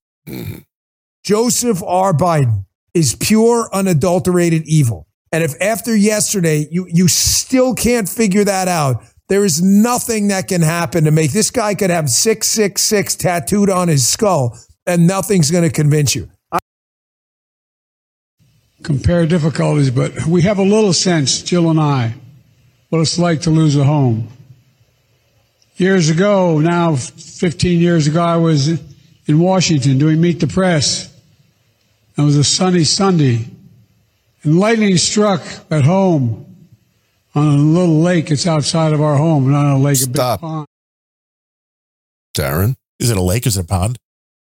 Joseph 1.24 1.82
R. 1.82 2.12
Biden 2.12 2.66
is 2.92 3.16
pure, 3.16 3.70
unadulterated 3.72 4.62
evil. 4.66 5.06
And 5.32 5.42
if 5.44 5.54
after 5.60 5.94
yesterday 5.96 6.66
you, 6.70 6.86
you 6.88 7.08
still 7.08 7.74
can't 7.74 8.08
figure 8.08 8.44
that 8.44 8.68
out, 8.68 9.04
there 9.30 9.44
is 9.44 9.62
nothing 9.62 10.26
that 10.28 10.48
can 10.48 10.60
happen 10.60 11.04
to 11.04 11.12
make 11.12 11.30
this 11.30 11.52
guy 11.52 11.76
could 11.76 11.88
have 11.88 12.10
666 12.10 13.14
tattooed 13.14 13.70
on 13.70 13.86
his 13.86 14.06
skull 14.06 14.58
and 14.86 15.06
nothing's 15.06 15.52
going 15.52 15.62
to 15.62 15.70
convince 15.70 16.14
you. 16.14 16.28
compare 18.82 19.26
difficulties, 19.26 19.90
but 19.90 20.26
we 20.26 20.42
have 20.42 20.58
a 20.58 20.62
little 20.62 20.92
sense, 20.92 21.42
Jill 21.42 21.70
and 21.70 21.78
I, 21.78 22.14
what 22.88 23.00
it's 23.00 23.18
like 23.18 23.42
to 23.42 23.50
lose 23.50 23.76
a 23.76 23.84
home. 23.84 24.28
Years 25.76 26.08
ago, 26.08 26.58
now 26.58 26.96
15 26.96 27.78
years 27.78 28.08
ago, 28.08 28.20
I 28.22 28.36
was 28.36 28.68
in 29.26 29.38
Washington 29.38 29.98
doing 29.98 30.20
Meet 30.20 30.40
the 30.40 30.46
Press. 30.48 31.14
It 32.18 32.22
was 32.22 32.36
a 32.36 32.42
sunny 32.44 32.84
Sunday, 32.84 33.44
and 34.42 34.58
lightning 34.58 34.96
struck 34.96 35.42
at 35.70 35.84
home 35.84 36.49
on 37.34 37.46
a 37.46 37.56
little 37.56 38.00
lake. 38.00 38.30
It's 38.30 38.46
outside 38.46 38.92
of 38.92 39.00
our 39.00 39.16
home, 39.16 39.50
not 39.50 39.74
a 39.74 39.78
lake, 39.78 40.02
a 40.02 40.06
big 40.06 40.16
pond. 40.16 40.66
Darren, 42.36 42.76
is 42.98 43.10
it 43.10 43.16
a 43.16 43.22
lake? 43.22 43.46
Is 43.46 43.56
it 43.56 43.64
a 43.64 43.66
pond? 43.66 43.98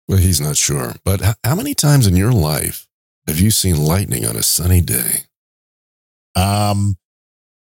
Well, 0.09 0.19
he's 0.19 0.41
not 0.41 0.57
sure. 0.57 0.95
But 1.05 1.23
h- 1.23 1.35
how 1.45 1.55
many 1.55 1.75
times 1.75 2.07
in 2.07 2.17
your 2.17 2.33
life 2.33 2.87
have 3.27 3.39
you 3.39 3.51
seen 3.51 3.77
lightning 3.77 4.27
on 4.27 4.37
a 4.37 4.43
sunny 4.43 4.81
day? 4.81 5.21
Um, 6.35 6.97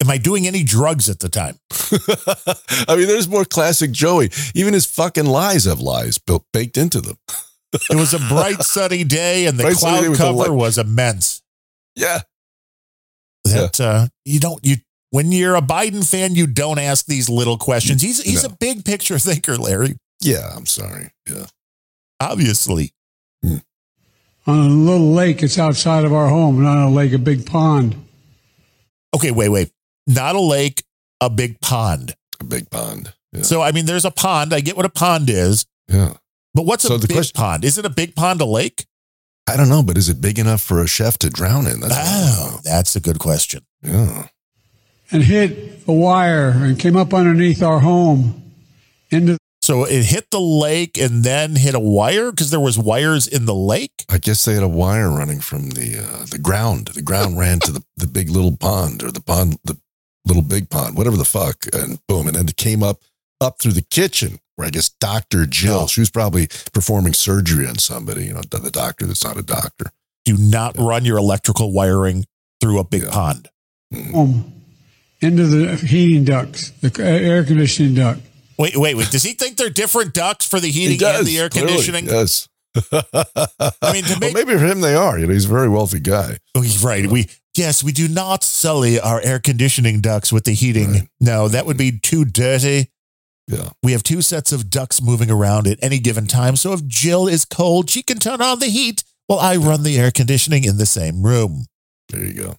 am 0.01 0.11
I 0.11 0.19
doing 0.19 0.47
any 0.47 0.63
drugs 0.63 1.09
at 1.09 1.21
the 1.21 1.29
time? 1.29 1.59
I 2.89 2.97
mean, 2.97 3.07
there's 3.07 3.29
more 3.29 3.45
classic 3.45 3.93
Joey. 3.93 4.31
Even 4.55 4.75
his 4.75 4.87
fucking 4.87 5.27
lies 5.27 5.65
have 5.65 5.81
lies 5.81 6.19
built 6.19 6.45
baked 6.53 6.77
into 6.77 7.01
them. 7.01 7.19
It 7.91 7.97
was 7.97 8.15
a 8.15 8.19
bright 8.19 8.63
sunny 8.63 9.05
day, 9.05 9.47
and 9.47 9.59
the 9.59 9.65
Bright 9.65 9.77
cloud 9.77 10.03
with 10.09 10.13
the 10.13 10.25
cover 10.25 10.53
was 10.53 10.79
immense. 10.79 11.43
Yeah. 11.95 12.21
That 13.45 13.81
uh, 13.81 14.09
you 14.25 14.41
don't 14.41 14.63
you 14.65 14.77
when 15.11 15.33
you're 15.33 15.57
a 15.57 15.61
Biden 15.63 16.09
fan, 16.09 16.35
you 16.35 16.47
don't 16.47 16.79
ask 16.79 17.07
these 17.07 17.29
little 17.29 17.57
questions. 17.59 18.03
He's 18.03 18.23
he's 18.23 18.45
a 18.45 18.49
big 18.51 18.85
picture 18.85 19.19
thinker, 19.19 19.57
Larry. 19.57 19.97
Yeah, 20.21 20.51
I'm 20.57 20.67
sorry. 20.67 21.11
Yeah. 21.29 21.47
Obviously. 22.21 22.93
On 23.45 23.61
a 24.47 24.69
little 24.69 25.13
lake. 25.13 25.43
It's 25.43 25.59
outside 25.59 26.05
of 26.05 26.13
our 26.13 26.29
home, 26.29 26.63
not 26.63 26.87
a 26.87 26.89
lake, 26.89 27.13
a 27.13 27.19
big 27.19 27.45
pond. 27.47 27.95
Okay, 29.15 29.31
wait, 29.31 29.51
wait. 29.51 29.71
Not 30.07 30.37
a 30.37 30.41
lake, 30.41 30.83
a 31.21 31.29
big 31.29 31.61
pond. 31.61 32.15
A 32.41 32.45
big 32.45 32.71
pond. 32.71 33.13
Yeah. 33.33 33.43
So 33.43 33.61
I 33.63 33.73
mean, 33.73 33.85
there's 33.87 34.05
a 34.07 34.11
pond. 34.11 34.55
I 34.55 34.61
get 34.61 34.77
what 34.77 34.87
a 34.87 34.91
pond 34.91 35.29
is. 35.29 35.67
Yeah. 35.89 36.15
But 36.55 36.65
what's 36.65 36.85
So 36.85 36.95
a 36.95 36.99
the 36.99 37.07
big 37.07 37.17
question- 37.17 37.39
pond? 37.39 37.65
Is 37.65 37.77
it 37.79 37.85
a 37.85 37.91
big 37.91 38.15
pond 38.17 38.41
a 38.41 38.45
lake? 38.47 38.87
I 39.47 39.57
don't 39.57 39.69
know, 39.69 39.83
but 39.83 39.97
is 39.97 40.09
it 40.09 40.21
big 40.21 40.39
enough 40.39 40.61
for 40.63 40.83
a 40.83 40.87
chef 40.87 41.17
to 41.19 41.31
drown 41.31 41.67
in? 41.67 41.81
That's 41.81 41.95
oh, 41.99 42.61
that's 42.65 42.97
a 42.97 43.01
good 43.01 43.19
question. 43.19 43.65
Yeah. 43.83 44.29
And 45.11 45.23
hit 45.23 45.83
a 45.89 45.93
wire 45.93 46.51
and 46.51 46.79
came 46.79 46.97
up 46.97 47.15
underneath 47.15 47.63
our 47.63 47.81
home 47.81 48.53
into 49.11 49.39
So 49.63 49.85
it 49.85 50.05
hit 50.05 50.31
the 50.31 50.41
lake 50.41 50.99
and 50.99 51.25
then 51.25 51.57
hit 51.57 51.75
a 51.75 51.81
wire 51.81 52.31
because 52.31 52.51
there 52.51 52.61
was 52.61 52.79
wires 52.79 53.27
in 53.27 53.47
the 53.47 53.55
lake. 53.55 54.05
I 54.11 54.19
guess 54.19 54.45
they 54.45 54.55
had 54.55 54.63
a 54.63 54.69
wire 54.69 55.11
running 55.11 55.41
from 55.41 55.71
the 55.71 55.99
uh, 55.99 56.27
the 56.27 56.39
ground. 56.39 56.89
The 56.89 57.03
ground 57.03 57.39
ran 57.39 57.61
to 57.61 57.73
the, 57.73 57.85
the 57.97 58.07
big 58.07 58.29
little 58.29 58.57
pond 58.57 59.03
or 59.03 59.11
the 59.11 59.23
pond, 59.23 59.59
the 59.65 59.79
little 60.27 60.43
big 60.43 60.69
pond, 60.69 60.97
whatever 60.97 61.17
the 61.17 61.25
fuck, 61.25 61.67
and 61.73 61.99
boom, 62.07 62.27
and 62.27 62.37
then 62.37 62.49
it 62.49 62.57
came 62.57 62.83
up 62.83 63.03
up 63.41 63.61
through 63.61 63.73
the 63.73 63.83
kitchen 63.83 64.41
where 64.57 64.67
I 64.67 64.71
guess 64.71 64.89
Doctor 64.89 65.47
Jill, 65.47 65.87
she 65.87 66.01
was 66.01 66.11
probably 66.11 66.49
performing 66.73 67.13
surgery 67.15 67.67
on 67.67 67.79
somebody. 67.79 68.27
You 68.27 68.35
know, 68.35 68.41
the 68.43 68.71
doctor 68.71 69.07
that's 69.07 69.25
not 69.25 69.37
a 69.37 69.43
doctor. 69.43 69.93
Do 70.25 70.37
not 70.37 70.77
run 70.77 71.05
your 71.05 71.17
electrical 71.17 71.73
wiring 71.73 72.27
through 72.61 72.79
a 72.79 72.85
big 72.85 73.09
pond. 73.09 73.49
home 74.13 74.58
into 75.21 75.47
the 75.47 75.77
heating 75.77 76.25
ducts, 76.25 76.71
the 76.81 76.93
uh, 76.99 77.07
air 77.07 77.45
conditioning 77.45 77.95
duct. 77.95 78.21
Wait, 78.59 78.77
wait, 78.77 78.97
wait. 78.97 79.11
Does 79.11 79.23
he 79.23 79.35
think 79.35 79.57
they're 79.57 79.71
different 79.71 80.15
ducts 80.15 80.47
for 80.47 80.59
the 80.59 80.71
heating 80.71 81.05
and 81.07 81.27
the 81.27 81.39
air 81.39 81.49
clearly, 81.49 81.71
conditioning? 81.71 82.07
Yes. 82.07 82.49
I 82.93 83.93
mean, 83.93 84.05
to 84.05 84.19
well, 84.21 84.33
maybe 84.33 84.53
for 84.53 84.65
him 84.65 84.81
they 84.81 84.95
are. 84.95 85.19
You 85.19 85.27
know, 85.27 85.33
he's 85.33 85.47
a 85.47 85.49
very 85.49 85.69
wealthy 85.69 86.01
guy. 86.01 86.39
Oh, 86.55 86.61
he's 86.61 86.83
right. 86.83 87.07
We 87.07 87.29
yes, 87.57 87.83
we 87.83 87.93
do 87.93 88.09
not 88.09 88.43
sully 88.43 89.01
our 89.01 89.21
air 89.21 89.39
conditioning 89.39 90.01
ducts 90.01 90.33
with 90.33 90.45
the 90.45 90.53
heating. 90.53 91.09
No, 91.21 91.49
that 91.49 91.67
would 91.67 91.79
be 91.79 91.99
too 91.99 92.25
dirty. 92.25 92.91
Yeah. 93.47 93.71
We 93.83 93.93
have 93.93 94.03
two 94.03 94.21
sets 94.21 94.53
of 94.53 94.69
ducts 94.69 95.01
moving 95.01 95.31
around 95.31 95.67
at 95.67 95.79
any 95.81 95.99
given 95.99 96.27
time. 96.27 96.55
So 96.57 96.75
if 96.75 96.87
Jill 96.87 97.27
is 97.27 97.45
cold, 97.45 97.89
she 97.89 98.03
can 98.03 98.19
turn 98.19 98.43
on 98.43 98.59
the 98.59 98.67
heat 98.67 99.05
while 99.27 99.39
I 99.39 99.57
run 99.57 99.85
the 99.85 99.99
air 99.99 100.11
conditioning 100.11 100.65
in 100.65 100.77
the 100.77 100.87
same 100.87 101.23
room. 101.23 101.65
There 102.11 102.25
you 102.25 102.35
go. 102.35 102.57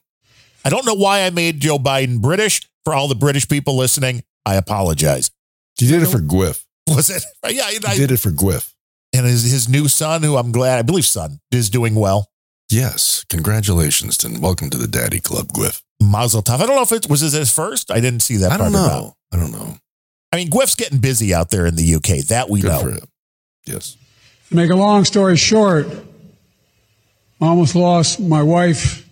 I 0.66 0.70
don't 0.70 0.86
know 0.86 0.94
why 0.96 1.22
I 1.26 1.30
made 1.30 1.60
Joe 1.60 1.78
Biden 1.78 2.22
British. 2.22 2.62
For 2.86 2.94
all 2.94 3.08
the 3.08 3.16
British 3.16 3.48
people 3.48 3.76
listening, 3.78 4.24
I 4.46 4.56
apologize. 4.56 5.32
He 5.78 5.88
did 5.92 6.02
it 6.02 6.08
for 6.08 6.20
Gwiff. 6.20 6.64
Was 6.88 7.10
it? 7.10 7.24
Yeah, 7.54 7.64
I, 7.66 7.72
He 7.74 8.00
did 8.00 8.12
it 8.12 8.18
for 8.18 8.32
Gwiff. 8.32 8.74
and 9.14 9.26
his, 9.26 9.44
his 9.44 9.68
new 9.70 9.88
son, 9.88 10.24
who 10.24 10.38
I'm 10.38 10.52
glad, 10.52 10.80
I 10.80 10.82
believe 10.82 11.06
son, 11.06 11.40
is 11.52 11.70
doing 11.70 11.94
well. 11.96 12.30
Yes. 12.72 13.26
Congratulations 13.30 14.24
and 14.24 14.42
welcome 14.42 14.70
to 14.70 14.78
the 14.78 14.88
Daddy 14.88 15.20
Club, 15.20 15.48
Gwiff. 15.50 15.82
Mazel 16.02 16.42
tov. 16.42 16.62
I 16.62 16.66
don't 16.66 16.76
know 16.78 16.82
if 16.82 16.92
it 16.94 17.10
was 17.10 17.20
his 17.22 17.52
first. 17.54 17.92
I 17.92 18.00
didn't 18.00 18.22
see 18.22 18.38
that. 18.38 18.52
I 18.52 18.58
don't 18.58 18.72
know. 18.72 18.86
about. 18.86 19.14
I 19.34 19.38
don't 19.38 19.52
know. 19.52 19.76
I 20.32 20.38
mean, 20.38 20.50
Gwiff's 20.50 20.76
getting 20.76 21.00
busy 21.00 21.34
out 21.34 21.50
there 21.50 21.66
in 21.66 21.76
the 21.76 21.96
UK. 21.96 22.26
That 22.28 22.50
we 22.50 22.62
Good 22.62 22.72
know. 22.72 22.80
for 22.80 22.92
him. 22.92 23.06
Yes. 23.66 23.98
To 24.50 24.56
make 24.56 24.70
a 24.72 24.76
long 24.76 25.04
story 25.06 25.36
short, 25.36 25.88
I 27.42 27.46
almost 27.48 27.76
lost 27.76 28.20
my 28.20 28.42
wife, 28.42 29.08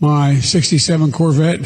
my 0.00 0.36
67 0.36 1.12
Corvette. 1.12 1.60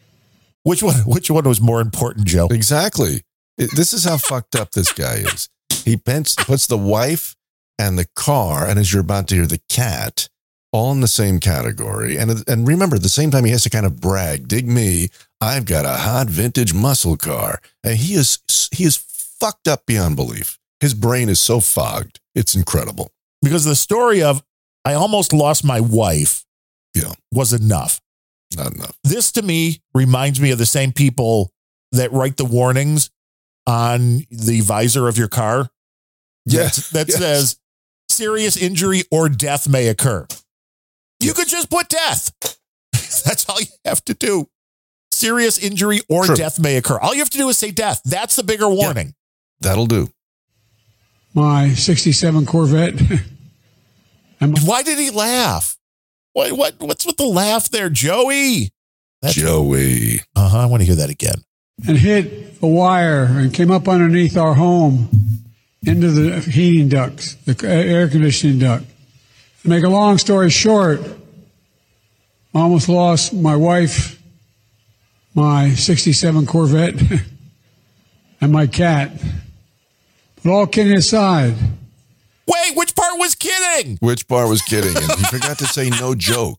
Which 0.62 0.82
one? 0.82 0.96
Which 1.06 1.30
one 1.30 1.44
was 1.44 1.60
more 1.60 1.80
important, 1.80 2.26
Joe? 2.26 2.48
Exactly. 2.50 3.22
This 3.56 3.92
is 3.92 4.04
how 4.04 4.16
fucked 4.18 4.54
up 4.54 4.72
this 4.72 4.92
guy 4.92 5.16
is. 5.16 5.48
He 5.84 5.96
puts, 5.96 6.34
puts 6.34 6.66
the 6.66 6.78
wife 6.78 7.34
and 7.78 7.98
the 7.98 8.06
car, 8.16 8.66
and 8.66 8.78
as 8.78 8.92
you're 8.92 9.02
about 9.02 9.28
to 9.28 9.36
hear, 9.36 9.46
the 9.46 9.60
cat, 9.68 10.28
all 10.72 10.92
in 10.92 11.00
the 11.00 11.08
same 11.08 11.40
category. 11.40 12.16
And 12.16 12.44
and 12.48 12.66
remember, 12.66 12.96
at 12.96 13.02
the 13.02 13.08
same 13.08 13.30
time, 13.30 13.44
he 13.44 13.52
has 13.52 13.62
to 13.62 13.70
kind 13.70 13.86
of 13.86 14.00
brag, 14.00 14.48
"Dig 14.48 14.68
me, 14.68 15.08
I've 15.40 15.64
got 15.64 15.84
a 15.84 16.00
hot 16.00 16.28
vintage 16.28 16.74
muscle 16.74 17.16
car." 17.16 17.60
And 17.84 17.96
he 17.96 18.14
is 18.14 18.40
he 18.72 18.84
is 18.84 18.96
fucked 18.96 19.68
up 19.68 19.86
beyond 19.86 20.16
belief. 20.16 20.58
His 20.80 20.94
brain 20.94 21.28
is 21.28 21.40
so 21.40 21.60
fogged, 21.60 22.20
it's 22.34 22.54
incredible. 22.54 23.10
Because 23.42 23.64
the 23.64 23.76
story 23.76 24.22
of 24.22 24.42
I 24.84 24.94
almost 24.94 25.32
lost 25.32 25.64
my 25.64 25.80
wife 25.80 26.44
Yeah, 27.02 27.12
was 27.32 27.52
enough. 27.52 28.00
not 28.56 28.74
enough. 28.74 28.96
This 29.04 29.32
to 29.32 29.42
me 29.42 29.82
reminds 29.94 30.40
me 30.40 30.50
of 30.50 30.58
the 30.58 30.66
same 30.66 30.92
people 30.92 31.52
that 31.92 32.12
write 32.12 32.36
the 32.36 32.44
warnings 32.44 33.10
on 33.66 34.24
the 34.30 34.60
visor 34.62 35.08
of 35.08 35.16
your 35.18 35.28
car. 35.28 35.70
Yes, 36.46 36.90
that 36.90 37.08
yes. 37.08 37.18
says 37.18 37.58
serious 38.08 38.56
injury 38.56 39.02
or 39.10 39.28
death 39.28 39.68
may 39.68 39.88
occur. 39.88 40.26
You 41.20 41.34
could 41.34 41.48
just 41.48 41.68
put 41.70 41.88
death. 41.88 42.32
That's 42.92 43.48
all 43.48 43.60
you 43.60 43.66
have 43.84 44.04
to 44.06 44.14
do. 44.14 44.48
Serious 45.10 45.58
injury 45.58 46.00
or 46.08 46.24
True. 46.24 46.36
death 46.36 46.58
may 46.60 46.76
occur. 46.76 46.98
All 46.98 47.12
you 47.12 47.18
have 47.20 47.30
to 47.30 47.38
do 47.38 47.48
is 47.48 47.58
say 47.58 47.70
death. 47.70 48.00
That's 48.04 48.36
the 48.36 48.44
bigger 48.44 48.68
warning. 48.68 49.14
That'll 49.60 49.86
do. 49.86 50.08
my 51.34 51.70
67 51.74 52.46
Corvette. 52.46 52.94
and 54.40 54.52
my- 54.52 54.60
Why 54.60 54.82
did 54.82 54.98
he 54.98 55.10
laugh? 55.10 55.76
What 56.38 56.52
what 56.52 56.74
what's 56.78 57.04
with 57.04 57.16
the 57.16 57.26
laugh 57.26 57.68
there, 57.68 57.90
Joey? 57.90 58.70
Joey. 59.26 60.20
Uh 60.36 60.48
huh. 60.48 60.58
I 60.60 60.66
want 60.66 60.82
to 60.82 60.86
hear 60.86 60.94
that 60.94 61.10
again. 61.10 61.42
and 61.88 61.98
hit 61.98 62.54
a 62.62 62.66
wire 62.68 63.24
and 63.24 63.52
came 63.52 63.72
up 63.72 63.88
underneath 63.88 64.36
our 64.36 64.54
home 64.54 65.08
into 65.84 66.12
the 66.12 66.38
heating 66.38 66.88
ducts, 66.88 67.34
the 67.44 67.56
air 67.68 68.06
conditioning 68.06 68.60
duct. 68.60 68.84
To 69.62 69.68
make 69.68 69.82
a 69.82 69.88
long 69.88 70.16
story 70.18 70.48
short, 70.48 71.00
I 72.54 72.60
almost 72.60 72.88
lost 72.88 73.34
my 73.34 73.56
wife, 73.56 74.22
my 75.34 75.70
67 75.70 76.46
Corvette, 76.46 77.02
and 78.40 78.52
my 78.52 78.68
cat. 78.68 79.10
But 80.44 80.52
all 80.52 80.68
kidding 80.68 80.96
aside, 80.96 81.56
Wait, 82.48 82.76
which 82.76 82.94
part 82.96 83.18
was 83.18 83.34
kidding? 83.34 83.98
Which 84.00 84.26
part 84.26 84.48
was 84.48 84.62
kidding? 84.62 84.96
And 84.96 85.12
he 85.12 85.24
forgot 85.24 85.58
to 85.58 85.66
say 85.66 85.90
no 85.90 86.14
joke. 86.14 86.58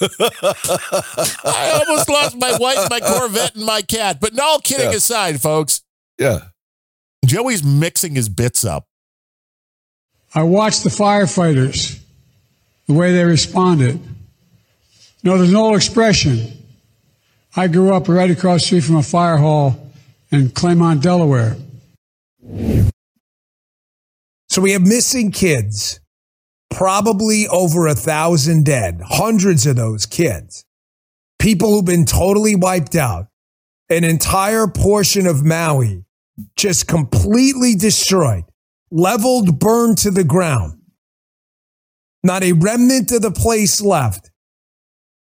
I 0.00 1.82
almost 1.86 2.08
lost 2.08 2.36
my 2.36 2.56
wife, 2.58 2.88
my 2.90 3.00
Corvette, 3.00 3.54
and 3.56 3.64
my 3.64 3.82
cat. 3.82 4.18
But 4.20 4.34
no, 4.34 4.58
kidding 4.58 4.90
Yeah. 4.90 4.96
aside, 4.96 5.40
folks, 5.40 5.82
Yeah. 6.18 6.40
Joey's 7.24 7.64
mixing 7.64 8.14
his 8.14 8.28
bits 8.28 8.64
up. 8.64 8.86
I 10.34 10.42
watched 10.42 10.82
the 10.84 10.90
firefighters, 10.90 11.98
the 12.86 12.92
way 12.92 13.12
they 13.12 13.24
responded. 13.24 13.98
No, 15.22 15.38
there's 15.38 15.50
an 15.50 15.56
old 15.56 15.74
expression. 15.76 16.52
I 17.56 17.68
grew 17.68 17.94
up 17.94 18.08
right 18.08 18.30
across 18.30 18.60
the 18.60 18.66
street 18.66 18.80
from 18.84 18.96
a 18.96 19.02
fire 19.02 19.38
hall 19.38 19.90
in 20.30 20.48
Claymont, 20.50 21.00
Delaware. 21.00 21.56
So 24.54 24.62
we 24.62 24.70
have 24.70 24.86
missing 24.86 25.32
kids, 25.32 25.98
probably 26.70 27.48
over 27.48 27.88
a 27.88 27.94
thousand 27.96 28.64
dead, 28.64 29.00
hundreds 29.04 29.66
of 29.66 29.74
those 29.74 30.06
kids. 30.06 30.64
People 31.40 31.72
who've 31.72 31.84
been 31.84 32.04
totally 32.04 32.54
wiped 32.54 32.94
out. 32.94 33.26
An 33.90 34.04
entire 34.04 34.68
portion 34.68 35.26
of 35.26 35.44
Maui 35.44 36.04
just 36.56 36.86
completely 36.86 37.74
destroyed, 37.74 38.44
leveled, 38.92 39.58
burned 39.58 39.98
to 39.98 40.12
the 40.12 40.22
ground. 40.22 40.78
Not 42.22 42.44
a 42.44 42.52
remnant 42.52 43.10
of 43.10 43.22
the 43.22 43.32
place 43.32 43.80
left. 43.80 44.30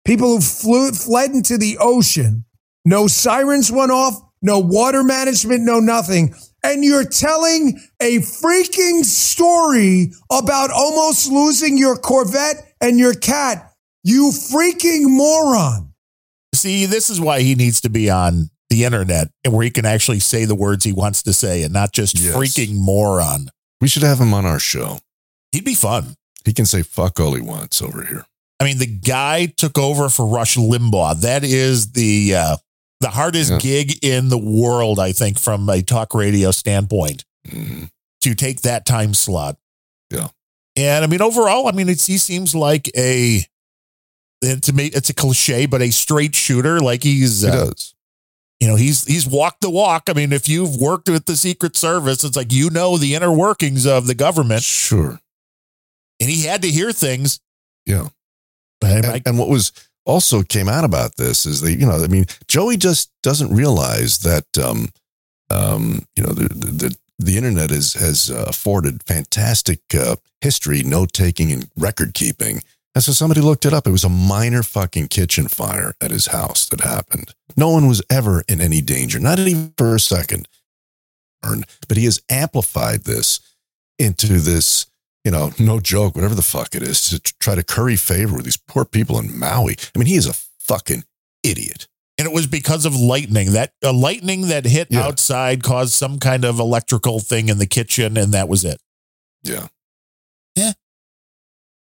People 0.03 0.35
who 0.35 0.41
flew, 0.41 0.91
fled 0.91 1.31
into 1.31 1.57
the 1.57 1.77
ocean. 1.79 2.43
No 2.83 3.07
sirens 3.07 3.71
went 3.71 3.93
off, 3.93 4.13
no 4.41 4.59
water 4.59 5.05
management, 5.05 5.61
no 5.63 5.79
nothing. 5.79 6.35
And 6.63 6.83
you're 6.83 7.05
telling 7.05 7.79
a 7.99 8.19
freaking 8.19 9.03
story 9.03 10.13
about 10.31 10.69
almost 10.71 11.31
losing 11.31 11.77
your 11.77 11.95
Corvette 11.97 12.73
and 12.79 12.99
your 12.99 13.13
cat. 13.13 13.73
You 14.03 14.31
freaking 14.31 15.03
moron. 15.05 15.93
See, 16.53 16.85
this 16.85 17.09
is 17.09 17.19
why 17.19 17.41
he 17.41 17.55
needs 17.55 17.81
to 17.81 17.89
be 17.89 18.09
on 18.09 18.49
the 18.69 18.83
internet 18.85 19.29
and 19.43 19.53
where 19.53 19.63
he 19.63 19.69
can 19.69 19.85
actually 19.85 20.19
say 20.19 20.45
the 20.45 20.55
words 20.55 20.83
he 20.85 20.93
wants 20.93 21.23
to 21.23 21.33
say 21.33 21.63
and 21.63 21.73
not 21.73 21.91
just 21.91 22.17
Yes. 22.19 22.35
freaking 22.35 22.75
moron. 22.75 23.49
We 23.79 23.87
should 23.87 24.03
have 24.03 24.19
him 24.19 24.33
on 24.33 24.45
our 24.45 24.59
show. 24.59 24.99
He'd 25.51 25.65
be 25.65 25.75
fun. 25.75 26.15
He 26.45 26.53
can 26.53 26.65
say 26.65 26.81
fuck 26.83 27.19
all 27.19 27.33
he 27.33 27.41
wants 27.41 27.81
over 27.81 28.03
here. 28.05 28.25
I 28.59 28.63
mean, 28.65 28.77
the 28.77 28.85
guy 28.85 29.47
took 29.47 29.77
over 29.77 30.07
for 30.09 30.25
Rush 30.27 30.55
Limbaugh. 30.55 31.21
That 31.21 31.43
is 31.43 31.93
the 31.93 32.35
uh, 32.35 32.57
the 33.01 33.09
hardest 33.09 33.51
Yeah. 33.51 33.57
gig 33.59 33.99
in 34.03 34.29
the 34.29 34.37
world, 34.37 34.99
I 34.99 35.11
think, 35.11 35.39
from 35.39 35.67
a 35.69 35.81
talk 35.81 36.13
radio 36.13 36.51
standpoint, 36.51 37.25
to 37.51 38.35
take 38.35 38.61
that 38.61 38.85
time 38.85 39.13
slot. 39.13 39.57
Yeah. 40.09 40.29
And 40.75 41.03
I 41.03 41.07
mean, 41.07 41.21
overall, 41.21 41.67
I 41.67 41.71
mean, 41.71 41.89
it's, 41.89 42.05
he 42.05 42.17
seems 42.17 42.55
like 42.55 42.89
a 42.95 43.45
it's 44.41 44.69
a 44.69 44.73
it's 44.75 45.09
a 45.09 45.13
cliche, 45.13 45.65
but 45.65 45.81
a 45.81 45.91
straight 45.91 46.33
shooter. 46.35 46.79
Like 46.79 47.03
he's 47.03 47.41
He 47.41 47.47
uh, 47.49 47.65
does. 47.65 47.93
you 48.59 48.67
know 48.67 48.75
he's 48.75 49.05
he's 49.05 49.27
walked 49.27 49.61
the 49.61 49.69
walk. 49.69 50.03
I 50.07 50.13
mean, 50.13 50.31
if 50.33 50.47
you've 50.49 50.77
worked 50.77 51.09
with 51.09 51.25
the 51.25 51.35
Secret 51.35 51.75
Service, 51.77 52.23
it's 52.23 52.35
like 52.37 52.51
you 52.53 52.69
know 52.69 52.97
the 52.97 53.13
inner 53.15 53.31
workings 53.31 53.85
of 53.85 54.07
the 54.07 54.15
government, 54.15 54.63
Sure. 54.63 55.19
and 56.19 56.29
he 56.29 56.45
had 56.45 56.61
to 56.63 56.69
hear 56.69 56.91
things. 56.91 57.39
Yeah. 57.85 58.07
But 58.79 59.05
And, 59.05 59.21
and 59.27 59.37
what 59.37 59.47
was 59.49 59.71
also 60.05 60.43
came 60.43 60.67
out 60.67 60.83
about 60.83 61.17
this 61.17 61.45
is 61.45 61.61
that, 61.61 61.73
you 61.73 61.85
know, 61.85 62.03
I 62.03 62.07
mean, 62.07 62.25
Joey 62.47 62.77
just 62.77 63.11
doesn't 63.23 63.53
realize 63.55 64.19
that, 64.19 64.45
um, 64.57 64.89
um, 65.49 66.05
you 66.15 66.23
know, 66.23 66.33
the, 66.33 66.47
the, 66.49 66.95
the, 67.19 67.37
internet 67.37 67.71
is, 67.71 67.93
has 67.93 68.31
uh, 68.31 68.45
afforded 68.47 69.03
fantastic 69.03 69.81
uh, 69.93 70.15
history, 70.39 70.81
note 70.83 71.13
taking, 71.13 71.51
and 71.51 71.69
record 71.75 72.13
keeping. 72.13 72.61
And 72.93 73.03
so 73.03 73.11
somebody 73.11 73.41
looked 73.41 73.65
it 73.65 73.73
up. 73.73 73.87
It 73.87 73.91
was 73.91 74.03
a 74.03 74.09
minor 74.09 74.63
fucking 74.63 75.07
kitchen 75.07 75.47
fire 75.47 75.93
at 76.01 76.11
his 76.11 76.27
house 76.27 76.67
that 76.67 76.81
happened. 76.81 77.33
No 77.55 77.69
one 77.69 77.87
was 77.87 78.01
ever 78.09 78.43
in 78.47 78.59
any 78.59 78.81
danger, 78.81 79.19
not 79.19 79.39
even 79.39 79.73
for 79.77 79.95
a 79.95 79.99
second. 79.99 80.47
But 81.41 81.97
he 81.97 82.05
has 82.05 82.21
amplified 82.29 83.03
this 83.03 83.39
into 83.97 84.39
this, 84.39 84.87
you 85.23 85.31
know, 85.31 85.51
no 85.59 85.79
joke, 85.79 86.15
whatever 86.15 86.35
the 86.35 86.41
fuck 86.41 86.73
it 86.75 86.81
is, 86.83 87.09
to 87.09 87.19
try 87.39 87.55
to 87.55 87.63
curry 87.63 87.95
favor 87.95 88.35
with 88.35 88.45
these 88.45 88.57
poor 88.57 88.85
people 88.85 89.19
in 89.19 89.37
Maui. 89.37 89.75
I 89.95 89.99
mean, 89.99 90.07
he 90.07 90.15
is 90.15 90.27
a 90.27 90.33
fucking 90.59 91.03
idiot. 91.43 91.87
and 92.17 92.27
it 92.27 92.33
was 92.33 92.45
because 92.47 92.85
of 92.85 92.95
lightning. 92.95 93.53
That 93.53 93.73
a 93.83 93.91
lightning 93.91 94.47
that 94.49 94.65
hit 94.65 94.87
Yeah. 94.91 95.01
outside 95.07 95.63
caused 95.63 95.93
some 95.93 96.19
kind 96.19 96.45
of 96.45 96.59
electrical 96.59 97.19
thing 97.19 97.49
in 97.49 97.57
the 97.57 97.65
kitchen, 97.65 98.15
and 98.17 98.33
that 98.33 98.47
was 98.49 98.63
it. 98.63 98.79
Yeah. 99.43 99.67
Yeah. 100.55 100.73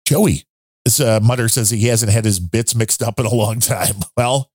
Joey, 0.06 0.44
this 0.86 1.00
uh, 1.00 1.20
Mutter 1.22 1.48
says 1.50 1.70
he 1.70 1.88
hasn't 1.88 2.12
had 2.12 2.26
his 2.26 2.40
bits 2.40 2.76
mixed 2.76 3.02
up 3.04 3.20
in 3.20 3.26
a 3.26 3.34
long 3.34 3.60
time. 3.60 3.96
Well, 4.18 4.52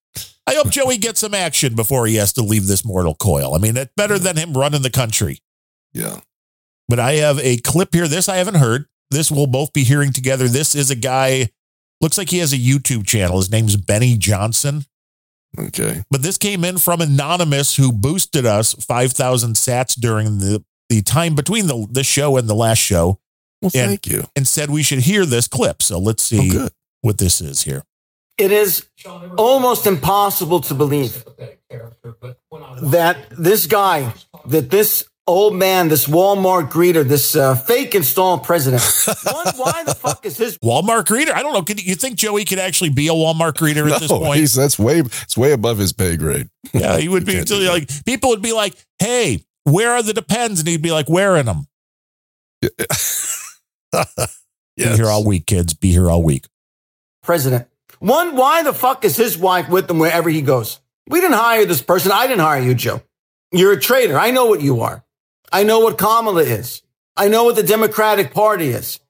I 0.46 0.54
hope 0.54 0.70
Joey 0.70 0.96
gets 1.06 1.20
some 1.20 1.34
action 1.34 1.74
before 1.74 2.06
he 2.06 2.14
has 2.16 2.32
to 2.34 2.42
leave 2.42 2.66
this 2.66 2.84
mortal 2.84 3.14
coil. 3.14 3.54
I 3.54 3.58
mean, 3.58 3.76
it's 3.76 3.92
better 3.96 4.18
than 4.18 4.36
him 4.36 4.52
running 4.54 4.82
the 4.82 4.90
country. 4.90 5.40
Yeah. 5.92 6.20
But 6.88 7.00
I 7.00 7.12
have 7.14 7.38
a 7.40 7.56
clip 7.58 7.94
here. 7.94 8.08
This 8.08 8.28
I 8.28 8.36
haven't 8.36 8.56
heard. 8.56 8.86
This 9.10 9.30
we'll 9.30 9.46
both 9.46 9.72
be 9.72 9.84
hearing 9.84 10.12
together. 10.12 10.48
This 10.48 10.74
is 10.74 10.90
a 10.90 10.96
guy. 10.96 11.50
Looks 12.00 12.18
like 12.18 12.30
he 12.30 12.38
has 12.38 12.52
a 12.52 12.58
YouTube 12.58 13.06
channel. 13.06 13.38
His 13.38 13.50
name's 13.50 13.76
Benny 13.76 14.16
Johnson. 14.16 14.84
Okay. 15.58 16.02
But 16.10 16.22
this 16.22 16.36
came 16.36 16.64
in 16.64 16.78
from 16.78 17.00
Anonymous, 17.00 17.76
who 17.76 17.92
boosted 17.92 18.44
us 18.44 18.74
5,000 18.74 19.54
sats 19.54 19.98
during 19.98 20.38
the, 20.38 20.64
the 20.88 21.02
time 21.02 21.34
between 21.34 21.66
the, 21.66 21.86
this 21.90 22.06
show 22.06 22.36
and 22.36 22.48
the 22.48 22.54
last 22.54 22.78
show. 22.78 23.18
Well, 23.62 23.70
and, 23.74 23.88
thank 23.90 24.06
you. 24.06 24.24
And 24.36 24.46
said 24.46 24.70
we 24.70 24.82
should 24.82 25.00
hear 25.00 25.24
this 25.24 25.48
clip. 25.48 25.82
So 25.82 25.98
let's 25.98 26.30
oh, 26.32 26.36
see 26.36 26.58
Oh, 26.58 26.68
what 27.00 27.18
this 27.18 27.40
is 27.40 27.62
here. 27.62 27.84
It 28.36 28.52
is 28.52 28.86
almost 29.38 29.86
impossible 29.86 30.60
to 30.60 30.74
believe 30.74 31.24
that 32.82 33.16
this 33.30 33.66
guy, 33.66 34.12
that 34.44 34.68
this 34.68 35.08
old 35.26 35.54
man, 35.54 35.88
this 35.88 36.06
Walmart 36.06 36.70
greeter, 36.70 37.02
this 37.06 37.34
uh, 37.34 37.54
fake 37.54 37.94
installed 37.94 38.44
president, 38.44 38.82
one, 39.32 39.46
why 39.56 39.82
the 39.84 39.94
fuck 39.94 40.24
is 40.24 40.36
his 40.36 40.58
Walmart 40.58 41.04
greeter? 41.04 41.32
I 41.32 41.42
don't 41.42 41.52
know. 41.52 41.62
Could, 41.62 41.84
you 41.84 41.94
think 41.94 42.16
Joey 42.16 42.44
could 42.44 42.58
actually 42.58 42.90
be 42.90 43.08
a 43.08 43.12
Walmart 43.12 43.54
greeter 43.54 43.90
at 43.90 44.00
this 44.00 44.10
point? 44.10 44.38
he's, 44.38 44.54
that's 44.54 44.78
way, 44.78 45.00
it's 45.00 45.36
way 45.36 45.52
above 45.52 45.78
his 45.78 45.92
pay 45.92 46.16
grade. 46.16 46.48
Yeah, 46.72 46.98
he 46.98 47.08
would 47.08 47.26
be 47.26 47.32
can't 47.32 47.50
like, 47.50 48.04
people 48.04 48.30
would 48.30 48.42
be 48.42 48.52
like, 48.52 48.74
hey, 48.98 49.44
where 49.64 49.92
are 49.92 50.02
the 50.02 50.12
depends? 50.12 50.60
And 50.60 50.68
he'd 50.68 50.82
be 50.82 50.92
like, 50.92 51.08
wearing 51.08 51.46
them. 51.46 51.66
Be 54.76 54.84
here 54.84 55.06
all 55.06 55.24
week, 55.24 55.46
kids. 55.46 55.72
Be 55.72 55.90
here 55.90 56.10
all 56.10 56.22
week. 56.22 56.46
president? 57.22 57.66
One, 57.98 58.36
why 58.36 58.62
the 58.62 58.74
fuck 58.74 59.04
is 59.04 59.16
his 59.16 59.38
wife 59.38 59.70
with 59.70 59.90
him 59.90 59.98
wherever 59.98 60.28
he 60.28 60.42
goes? 60.42 60.80
We 61.08 61.20
didn't 61.20 61.38
hire 61.38 61.64
this 61.64 61.80
person. 61.80 62.12
I 62.12 62.26
didn't 62.26 62.42
hire 62.42 62.60
you, 62.60 62.74
Joe. 62.74 63.00
You're 63.52 63.72
a 63.72 63.80
traitor. 63.80 64.18
I 64.18 64.32
know 64.32 64.46
what 64.46 64.60
you 64.60 64.82
are. 64.82 65.02
I 65.52 65.62
know 65.64 65.80
what 65.80 65.98
Kamala 65.98 66.42
is. 66.42 66.82
I 67.16 67.28
know 67.28 67.44
what 67.44 67.56
the 67.56 67.62
Democratic 67.62 68.32
Party 68.34 68.68
is. 68.68 69.00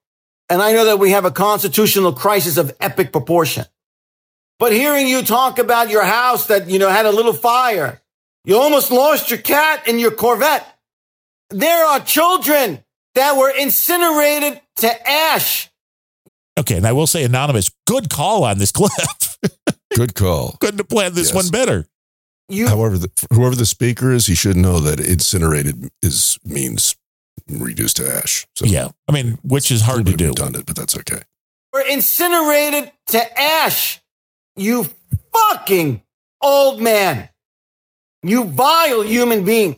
And 0.49 0.63
I 0.63 0.73
know 0.73 0.85
that 0.85 0.99
we 0.99 1.11
have 1.11 1.25
a 1.25 1.31
constitutional 1.31 2.13
crisis 2.13 2.57
of 2.57 2.75
epic 2.81 3.11
proportion. 3.13 3.65
But 4.59 4.73
hearing 4.73 5.09
you 5.09 5.23
talk 5.23 5.59
about 5.59 5.91
your 5.91 6.05
house 6.05 6.47
that, 6.47 6.69
you 6.71 6.79
know, 6.79 6.89
had 6.89 7.05
a 7.07 7.11
little 7.11 7.33
fire, 7.33 8.01
you 8.45 8.57
almost 8.57 8.91
lost 8.93 9.29
your 9.31 9.41
cat 9.41 9.83
and 9.89 10.01
your 10.01 10.13
Corvette. 10.13 10.65
There 11.51 11.85
are 11.87 12.01
children 12.01 12.83
that 13.15 13.37
were 13.37 13.51
incinerated 13.51 14.61
to 14.77 15.09
ash. 15.09 15.69
Okay, 16.59 16.77
and 16.77 16.87
I 16.87 16.93
will 16.93 17.07
say, 17.07 17.25
Anonymous, 17.25 17.71
good 17.87 18.09
call 18.09 18.45
on 18.45 18.59
this 18.59 18.73
clip. 18.73 18.91
Good 19.95 20.15
call. 20.15 20.57
Couldn't 20.61 20.79
have 20.79 20.89
planned 20.89 21.15
this 21.15 21.29
Yes. 21.29 21.35
one 21.35 21.49
better. 21.51 21.87
However, 22.51 22.97
the, 22.99 23.11
whoever 23.33 23.57
the 23.57 23.67
speaker 23.67 24.13
is, 24.13 24.27
he 24.27 24.35
should 24.35 24.57
know 24.57 24.79
that 24.81 25.01
incinerated 25.01 25.91
is 26.03 26.39
means 26.45 26.97
reduced 27.49 27.97
to 27.97 28.09
ash. 28.09 28.47
So 28.55 28.65
Yeah. 28.67 28.89
I 29.09 29.13
mean, 29.13 29.39
which 29.43 29.71
is 29.71 29.83
hard 29.83 30.07
to 30.07 30.13
do. 30.13 30.29
redundant, 30.29 30.67
but 30.67 30.77
that's 30.77 30.97
okay. 30.99 31.23
We're 31.73 31.87
incinerated 31.87 32.93
to 33.09 33.41
ash. 33.41 34.01
You 34.57 34.87
fucking 35.33 36.03
old 36.41 36.81
man. 36.81 37.29
You 38.23 38.45
vile 38.45 39.03
human 39.03 39.45
being. 39.45 39.77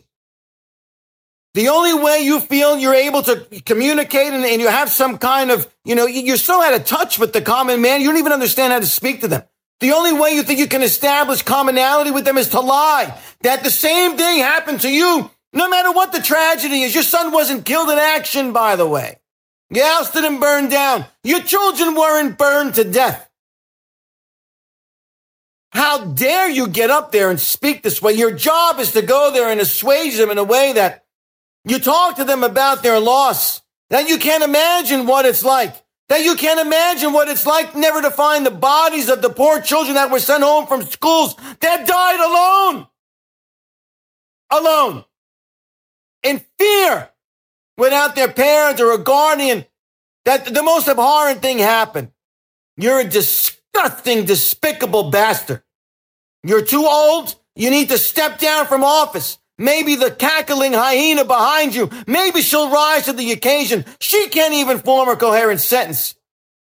The 1.55 1.69
only 1.69 1.95
way 1.95 2.21
you 2.21 2.39
feel 2.41 2.79
you're 2.79 2.95
able 2.95 3.23
to 3.25 3.37
communicate 3.65 4.33
and, 4.33 4.45
and 4.45 4.61
you 4.61 4.69
have 4.69 4.91
some 4.91 5.19
kind 5.19 5.51
of, 5.51 5.67
you 5.85 5.95
know, 5.95 6.07
you- 6.07 6.23
you're 6.23 6.37
so 6.37 6.63
out 6.63 6.75
of 6.75 6.85
touch 6.85 7.19
with 7.19 7.33
the 7.33 7.43
common 7.43 7.81
man, 7.81 8.01
you 8.01 8.07
don't 8.09 8.19
even 8.19 8.33
understand 8.33 8.73
how 8.73 8.79
to 8.79 8.87
speak 8.87 9.23
to 9.23 9.29
them. 9.29 9.43
The 9.81 9.93
only 9.93 10.13
way 10.13 10.31
you 10.31 10.43
think 10.43 10.59
you 10.59 10.67
can 10.67 10.83
establish 10.83 11.43
commonality 11.43 12.11
with 12.11 12.25
them 12.25 12.39
is 12.39 12.49
to 12.49 12.61
lie. 12.61 13.17
That 13.43 13.63
the 13.63 13.71
same 13.71 14.17
thing 14.17 14.41
happened 14.41 14.81
to 14.81 14.91
you, 14.91 15.31
no 15.53 15.69
matter 15.69 15.93
what 15.93 16.13
the 16.13 16.21
tragedy 16.21 16.83
is. 16.83 16.95
Your 16.95 17.05
son 17.05 17.33
wasn't 17.33 17.65
killed 17.65 17.89
in 17.89 17.99
action, 17.99 18.53
by 18.53 18.77
the 18.77 18.89
way. 18.89 19.19
You 19.71 19.83
ousted 19.83 20.25
and 20.25 20.41
burned 20.41 20.71
down. 20.71 21.05
Your 21.23 21.41
children 21.41 21.95
weren't 21.95 22.39
burned 22.39 22.75
to 22.75 22.85
death. 22.85 23.29
How 25.71 26.05
dare 26.07 26.49
you 26.49 26.67
get 26.67 26.91
up 26.91 27.13
there 27.13 27.31
and 27.31 27.39
speak 27.39 27.83
this 27.83 28.01
way? 28.01 28.15
Your 28.15 28.33
job 28.33 28.81
is 28.81 28.93
to 28.93 29.03
go 29.03 29.31
there 29.33 29.49
and 29.49 29.61
assuage 29.61 30.17
them 30.17 30.31
in 30.31 30.39
a 30.39 30.45
way 30.45 30.73
that 30.73 31.05
you 31.65 31.79
talk 31.79 32.17
to 32.17 32.25
them 32.25 32.43
about 32.43 32.83
their 32.83 32.99
loss, 32.99 33.61
that 33.91 34.09
you 34.09 34.19
can't 34.19 34.43
imagine 34.43 35.07
what 35.07 35.27
it's 35.27 35.45
like, 35.45 35.75
that 36.09 36.25
you 36.25 36.35
can't 36.37 36.61
imagine 36.61 37.13
what 37.13 37.29
it's 37.29 37.47
like 37.47 37.75
never 37.77 38.01
to 38.03 38.11
find 38.11 38.45
the 38.45 38.51
bodies 38.51 39.09
of 39.09 39.21
the 39.23 39.31
poor 39.31 39.61
children 39.61 39.95
that 39.95 40.11
were 40.11 40.19
sent 40.19 40.43
home 40.43 40.67
from 40.67 40.83
schools 40.83 41.35
that 41.61 41.87
died 41.87 42.21
alone. 42.21 42.87
Alone. 44.51 45.05
In 46.23 46.45
fear, 46.59 47.11
without 47.77 48.17
their 48.17 48.33
parents 48.33 48.81
or 48.81 48.93
a 48.93 48.99
guardian, 48.99 49.67
that 50.25 50.47
the 50.47 50.63
most 50.63 50.89
abhorrent 50.89 51.43
thing 51.43 51.59
happened. 51.59 52.11
You're 52.77 53.01
a 53.01 53.05
disgusting, 53.05 54.25
despicable 54.25 55.11
bastard. 55.11 55.63
You're 56.43 56.65
too 56.65 56.87
old. 56.87 57.35
You 57.55 57.71
need 57.71 57.89
to 57.91 57.99
step 57.99 58.39
down 58.39 58.67
from 58.67 58.85
office. 58.85 59.39
Maybe 59.59 59.97
the 59.97 60.13
cackling 60.13 60.73
hyena 60.73 61.25
behind 61.25 61.75
you, 61.75 61.91
maybe 62.07 62.43
she'll 62.43 62.71
rise 62.71 63.07
to 63.07 63.13
the 63.13 63.33
occasion. 63.33 63.85
She 64.01 64.29
can't 64.29 64.55
even 64.55 64.79
form 64.79 65.09
a 65.09 65.17
coherent 65.17 65.61
sentence. 65.61 66.15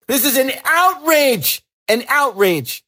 This 0.08 0.24
is 0.24 0.36
an 0.36 0.50
outrage, 0.64 1.62
an 1.86 2.02
outrage. 2.08 2.82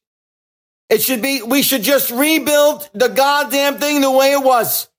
It 0.89 1.01
should 1.01 1.21
be, 1.21 1.41
we 1.41 1.61
should 1.61 1.83
just 1.83 2.11
rebuild 2.11 2.89
the 2.93 3.07
goddamn 3.07 3.79
thing 3.79 4.01
the 4.01 4.11
way 4.11 4.33
it 4.33 4.43
was. 4.43 4.89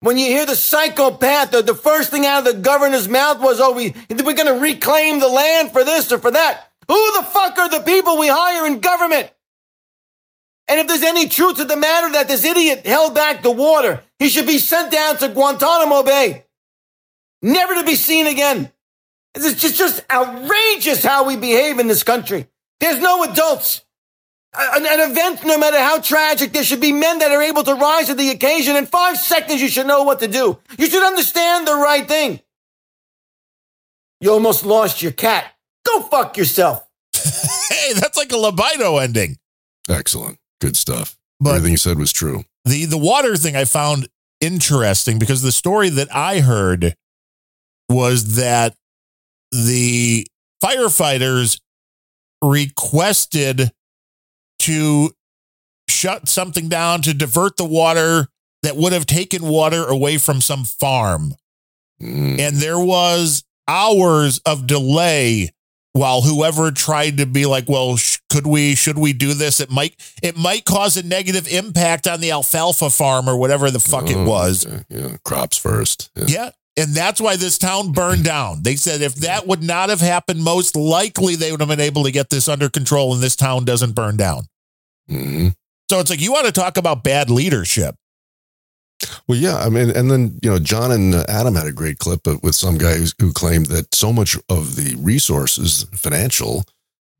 When 0.00 0.16
you 0.16 0.26
hear 0.26 0.46
the 0.46 0.56
psychopath, 0.56 1.50
the, 1.50 1.62
the 1.62 1.74
first 1.74 2.10
thing 2.10 2.24
out 2.24 2.46
of 2.46 2.54
the 2.54 2.60
governor's 2.60 3.08
mouth 3.08 3.40
was, 3.40 3.60
oh, 3.60 3.72
we, 3.72 3.94
we're 4.10 4.34
going 4.34 4.46
to 4.46 4.60
reclaim 4.60 5.20
the 5.20 5.28
land 5.28 5.72
for 5.72 5.84
this 5.84 6.10
or 6.10 6.18
for 6.18 6.30
that. 6.30 6.70
Who 6.88 7.12
the 7.18 7.22
fuck 7.22 7.58
are 7.58 7.68
the 7.68 7.80
people 7.80 8.18
we 8.18 8.28
hire 8.28 8.66
in 8.66 8.80
government? 8.80 9.30
And 10.66 10.80
if 10.80 10.86
there's 10.86 11.02
any 11.02 11.28
truth 11.28 11.58
to 11.58 11.64
the 11.64 11.76
matter 11.76 12.12
that 12.12 12.28
this 12.28 12.44
idiot 12.44 12.86
held 12.86 13.14
back 13.14 13.42
the 13.42 13.50
water, 13.50 14.02
he 14.18 14.28
should 14.28 14.46
be 14.46 14.58
sent 14.58 14.90
down 14.90 15.18
to 15.18 15.28
Guantanamo 15.28 16.02
Bay. 16.02 16.44
Never 17.42 17.74
to 17.74 17.84
be 17.84 17.94
seen 17.94 18.26
again. 18.26 18.70
It's 19.34 19.60
just, 19.60 19.76
just 19.76 20.04
outrageous 20.10 21.04
how 21.04 21.26
we 21.26 21.36
behave 21.36 21.78
in 21.78 21.88
this 21.88 22.02
country. 22.02 22.46
There's 22.80 23.00
no 23.00 23.24
adults. 23.24 23.84
An, 24.56 24.86
an 24.86 25.10
event, 25.10 25.44
no 25.44 25.58
matter 25.58 25.78
how 25.78 26.00
tragic, 26.00 26.52
there 26.52 26.62
should 26.62 26.80
be 26.80 26.92
men 26.92 27.18
that 27.18 27.32
are 27.32 27.42
able 27.42 27.64
to 27.64 27.74
rise 27.74 28.06
to 28.06 28.14
the 28.14 28.30
occasion. 28.30 28.76
In 28.76 28.86
five 28.86 29.18
seconds, 29.18 29.60
you 29.60 29.68
should 29.68 29.86
know 29.86 30.04
what 30.04 30.20
to 30.20 30.28
do. 30.28 30.58
You 30.78 30.86
should 30.86 31.02
understand 31.04 31.66
the 31.66 31.74
right 31.74 32.06
thing. 32.06 32.40
You 34.20 34.32
almost 34.32 34.64
lost 34.64 35.02
your 35.02 35.12
cat. 35.12 35.44
Go 35.84 36.02
fuck 36.02 36.36
yourself. 36.36 36.86
hey, 37.14 37.92
that's 37.94 38.16
like 38.16 38.30
a 38.32 38.36
LoBaido 38.36 39.02
ending. 39.02 39.38
Excellent. 39.88 40.38
Good 40.64 40.76
stuff. 40.78 41.18
But- 41.40 41.50
Everything 41.56 41.72
you 41.72 41.76
said 41.76 41.98
was 41.98 42.10
true. 42.10 42.44
The 42.64 42.86
the 42.86 42.96
water 42.96 43.36
thing 43.36 43.54
I 43.54 43.66
found 43.66 44.08
interesting 44.40 45.18
because 45.18 45.42
the 45.42 45.52
story 45.52 45.90
that 45.90 46.08
I 46.14 46.40
heard 46.40 46.94
was 47.90 48.36
that 48.36 48.74
the 49.52 50.26
firefighters 50.64 51.60
requested 52.42 53.72
to 54.60 55.10
shut 55.90 56.30
something 56.30 56.70
down 56.70 57.02
to 57.02 57.12
divert 57.12 57.58
the 57.58 57.66
water 57.66 58.28
that 58.62 58.76
would 58.76 58.94
have 58.94 59.04
taken 59.04 59.42
water 59.42 59.84
away 59.84 60.16
from 60.16 60.40
some 60.40 60.64
farm. 60.64 61.34
Mm. 62.00 62.38
And 62.40 62.56
there 62.56 62.80
was 62.80 63.44
hours 63.68 64.40
of 64.46 64.66
delay 64.66 65.50
while 65.94 66.20
whoever 66.22 66.70
tried 66.70 67.16
to 67.18 67.24
be 67.26 67.46
like, 67.46 67.68
well, 67.68 67.96
sh- 67.96 68.18
could 68.28 68.46
we, 68.46 68.74
should 68.74 68.98
we 68.98 69.12
do 69.12 69.32
this? 69.32 69.60
It 69.60 69.70
might, 69.70 69.94
it 70.22 70.36
might 70.36 70.64
cause 70.64 70.96
a 70.96 71.02
negative 71.06 71.48
impact 71.48 72.06
on 72.06 72.20
the 72.20 72.30
alfalfa 72.32 72.90
farm 72.90 73.28
or 73.28 73.36
whatever 73.36 73.70
the 73.70 73.80
fuck 73.80 74.10
it 74.10 74.16
Oh, 74.16 74.24
was. 74.24 74.66
okay. 74.66 74.82
Yeah, 74.88 75.16
crops 75.24 75.56
first. 75.56 76.10
Yeah. 76.16 76.24
Yeah. 76.28 76.50
And 76.76 76.92
that's 76.92 77.20
why 77.20 77.36
this 77.36 77.56
town 77.58 77.92
burned 77.92 78.24
down. 78.34 78.62
They 78.64 78.74
said 78.76 79.00
if 79.02 79.14
that 79.16 79.46
would 79.46 79.62
not 79.62 79.88
have 79.88 80.00
happened, 80.00 80.42
most 80.42 80.74
likely 80.76 81.36
they 81.36 81.52
would 81.52 81.60
have 81.60 81.68
been 81.68 81.78
able 81.80 82.02
to 82.04 82.10
get 82.10 82.28
this 82.30 82.48
under 82.48 82.68
control 82.68 83.14
and 83.14 83.22
this 83.22 83.36
town 83.36 83.64
doesn't 83.64 83.92
burn 83.94 84.16
down. 84.16 84.46
hmm 85.08 85.48
So 85.88 86.00
it's 86.00 86.10
like, 86.10 86.20
you 86.20 86.32
want 86.32 86.46
to 86.46 86.52
talk 86.52 86.76
about 86.76 87.04
bad 87.04 87.30
leadership. 87.30 87.94
Well, 89.26 89.38
yeah. 89.38 89.56
I 89.56 89.68
mean, 89.68 89.90
and 89.90 90.10
then, 90.10 90.38
you 90.42 90.50
know, 90.50 90.58
John 90.58 90.92
and 90.92 91.14
uh, 91.14 91.24
Adam 91.28 91.54
had 91.54 91.66
a 91.66 91.72
great 91.72 91.98
clip 91.98 92.26
with 92.42 92.54
some 92.54 92.78
guy 92.78 92.96
who 93.20 93.32
claimed 93.32 93.66
that 93.66 93.94
so 93.94 94.12
much 94.12 94.36
of 94.48 94.76
the 94.76 94.96
resources, 94.98 95.84
financial, 95.94 96.64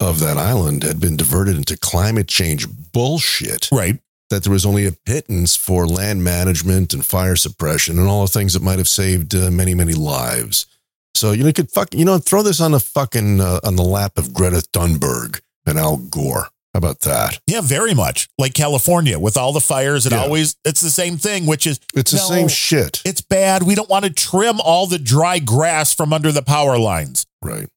of 0.01 0.21
that 0.21 0.37
island 0.37 0.83
had 0.83 1.01
been 1.01 1.17
diverted 1.17 1.57
into 1.57 1.77
climate 1.77 2.29
change 2.29 2.67
bullshit. 2.93 3.69
Right. 3.73 3.99
That 4.31 4.43
there 4.43 4.53
was 4.53 4.67
only 4.67 4.87
a 4.87 4.93
pittance 4.93 5.55
for 5.55 5.87
land 5.87 6.25
management 6.25 6.93
and 6.93 7.07
fire 7.07 7.37
suppression 7.37 7.99
and 7.99 8.09
all 8.09 8.23
the 8.23 8.33
things 8.33 8.55
that 8.55 8.63
might 8.63 8.79
have 8.79 8.89
saved 8.89 9.35
uh, 9.35 9.51
many, 9.51 9.75
many 9.75 9.93
lives. 9.93 10.67
So, 11.15 11.33
you 11.33 11.43
know, 11.43 11.49
you 11.49 11.53
could 11.53 11.71
fuck, 11.71 11.95
you 11.95 12.05
know, 12.05 12.19
throw 12.19 12.43
this 12.43 12.61
on 12.61 12.73
the 12.73 12.81
fucking, 12.81 13.41
uh, 13.41 13.61
on 13.63 13.77
the 13.77 13.85
lap 13.85 14.19
of 14.19 14.35
Greta 14.35 14.63
Thunberg 14.73 15.41
and 15.65 15.79
Al 15.79 15.99
Gore. 15.99 16.49
How 16.75 16.79
about 16.79 17.01
that? 17.03 17.39
Yeah, 17.47 17.61
very 17.61 17.95
much. 17.95 18.29
Like 18.37 18.53
California 18.53 19.17
with 19.19 19.37
all 19.37 19.53
the 19.53 19.61
fires, 19.61 20.07
it 20.07 20.13
Yeah. 20.13 20.23
always, 20.23 20.57
it's 20.65 20.81
the 20.81 20.91
same 20.91 21.17
thing, 21.17 21.47
which 21.47 21.67
is, 21.69 21.79
It's 21.95 22.11
the 22.11 22.17
no, 22.19 22.25
same 22.29 22.49
shit. 22.49 23.01
It's 23.05 23.21
bad. 23.21 23.63
We 23.63 23.77
don't 23.77 23.89
want 23.89 24.05
to 24.07 24.11
trim 24.11 24.61
all 24.61 24.89
the 24.89 24.99
dry 24.99 25.39
grass 25.39 25.95
from 25.95 26.13
under 26.13 26.33
the 26.33 26.43
power 26.43 26.77
lines. 26.77 27.27
Right. 27.41 27.69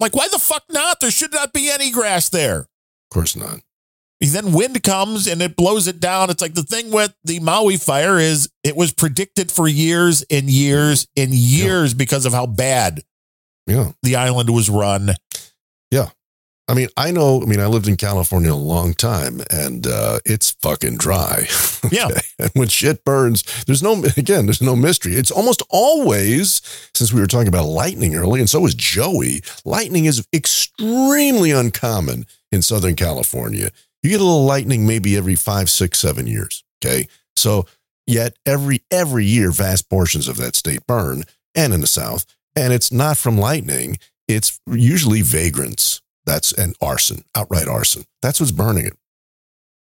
Like, 0.00 0.16
why 0.16 0.26
the 0.26 0.40
fuck 0.40 0.64
not? 0.68 0.98
There 0.98 1.12
should 1.12 1.32
not 1.32 1.52
be 1.52 1.70
any 1.70 1.92
grass 1.92 2.28
there. 2.28 2.58
Of 2.62 2.68
course 3.12 3.36
not. 3.36 3.60
Then 4.20 4.52
wind 4.52 4.82
comes 4.82 5.26
and 5.28 5.40
it 5.42 5.56
blows 5.56 5.86
it 5.88 5.98
down. 6.00 6.30
It's 6.30 6.40
like 6.42 6.54
the 6.54 6.62
thing 6.62 6.90
with 6.90 7.12
the 7.24 7.38
Maui 7.40 7.76
fire 7.76 8.18
is 8.18 8.48
it 8.64 8.76
was 8.76 8.92
predicted 8.92 9.50
for 9.52 9.66
years 9.68 10.22
and 10.30 10.48
years 10.50 11.06
and 11.16 11.32
years 11.34 11.92
because 11.94 12.24
of 12.24 12.32
how 12.32 12.46
bad 12.46 13.02
Yeah. 13.68 13.92
the 14.02 14.16
island 14.16 14.50
was 14.50 14.68
run. 14.70 15.14
Yeah. 15.90 16.10
I 16.68 16.74
mean, 16.74 16.88
I 16.96 17.10
know, 17.10 17.42
I 17.42 17.44
mean, 17.44 17.60
I 17.60 17.66
lived 17.66 17.88
in 17.88 17.96
California 17.96 18.52
a 18.52 18.54
long 18.54 18.94
time 18.94 19.40
and 19.50 19.86
uh, 19.86 20.20
it's 20.24 20.52
fucking 20.62 20.96
dry. 20.96 21.46
Yeah. 21.90 22.08
And 22.38 22.50
when 22.54 22.68
shit 22.68 23.04
burns, 23.04 23.64
there's 23.64 23.82
no, 23.82 24.04
again, 24.16 24.46
there's 24.46 24.62
no 24.62 24.76
mystery. 24.76 25.14
It's 25.14 25.32
almost 25.32 25.62
always, 25.68 26.62
since 26.94 27.12
we 27.12 27.20
were 27.20 27.26
talking 27.26 27.48
about 27.48 27.66
lightning 27.66 28.14
early, 28.14 28.38
and 28.38 28.48
so 28.48 28.60
was 28.60 28.74
Joey, 28.76 29.42
lightning 29.64 30.04
is 30.04 30.26
extremely 30.32 31.50
uncommon 31.50 32.24
in 32.52 32.62
Southern 32.62 32.94
California. 32.94 33.70
You 34.02 34.10
get 34.10 34.20
a 34.20 34.24
little 34.24 34.44
lightning 34.44 34.86
maybe 34.86 35.16
every 35.16 35.34
five, 35.34 35.68
six, 35.68 35.98
seven 35.98 36.28
years. 36.28 36.62
Okay. 36.82 37.08
So, 37.34 37.66
yet 38.06 38.36
every, 38.46 38.82
every 38.90 39.24
year, 39.24 39.50
vast 39.50 39.90
portions 39.90 40.28
of 40.28 40.36
that 40.36 40.54
state 40.54 40.86
burn 40.86 41.24
and 41.54 41.74
in 41.74 41.80
the 41.80 41.86
South. 41.86 42.24
And 42.54 42.72
it's 42.72 42.92
not 42.92 43.16
from 43.16 43.38
lightning, 43.38 43.98
it's 44.28 44.60
usually 44.66 45.22
vagrants. 45.22 46.01
That's 46.24 46.52
an 46.52 46.74
arson, 46.80 47.24
outright 47.34 47.68
arson. 47.68 48.04
That's 48.20 48.40
what's 48.40 48.52
burning 48.52 48.86
it. 48.86 48.96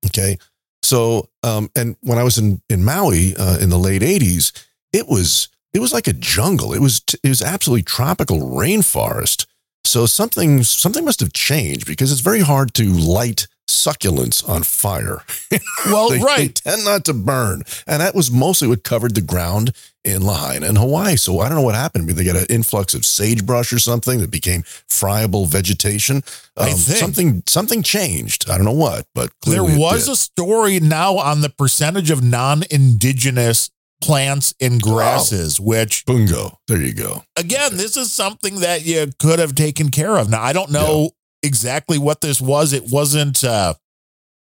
Okay. 0.05 0.37
So, 0.83 1.29
um, 1.43 1.69
and 1.75 1.95
when 2.01 2.17
I 2.17 2.23
was 2.23 2.37
in, 2.37 2.61
in 2.69 2.83
Maui 2.83 3.35
uh, 3.35 3.57
in 3.59 3.69
the 3.69 3.79
late 3.79 4.01
80s, 4.01 4.51
it 4.93 5.07
was, 5.07 5.49
it 5.73 5.79
was 5.79 5.93
like 5.93 6.07
a 6.07 6.13
jungle. 6.13 6.73
It 6.73 6.81
was, 6.81 7.01
it 7.23 7.27
was 7.29 7.41
absolutely 7.41 7.83
tropical 7.83 8.41
rainforest. 8.41 9.47
So 9.83 10.05
something, 10.05 10.63
something 10.63 11.05
must 11.05 11.19
have 11.21 11.33
changed 11.33 11.87
because 11.87 12.11
it's 12.11 12.21
very 12.21 12.41
hard 12.41 12.73
to 12.75 12.83
light 12.85 13.47
succulents 13.67 14.47
on 14.47 14.63
fire. 14.63 15.23
Well, 15.87 16.09
They- 16.11 16.19
right. 16.19 16.37
They 16.63 16.71
tend 16.71 16.85
not 16.85 17.05
to 17.05 17.13
burn. 17.13 17.61
And 17.87 18.01
that 18.01 18.15
was 18.15 18.31
mostly 18.31 18.67
what 18.67 18.83
covered 18.83 19.13
the 19.15 19.21
ground 19.21 19.71
in 20.03 20.23
Lahaina 20.23 20.65
and 20.67 20.77
Hawaii. 20.77 21.15
So 21.15 21.39
I 21.39 21.47
don't 21.47 21.57
know 21.57 21.63
what 21.63 21.75
happened. 21.75 22.05
Maybe 22.07 22.23
they 22.23 22.31
got 22.31 22.35
an 22.41 22.47
influx 22.49 22.93
of 22.95 23.05
sagebrush 23.05 23.71
or 23.71 23.77
something 23.79 24.19
that 24.19 24.31
became 24.31 24.63
friable 24.89 25.45
vegetation. 25.45 26.23
I 26.57 26.71
Um, 26.71 26.77
think. 26.77 26.97
something 26.99 27.43
something 27.47 27.83
changed. 27.83 28.49
I 28.49 28.55
don't 28.57 28.65
know 28.65 28.71
what, 28.71 29.05
but 29.13 29.29
There 29.45 29.63
was 29.63 30.07
a 30.07 30.15
story 30.15 30.79
now 30.79 31.17
on 31.17 31.41
the 31.41 31.49
percentage 31.49 32.09
of 32.09 32.23
non 32.23 32.63
indigenous 32.71 33.69
plants 34.01 34.53
and 34.59 34.81
grasses, 34.81 35.59
which 35.59 36.05
Bungo. 36.05 36.59
There 36.67 36.81
you 36.81 36.93
go. 36.93 37.23
again, 37.35 37.77
this 37.77 37.95
is 37.97 38.11
something 38.11 38.59
that 38.61 38.85
you 38.85 39.09
could 39.19 39.39
have 39.39 39.53
taken 39.55 39.89
care 39.89 40.17
of. 40.17 40.29
Now, 40.29 40.41
I 40.43 40.53
don't 40.53 40.71
know 40.71 41.11
exactly 41.45 41.97
what 41.97 42.21
this 42.21 42.41
was. 42.41 42.73
It 42.73 42.91
wasn't 42.91 43.43
uh 43.43 43.75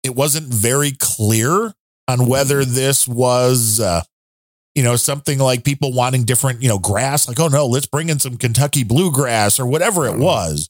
it 0.02 0.14
wasn't 0.14 0.46
very 0.52 0.92
clear 0.98 1.72
on 2.08 2.26
whether 2.26 2.64
this 2.64 3.06
was 3.08 3.80
uh 3.80 4.02
you 4.74 4.82
know, 4.82 4.96
something 4.96 5.38
like 5.38 5.64
people 5.64 5.92
wanting 5.94 6.24
different, 6.24 6.62
you 6.62 6.68
know, 6.68 6.78
grass, 6.78 7.26
like, 7.26 7.40
oh 7.40 7.48
no, 7.48 7.66
let's 7.66 7.86
bring 7.86 8.10
in 8.10 8.18
some 8.18 8.36
Kentucky 8.36 8.84
bluegrass 8.84 9.58
or 9.58 9.64
whatever 9.66 10.06
it 10.06 10.18
was. 10.18 10.68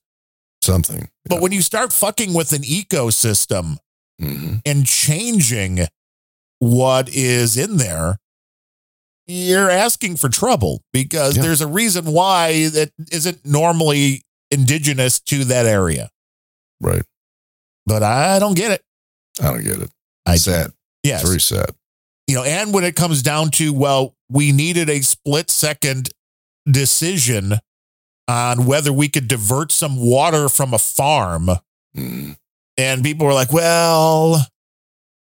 Something. 0.62 1.08
But 1.28 1.40
when 1.40 1.50
you 1.52 1.60
start 1.60 1.92
fucking 1.92 2.32
with 2.34 2.52
an 2.52 2.62
ecosystem 2.62 3.78
Mm-hmm. 4.18 4.54
and 4.64 4.86
changing 4.86 5.80
what 6.58 7.10
is 7.10 7.58
in 7.58 7.76
there, 7.76 8.16
you're 9.26 9.68
asking 9.70 10.16
for 10.16 10.30
trouble 10.30 10.80
because 10.90 11.36
Yeah. 11.36 11.42
there's 11.42 11.60
a 11.60 11.66
reason 11.66 12.06
why 12.06 12.68
that 12.70 12.92
isn't 13.12 13.44
normally 13.44 14.22
indigenous 14.50 15.20
to 15.20 15.44
that 15.44 15.66
area. 15.66 16.08
Right. 16.80 17.02
But 17.86 18.02
I 18.02 18.38
don't 18.38 18.56
get 18.56 18.70
it. 18.72 18.82
I 19.40 19.52
don't 19.52 19.62
get 19.64 19.78
it. 19.80 19.90
I 20.26 20.36
sad. 20.36 20.72
Yes. 21.02 21.22
Very 21.22 21.40
sad. 21.40 21.70
you 22.26 22.34
know, 22.34 22.42
and 22.42 22.74
when 22.74 22.82
it 22.84 22.96
comes 22.96 23.22
down 23.22 23.50
to, 23.52 23.72
well, 23.72 24.14
we 24.28 24.50
needed 24.50 24.90
a 24.90 25.00
split 25.02 25.48
second 25.50 26.10
decision 26.70 27.54
on 28.28 28.66
whether 28.66 28.92
we 28.92 29.08
could 29.08 29.28
divert 29.28 29.70
some 29.70 29.96
water 29.96 30.48
from 30.48 30.74
a 30.74 30.78
farm. 30.78 31.48
Mm. 31.96 32.36
And 32.76 33.04
people 33.04 33.26
were 33.26 33.32
like, 33.32 33.52
well, 33.52 34.44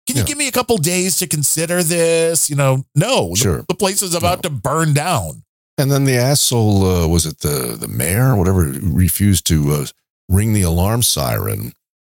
can 0.07 0.17
you 0.17 0.23
Yeah. 0.23 0.27
give 0.27 0.37
me 0.39 0.49
a 0.49 0.53
couple 0.53 0.77
days 0.77 1.17
to 1.19 1.27
consider 1.27 1.83
this? 1.83 2.51
You 2.51 2.57
know, 2.57 2.85
no, 2.95 3.31
the- 3.31 3.37
Sure. 3.37 3.65
the, 3.69 3.75
place 3.75 4.03
is 4.03 4.15
about 4.15 4.43
to 4.43 4.51
burn 4.51 4.93
down. 4.93 5.45
And 5.79 5.91
then 5.91 6.05
the 6.05 6.17
asshole 6.17 6.85
uh, 6.85 7.07
was 7.09 7.25
it 7.25 7.39
the 7.39 7.75
the 7.81 7.89
mayor 7.89 8.33
or 8.33 8.37
whatever 8.37 8.65
refused 8.83 9.47
to 9.47 9.73
uh, 9.73 9.87
ring 10.31 10.52
the 10.55 10.62
alarm 10.62 11.02
siren 11.02 11.73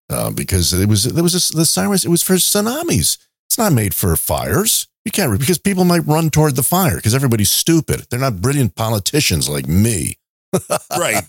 uh, 0.10 0.32
because 0.32 0.74
it 0.74 0.90
was 0.90 1.04
there 1.04 1.24
was 1.24 1.34
this, 1.34 1.50
the 1.50 1.66
sirens 1.66 2.06
it 2.06 2.10
was 2.10 2.24
for 2.24 2.34
tsunamis. 2.34 3.18
It's 3.48 3.58
not 3.58 3.74
made 3.74 3.94
for 3.94 4.16
fires. 4.16 4.88
You 5.04 5.12
can't 5.12 5.38
because 5.40 5.60
people 5.60 5.86
might 5.86 6.08
run 6.08 6.32
toward 6.32 6.56
the 6.56 6.64
fire 6.64 6.96
because 6.96 7.14
everybody's 7.14 7.52
stupid. 7.52 8.08
They're 8.10 8.20
not 8.20 8.42
brilliant 8.42 8.76
politicians 8.76 9.48
like 9.48 9.68
me. 9.68 10.18
Right. 10.98 11.22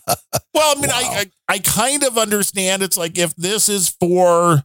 Well, 0.54 0.76
I 0.76 0.80
mean, 0.80 0.90
I, 0.90 1.26
I 1.48 1.54
I 1.54 1.58
kind 1.58 2.04
of 2.04 2.16
understand. 2.16 2.82
It's 2.82 2.96
like 2.96 3.18
if 3.18 3.34
this 3.34 3.68
is 3.68 3.90
for, 3.90 4.62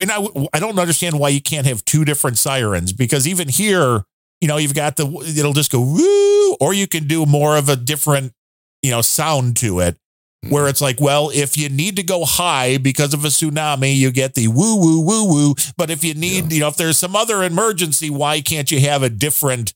and 0.00 0.12
I 0.12 0.24
I 0.52 0.60
don't 0.60 0.78
understand 0.78 1.18
why 1.18 1.30
you 1.30 1.42
can't 1.42 1.66
have 1.66 1.84
two 1.84 2.04
different 2.04 2.38
sirens 2.38 2.92
because 2.92 3.26
even 3.26 3.48
here, 3.48 4.04
you 4.40 4.46
know, 4.46 4.58
you've 4.58 4.74
got 4.74 4.96
the 4.96 5.06
it'll 5.36 5.52
just 5.54 5.72
go 5.72 5.80
woo, 5.80 6.54
or 6.60 6.72
you 6.72 6.86
can 6.86 7.08
do 7.08 7.26
more 7.26 7.56
of 7.56 7.68
a 7.68 7.74
different, 7.74 8.32
you 8.80 8.92
know, 8.92 9.02
sound 9.02 9.56
to 9.56 9.80
it. 9.80 9.96
Where 10.48 10.66
it's 10.66 10.80
like, 10.80 11.00
well, 11.00 11.30
if 11.32 11.56
you 11.56 11.68
need 11.68 11.96
to 11.96 12.02
go 12.02 12.24
high 12.24 12.76
because 12.76 13.14
of 13.14 13.24
a 13.24 13.28
tsunami, 13.28 13.96
you 13.96 14.10
get 14.10 14.34
the 14.34 14.48
woo 14.48 14.76
woo 14.76 15.00
woo 15.00 15.28
woo. 15.28 15.54
But 15.76 15.90
if 15.90 16.02
you 16.02 16.14
need, 16.14 16.52
you 16.52 16.60
know, 16.60 16.68
if 16.68 16.76
there's 16.76 16.98
some 16.98 17.14
other 17.14 17.44
emergency, 17.44 18.10
why 18.10 18.40
can't 18.40 18.70
you 18.70 18.80
have 18.80 19.04
a 19.04 19.08
different 19.08 19.72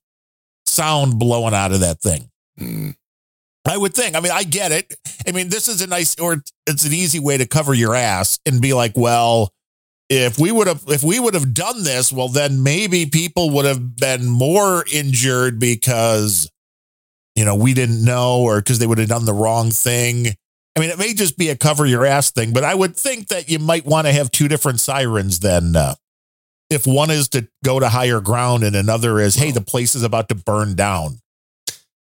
sound 0.65 1.21
blowing 1.21 1.55
out 1.55 1.73
of 1.73 1.81
that 1.81 2.01
thing? 2.01 2.31
Mm. 2.59 2.97
I 3.65 3.77
would 3.77 3.95
think. 3.95 4.17
I 4.17 4.21
mean, 4.21 4.33
I 4.33 4.43
get 4.43 4.73
it. 4.73 4.95
I 5.27 5.33
mean, 5.33 5.51
this 5.51 5.69
is 5.69 5.83
a 5.83 5.87
nice 5.87 6.19
or 6.19 6.43
it's 6.67 6.85
an 6.85 6.93
easy 6.93 7.21
way 7.21 7.37
to 7.37 7.47
cover 7.47 7.73
your 7.73 7.95
ass 7.95 8.41
and 8.45 8.61
be 8.61 8.73
like, 8.73 8.97
well, 8.97 9.53
if 10.09 10.39
we 10.39 10.51
would 10.51 10.67
have 10.67 10.83
if 10.89 11.03
we 11.03 11.21
would 11.21 11.35
have 11.35 11.55
done 11.55 11.85
this, 11.85 12.13
well 12.13 12.29
then 12.29 12.63
maybe 12.63 13.07
people 13.07 13.51
would 13.51 13.65
have 13.65 13.97
been 13.97 14.27
more 14.29 14.85
injured 14.93 15.59
because 15.59 16.51
you 17.37 17.45
know, 17.45 17.55
we 17.55 17.75
didn't 17.75 18.03
know 18.03 18.41
or 18.41 18.61
because 18.61 18.79
they 18.79 18.87
would 18.87 18.99
have 18.99 19.11
done 19.11 19.27
the 19.27 19.35
wrong 19.35 19.71
thing. 19.71 20.29
I 20.77 20.81
mean, 20.81 20.91
it 20.91 20.99
may 20.99 21.15
just 21.15 21.39
be 21.39 21.49
a 21.49 21.57
cover 21.57 21.87
your 21.87 22.05
ass 22.05 22.31
thing, 22.31 22.53
but 22.53 22.63
I 22.63 22.75
would 22.75 22.97
think 22.97 23.29
that 23.29 23.49
you 23.49 23.59
might 23.59 23.87
want 23.87 24.07
to 24.07 24.13
have 24.13 24.31
two 24.31 24.47
different 24.47 24.79
sirens 24.79 25.41
then. 25.41 25.75
Uh, 25.75 25.95
if 26.69 26.87
one 26.87 27.11
is 27.11 27.29
to 27.31 27.49
go 27.65 27.81
to 27.81 27.89
higher 27.89 28.21
ground 28.21 28.63
and 28.63 28.77
another 28.77 29.19
is, 29.19 29.37
hey, 29.37 29.53
the 29.53 29.63
place 29.63 29.95
is 29.95 30.03
about 30.03 30.29
to 30.29 30.35
burn 30.35 30.75
down. 30.75 31.21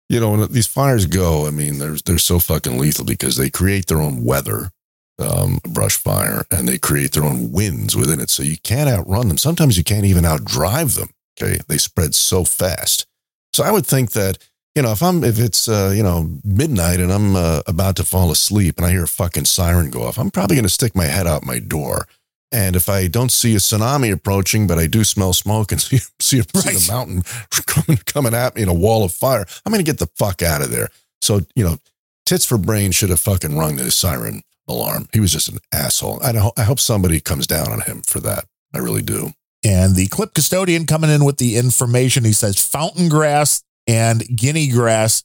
You 0.08 0.20
know, 0.20 0.30
when 0.30 0.52
these 0.52 0.66
fires 0.66 1.06
go, 1.06 1.46
I 1.46 1.50
mean, 1.50 1.78
they're 1.78 1.96
they're 2.04 2.18
so 2.18 2.38
fucking 2.38 2.78
lethal 2.78 3.04
because 3.04 3.36
they 3.36 3.48
create 3.50 3.86
their 3.86 4.00
own 4.00 4.24
weather, 4.24 4.70
um, 5.18 5.58
brush 5.68 5.96
fire, 5.96 6.44
and 6.50 6.68
they 6.68 6.78
create 6.78 7.12
their 7.12 7.24
own 7.24 7.52
winds 7.52 7.96
within 7.96 8.20
it. 8.20 8.28
So 8.28 8.42
you 8.42 8.56
can't 8.58 8.90
outrun 8.90 9.28
them. 9.28 9.38
Sometimes 9.38 9.78
you 9.78 9.84
can't 9.84 10.04
even 10.04 10.24
outdrive 10.24 10.96
them. 10.96 11.10
Okay, 11.40 11.60
they 11.68 11.78
spread 11.78 12.14
so 12.14 12.44
fast. 12.44 13.06
So 13.52 13.64
I 13.64 13.70
would 13.70 13.86
think 13.86 14.10
that 14.12 14.38
you 14.74 14.82
know 14.82 14.92
if 14.92 15.02
I'm 15.02 15.24
if 15.24 15.38
it's 15.38 15.68
uh, 15.68 15.92
you 15.94 16.02
know 16.02 16.30
midnight 16.44 17.00
and 17.00 17.12
I'm 17.12 17.36
uh, 17.36 17.62
about 17.66 17.96
to 17.96 18.04
fall 18.04 18.30
asleep 18.30 18.76
and 18.78 18.86
I 18.86 18.90
hear 18.90 19.04
a 19.04 19.08
fucking 19.08 19.46
siren 19.46 19.90
go 19.90 20.02
off, 20.02 20.18
I'm 20.18 20.30
probably 20.30 20.56
going 20.56 20.64
to 20.64 20.70
stick 20.70 20.94
my 20.94 21.04
head 21.04 21.26
out 21.26 21.44
my 21.44 21.58
door. 21.58 22.06
And 22.52 22.74
if 22.74 22.88
I 22.88 23.06
don't 23.06 23.30
see 23.30 23.54
a 23.54 23.58
tsunami 23.58 24.12
approaching, 24.12 24.66
but 24.66 24.76
I 24.76 24.88
do 24.88 25.04
smell 25.04 25.32
smoke 25.32 25.70
and 25.70 25.80
see 25.80 25.98
see, 26.18 26.40
a, 26.40 26.58
see 26.58 26.74
the 26.74 26.92
mountain 26.92 27.22
coming 27.66 27.98
coming 28.06 28.34
at 28.34 28.56
me 28.56 28.62
in 28.62 28.68
a 28.68 28.74
wall 28.74 29.04
of 29.04 29.12
fire, 29.12 29.44
I'm 29.64 29.72
going 29.72 29.84
to 29.84 29.90
get 29.90 29.98
the 29.98 30.10
fuck 30.16 30.42
out 30.42 30.62
of 30.62 30.70
there. 30.70 30.88
So 31.20 31.40
you 31.54 31.64
know, 31.64 31.78
tits 32.26 32.44
for 32.44 32.58
brain 32.58 32.92
should 32.92 33.10
have 33.10 33.20
fucking 33.20 33.56
rung 33.56 33.76
the 33.76 33.90
siren 33.90 34.42
alarm. 34.68 35.08
He 35.12 35.20
was 35.20 35.32
just 35.32 35.48
an 35.48 35.58
asshole. 35.72 36.22
I 36.22 36.32
don't, 36.32 36.58
I 36.58 36.62
hope 36.62 36.78
somebody 36.80 37.20
comes 37.20 37.46
down 37.46 37.72
on 37.72 37.80
him 37.82 38.02
for 38.06 38.20
that. 38.20 38.44
I 38.72 38.78
really 38.78 39.02
do. 39.02 39.32
And 39.64 39.94
the 39.94 40.06
clip 40.06 40.32
custodian 40.32 40.86
coming 40.86 41.10
in 41.10 41.24
with 41.24 41.36
the 41.36 41.56
information. 41.56 42.24
He 42.24 42.32
says 42.32 42.64
fountain 42.64 43.08
grass 43.08 43.62
and 43.86 44.22
guinea 44.36 44.68
grass 44.68 45.24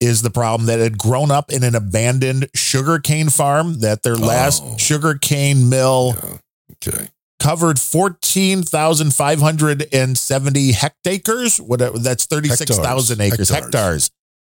is 0.00 0.22
the 0.22 0.30
problem 0.30 0.66
that 0.66 0.80
had 0.80 0.98
grown 0.98 1.30
up 1.30 1.52
in 1.52 1.62
an 1.62 1.74
abandoned 1.76 2.48
sugarcane 2.54 3.28
farm 3.28 3.80
that 3.80 4.02
their 4.02 4.16
last 4.16 4.62
Oh. 4.64 4.76
sugarcane 4.76 5.68
mill 5.68 6.16
Okay. 6.84 7.08
covered 7.38 7.78
14,570 7.78 10.72
hectares. 10.72 11.60
Whatever 11.60 11.98
that's 11.98 12.24
36,000 12.26 13.20
acres. 13.20 13.48
Hectares. 13.48 13.64
Hectares. 13.74 14.10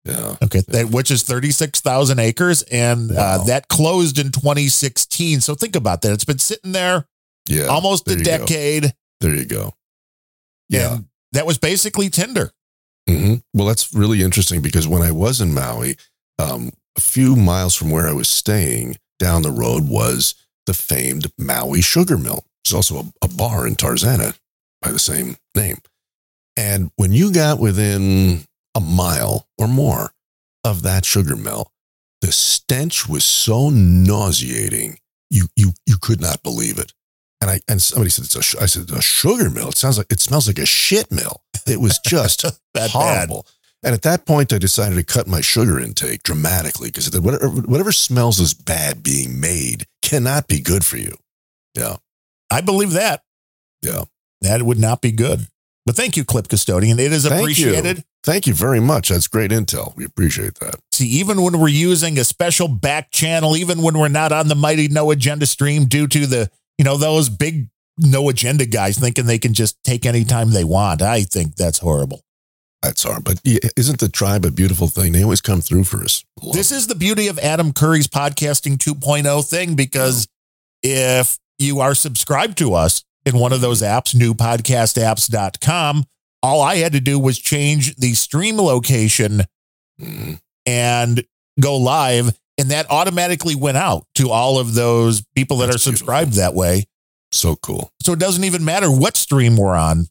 Yeah. 0.04 0.36
Okay. 0.42 0.62
That, 0.68 0.90
which 0.90 1.10
is 1.10 1.22
36,000 1.24 2.18
acres. 2.20 2.62
And 2.62 3.10
uh, 3.10 3.42
that 3.44 3.68
closed 3.68 4.18
in 4.18 4.30
2016. 4.30 5.40
So 5.40 5.54
think 5.54 5.74
about 5.76 6.02
that. 6.02 6.12
It's 6.12 6.24
been 6.24 6.38
sitting 6.38 6.72
there 6.72 7.06
Yeah. 7.48 7.66
almost 7.66 8.08
a 8.08 8.14
there 8.16 8.38
go. 8.38 8.46
decade. 8.46 8.94
There 9.20 9.34
you 9.34 9.44
go. 9.46 9.74
Yeah. 10.68 10.94
And 10.94 11.06
that 11.32 11.46
was 11.46 11.58
basically 11.58 12.08
Tinder. 12.08 12.52
Hmm 13.08 13.34
Well, 13.54 13.66
that's 13.66 13.94
really 13.94 14.22
interesting 14.22 14.60
because 14.60 14.88
when 14.88 15.02
I 15.02 15.12
was 15.12 15.40
in 15.40 15.54
Maui, 15.54 15.96
um, 16.38 16.72
a 16.96 17.00
few 17.00 17.36
miles 17.36 17.74
from 17.74 17.90
where 17.90 18.08
I 18.08 18.12
was 18.12 18.28
staying 18.28 18.96
down 19.18 19.42
the 19.42 19.50
road 19.50 19.88
was 19.88 20.34
the 20.66 20.74
famed 20.74 21.30
Maui 21.38 21.80
Sugar 21.80 22.18
Mill. 22.18 22.44
There's 22.64 22.74
also 22.74 22.96
a, 22.96 23.26
a 23.26 23.28
bar 23.28 23.66
in 23.66 23.76
Tarzana 23.76 24.36
by 24.82 24.90
the 24.90 24.98
same 24.98 25.36
name. 25.54 25.78
And 26.56 26.90
when 26.96 27.12
you 27.12 27.32
got 27.32 27.58
within 27.58 28.44
a 28.74 28.80
mile 28.80 29.46
or 29.58 29.68
more 29.68 30.12
of 30.64 30.82
that 30.82 31.04
sugar 31.04 31.36
mill, 31.36 31.70
the 32.22 32.32
stench 32.32 33.08
was 33.08 33.24
so 33.24 33.70
nauseating, 33.70 34.98
you 35.30 35.46
you 35.54 35.72
you 35.86 35.96
could 36.00 36.20
not 36.20 36.42
believe 36.42 36.78
it. 36.78 36.92
And 37.40 37.50
I 37.50 37.60
and 37.68 37.80
somebody 37.80 38.10
said 38.10 38.24
it's 38.24 38.34
a 38.34 38.42
sh-" 38.42 38.56
I 38.60 38.66
said 38.66 38.90
a 38.90 39.02
sugar 39.02 39.50
mill. 39.50 39.68
It 39.68 39.76
sounds 39.76 39.98
like 39.98 40.10
it 40.10 40.20
smells 40.20 40.46
like 40.46 40.58
a 40.58 40.66
shit 40.66 41.12
mill. 41.12 41.42
It 41.66 41.80
was 41.80 41.98
just 41.98 42.44
bad. 42.74 42.90
horrible. 42.90 43.46
And 43.82 43.94
at 43.94 44.02
that 44.02 44.26
point, 44.26 44.52
I 44.52 44.58
decided 44.58 44.96
to 44.96 45.04
cut 45.04 45.26
my 45.26 45.40
sugar 45.40 45.78
intake 45.78 46.22
dramatically 46.22 46.88
because 46.88 47.10
whatever, 47.20 47.48
whatever 47.48 47.92
smells 47.92 48.40
as 48.40 48.54
bad 48.54 49.02
being 49.02 49.38
made 49.40 49.86
cannot 50.02 50.48
be 50.48 50.60
good 50.60 50.84
for 50.84 50.96
you. 50.96 51.16
Yeah. 51.74 51.96
I 52.50 52.62
believe 52.62 52.92
that. 52.92 53.22
Yeah. 53.82 54.04
That 54.40 54.62
would 54.62 54.78
not 54.78 55.02
be 55.02 55.12
good. 55.12 55.46
But 55.84 55.94
thank 55.94 56.16
you, 56.16 56.24
Clip 56.24 56.48
Custodian. 56.48 56.98
It 56.98 57.12
is 57.12 57.24
Thank 57.26 57.40
appreciated. 57.42 57.98
You. 57.98 58.02
Thank 58.24 58.48
you 58.48 58.54
very 58.54 58.80
much. 58.80 59.08
That's 59.10 59.28
great 59.28 59.52
intel. 59.52 59.94
We 59.96 60.04
appreciate 60.04 60.56
that. 60.56 60.80
See, 60.90 61.06
even 61.06 61.42
when 61.42 61.60
we're 61.60 61.68
using 61.68 62.18
a 62.18 62.24
special 62.24 62.66
back 62.66 63.12
channel, 63.12 63.56
even 63.56 63.82
when 63.82 63.96
we're 63.96 64.08
not 64.08 64.32
on 64.32 64.48
the 64.48 64.56
mighty 64.56 64.88
no 64.88 65.12
agenda 65.12 65.46
stream 65.46 65.84
due 65.84 66.08
to 66.08 66.26
the, 66.26 66.50
you 66.76 66.84
know, 66.84 66.96
those 66.96 67.28
big 67.28 67.68
no 67.98 68.28
agenda 68.28 68.66
guys 68.66 68.98
thinking 68.98 69.26
they 69.26 69.38
can 69.38 69.54
just 69.54 69.82
take 69.84 70.06
any 70.06 70.24
time 70.24 70.50
they 70.50 70.64
want. 70.64 71.02
I 71.02 71.22
think 71.22 71.56
that's 71.56 71.78
horrible. 71.78 72.22
That's 72.82 73.02
hard. 73.02 73.24
But 73.24 73.40
isn't 73.44 74.00
the 74.00 74.08
tribe 74.08 74.44
a 74.44 74.50
beautiful 74.50 74.88
thing? 74.88 75.12
They 75.12 75.22
always 75.22 75.40
come 75.40 75.60
through 75.60 75.84
for 75.84 76.02
us. 76.04 76.24
This 76.52 76.70
is 76.70 76.86
the 76.86 76.94
beauty 76.94 77.26
of 77.26 77.38
Adam 77.38 77.72
Curry's 77.72 78.06
podcasting 78.06 78.76
2.0 78.76 79.48
thing 79.48 79.74
because 79.74 80.28
if 80.82 81.38
you 81.58 81.80
are 81.80 81.94
subscribed 81.94 82.58
to 82.58 82.74
us 82.74 83.02
in 83.24 83.38
one 83.38 83.52
of 83.52 83.60
those 83.60 83.82
apps, 83.82 84.14
newpodcastapps.com, 84.14 86.04
all 86.42 86.60
I 86.60 86.76
had 86.76 86.92
to 86.92 87.00
do 87.00 87.18
was 87.18 87.38
change 87.38 87.96
the 87.96 88.14
stream 88.14 88.56
location 88.58 89.42
mm. 90.00 90.38
and 90.64 91.24
go 91.60 91.76
live. 91.76 92.38
And 92.58 92.70
that 92.70 92.90
automatically 92.90 93.54
went 93.54 93.76
out 93.76 94.06
to 94.14 94.30
all 94.30 94.58
of 94.58 94.74
those 94.74 95.22
people 95.34 95.58
that 95.58 95.74
are 95.74 95.78
subscribed 95.78 96.34
that 96.34 96.54
way. 96.54 96.84
So 97.36 97.56
cool. 97.56 97.92
So 98.02 98.12
it 98.12 98.18
doesn't 98.18 98.44
even 98.44 98.64
matter 98.64 98.90
what 98.90 99.16
stream 99.16 99.56
we're 99.56 99.76
on. 99.76 100.06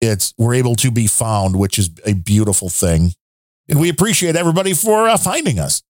It's 0.00 0.34
we're 0.38 0.54
able 0.54 0.76
to 0.76 0.90
be 0.90 1.06
found, 1.06 1.56
which 1.56 1.78
is 1.78 1.90
a 2.04 2.14
beautiful 2.14 2.68
thing. 2.68 3.12
And 3.68 3.80
we 3.80 3.88
appreciate 3.88 4.36
everybody 4.36 4.74
for 4.74 5.08
uh, 5.08 5.16
finding 5.16 5.58
us. 5.58 5.82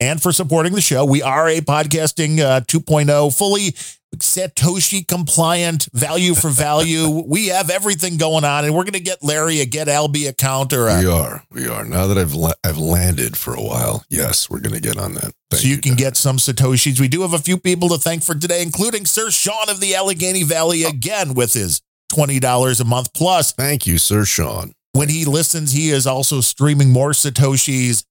And 0.00 0.22
for 0.22 0.32
supporting 0.32 0.74
the 0.74 0.80
show. 0.80 1.04
We 1.04 1.22
are 1.22 1.48
a 1.48 1.60
podcasting 1.60 2.38
uh, 2.38 2.60
2.0 2.60 3.36
fully 3.36 3.74
Satoshi 4.16 5.06
compliant 5.06 5.88
value 5.92 6.34
for 6.34 6.48
value. 6.48 7.08
we 7.26 7.48
have 7.48 7.70
everything 7.70 8.16
going 8.16 8.44
on, 8.44 8.64
and 8.64 8.74
we're 8.74 8.84
going 8.84 8.92
to 8.94 9.00
get 9.00 9.22
Larry 9.22 9.60
a 9.60 9.66
Get 9.66 9.88
Alby 9.88 10.26
account 10.26 10.72
or 10.72 10.88
a, 10.88 10.98
We 11.00 11.06
are. 11.06 11.44
We 11.50 11.68
are. 11.68 11.84
Now 11.84 12.06
that 12.06 12.18
I've 12.18 12.32
la- 12.32 12.52
I've 12.64 12.78
landed 12.78 13.36
for 13.36 13.54
a 13.54 13.62
while, 13.62 14.04
yes, 14.08 14.48
we're 14.48 14.60
going 14.60 14.74
to 14.74 14.80
get 14.80 14.96
on 14.96 15.14
that. 15.14 15.32
Thank 15.50 15.62
so 15.62 15.68
you, 15.68 15.78
can 15.78 15.94
get 15.94 16.16
some 16.16 16.36
Satoshis. 16.36 17.00
We 17.00 17.08
do 17.08 17.22
have 17.22 17.34
a 17.34 17.38
few 17.38 17.58
people 17.58 17.88
to 17.90 17.98
thank 17.98 18.22
for 18.22 18.34
today, 18.34 18.62
including 18.62 19.04
Sir 19.04 19.30
Sean 19.30 19.68
of 19.68 19.80
the 19.80 19.94
Allegheny 19.94 20.42
Valley 20.42 20.84
again 20.84 21.34
with 21.34 21.54
his 21.54 21.82
$20 22.12 22.80
a 22.80 22.84
month 22.84 23.12
plus. 23.14 23.52
Thank 23.52 23.86
you, 23.86 23.98
Sir 23.98 24.24
Sean. 24.24 24.72
When 24.92 25.10
he 25.10 25.24
listens, 25.24 25.72
he 25.72 25.90
is 25.90 26.06
also 26.06 26.40
streaming 26.40 26.90
more 26.90 27.10
Satoshis, 27.10 28.04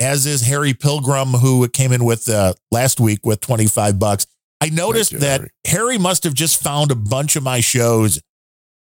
as 0.00 0.26
is 0.26 0.42
Harry 0.46 0.74
Pilgrim, 0.74 1.28
who 1.28 1.66
came 1.68 1.92
in 1.92 2.04
with 2.04 2.28
uh, 2.28 2.54
last 2.70 3.00
week 3.00 3.24
with 3.24 3.40
25 3.40 3.98
bucks. 3.98 4.26
I 4.60 4.70
noticed 4.70 5.12
you, 5.12 5.18
that 5.18 5.42
Harry. 5.66 5.98
must 5.98 6.24
have 6.24 6.34
just 6.34 6.62
found 6.62 6.90
a 6.90 6.94
bunch 6.94 7.36
of 7.36 7.42
my 7.42 7.60
shows 7.60 8.20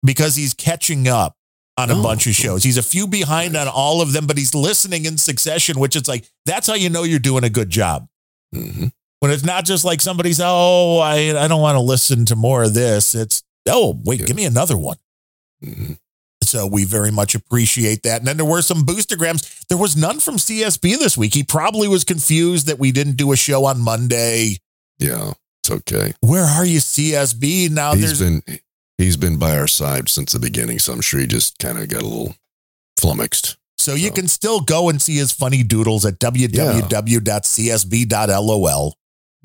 because 0.04 0.36
he's 0.36 0.54
catching 0.54 1.06
up 1.08 1.36
on 1.78 1.90
a 1.90 1.98
Oh, 1.98 2.02
bunch 2.02 2.26
of 2.26 2.34
shows. 2.34 2.62
He's 2.62 2.76
a 2.76 2.82
few 2.82 3.06
behind 3.06 3.56
on 3.56 3.68
all 3.68 4.02
of 4.02 4.12
them, 4.12 4.26
but 4.26 4.36
he's 4.36 4.54
listening 4.54 5.04
in 5.04 5.16
succession, 5.16 5.78
which 5.78 5.96
is 5.96 6.08
like, 6.08 6.28
that's 6.44 6.66
how 6.66 6.74
you 6.74 6.90
know 6.90 7.04
you're 7.04 7.18
doing 7.18 7.44
a 7.44 7.50
good 7.50 7.70
job. 7.70 8.08
Mm-hmm. 8.54 8.86
When 9.20 9.30
it's 9.30 9.44
not 9.44 9.64
just 9.64 9.84
like 9.84 10.00
somebody's, 10.00 10.40
oh, 10.42 10.98
I, 10.98 11.42
I 11.44 11.46
don't 11.46 11.60
want 11.60 11.76
to 11.76 11.80
listen 11.80 12.24
to 12.26 12.36
more 12.36 12.62
of 12.64 12.74
this. 12.74 13.14
It's, 13.14 13.42
oh, 13.68 14.00
wait, 14.04 14.26
give 14.26 14.36
me 14.36 14.44
another 14.44 14.76
one. 14.76 14.96
Mm-hmm. 15.64 15.92
So 16.50 16.66
we 16.66 16.84
very 16.84 17.12
much 17.12 17.36
appreciate 17.36 18.02
that. 18.02 18.18
And 18.18 18.26
then 18.26 18.36
there 18.36 18.44
were 18.44 18.60
some 18.60 18.84
boostergrams. 18.84 19.64
There 19.68 19.78
was 19.78 19.96
none 19.96 20.18
from 20.18 20.34
CSB 20.34 20.98
this 20.98 21.16
week. 21.16 21.32
He 21.32 21.44
probably 21.44 21.86
was 21.86 22.02
confused 22.02 22.66
that 22.66 22.80
we 22.80 22.90
didn't 22.90 23.16
do 23.16 23.30
a 23.30 23.36
show 23.36 23.66
on 23.66 23.80
Monday. 23.80 24.56
Yeah, 24.98 25.34
it's 25.62 25.70
okay. 25.70 26.12
Where 26.20 26.42
are 26.42 26.64
you, 26.66 26.80
CSB? 26.80 27.70
Now 27.70 27.94
he's 27.94 28.18
there's 28.18 28.42
been 28.42 28.42
he's 28.98 29.16
been 29.16 29.38
by 29.38 29.56
our 29.56 29.68
side 29.68 30.08
since 30.08 30.32
the 30.32 30.40
beginning, 30.40 30.80
so 30.80 30.92
I'm 30.92 31.00
sure 31.00 31.20
he 31.20 31.28
just 31.28 31.60
kind 31.60 31.78
of 31.78 31.88
got 31.88 32.02
a 32.02 32.06
little 32.06 32.34
flummoxed. 32.98 33.56
so 33.78 33.94
you 33.94 34.10
can 34.10 34.26
still 34.26 34.58
go 34.60 34.88
and 34.88 35.00
see 35.00 35.14
his 35.16 35.30
funny 35.30 35.62
doodles 35.62 36.04
at 36.04 36.18
www.csb.lol. 36.18 36.84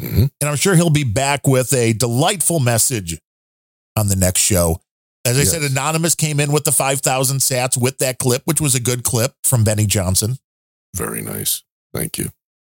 Mm-hmm. 0.02 0.26
And 0.42 0.50
I'm 0.50 0.56
sure 0.58 0.76
he'll 0.76 0.90
be 0.90 1.04
back 1.04 1.46
with 1.46 1.72
a 1.72 1.94
delightful 1.94 2.60
message 2.60 3.18
on 3.96 4.08
the 4.08 4.16
next 4.16 4.42
show. 4.42 4.82
As 5.26 5.38
I 5.38 5.42
Yes. 5.42 5.52
said, 5.52 5.64
Anonymous 5.64 6.14
came 6.16 6.40
in 6.40 6.52
with 6.52 6.64
the 6.66 6.72
5,000 6.72 7.40
sats 7.40 7.76
with 7.76 7.98
that 7.98 8.20
clip, 8.20 8.44
which 8.46 8.62
was 8.62 8.76
a 8.76 8.80
good 8.80 9.04
clip 9.04 9.34
from 9.44 9.64
Benny 9.64 9.88
Johnson. 9.88 10.38
Very 10.96 11.22
nice. 11.22 11.64
Thank 11.94 12.18
you. 12.18 12.30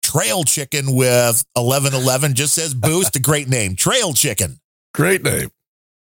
Trail 0.02 0.44
Chicken 0.44 0.94
with 0.94 1.44
1111 1.54 2.34
just 2.34 2.54
says 2.54 2.72
boost, 2.72 3.14
a 3.16 3.20
great 3.20 3.48
name. 3.48 3.76
Trail 3.76 4.14
Chicken. 4.14 4.58
Great 4.94 5.22
name. 5.22 5.50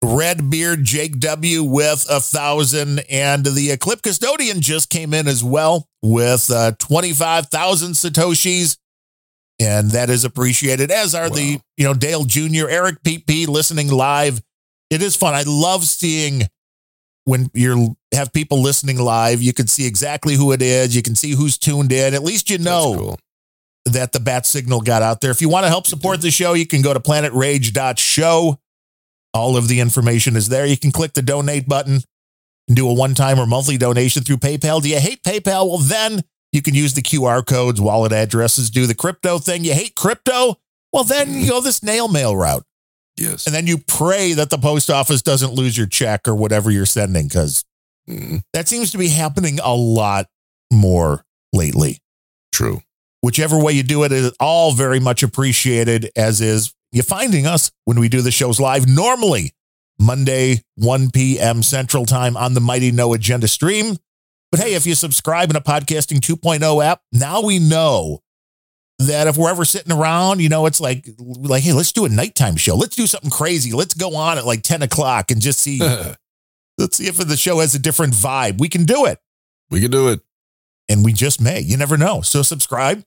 Redbeard 0.05 0.85
Jake 0.85 1.19
W 1.19 1.65
with 1.65 2.07
a 2.09 2.21
thousand, 2.21 3.01
and 3.11 3.45
the 3.45 3.77
Clip 3.79 4.01
Custodian 4.01 4.61
just 4.61 4.91
came 4.91 5.13
in 5.13 5.27
as 5.27 5.43
well 5.43 5.89
with 6.03 6.49
uh, 6.53 6.73
25,000 6.79 7.93
Satoshis. 7.95 8.77
And 9.61 9.91
that 9.91 10.09
is 10.09 10.25
appreciated, 10.25 10.93
as 10.93 11.17
are 11.17 11.29
the, 11.29 11.61
you 11.77 11.85
know, 11.85 11.95
Dale 11.95 12.23
Jr., 12.23 12.69
Eric 12.69 13.03
PP 13.03 13.49
listening 13.49 13.89
live. 13.91 14.41
It 14.91 15.03
is 15.03 15.17
fun. 15.17 15.35
I 15.35 15.45
love 15.47 15.85
seeing 15.85 16.43
when 17.25 17.51
you 17.53 17.97
have 18.15 18.33
people 18.33 18.63
listening 18.63 18.99
live, 18.99 19.43
you 19.43 19.53
can 19.53 19.67
see 19.67 19.87
exactly 19.87 20.35
who 20.35 20.53
it 20.53 20.63
is. 20.63 20.97
You 20.97 21.03
can 21.03 21.15
see 21.15 21.33
who's 21.33 21.59
tuned 21.59 21.93
in. 21.93 22.15
At 22.15 22.23
least 22.23 22.49
you 22.49 22.57
know 22.57 23.17
that 23.85 24.13
the 24.13 24.21
bat 24.21 24.47
signal 24.47 24.81
got 24.81 25.03
out 25.03 25.21
there. 25.21 25.31
If 25.31 25.43
you 25.43 25.49
want 25.51 25.65
to 25.65 25.69
help 25.69 25.87
support 25.87 26.23
the 26.23 26.31
show, 26.31 26.55
you 26.55 26.67
can 26.67 26.81
go 26.81 26.95
to 26.95 27.01
planetrage.show. 27.01 28.59
All 29.35 29.57
of 29.59 29.69
the 29.69 29.81
information 29.81 30.37
is 30.37 30.49
there. 30.49 30.65
You 30.65 30.79
can 30.79 30.91
click 30.91 31.13
the 31.13 31.21
donate 31.21 31.69
button 31.69 32.01
and 32.67 32.77
do 32.77 32.89
a 32.89 32.95
one 32.95 33.15
time 33.15 33.39
or 33.39 33.47
monthly 33.47 33.77
donation 33.77 34.23
through 34.23 34.39
PayPal. 34.39 34.83
Do 34.83 34.89
you 34.89 34.99
hate 34.99 35.23
PayPal? 35.23 35.69
Well, 35.69 35.79
then 35.79 36.23
you 36.53 36.63
can 36.63 36.75
use 36.75 36.95
the 36.95 37.03
QR 37.03 37.45
codes, 37.45 37.79
wallet 37.79 38.13
addresses, 38.13 38.71
do 38.71 38.87
the 38.87 38.95
crypto 38.95 39.39
thing. 39.39 39.65
You 39.65 39.75
hate 39.75 39.95
crypto? 39.95 40.57
Well, 40.95 41.05
then 41.05 41.35
you 41.35 41.49
go 41.51 41.61
this 41.61 41.83
nail 41.83 42.09
mail 42.09 42.35
route. 42.35 42.65
Yes. 43.19 43.47
And 43.47 43.55
then 43.55 43.67
you 43.67 43.79
pray 43.79 44.33
that 44.35 44.51
the 44.51 44.59
post 44.59 44.91
office 44.91 45.23
doesn't 45.23 45.53
lose 45.53 45.77
your 45.77 45.87
check 45.87 46.27
or 46.29 46.35
whatever 46.35 46.71
you're 46.71 46.87
sending 46.87 47.29
because 47.29 47.65
Mm-hmm. 48.09 48.37
that 48.55 48.67
seems 48.69 48.91
to 48.93 48.99
be 48.99 49.09
happening 49.09 49.59
a 49.63 49.75
lot 49.75 50.29
more 50.73 51.27
lately. 51.53 51.99
True. 52.53 52.81
Whichever 53.21 53.59
way 53.63 53.73
you 53.75 53.83
do 53.83 54.03
it 54.05 54.13
is 54.13 54.33
all 54.41 54.73
very 54.73 54.99
much 54.99 55.23
appreciated, 55.23 56.11
as 56.17 56.41
is 56.41 56.73
you 56.91 57.03
finding 57.03 57.47
us 57.47 57.71
when 57.85 58.01
we 58.01 58.09
do 58.09 58.23
the 58.23 58.31
shows 58.31 58.59
live 58.59 58.89
normally 58.89 59.53
Monday, 60.01 60.63
1 60.77 61.11
p.m. 61.11 61.63
Central 61.63 62.07
Time 62.07 62.35
on 62.35 62.55
the 62.55 62.61
Mighty 62.61 62.91
No 62.93 63.13
Agenda 63.13 63.47
stream. 63.47 63.99
But 64.51 64.61
hey, 64.61 64.73
if 64.73 64.87
you 64.87 64.95
subscribe 64.95 65.51
in 65.51 65.57
a 65.57 65.61
podcasting 65.61 66.21
2.0 66.21 66.83
app, 66.83 67.03
now 67.13 67.43
we 67.43 67.59
know 67.59 68.21
that 68.99 69.27
if 69.29 69.37
we're 69.37 69.51
ever 69.51 69.65
sitting 69.65 69.93
around, 69.93 70.41
you 70.41 70.49
know, 70.49 70.67
it's 70.67 70.81
like, 70.81 71.09
like, 71.19 71.63
hey, 71.63 71.73
let's 71.73 71.93
do 71.93 72.05
a 72.05 72.09
nighttime 72.09 72.57
show. 72.57 72.75
Let's 72.75 72.97
do 72.97 73.07
something 73.07 73.31
crazy. 73.31 73.73
Let's 73.73 73.95
go 73.95 74.17
on 74.17 74.39
at 74.39 74.47
like 74.47 74.63
10 74.63 74.83
o'clock 74.83 75.31
and 75.31 75.41
just 75.41 75.61
see, 75.61 75.79
let's 76.79 76.97
see 76.97 77.07
if 77.07 77.17
the 77.17 77.37
show 77.37 77.61
has 77.61 77.75
a 77.75 77.79
different 77.79 78.15
vibe. 78.15 78.59
We 78.59 78.69
can 78.69 78.85
do 78.85 79.07
it. 79.07 79.19
We 79.71 79.81
can 79.81 79.91
do 79.91 80.09
it. 80.09 80.21
And 80.89 81.05
we 81.05 81.13
just 81.13 81.41
may. 81.41 81.61
You 81.61 81.77
never 81.77 81.97
know. 81.97 82.23
So 82.23 82.43
subscribe. 82.43 83.05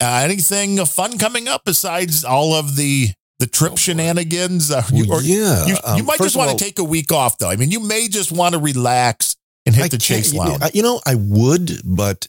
Uh, 0.00 0.20
anything 0.24 0.82
fun 0.86 1.18
coming 1.18 1.48
up 1.48 1.64
besides 1.64 2.24
all 2.24 2.54
of 2.54 2.76
the 2.76 3.08
the 3.38 3.46
trip 3.46 3.76
shenanigans? 3.76 4.70
Uh, 4.70 4.82
you, 4.92 5.04
Oh, 5.04 5.16
Well, 5.16 5.22
yeah, 5.22 5.66
You, 5.66 5.72
you 5.72 5.78
um, 5.84 6.06
might 6.06 6.18
just 6.18 6.36
want 6.36 6.56
to 6.56 6.62
take 6.62 6.78
a 6.78 6.84
week 6.84 7.10
off, 7.10 7.38
though. 7.38 7.50
I 7.50 7.56
mean, 7.56 7.70
you 7.70 7.80
may 7.80 8.08
just 8.08 8.30
want 8.30 8.54
to 8.54 8.60
relax 8.60 9.36
and 9.66 9.74
hit 9.74 9.84
I 9.84 9.88
the 9.88 10.00
chaise 10.00 10.32
lounge. 10.32 10.62
You 10.74 10.82
know, 10.82 11.00
I 11.06 11.16
would, 11.16 11.80
but 11.84 12.28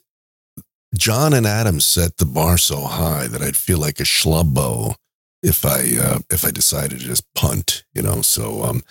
John 0.95 1.33
and 1.33 1.45
Adam 1.45 1.79
set 1.79 2.17
the 2.17 2.25
bar 2.25 2.57
so 2.57 2.81
high 2.81 3.27
that 3.27 3.41
I'd 3.41 3.55
feel 3.55 3.79
like 3.79 3.99
a 3.99 4.03
schlubbo 4.03 4.95
if 5.43 5.65
I 5.65 5.97
uh, 5.99 6.19
if 6.29 6.45
I 6.45 6.51
decided 6.51 6.99
to 6.99 7.05
just 7.05 7.23
punt. 7.33 7.83
You 7.93 8.01
know, 8.01 8.21
so 8.21 8.63
um, 8.63 8.83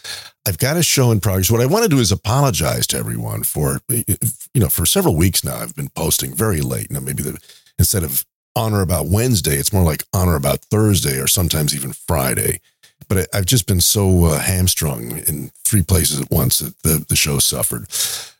I've 0.46 0.58
got 0.58 0.76
a 0.76 0.82
show 0.82 1.10
in 1.10 1.20
progress. 1.20 1.50
What 1.50 1.60
I 1.60 1.66
want 1.66 1.84
to 1.84 1.88
do 1.88 1.98
is 1.98 2.10
apologize 2.10 2.86
to 2.88 2.98
everyone 2.98 3.42
for 3.42 3.80
you 3.88 4.60
know 4.60 4.68
for 4.68 4.86
several 4.86 5.16
weeks 5.16 5.44
now. 5.44 5.56
I've 5.56 5.76
been 5.76 5.90
posting 5.90 6.34
very 6.34 6.60
late. 6.60 6.90
Now 6.90 7.00
maybe 7.00 7.22
the, 7.22 7.38
instead 7.78 8.02
of 8.02 8.24
honor 8.56 8.80
about 8.80 9.06
Wednesday, 9.06 9.56
it's 9.56 9.72
more 9.72 9.84
like 9.84 10.04
honor 10.12 10.36
about 10.36 10.64
Thursday 10.64 11.18
or 11.18 11.26
sometimes 11.26 11.74
even 11.74 11.92
Friday. 11.92 12.60
But 13.08 13.18
I, 13.18 13.38
I've 13.38 13.46
just 13.46 13.66
been 13.66 13.80
so 13.80 14.26
uh, 14.26 14.40
hamstrung 14.40 15.18
in 15.18 15.50
three 15.64 15.82
places 15.82 16.20
at 16.20 16.30
once 16.30 16.58
that 16.58 16.82
the, 16.82 17.04
the 17.08 17.16
show 17.16 17.38
suffered. 17.38 17.86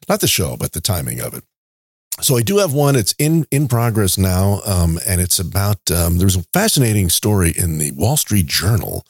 Not 0.08 0.20
the 0.20 0.28
show, 0.28 0.56
but 0.56 0.72
the 0.72 0.80
timing 0.80 1.20
of 1.20 1.34
it. 1.34 1.44
So 2.22 2.36
I 2.36 2.42
do 2.42 2.58
have 2.58 2.72
one. 2.72 2.96
It's 2.96 3.14
in 3.18 3.46
in 3.50 3.68
progress 3.68 4.18
now, 4.18 4.60
um, 4.66 4.98
and 5.06 5.20
it's 5.20 5.38
about. 5.38 5.90
Um, 5.90 6.18
there's 6.18 6.36
a 6.36 6.44
fascinating 6.52 7.08
story 7.08 7.52
in 7.56 7.78
the 7.78 7.92
Wall 7.92 8.16
Street 8.16 8.46
Journal 8.46 9.04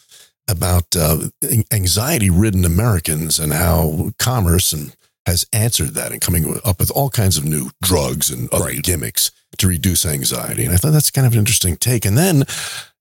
about 0.49 0.97
uh, 0.97 1.29
anxiety-ridden 1.71 2.65
Americans 2.65 3.39
and 3.39 3.53
how 3.53 4.11
commerce 4.19 4.73
and 4.73 4.97
has 5.27 5.47
answered 5.53 5.91
that 5.95 6.13
and 6.13 6.21
coming 6.21 6.59
up 6.65 6.81
with 6.81 6.91
all 6.91 7.11
kinds 7.11 7.39
of 7.39 7.45
new 7.45 7.71
drugs 7.83 8.31
and 8.31 8.49
other 8.53 8.73
gimmicks 8.73 9.31
to 9.59 9.69
reduce 9.69 10.05
anxiety. 10.05 10.65
And 10.65 10.75
I 10.75 10.77
thought 10.77 10.93
that's 10.93 11.11
kind 11.11 11.27
of 11.27 11.35
an 11.35 11.39
interesting 11.39 11.77
take. 11.77 12.05
And 12.05 12.19
then 12.19 12.45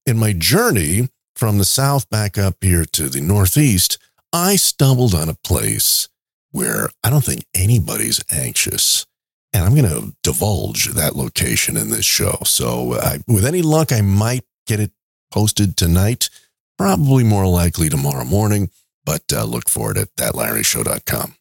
in 0.05 0.17
my 0.17 0.33
journey 0.33 1.09
from 1.35 1.57
the 1.57 1.65
South 1.65 2.09
back 2.09 2.37
up 2.37 2.57
here 2.61 2.85
to 2.85 3.09
the 3.09 3.21
Northeast, 3.21 3.97
I 4.31 4.57
stumbled 4.57 5.15
on 5.15 5.29
a 5.29 5.37
place 5.43 6.09
where 6.51 6.89
I 7.03 7.09
don't 7.09 7.23
think 7.23 7.45
anybody's 7.55 8.23
anxious. 8.31 9.05
And 9.53 9.63
I'm 9.65 9.73
going 9.75 9.89
to 9.89 10.15
divulge 10.23 10.85
that 10.93 11.15
location 11.15 11.75
in 11.75 11.89
this 11.89 12.05
show. 12.05 12.37
So, 12.43 12.93
I, 12.93 13.19
with 13.27 13.45
any 13.45 13.61
luck, 13.63 13.91
I 13.91 14.01
might 14.01 14.43
get 14.67 14.79
it 14.79 14.91
posted 15.31 15.75
tonight, 15.75 16.29
probably 16.77 17.23
more 17.23 17.47
likely 17.47 17.89
tomorrow 17.89 18.25
morning, 18.25 18.69
but 19.05 19.23
uh, 19.33 19.43
look 19.45 19.67
for 19.67 19.91
it 19.91 19.97
at 19.97 20.15
thatlarryshow.com. 20.17 21.35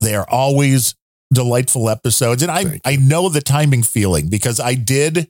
They 0.00 0.14
are 0.14 0.26
always 0.30 0.94
delightful 1.32 1.90
episodes. 1.90 2.42
And 2.42 2.50
I, 2.52 2.80
I 2.84 2.96
know 2.96 3.28
the 3.28 3.40
timing 3.40 3.82
feeling 3.82 4.28
because 4.28 4.60
I 4.60 4.74
did, 4.74 5.28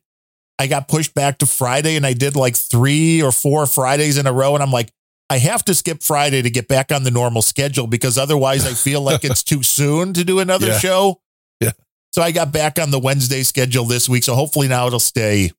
I 0.59 0.67
got 0.67 0.89
pushed 0.89 1.15
back 1.15 1.39
to 1.39 1.47
Friday 1.47 1.97
and 1.97 2.07
I 2.07 2.13
did 2.13 2.37
like 2.37 2.55
three 2.55 3.23
or 3.23 3.33
four 3.33 3.67
Fridays 3.67 4.19
in 4.19 4.27
a 4.27 4.33
row. 4.33 4.55
And 4.55 4.63
I'm 4.63 4.71
like, 4.71 4.91
I 5.31 5.39
have 5.39 5.65
to 5.67 5.75
skip 5.75 6.03
Friday 6.03 6.43
to 6.43 6.51
get 6.51 6.69
back 6.69 6.93
on 6.93 7.03
the 7.03 7.11
normal 7.11 7.43
schedule 7.43 7.87
because 7.87 8.17
otherwise 8.19 8.67
I 8.67 8.75
feel 8.75 9.01
like 9.01 9.25
it's 9.25 9.43
too 9.43 9.63
soon 9.63 10.13
to 10.15 10.25
do 10.25 10.39
another 10.39 10.69
Yeah. 10.69 10.79
show. 10.79 11.21
Yeah. 11.61 11.73
So 12.13 12.23
I 12.23 12.31
got 12.33 12.53
back 12.53 12.79
on 12.79 12.91
the 12.91 12.99
Wednesday 12.99 13.43
schedule 13.43 13.85
this 13.85 14.09
week. 14.09 14.25
So 14.25 14.35
hopefully 14.35 14.69
now 14.69 14.87
it'll 14.87 14.99
stay 14.99 15.51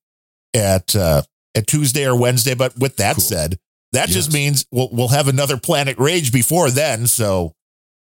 at, 0.54 0.94
uh, 0.96 1.22
at 1.54 1.66
Tuesday 1.66 2.06
or 2.06 2.16
Wednesday. 2.16 2.54
But 2.54 2.76
with 2.78 2.96
that 2.96 3.16
said, 3.20 3.58
that 3.92 4.08
just 4.08 4.32
means 4.32 4.66
we'll, 4.70 4.88
we'll 4.92 5.08
have 5.08 5.28
another 5.28 5.56
Planet 5.56 5.98
Rage 5.98 6.32
before 6.32 6.70
then. 6.70 7.06
So, 7.06 7.54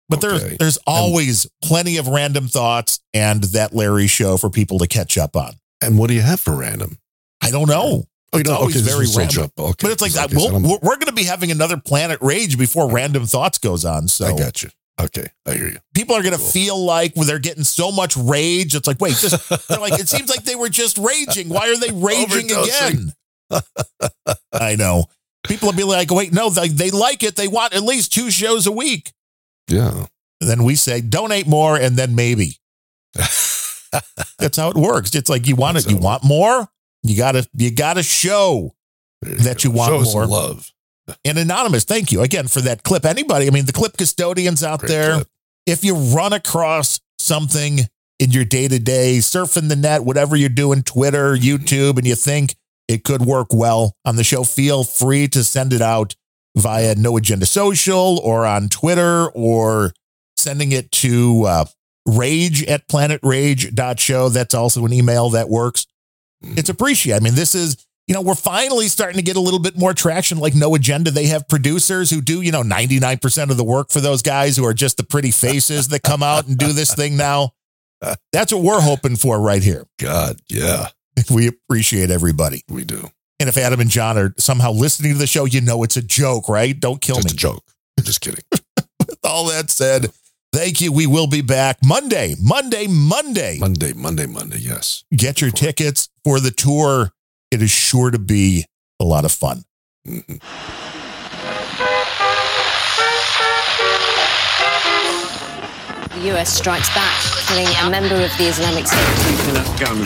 but 0.09 0.21
there's, 0.21 0.57
there's 0.57 0.77
always 0.87 1.47
plenty 1.63 1.97
of 1.97 2.07
random 2.07 2.47
thoughts 2.47 2.99
and 3.13 3.43
that 3.45 3.73
Larry 3.73 4.07
show 4.07 4.37
for 4.37 4.49
people 4.49 4.79
to 4.79 4.87
catch 4.87 5.17
up 5.17 5.35
on. 5.35 5.53
And 5.81 5.97
what 5.97 6.07
do 6.07 6.13
you 6.15 6.21
have 6.21 6.39
for 6.39 6.55
random? 6.55 6.97
I 7.41 7.51
don't 7.51 7.67
know. 7.69 8.05
Oh, 8.33 8.37
you 8.37 8.41
It's 8.41 8.49
know, 8.49 8.57
always 8.57 8.75
okay, 8.75 8.85
very 8.85 9.05
random. 9.15 9.51
okay. 9.57 9.73
But 9.81 9.91
it's 9.91 10.01
like, 10.01 10.15
Okay, 10.15 10.35
we'll- 10.35 10.79
we're 10.81 10.95
going 10.95 11.05
to 11.07 11.13
be 11.13 11.23
having 11.23 11.51
another 11.51 11.77
Planet 11.77 12.19
Rage 12.21 12.57
before 12.57 12.91
Random 12.91 13.25
Thoughts 13.25 13.57
goes 13.57 13.85
on. 13.85 14.07
So 14.07 14.25
I 14.25 14.37
got 14.37 14.61
you. 14.63 14.69
Okay, 14.99 15.27
I 15.45 15.53
hear 15.53 15.67
you. 15.67 15.77
people 15.93 16.15
are 16.15 16.21
going 16.21 16.33
to 16.37 16.39
feel 16.39 16.77
like 16.77 17.13
they're 17.13 17.39
getting 17.39 17.63
so 17.63 17.91
much 17.91 18.17
rage. 18.17 18.75
It's 18.75 18.87
like, 18.87 18.99
wait, 18.99 19.15
this, 19.15 19.31
they're 19.67 19.79
like, 19.79 19.99
it 19.99 20.09
seems 20.09 20.29
like 20.29 20.43
they 20.43 20.55
were 20.55 20.69
just 20.69 20.97
raging. 20.97 21.47
Why 21.49 21.69
are 21.69 21.77
they 21.77 21.91
raging 21.93 22.51
again? 22.51 23.13
I 24.53 24.75
know. 24.75 25.05
People 25.47 25.69
will 25.69 25.75
be 25.75 25.83
like, 25.83 26.11
wait, 26.11 26.33
no, 26.33 26.49
they, 26.49 26.67
they 26.67 26.91
like 26.91 27.23
it. 27.23 27.35
They 27.37 27.47
want 27.47 27.73
at 27.73 27.81
least 27.83 28.13
two 28.13 28.29
shows 28.29 28.67
a 28.67 28.71
week. 28.71 29.13
Yeah. 29.69 30.05
And 30.41 30.49
then 30.49 30.63
we 30.63 30.75
say, 30.75 30.99
donate 31.01 31.47
more, 31.47 31.77
and 31.77 31.95
then 31.95 32.13
maybe. 32.15 32.57
That's 33.13 34.57
how 34.57 34.69
it 34.69 34.75
works. 34.75 35.15
It's 35.15 35.29
like 35.29 35.47
you 35.47 35.55
want 35.55 35.77
it. 35.77 35.89
You 35.89 35.97
want 35.97 36.23
more. 36.23 36.67
You 37.03 37.17
gotta. 37.17 37.47
You 37.55 37.71
gotta 37.71 38.03
show 38.03 38.75
that 39.21 39.63
you 39.63 39.71
want 39.71 40.05
Show 40.05 40.11
more. 40.13 40.27
love. 40.27 40.71
And 41.25 41.37
anonymous, 41.37 41.83
thank 41.83 42.11
you 42.11 42.21
again 42.21 42.47
for 42.47 42.61
that 42.61 42.83
clip. 42.83 43.05
Anybody, 43.05 43.47
I 43.47 43.49
mean, 43.49 43.65
the 43.65 43.73
clip 43.73 43.97
custodians 43.97 44.63
out 44.63 44.81
there. 44.81 45.23
If 45.65 45.83
you 45.83 45.95
run 45.95 46.33
across 46.33 46.99
something 47.19 47.79
in 48.19 48.31
your 48.31 48.45
day 48.45 48.67
to 48.67 48.79
day, 48.79 49.17
surfing 49.19 49.69
the 49.69 49.75
net, 49.75 50.03
whatever 50.03 50.35
you're 50.35 50.49
doing, 50.49 50.83
Twitter, 50.83 51.35
YouTube, 51.35 51.97
and 51.97 52.07
you 52.07 52.15
think 52.15 52.55
it 52.87 53.03
could 53.03 53.21
work 53.21 53.47
well 53.51 53.93
on 54.05 54.15
the 54.15 54.23
show, 54.23 54.43
feel 54.43 54.83
free 54.83 55.27
to 55.29 55.43
send 55.43 55.73
it 55.73 55.81
out 55.81 56.15
via 56.57 56.95
No 56.95 57.15
Agenda 57.17 57.45
Social 57.45 58.19
or 58.19 58.45
on 58.45 58.67
Twitter 58.69 59.29
or 59.29 59.93
sending 60.37 60.71
it 60.71 60.91
to 60.91 61.43
uh, 61.45 61.65
rage 62.05 62.63
at 62.63 62.87
planetrage.show. 62.87 64.29
That's 64.29 64.53
also 64.53 64.85
an 64.85 64.93
email 64.93 65.29
that 65.31 65.49
works. 65.49 65.85
It's 66.41 66.69
appreciated. 66.69 67.21
I 67.21 67.23
mean, 67.23 67.35
this 67.35 67.53
is, 67.53 67.85
you 68.09 68.15
know, 68.15 68.21
we're 68.21 68.33
finally 68.33 68.87
starting 68.87 69.17
to 69.17 69.21
get 69.21 69.35
a 69.37 69.39
little 69.39 69.59
bit 69.59 69.77
more 69.77 69.93
traction 69.93 70.39
like 70.39 70.55
No 70.55 70.73
Agenda. 70.73 71.11
They 71.11 71.27
have 71.27 71.47
producers 71.47 72.09
who 72.09 72.21
do, 72.21 72.41
you 72.41 72.51
know, 72.51 72.63
99% 72.63 73.51
of 73.51 73.55
the 73.57 73.63
work 73.63 73.91
for 73.91 74.01
those 74.01 74.23
guys 74.23 74.57
who 74.57 74.65
are 74.65 74.73
just 74.73 74.97
the 74.97 75.03
pretty 75.03 75.29
faces 75.29 75.89
that 75.89 76.01
come 76.01 76.23
out 76.23 76.47
and 76.47 76.57
do 76.57 76.73
this 76.73 76.95
thing 76.95 77.15
now. 77.17 77.51
That's 78.33 78.51
what 78.51 78.63
we're 78.63 78.81
hoping 78.81 79.15
for 79.15 79.39
right 79.39 79.61
here. 79.61 79.85
God, 79.99 80.37
yeah. 80.49 80.87
We 81.29 81.47
appreciate 81.47 82.09
everybody. 82.09 82.63
We 82.67 82.83
do. 82.83 83.09
And 83.39 83.47
if 83.47 83.57
Adam 83.57 83.79
and 83.79 83.89
John 83.91 84.17
are 84.17 84.33
somehow 84.39 84.71
listening 84.71 85.13
to 85.13 85.19
the 85.19 85.27
show, 85.27 85.45
you 85.45 85.61
know 85.61 85.83
it's 85.83 85.97
a 85.97 86.01
joke, 86.01 86.49
right? 86.49 86.77
Don't 86.79 87.01
kill 87.01 87.17
It's 87.17 87.25
me. 87.25 87.31
a 87.33 87.37
joke. 87.37 87.63
I'm 87.97 88.05
just 88.05 88.21
kidding. 88.21 88.43
With 89.07 89.19
all 89.23 89.45
that 89.49 89.69
said, 89.69 90.11
thank 90.51 90.81
you. 90.81 90.91
We 90.91 91.05
will 91.05 91.27
be 91.27 91.41
back 91.41 91.77
Monday, 91.85 92.35
Monday, 92.41 92.87
Monday. 92.87 93.57
Monday, 93.59 93.93
Monday, 93.93 94.25
Monday. 94.25 94.57
Yes. 94.61 95.03
Get 95.15 95.41
your 95.41 95.51
tickets 95.51 96.09
for 96.23 96.39
the 96.39 96.51
tour 96.51 97.11
it 97.51 97.61
is 97.61 97.69
sure 97.71 98.11
to 98.11 98.19
be 98.19 98.65
a 98.99 99.03
lot 99.03 99.25
of 99.25 99.31
fun. 99.31 99.63
The 100.05 100.23
US 106.33 106.53
strikes 106.53 106.89
back, 106.93 107.15
killing 107.47 107.67
a 107.67 107.89
member 107.89 108.15
of 108.15 108.31
the 108.37 108.45
Islamic 108.45 108.85
State. 108.87 108.99
Keeping 109.25 109.53
that 109.53 109.79
gun. 109.79 110.03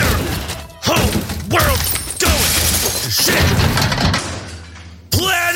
Whole 0.84 1.11
world 1.49 1.80
going 2.20 2.52
to 3.02 3.11
shit. 3.11 3.45
Plan 5.11 5.52